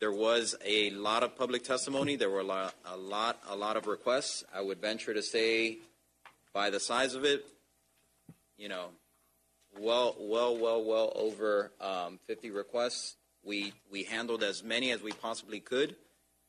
There 0.00 0.10
was 0.10 0.56
a 0.64 0.88
lot 0.92 1.22
of 1.22 1.36
public 1.36 1.62
testimony. 1.62 2.16
There 2.16 2.30
were 2.30 2.40
a 2.40 2.44
lot, 2.44 2.74
a 2.86 2.96
lot, 2.96 3.38
a 3.46 3.54
lot 3.54 3.76
of 3.76 3.86
requests. 3.86 4.42
I 4.54 4.62
would 4.62 4.80
venture 4.80 5.12
to 5.12 5.22
say, 5.22 5.76
by 6.54 6.70
the 6.70 6.80
size 6.80 7.14
of 7.14 7.26
it, 7.26 7.44
you 8.56 8.70
know, 8.70 8.86
well, 9.78 10.16
well, 10.18 10.56
well, 10.56 10.82
well 10.82 11.12
over 11.14 11.72
um, 11.82 12.18
50 12.26 12.50
requests. 12.50 13.16
We, 13.44 13.74
we 13.92 14.04
handled 14.04 14.42
as 14.42 14.64
many 14.64 14.90
as 14.90 15.02
we 15.02 15.12
possibly 15.12 15.60
could, 15.60 15.96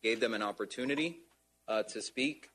gave 0.02 0.22
them 0.22 0.34
an 0.34 0.42
opportunity 0.42 1.18
uh, 1.68 1.84
to 1.84 2.02
speak. 2.02 2.48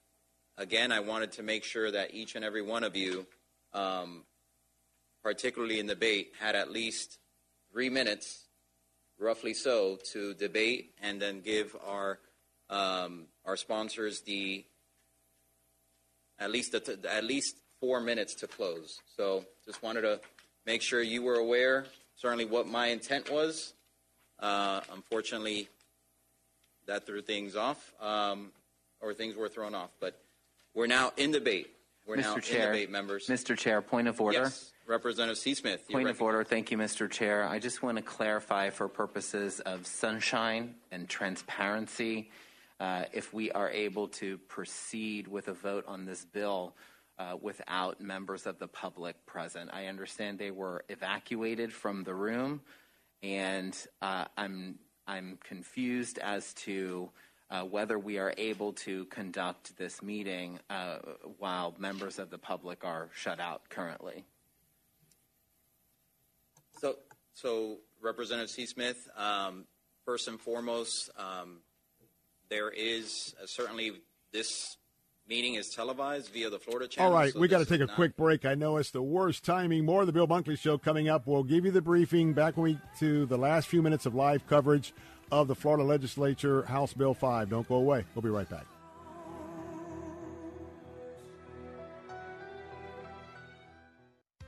Again, 0.57 0.93
I 0.93 1.01
wanted 1.01 1.33
to 1.33 1.43
make 1.43 1.65
sure 1.65 1.91
that 1.91 2.15
each 2.15 2.37
and 2.37 2.45
every 2.45 2.63
one 2.63 2.85
of 2.85 2.97
you, 2.97 3.27
um, 3.75 4.23
particularly 5.23 5.79
in 5.79 5.89
debate, 5.89 6.33
had 6.41 6.57
at 6.57 6.71
least 6.71 7.19
three 7.71 7.91
minutes, 7.91 8.46
roughly 9.19 9.55
so, 9.55 9.99
to 10.13 10.35
debate 10.35 10.95
and 11.03 11.21
then 11.21 11.41
give 11.41 11.77
our 11.87 12.19
um, 12.69 13.27
our 13.45 13.57
sponsors 13.57 14.23
the 14.23 14.65
at 16.39 16.51
least 16.51 16.73
the, 16.73 16.99
at 17.11 17.25
least 17.25 17.57
four 17.81 18.01
minutes 18.01 18.35
to 18.37 18.47
close. 18.47 18.99
So, 19.17 19.45
just 19.65 19.83
wanted 19.83 20.03
to 20.03 20.21
make 20.67 20.83
sure 20.83 21.01
you 21.01 21.23
were 21.23 21.37
aware, 21.37 21.87
certainly 22.17 22.45
what 22.45 22.67
my 22.67 22.89
intent 22.89 23.31
was, 23.31 23.75
uh, 24.41 24.81
unfortunately, 24.93 25.69
that 26.87 27.07
threw 27.07 27.23
things 27.23 27.57
off, 27.57 27.93
um, 28.01 28.53
or 29.01 29.15
things 29.15 29.37
were 29.37 29.49
thrown 29.49 29.75
off. 29.75 29.91
But 30.01 30.19
we're 30.75 30.87
now 30.87 31.13
in 31.17 31.33
debate. 31.33 31.71
We're 32.07 32.17
Mr. 32.17 32.23
now 32.23 32.39
Chair, 32.39 32.61
in 32.61 32.73
debate, 32.73 32.91
members. 32.91 33.27
Mr. 33.27 33.57
Chair, 33.57 33.83
point 33.83 34.09
of 34.09 34.21
order. 34.21 34.39
Yes, 34.39 34.73
Representative 34.87 35.39
C. 35.39 35.55
Smith. 35.55 35.89
Point 35.91 36.09
of 36.09 36.23
order. 36.23 36.45
Thank 36.45 36.71
you, 36.71 36.79
Mr. 36.79 37.11
Chair. 37.11 37.45
I 37.45 37.59
just 37.59 37.83
want 37.83 37.97
to 37.97 38.03
clarify 38.03 38.71
for 38.71 38.89
purposes 38.89 39.61
of 39.61 39.87
sunshine 39.87 40.77
and 40.93 41.09
transparency, 41.09 42.31
uh, 42.79 43.05
if 43.13 43.35
we 43.35 43.51
are 43.51 43.71
able 43.71 44.09
to 44.09 44.39
proceed 44.39 45.27
with 45.27 45.49
a 45.49 45.53
vote 45.53 45.85
on 45.89 46.05
this 46.05 46.25
bill 46.25 46.75
uh, 47.19 47.37
without 47.41 48.01
members 48.01 48.47
of 48.47 48.59
the 48.59 48.69
public 48.69 49.27
present. 49.27 49.71
I 49.73 49.87
understand 49.87 50.39
they 50.39 50.51
were 50.51 50.85
evacuated 50.89 51.73
from 51.73 52.05
the 52.05 52.15
room 52.15 52.61
and 53.23 53.77
uh, 54.03 54.27
I'm 54.37 54.79
I'm 55.07 55.39
confused 55.43 56.19
as 56.19 56.53
to 56.55 57.11
uh, 57.51 57.63
whether 57.63 57.99
we 57.99 58.19
are 58.19 58.35
able 58.37 58.73
to 58.73 59.05
conduct 59.07 59.77
this 59.77 60.03
meeting 60.03 60.59
uh, 60.69 60.99
while 61.39 61.75
members 61.79 62.19
of 62.19 62.31
the 62.31 62.39
public 62.39 62.85
are 62.85 63.09
shut 63.15 63.39
out 63.39 63.69
currently. 63.69 64.25
So, 66.79 66.97
so 67.35 67.79
Representative 68.03 68.51
C. 68.51 68.67
Smith, 68.67 69.09
um, 69.17 69.65
first 70.05 70.29
and 70.29 70.41
foremost, 70.41 71.11
um, 71.17 71.61
there 72.49 72.71
is 72.71 73.35
uh, 73.43 73.47
certainly 73.47 73.93
this 74.33 74.77
Meeting 75.29 75.57
is 75.57 75.71
televised 75.71 76.33
via 76.33 76.51
the 76.51 76.61
Florida 76.61 76.87
channel. 76.87 77.13
All 77.13 77.19
right, 77.19 77.33
so 77.33 77.41
we 77.41 77.49
got 77.49 77.59
to 77.59 77.65
take 77.65 77.81
a 77.81 77.87
not- 77.87 77.97
quick 77.97 78.17
break. 78.17 78.45
I 78.45 78.55
know 78.55 78.77
it's 78.77 78.93
the 78.93 79.03
worst 79.03 79.45
timing. 79.45 79.85
More 79.85 80.03
of 80.03 80.07
the 80.07 80.13
Bill 80.13 80.29
Bunkley 80.29 80.57
Show 80.57 80.79
coming 80.79 81.09
up. 81.09 81.27
We'll 81.27 81.43
give 81.43 81.65
you 81.65 81.73
the 81.73 81.83
briefing 81.83 82.33
back 82.33 82.57
when 82.57 82.75
we 82.75 82.79
to 83.01 83.27
the 83.27 83.37
last 83.37 83.67
few 83.67 83.83
minutes 83.83 84.07
of 84.07 84.15
live 84.15 84.47
coverage 84.47 84.93
of 85.33 85.49
the 85.49 85.57
Florida 85.57 85.83
Legislature 85.83 86.63
House 86.63 86.93
Bill 86.93 87.13
5. 87.13 87.51
Don't 87.51 87.69
go 87.69 87.75
away. 87.75 88.05
We'll 88.15 88.23
be 88.23 88.29
right 88.29 88.49
back. 88.49 88.67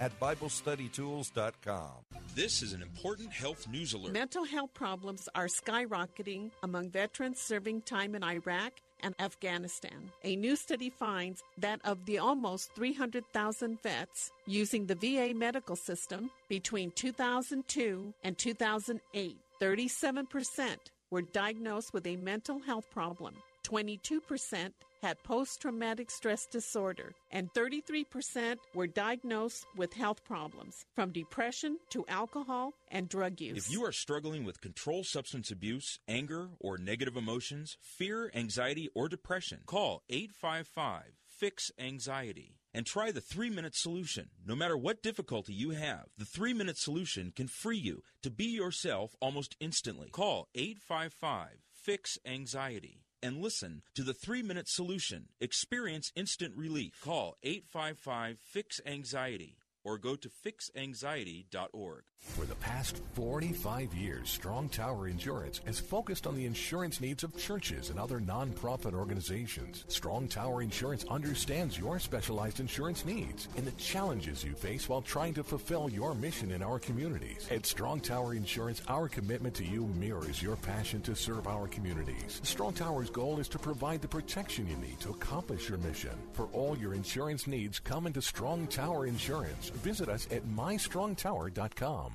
at 0.00 0.18
BibleStudyTools.com. 0.20 1.90
This 2.34 2.62
is 2.62 2.72
an 2.72 2.82
important 2.82 3.32
health 3.32 3.66
news 3.68 3.92
alert. 3.94 4.12
Mental 4.12 4.44
health 4.44 4.74
problems 4.74 5.28
are 5.34 5.46
skyrocketing 5.46 6.50
among 6.62 6.90
veterans 6.90 7.40
serving 7.40 7.82
time 7.82 8.14
in 8.14 8.22
Iraq 8.22 8.72
and 9.02 9.14
Afghanistan. 9.18 10.10
A 10.24 10.36
new 10.36 10.56
study 10.56 10.90
finds 10.90 11.42
that 11.58 11.80
of 11.84 12.04
the 12.06 12.18
almost 12.18 12.74
300,000 12.74 13.82
vets 13.82 14.30
using 14.46 14.86
the 14.86 14.94
VA 14.94 15.34
medical 15.34 15.76
system 15.76 16.30
between 16.48 16.90
2002 16.92 18.14
and 18.24 18.38
2008, 18.38 19.36
37% 19.60 20.76
were 21.10 21.22
diagnosed 21.22 21.92
with 21.92 22.06
a 22.06 22.16
mental 22.16 22.58
health 22.60 22.90
problem. 22.90 23.34
22% 23.64 24.72
had 25.02 25.22
post 25.22 25.60
traumatic 25.60 26.10
stress 26.10 26.46
disorder, 26.46 27.12
and 27.30 27.52
33% 27.52 28.56
were 28.74 28.86
diagnosed 28.86 29.66
with 29.76 29.92
health 29.92 30.24
problems, 30.24 30.84
from 30.94 31.12
depression 31.12 31.78
to 31.90 32.04
alcohol 32.08 32.74
and 32.90 33.08
drug 33.08 33.40
use. 33.40 33.66
If 33.66 33.72
you 33.72 33.84
are 33.84 33.92
struggling 33.92 34.44
with 34.44 34.60
controlled 34.60 35.06
substance 35.06 35.50
abuse, 35.50 35.98
anger, 36.08 36.48
or 36.60 36.78
negative 36.78 37.16
emotions, 37.16 37.76
fear, 37.80 38.30
anxiety, 38.34 38.88
or 38.94 39.08
depression, 39.08 39.60
call 39.66 40.02
855 40.08 41.16
Fix 41.36 41.70
Anxiety 41.78 42.56
and 42.72 42.86
try 42.86 43.10
the 43.10 43.20
three 43.20 43.50
minute 43.50 43.74
solution. 43.74 44.30
No 44.46 44.54
matter 44.54 44.76
what 44.76 45.02
difficulty 45.02 45.52
you 45.52 45.70
have, 45.70 46.06
the 46.16 46.24
three 46.24 46.54
minute 46.54 46.78
solution 46.78 47.30
can 47.34 47.46
free 47.46 47.76
you 47.76 48.02
to 48.22 48.30
be 48.30 48.46
yourself 48.46 49.14
almost 49.20 49.54
instantly. 49.60 50.08
Call 50.10 50.48
855 50.54 51.58
Fix 51.74 52.18
Anxiety 52.24 53.02
and 53.22 53.42
listen 53.42 53.82
to 53.94 54.02
the 54.02 54.14
three 54.14 54.42
minute 54.42 54.68
solution. 54.68 55.28
Experience 55.40 56.12
instant 56.14 56.56
relief. 56.56 57.00
Call 57.02 57.36
855 57.42 58.38
Fix 58.42 58.80
Anxiety 58.86 59.56
or 59.86 59.98
go 59.98 60.16
to 60.16 60.28
fixanxiety.org. 60.28 62.02
For 62.18 62.44
the 62.44 62.56
past 62.56 63.00
45 63.14 63.94
years, 63.94 64.28
Strong 64.28 64.70
Tower 64.70 65.06
Insurance 65.06 65.60
has 65.64 65.78
focused 65.78 66.26
on 66.26 66.34
the 66.34 66.44
insurance 66.44 67.00
needs 67.00 67.22
of 67.22 67.36
churches 67.36 67.90
and 67.90 68.00
other 68.00 68.18
nonprofit 68.18 68.94
organizations. 68.94 69.84
Strong 69.86 70.28
Tower 70.28 70.60
Insurance 70.60 71.04
understands 71.08 71.78
your 71.78 72.00
specialized 72.00 72.58
insurance 72.58 73.04
needs 73.04 73.48
and 73.56 73.64
the 73.64 73.70
challenges 73.72 74.42
you 74.42 74.54
face 74.54 74.88
while 74.88 75.02
trying 75.02 75.34
to 75.34 75.44
fulfill 75.44 75.88
your 75.88 76.14
mission 76.14 76.50
in 76.50 76.62
our 76.62 76.80
communities. 76.80 77.46
At 77.50 77.64
Strong 77.64 78.00
Tower 78.00 78.34
Insurance, 78.34 78.82
our 78.88 79.08
commitment 79.08 79.54
to 79.54 79.64
you 79.64 79.86
mirrors 79.98 80.42
your 80.42 80.56
passion 80.56 81.00
to 81.02 81.14
serve 81.14 81.46
our 81.46 81.68
communities. 81.68 82.40
Strong 82.42 82.74
Tower's 82.74 83.10
goal 83.10 83.38
is 83.38 83.48
to 83.48 83.58
provide 83.58 84.02
the 84.02 84.08
protection 84.08 84.66
you 84.66 84.76
need 84.76 84.98
to 85.00 85.10
accomplish 85.10 85.68
your 85.68 85.78
mission. 85.78 86.18
For 86.32 86.46
all 86.52 86.76
your 86.76 86.94
insurance 86.94 87.46
needs, 87.46 87.78
come 87.78 88.08
into 88.08 88.20
Strong 88.20 88.66
Tower 88.66 89.06
Insurance. 89.06 89.70
Visit 89.76 90.08
us 90.08 90.26
at 90.30 90.42
mystrongtower.com. 90.44 92.14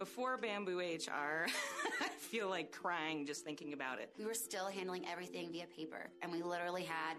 Before 0.00 0.38
Bamboo 0.38 0.78
HR, 0.78 1.46
I 2.00 2.08
feel 2.16 2.48
like 2.48 2.72
crying 2.72 3.26
just 3.26 3.44
thinking 3.44 3.74
about 3.74 4.00
it. 4.00 4.08
We 4.18 4.24
were 4.24 4.32
still 4.32 4.64
handling 4.64 5.06
everything 5.06 5.52
via 5.52 5.66
paper, 5.66 6.08
and 6.22 6.32
we 6.32 6.42
literally 6.42 6.84
had 6.84 7.18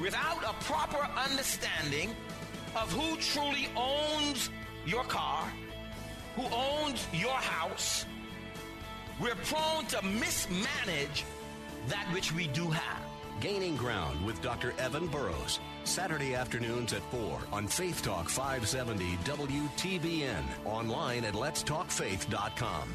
Without 0.00 0.42
a 0.42 0.54
proper 0.64 1.06
understanding 1.18 2.14
of 2.74 2.90
who 2.90 3.16
truly 3.18 3.68
owns 3.76 4.48
your 4.86 5.04
car, 5.04 5.52
who 6.36 6.44
owns 6.54 7.06
your 7.12 7.34
house, 7.34 8.06
we're 9.20 9.34
prone 9.34 9.84
to 9.86 10.02
mismanage 10.02 11.24
that 11.88 12.06
which 12.14 12.32
we 12.32 12.46
do 12.48 12.68
have. 12.68 13.02
Gaining 13.40 13.76
Ground 13.76 14.24
with 14.24 14.40
Dr. 14.40 14.72
Evan 14.78 15.06
Burrows. 15.06 15.60
Saturday 15.84 16.34
afternoons 16.34 16.92
at 16.92 17.02
4 17.10 17.38
on 17.52 17.66
Faith 17.66 18.02
Talk 18.02 18.28
570 18.28 19.16
WTBN. 19.24 20.44
Online 20.64 21.24
at 21.24 21.34
letstalkfaith.com. 21.34 22.94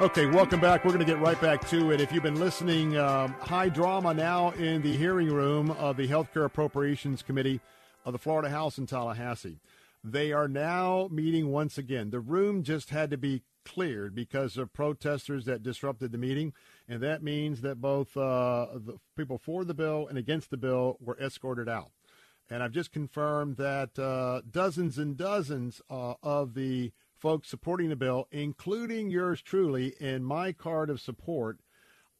Okay, 0.00 0.26
welcome 0.26 0.60
back. 0.60 0.84
We're 0.84 0.92
going 0.92 1.04
to 1.04 1.12
get 1.12 1.18
right 1.18 1.40
back 1.40 1.66
to 1.70 1.90
it. 1.90 2.00
If 2.00 2.12
you've 2.12 2.22
been 2.22 2.38
listening, 2.38 2.96
um, 2.96 3.32
high 3.40 3.68
drama 3.68 4.14
now 4.14 4.50
in 4.52 4.80
the 4.80 4.96
hearing 4.96 5.26
room 5.26 5.72
of 5.72 5.96
the 5.96 6.06
Healthcare 6.06 6.44
Appropriations 6.44 7.20
Committee 7.20 7.60
of 8.04 8.12
the 8.12 8.18
Florida 8.18 8.48
House 8.48 8.78
in 8.78 8.86
Tallahassee. 8.86 9.58
They 10.04 10.30
are 10.30 10.46
now 10.46 11.08
meeting 11.10 11.50
once 11.50 11.78
again. 11.78 12.10
The 12.10 12.20
room 12.20 12.62
just 12.62 12.90
had 12.90 13.10
to 13.10 13.16
be 13.16 13.42
cleared 13.64 14.14
because 14.14 14.56
of 14.56 14.72
protesters 14.72 15.46
that 15.46 15.64
disrupted 15.64 16.12
the 16.12 16.18
meeting, 16.18 16.52
and 16.88 17.02
that 17.02 17.24
means 17.24 17.62
that 17.62 17.80
both 17.80 18.16
uh, 18.16 18.68
the 18.76 18.98
people 19.16 19.36
for 19.36 19.64
the 19.64 19.74
bill 19.74 20.06
and 20.06 20.16
against 20.16 20.50
the 20.50 20.56
bill 20.56 20.96
were 21.00 21.18
escorted 21.20 21.68
out. 21.68 21.90
And 22.48 22.62
I've 22.62 22.70
just 22.70 22.92
confirmed 22.92 23.56
that 23.56 23.98
uh, 23.98 24.42
dozens 24.48 24.96
and 24.96 25.16
dozens 25.16 25.82
uh, 25.90 26.14
of 26.22 26.54
the 26.54 26.92
folks 27.18 27.48
supporting 27.48 27.88
the 27.88 27.96
bill, 27.96 28.28
including 28.30 29.10
yours 29.10 29.42
truly, 29.42 29.94
and 30.00 30.24
my 30.24 30.52
card 30.52 30.90
of 30.90 31.00
support, 31.00 31.58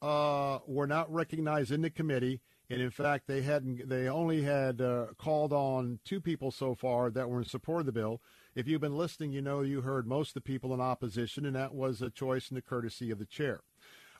uh, 0.01 0.59
were 0.67 0.87
not 0.87 1.11
recognized 1.11 1.71
in 1.71 1.81
the 1.81 1.89
committee. 1.89 2.41
And 2.69 2.81
in 2.81 2.91
fact, 2.91 3.25
they 3.25 3.41
hadn't. 3.41 3.89
They 3.89 4.07
only 4.07 4.43
had 4.43 4.79
uh, 4.79 5.07
called 5.17 5.51
on 5.51 5.99
two 6.05 6.21
people 6.21 6.51
so 6.51 6.75
far 6.75 7.09
that 7.09 7.27
were 7.27 7.39
in 7.39 7.45
support 7.45 7.79
of 7.79 7.85
the 7.87 7.91
bill. 7.91 8.21
If 8.53 8.67
you've 8.67 8.81
been 8.81 8.97
listening, 8.97 9.31
you 9.31 9.41
know 9.41 9.61
you 9.61 9.81
heard 9.81 10.05
most 10.05 10.29
of 10.29 10.33
the 10.35 10.41
people 10.41 10.73
in 10.73 10.79
opposition, 10.79 11.45
and 11.45 11.55
that 11.55 11.73
was 11.73 12.01
a 12.01 12.11
choice 12.11 12.49
and 12.49 12.57
the 12.57 12.61
courtesy 12.61 13.09
of 13.09 13.17
the 13.17 13.25
chair. 13.25 13.61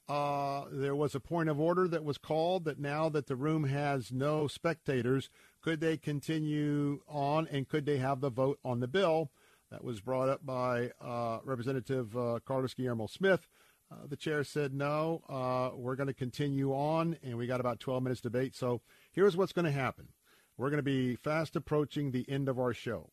Uh, 0.07 0.65
there 0.71 0.95
was 0.95 1.13
a 1.13 1.19
point 1.19 1.49
of 1.49 1.59
order 1.59 1.87
that 1.87 2.03
was 2.03 2.17
called 2.17 2.65
that 2.65 2.79
now 2.79 3.09
that 3.09 3.27
the 3.27 3.35
room 3.35 3.65
has 3.65 4.11
no 4.11 4.47
spectators, 4.47 5.29
could 5.61 5.79
they 5.79 5.97
continue 5.97 7.01
on 7.07 7.47
and 7.51 7.69
could 7.69 7.85
they 7.85 7.97
have 7.97 8.19
the 8.19 8.31
vote 8.31 8.57
on 8.65 8.79
the 8.79 8.87
bill? 8.87 9.29
That 9.71 9.83
was 9.83 10.01
brought 10.01 10.29
up 10.29 10.45
by 10.45 10.91
uh, 10.99 11.39
Representative 11.43 12.17
uh, 12.17 12.39
Carlos 12.45 12.73
Guillermo 12.73 13.07
Smith. 13.07 13.47
Uh, 13.91 14.07
the 14.07 14.15
chair 14.15 14.43
said 14.43 14.73
no. 14.73 15.21
Uh, 15.29 15.75
we're 15.75 15.95
going 15.95 16.07
to 16.07 16.13
continue 16.13 16.71
on, 16.73 17.17
and 17.23 17.37
we 17.37 17.47
got 17.47 17.59
about 17.59 17.79
12 17.79 18.03
minutes 18.03 18.21
debate. 18.21 18.55
So 18.55 18.81
here's 19.11 19.37
what's 19.37 19.53
going 19.53 19.65
to 19.65 19.71
happen. 19.71 20.09
We're 20.57 20.69
going 20.69 20.79
to 20.79 20.83
be 20.83 21.15
fast 21.15 21.55
approaching 21.55 22.11
the 22.11 22.25
end 22.27 22.49
of 22.49 22.59
our 22.59 22.73
show. 22.73 23.11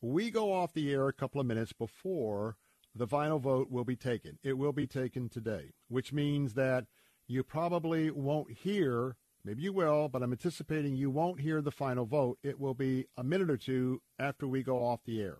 We 0.00 0.30
go 0.30 0.52
off 0.52 0.74
the 0.74 0.92
air 0.92 1.08
a 1.08 1.12
couple 1.12 1.40
of 1.40 1.46
minutes 1.46 1.72
before 1.72 2.56
the 2.94 3.06
final 3.06 3.38
vote 3.38 3.70
will 3.70 3.84
be 3.84 3.96
taken. 3.96 4.38
It 4.42 4.58
will 4.58 4.72
be 4.72 4.86
taken 4.86 5.28
today, 5.28 5.72
which 5.88 6.12
means 6.12 6.54
that 6.54 6.86
you 7.26 7.42
probably 7.42 8.10
won't 8.10 8.52
hear, 8.52 9.16
maybe 9.44 9.62
you 9.62 9.72
will, 9.72 10.08
but 10.08 10.22
I'm 10.22 10.32
anticipating 10.32 10.94
you 10.94 11.10
won't 11.10 11.40
hear 11.40 11.62
the 11.62 11.70
final 11.70 12.04
vote. 12.04 12.38
It 12.42 12.60
will 12.60 12.74
be 12.74 13.06
a 13.16 13.24
minute 13.24 13.50
or 13.50 13.56
two 13.56 14.02
after 14.18 14.46
we 14.46 14.62
go 14.62 14.84
off 14.84 15.00
the 15.04 15.22
air. 15.22 15.38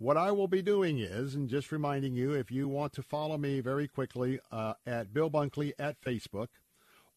What 0.00 0.16
I 0.16 0.32
will 0.32 0.48
be 0.48 0.62
doing 0.62 0.98
is, 0.98 1.34
and 1.34 1.46
just 1.46 1.70
reminding 1.70 2.14
you, 2.14 2.32
if 2.32 2.50
you 2.50 2.68
want 2.68 2.94
to 2.94 3.02
follow 3.02 3.36
me 3.36 3.60
very 3.60 3.86
quickly 3.86 4.40
uh, 4.50 4.72
at 4.86 5.12
Bill 5.12 5.30
Bunkley 5.30 5.74
at 5.78 6.00
Facebook 6.00 6.46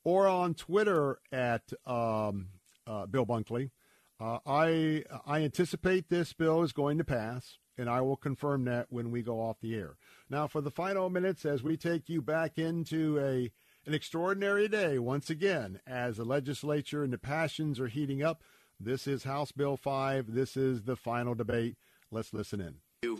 or 0.03 0.28
on 0.28 0.53
Twitter 0.53 1.20
at 1.32 1.62
um, 1.88 2.48
uh, 2.86 3.06
Bill 3.06 3.26
Bunkley, 3.26 3.72
uh, 4.20 4.40
I 4.45 5.06
I 5.26 5.44
anticipate 5.44 6.10
this 6.10 6.34
bill 6.34 6.62
is 6.62 6.74
going 6.74 6.98
to 6.98 7.06
pass, 7.06 7.58
and 7.78 7.90
I 7.90 8.02
will 8.02 8.18
confirm 8.18 8.66
that 8.66 8.88
when 8.90 9.12
we 9.12 9.22
go 9.22 9.40
off 9.40 9.62
the 9.62 9.76
air. 9.76 9.95
Now, 10.30 10.48
for 10.48 10.60
the 10.60 10.70
final 10.70 11.10
minutes, 11.10 11.45
as 11.45 11.64
we 11.64 11.78
take 11.78 12.10
you 12.10 12.22
back 12.22 12.58
into 12.58 13.18
a 13.18 13.50
an 13.88 13.94
extraordinary 13.94 14.68
day 14.68 15.00
once 15.00 15.30
again, 15.30 15.80
as 15.88 16.18
the 16.18 16.26
legislature 16.26 17.02
and 17.02 17.14
the 17.14 17.18
passions 17.18 17.80
are 17.80 17.88
heating 17.88 18.22
up. 18.22 18.44
This 18.78 19.08
is 19.08 19.24
House 19.24 19.53
Bill 19.53 19.78
5. 19.78 20.34
This 20.34 20.58
is 20.58 20.82
the 20.82 20.98
final 20.98 21.34
debate. 21.34 21.78
Let's 22.14 22.32
listen 22.32 22.61
in. 22.61 22.75
In 23.03 23.17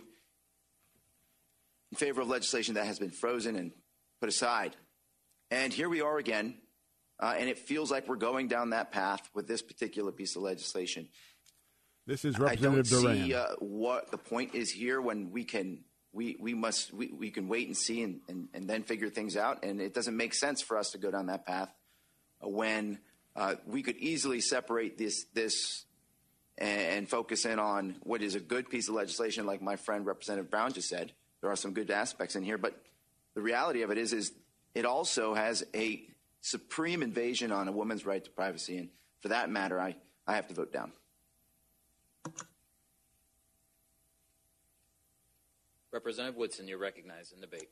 favor 1.95 2.22
of 2.22 2.27
legislation 2.27 2.75
that 2.75 2.85
has 2.85 2.99
been 2.99 3.09
frozen 3.09 3.55
and 3.55 3.72
put 4.19 4.30
aside. 4.30 4.75
And 5.49 5.73
here 5.73 5.89
we 5.89 6.01
are 6.01 6.17
again, 6.17 6.55
uh, 7.19 7.35
and 7.38 7.49
it 7.49 7.57
feels 7.59 7.91
like 7.91 8.07
we're 8.07 8.15
going 8.15 8.47
down 8.47 8.69
that 8.72 8.91
path 8.91 9.30
with 9.33 9.47
this 9.47 9.61
particular 9.61 10.11
piece 10.11 10.35
of 10.35 10.43
legislation. 10.43 11.09
This 12.05 12.23
is 12.23 12.35
I 12.35 12.39
Representative 12.39 12.89
don't 12.89 13.15
see 13.15 13.33
uh, 13.33 13.47
what 13.59 14.11
the 14.11 14.17
point 14.17 14.55
is 14.55 14.72
here 14.72 15.01
when 15.01 15.31
we 15.31 15.43
can 15.43 15.83
we, 16.11 16.35
we 16.39 16.53
must 16.53 16.93
we, 16.93 17.11
we 17.11 17.31
can 17.31 17.47
wait 17.47 17.67
and 17.67 17.75
see 17.75 18.03
and, 18.03 18.19
and, 18.27 18.49
and 18.53 18.69
then 18.69 18.83
figure 18.83 19.09
things 19.09 19.35
out 19.35 19.63
and 19.63 19.81
it 19.81 19.93
doesn't 19.93 20.15
make 20.15 20.33
sense 20.33 20.61
for 20.61 20.77
us 20.77 20.91
to 20.91 20.97
go 20.97 21.09
down 21.09 21.27
that 21.27 21.45
path 21.45 21.73
when 22.41 22.99
uh, 23.35 23.55
we 23.65 23.81
could 23.81 23.97
easily 23.97 24.41
separate 24.41 24.97
this 24.97 25.25
this 25.33 25.85
and, 26.57 26.82
and 26.82 27.09
focus 27.09 27.45
in 27.45 27.59
on 27.59 27.95
what 28.03 28.22
is 28.22 28.35
a 28.35 28.40
good 28.40 28.69
piece 28.69 28.88
of 28.90 28.95
legislation 28.95 29.45
like 29.45 29.61
my 29.61 29.75
friend 29.75 30.06
Representative 30.06 30.49
Brown 30.49 30.73
just 30.73 30.90
said 30.90 31.11
there 31.41 31.49
are 31.49 31.56
some 31.56 31.73
good 31.73 31.91
aspects 31.91 32.35
in 32.35 32.43
here 32.43 32.57
but 32.57 32.80
the 33.35 33.41
reality 33.41 33.82
of 33.82 33.91
it 33.91 33.98
is 33.98 34.14
is 34.14 34.32
it 34.75 34.85
also 34.85 35.33
has 35.33 35.64
a 35.75 36.03
supreme 36.41 37.01
invasion 37.01 37.51
on 37.51 37.67
a 37.67 37.72
woman's 37.72 38.06
right 38.06 38.23
to 38.23 38.30
privacy 38.32 38.77
and 38.77 38.90
for 39.22 39.30
that 39.30 39.49
matter 39.49 39.80
I, 39.80 39.95
I 40.27 40.35
have 40.35 40.48
to 40.48 40.53
vote 40.53 40.72
down. 40.72 40.91
Representative 45.91 46.38
Woodson, 46.38 46.67
you're 46.67 46.80
recognized 46.80 47.33
in 47.33 47.41
debate. 47.41 47.69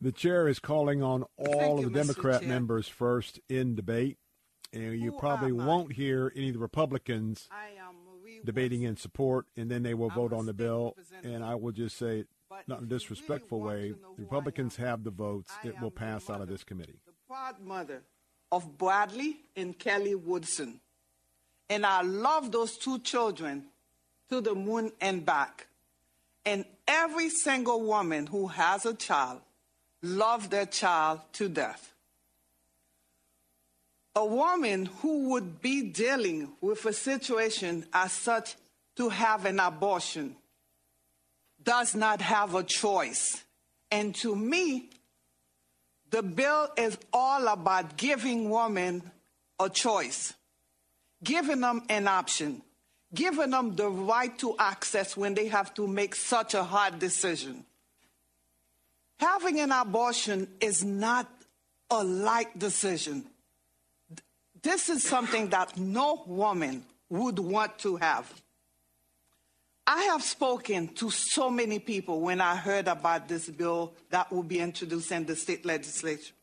The 0.00 0.12
chair 0.12 0.48
is 0.48 0.58
calling 0.58 1.02
on 1.02 1.24
all 1.36 1.58
Thank 1.58 1.78
of 1.78 1.80
you, 1.80 1.90
the 1.90 2.00
Mr. 2.00 2.06
Democrat 2.06 2.40
Chair. 2.40 2.48
members 2.48 2.88
first 2.88 3.40
in 3.48 3.74
debate. 3.74 4.18
And 4.72 5.00
you 5.00 5.12
Who 5.12 5.18
probably 5.18 5.52
won't 5.52 5.92
hear 5.92 6.32
any 6.36 6.48
of 6.48 6.54
the 6.54 6.60
Republicans 6.60 7.48
I 7.50 7.68
am 7.80 7.94
Marie 8.06 8.40
debating 8.44 8.82
in 8.82 8.96
support, 8.96 9.46
and 9.56 9.70
then 9.70 9.82
they 9.82 9.94
will 9.94 10.10
vote 10.10 10.32
on 10.32 10.46
the 10.46 10.52
bill. 10.52 10.94
And 11.22 11.44
I 11.44 11.54
will 11.54 11.72
just 11.72 11.96
say, 11.96 12.24
But 12.48 12.68
not 12.68 12.78
in 12.80 12.84
a 12.84 12.88
disrespectful 12.88 13.60
really 13.60 13.68
way, 13.68 13.88
want 13.90 13.96
to 13.96 14.02
know 14.02 14.14
the 14.16 14.22
Republicans 14.22 14.76
have 14.76 15.04
the 15.04 15.10
votes. 15.10 15.52
I 15.64 15.68
It 15.68 15.80
will 15.80 15.90
pass 15.90 16.28
out 16.28 16.40
of 16.40 16.48
this 16.48 16.64
committee. 16.64 17.00
The 17.06 17.12
proud 17.26 17.60
mother 17.60 18.02
of 18.50 18.78
Bradley 18.78 19.36
and 19.56 19.78
Kelly 19.78 20.14
Woodson. 20.14 20.80
And 21.70 21.84
I 21.84 22.02
love 22.02 22.50
those 22.50 22.76
two 22.76 22.98
children 23.00 23.64
to 24.30 24.40
the 24.40 24.54
moon 24.54 24.92
and 25.00 25.24
back. 25.24 25.66
And 26.44 26.64
every 26.86 27.28
single 27.28 27.82
woman 27.82 28.26
who 28.26 28.46
has 28.46 28.86
a 28.86 28.94
child 28.94 29.40
loves 30.02 30.48
their 30.48 30.66
child 30.66 31.20
to 31.34 31.48
death. 31.48 31.92
A 34.18 34.24
woman 34.24 34.86
who 35.00 35.28
would 35.28 35.62
be 35.62 35.80
dealing 35.80 36.50
with 36.60 36.84
a 36.86 36.92
situation 36.92 37.86
as 37.92 38.10
such 38.10 38.56
to 38.96 39.10
have 39.10 39.44
an 39.44 39.60
abortion 39.60 40.34
does 41.62 41.94
not 41.94 42.20
have 42.20 42.56
a 42.56 42.64
choice. 42.64 43.44
And 43.92 44.12
to 44.16 44.34
me, 44.34 44.90
the 46.10 46.24
bill 46.24 46.68
is 46.76 46.98
all 47.12 47.46
about 47.46 47.96
giving 47.96 48.50
women 48.50 49.08
a 49.60 49.70
choice, 49.70 50.34
giving 51.22 51.60
them 51.60 51.84
an 51.88 52.08
option, 52.08 52.62
giving 53.14 53.50
them 53.50 53.76
the 53.76 53.88
right 53.88 54.36
to 54.40 54.56
access 54.58 55.16
when 55.16 55.34
they 55.34 55.46
have 55.46 55.72
to 55.74 55.86
make 55.86 56.16
such 56.16 56.54
a 56.54 56.64
hard 56.64 56.98
decision. 56.98 57.64
Having 59.20 59.60
an 59.60 59.70
abortion 59.70 60.48
is 60.60 60.82
not 60.82 61.30
a 61.88 62.02
light 62.02 62.58
decision. 62.58 63.24
This 64.68 64.90
is 64.90 65.02
something 65.02 65.48
that 65.48 65.78
no 65.78 66.24
woman 66.26 66.84
would 67.08 67.38
want 67.38 67.78
to 67.78 67.96
have. 67.96 68.30
I 69.86 70.02
have 70.02 70.22
spoken 70.22 70.88
to 70.96 71.08
so 71.08 71.48
many 71.48 71.78
people 71.78 72.20
when 72.20 72.42
I 72.42 72.54
heard 72.54 72.86
about 72.86 73.28
this 73.28 73.48
bill 73.48 73.94
that 74.10 74.30
will 74.30 74.42
be 74.42 74.60
introduced 74.60 75.10
in 75.10 75.24
the 75.24 75.36
state 75.36 75.64
legislature. 75.64 76.34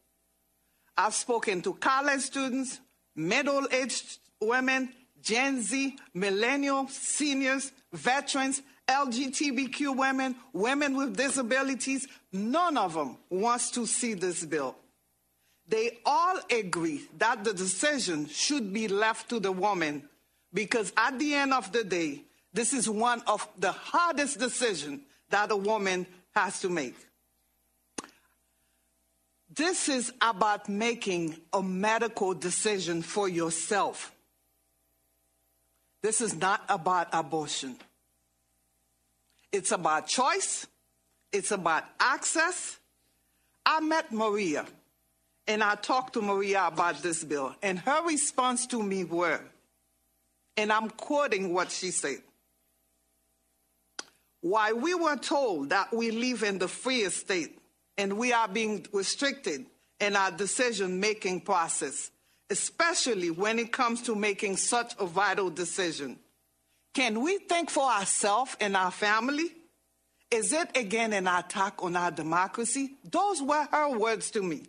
I've 0.98 1.14
spoken 1.14 1.62
to 1.62 1.76
college 1.76 2.22
students, 2.22 2.80
middle 3.16 3.68
aged 3.72 4.18
women, 4.42 4.90
Gen 5.22 5.62
Z, 5.62 5.96
millennials, 6.16 6.90
seniors, 6.90 7.72
veterans, 7.94 8.64
LGBTQ 8.88 9.96
women, 9.96 10.36
women 10.52 10.98
with 10.98 11.16
disabilities. 11.16 12.08
None 12.34 12.76
of 12.76 12.96
them 12.96 13.18
wants 13.30 13.70
to 13.70 13.86
see 13.86 14.16
this 14.16 14.44
bill. 14.44 14.76
They 15.68 15.98
all 16.06 16.40
agree 16.52 17.08
that 17.18 17.44
the 17.44 17.54
decision 17.54 18.28
should 18.28 18.72
be 18.72 18.88
left 18.88 19.30
to 19.30 19.40
the 19.40 19.52
woman 19.52 20.08
because 20.54 20.94
at 20.96 21.18
the 21.18 21.34
end 21.34 21.54
of 21.54 21.72
the 21.72 21.84
day, 21.84 22.22
this 22.54 22.72
is 22.72 22.90
one 22.90 23.22
of 23.28 23.48
the 23.58 23.72
hardest 23.72 24.40
decisions 24.40 25.02
that 25.30 25.52
a 25.52 25.56
woman 25.56 26.06
has 26.36 26.60
to 26.62 26.70
make. 26.70 26.96
This 29.54 29.90
is 29.90 30.12
about 30.22 30.70
making 30.70 31.36
a 31.52 31.64
medical 31.64 32.34
decision 32.34 33.02
for 33.02 33.28
yourself. 33.28 34.14
This 36.02 36.22
is 36.22 36.36
not 36.36 36.64
about 36.70 37.08
abortion. 37.12 37.78
It's 39.52 39.72
about 39.72 40.08
choice, 40.08 40.68
it's 41.32 41.52
about 41.52 41.86
access. 42.00 42.78
I 43.66 43.80
met 43.80 44.12
Maria 44.12 44.66
and 45.48 45.64
I 45.64 45.76
talked 45.76 46.14
to 46.14 46.22
Maria 46.22 46.66
about 46.68 47.02
this 47.02 47.24
bill, 47.24 47.56
and 47.62 47.80
her 47.80 48.06
response 48.06 48.66
to 48.68 48.82
me 48.82 49.04
were, 49.04 49.42
and 50.58 50.72
I'm 50.72 50.90
quoting 50.90 51.54
what 51.54 51.72
she 51.72 51.92
said. 51.92 52.20
Why 54.42 54.74
we 54.74 54.94
were 54.94 55.18
told 55.18 55.70
that 55.70 55.94
we 55.94 56.12
live 56.12 56.44
in 56.44 56.60
the 56.60 56.68
free 56.68 57.10
state 57.10 57.58
and 57.98 58.18
we 58.18 58.32
are 58.32 58.48
being 58.48 58.86
restricted 58.92 59.66
in 60.00 60.16
our 60.16 60.32
decision 60.32 61.00
making 61.00 61.42
process, 61.42 62.12
especially 62.50 63.32
when 63.32 63.58
it 63.58 63.72
comes 63.72 64.04
to 64.04 64.16
making 64.16 64.58
such 64.58 64.94
a 65.00 65.06
vital 65.06 65.50
decision. 65.50 66.20
Can 66.94 67.22
we 67.22 67.40
think 67.40 67.70
for 67.70 67.90
ourselves 67.90 68.56
and 68.60 68.76
our 68.78 68.92
family? 68.92 69.52
Is 70.30 70.54
it 70.54 70.76
again 70.76 71.14
an 71.14 71.28
attack 71.28 71.84
on 71.84 71.96
our 71.96 72.12
democracy? 72.12 72.92
Those 73.04 73.42
were 73.42 73.68
her 73.72 73.98
words 73.98 74.32
to 74.32 74.44
me. 74.44 74.64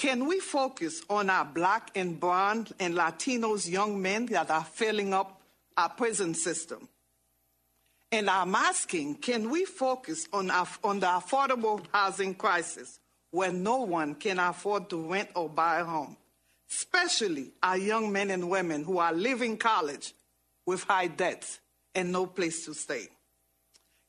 Can 0.00 0.24
we 0.24 0.40
focus 0.40 1.02
on 1.10 1.28
our 1.28 1.44
black 1.44 1.90
and 1.94 2.18
brown 2.18 2.66
and 2.78 2.94
Latinos 2.94 3.70
young 3.70 4.00
men 4.00 4.24
that 4.26 4.50
are 4.50 4.64
filling 4.64 5.12
up 5.12 5.42
our 5.76 5.90
prison 5.90 6.32
system? 6.32 6.88
And 8.10 8.30
I'm 8.30 8.54
asking, 8.54 9.16
can 9.16 9.50
we 9.50 9.66
focus 9.66 10.26
on, 10.32 10.50
on 10.50 11.00
the 11.00 11.06
affordable 11.06 11.84
housing 11.92 12.34
crisis 12.34 12.98
where 13.30 13.52
no 13.52 13.82
one 13.82 14.14
can 14.14 14.38
afford 14.38 14.88
to 14.88 15.06
rent 15.06 15.28
or 15.36 15.50
buy 15.50 15.80
a 15.80 15.84
home, 15.84 16.16
especially 16.70 17.50
our 17.62 17.76
young 17.76 18.10
men 18.10 18.30
and 18.30 18.48
women 18.48 18.84
who 18.84 18.96
are 18.96 19.12
leaving 19.12 19.58
college 19.58 20.14
with 20.64 20.82
high 20.84 21.08
debts 21.08 21.60
and 21.94 22.10
no 22.10 22.24
place 22.24 22.64
to 22.64 22.72
stay? 22.72 23.06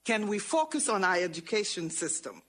Can 0.06 0.30
we 0.30 0.40
focus 0.40 0.88
on 0.88 1.04
our 1.04 1.18
education 1.18 1.90
system 1.90 2.42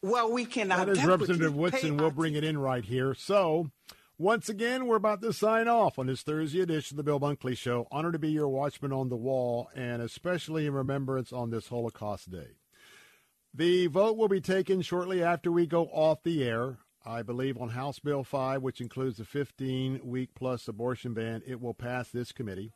where 0.00 0.26
we 0.26 0.44
cannot. 0.44 0.86
That 0.86 0.88
is 0.90 1.04
Representative 1.04 1.54
Woodson. 1.54 1.96
We'll 1.96 2.10
bring 2.10 2.34
it 2.34 2.44
in 2.44 2.58
right 2.58 2.84
here. 2.84 3.14
So, 3.14 3.70
once 4.16 4.48
again, 4.48 4.86
we're 4.86 4.96
about 4.96 5.22
to 5.22 5.32
sign 5.32 5.68
off 5.68 5.98
on 5.98 6.06
this 6.06 6.22
Thursday 6.22 6.60
edition 6.60 6.94
of 6.94 6.96
the 6.98 7.02
Bill 7.04 7.20
Bunkley 7.20 7.56
Show. 7.56 7.86
Honor 7.90 8.12
to 8.12 8.18
be 8.18 8.30
your 8.30 8.48
watchman 8.48 8.92
on 8.92 9.08
the 9.08 9.16
wall, 9.16 9.70
and 9.74 10.02
especially 10.02 10.66
in 10.66 10.72
remembrance 10.72 11.32
on 11.32 11.50
this 11.50 11.68
Holocaust 11.68 12.30
Day. 12.30 12.56
The 13.54 13.86
vote 13.86 14.16
will 14.16 14.28
be 14.28 14.40
taken 14.40 14.82
shortly 14.82 15.22
after 15.22 15.50
we 15.50 15.66
go 15.66 15.84
off 15.86 16.22
the 16.22 16.44
air. 16.44 16.78
I 17.04 17.22
believe 17.22 17.56
on 17.56 17.70
House 17.70 17.98
Bill 17.98 18.22
5, 18.22 18.60
which 18.60 18.80
includes 18.80 19.16
the 19.16 19.24
15 19.24 20.00
week 20.04 20.30
plus 20.34 20.68
abortion 20.68 21.14
ban, 21.14 21.42
it 21.46 21.60
will 21.60 21.74
pass 21.74 22.10
this 22.10 22.32
committee. 22.32 22.72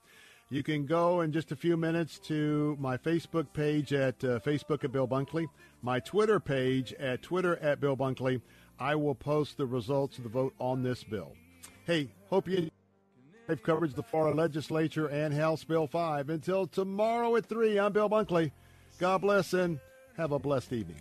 You 0.53 0.63
can 0.63 0.85
go 0.85 1.23
in 1.23 1.33
just 1.33 1.51
a 1.51 1.57
few 1.57 1.79
minutes 1.79 2.19
to 2.25 2.77
my 2.79 2.99
Facebook 2.99 3.47
page 3.55 3.95
at 3.95 4.23
uh, 4.23 4.39
Facebook 4.41 4.85
at 4.85 4.93
Bill 4.93 5.09
Bunkley, 5.09 5.47
my 5.81 5.99
Twitter 5.99 6.39
page 6.39 6.93
at 7.01 7.23
Twitter 7.23 7.57
at 7.63 7.81
Bill 7.81 7.97
Bunkley. 7.97 8.43
I 8.79 8.95
will 8.97 9.15
post 9.15 9.57
the 9.57 9.65
results 9.65 10.19
of 10.19 10.25
the 10.25 10.29
vote 10.29 10.53
on 10.59 10.83
this 10.83 11.05
bill. 11.05 11.33
Hey, 11.87 12.11
hope 12.29 12.49
you 12.49 12.69
have 13.49 13.63
coverage 13.63 13.93
of 13.93 13.97
the 13.97 14.03
Florida 14.03 14.37
Legislature 14.37 15.07
and 15.07 15.33
House 15.33 15.65
Bill 15.65 15.87
5. 15.87 16.29
Until 16.29 16.67
tomorrow 16.67 17.35
at 17.37 17.47
3, 17.47 17.81
I'm 17.81 17.95
Bill 17.95 18.11
Bunkley. 18.11 18.53
God 18.99 19.23
bless 19.23 19.55
and 19.55 19.81
have 20.19 20.33
a 20.33 20.39
blessed 20.39 20.75
evening. 20.75 21.01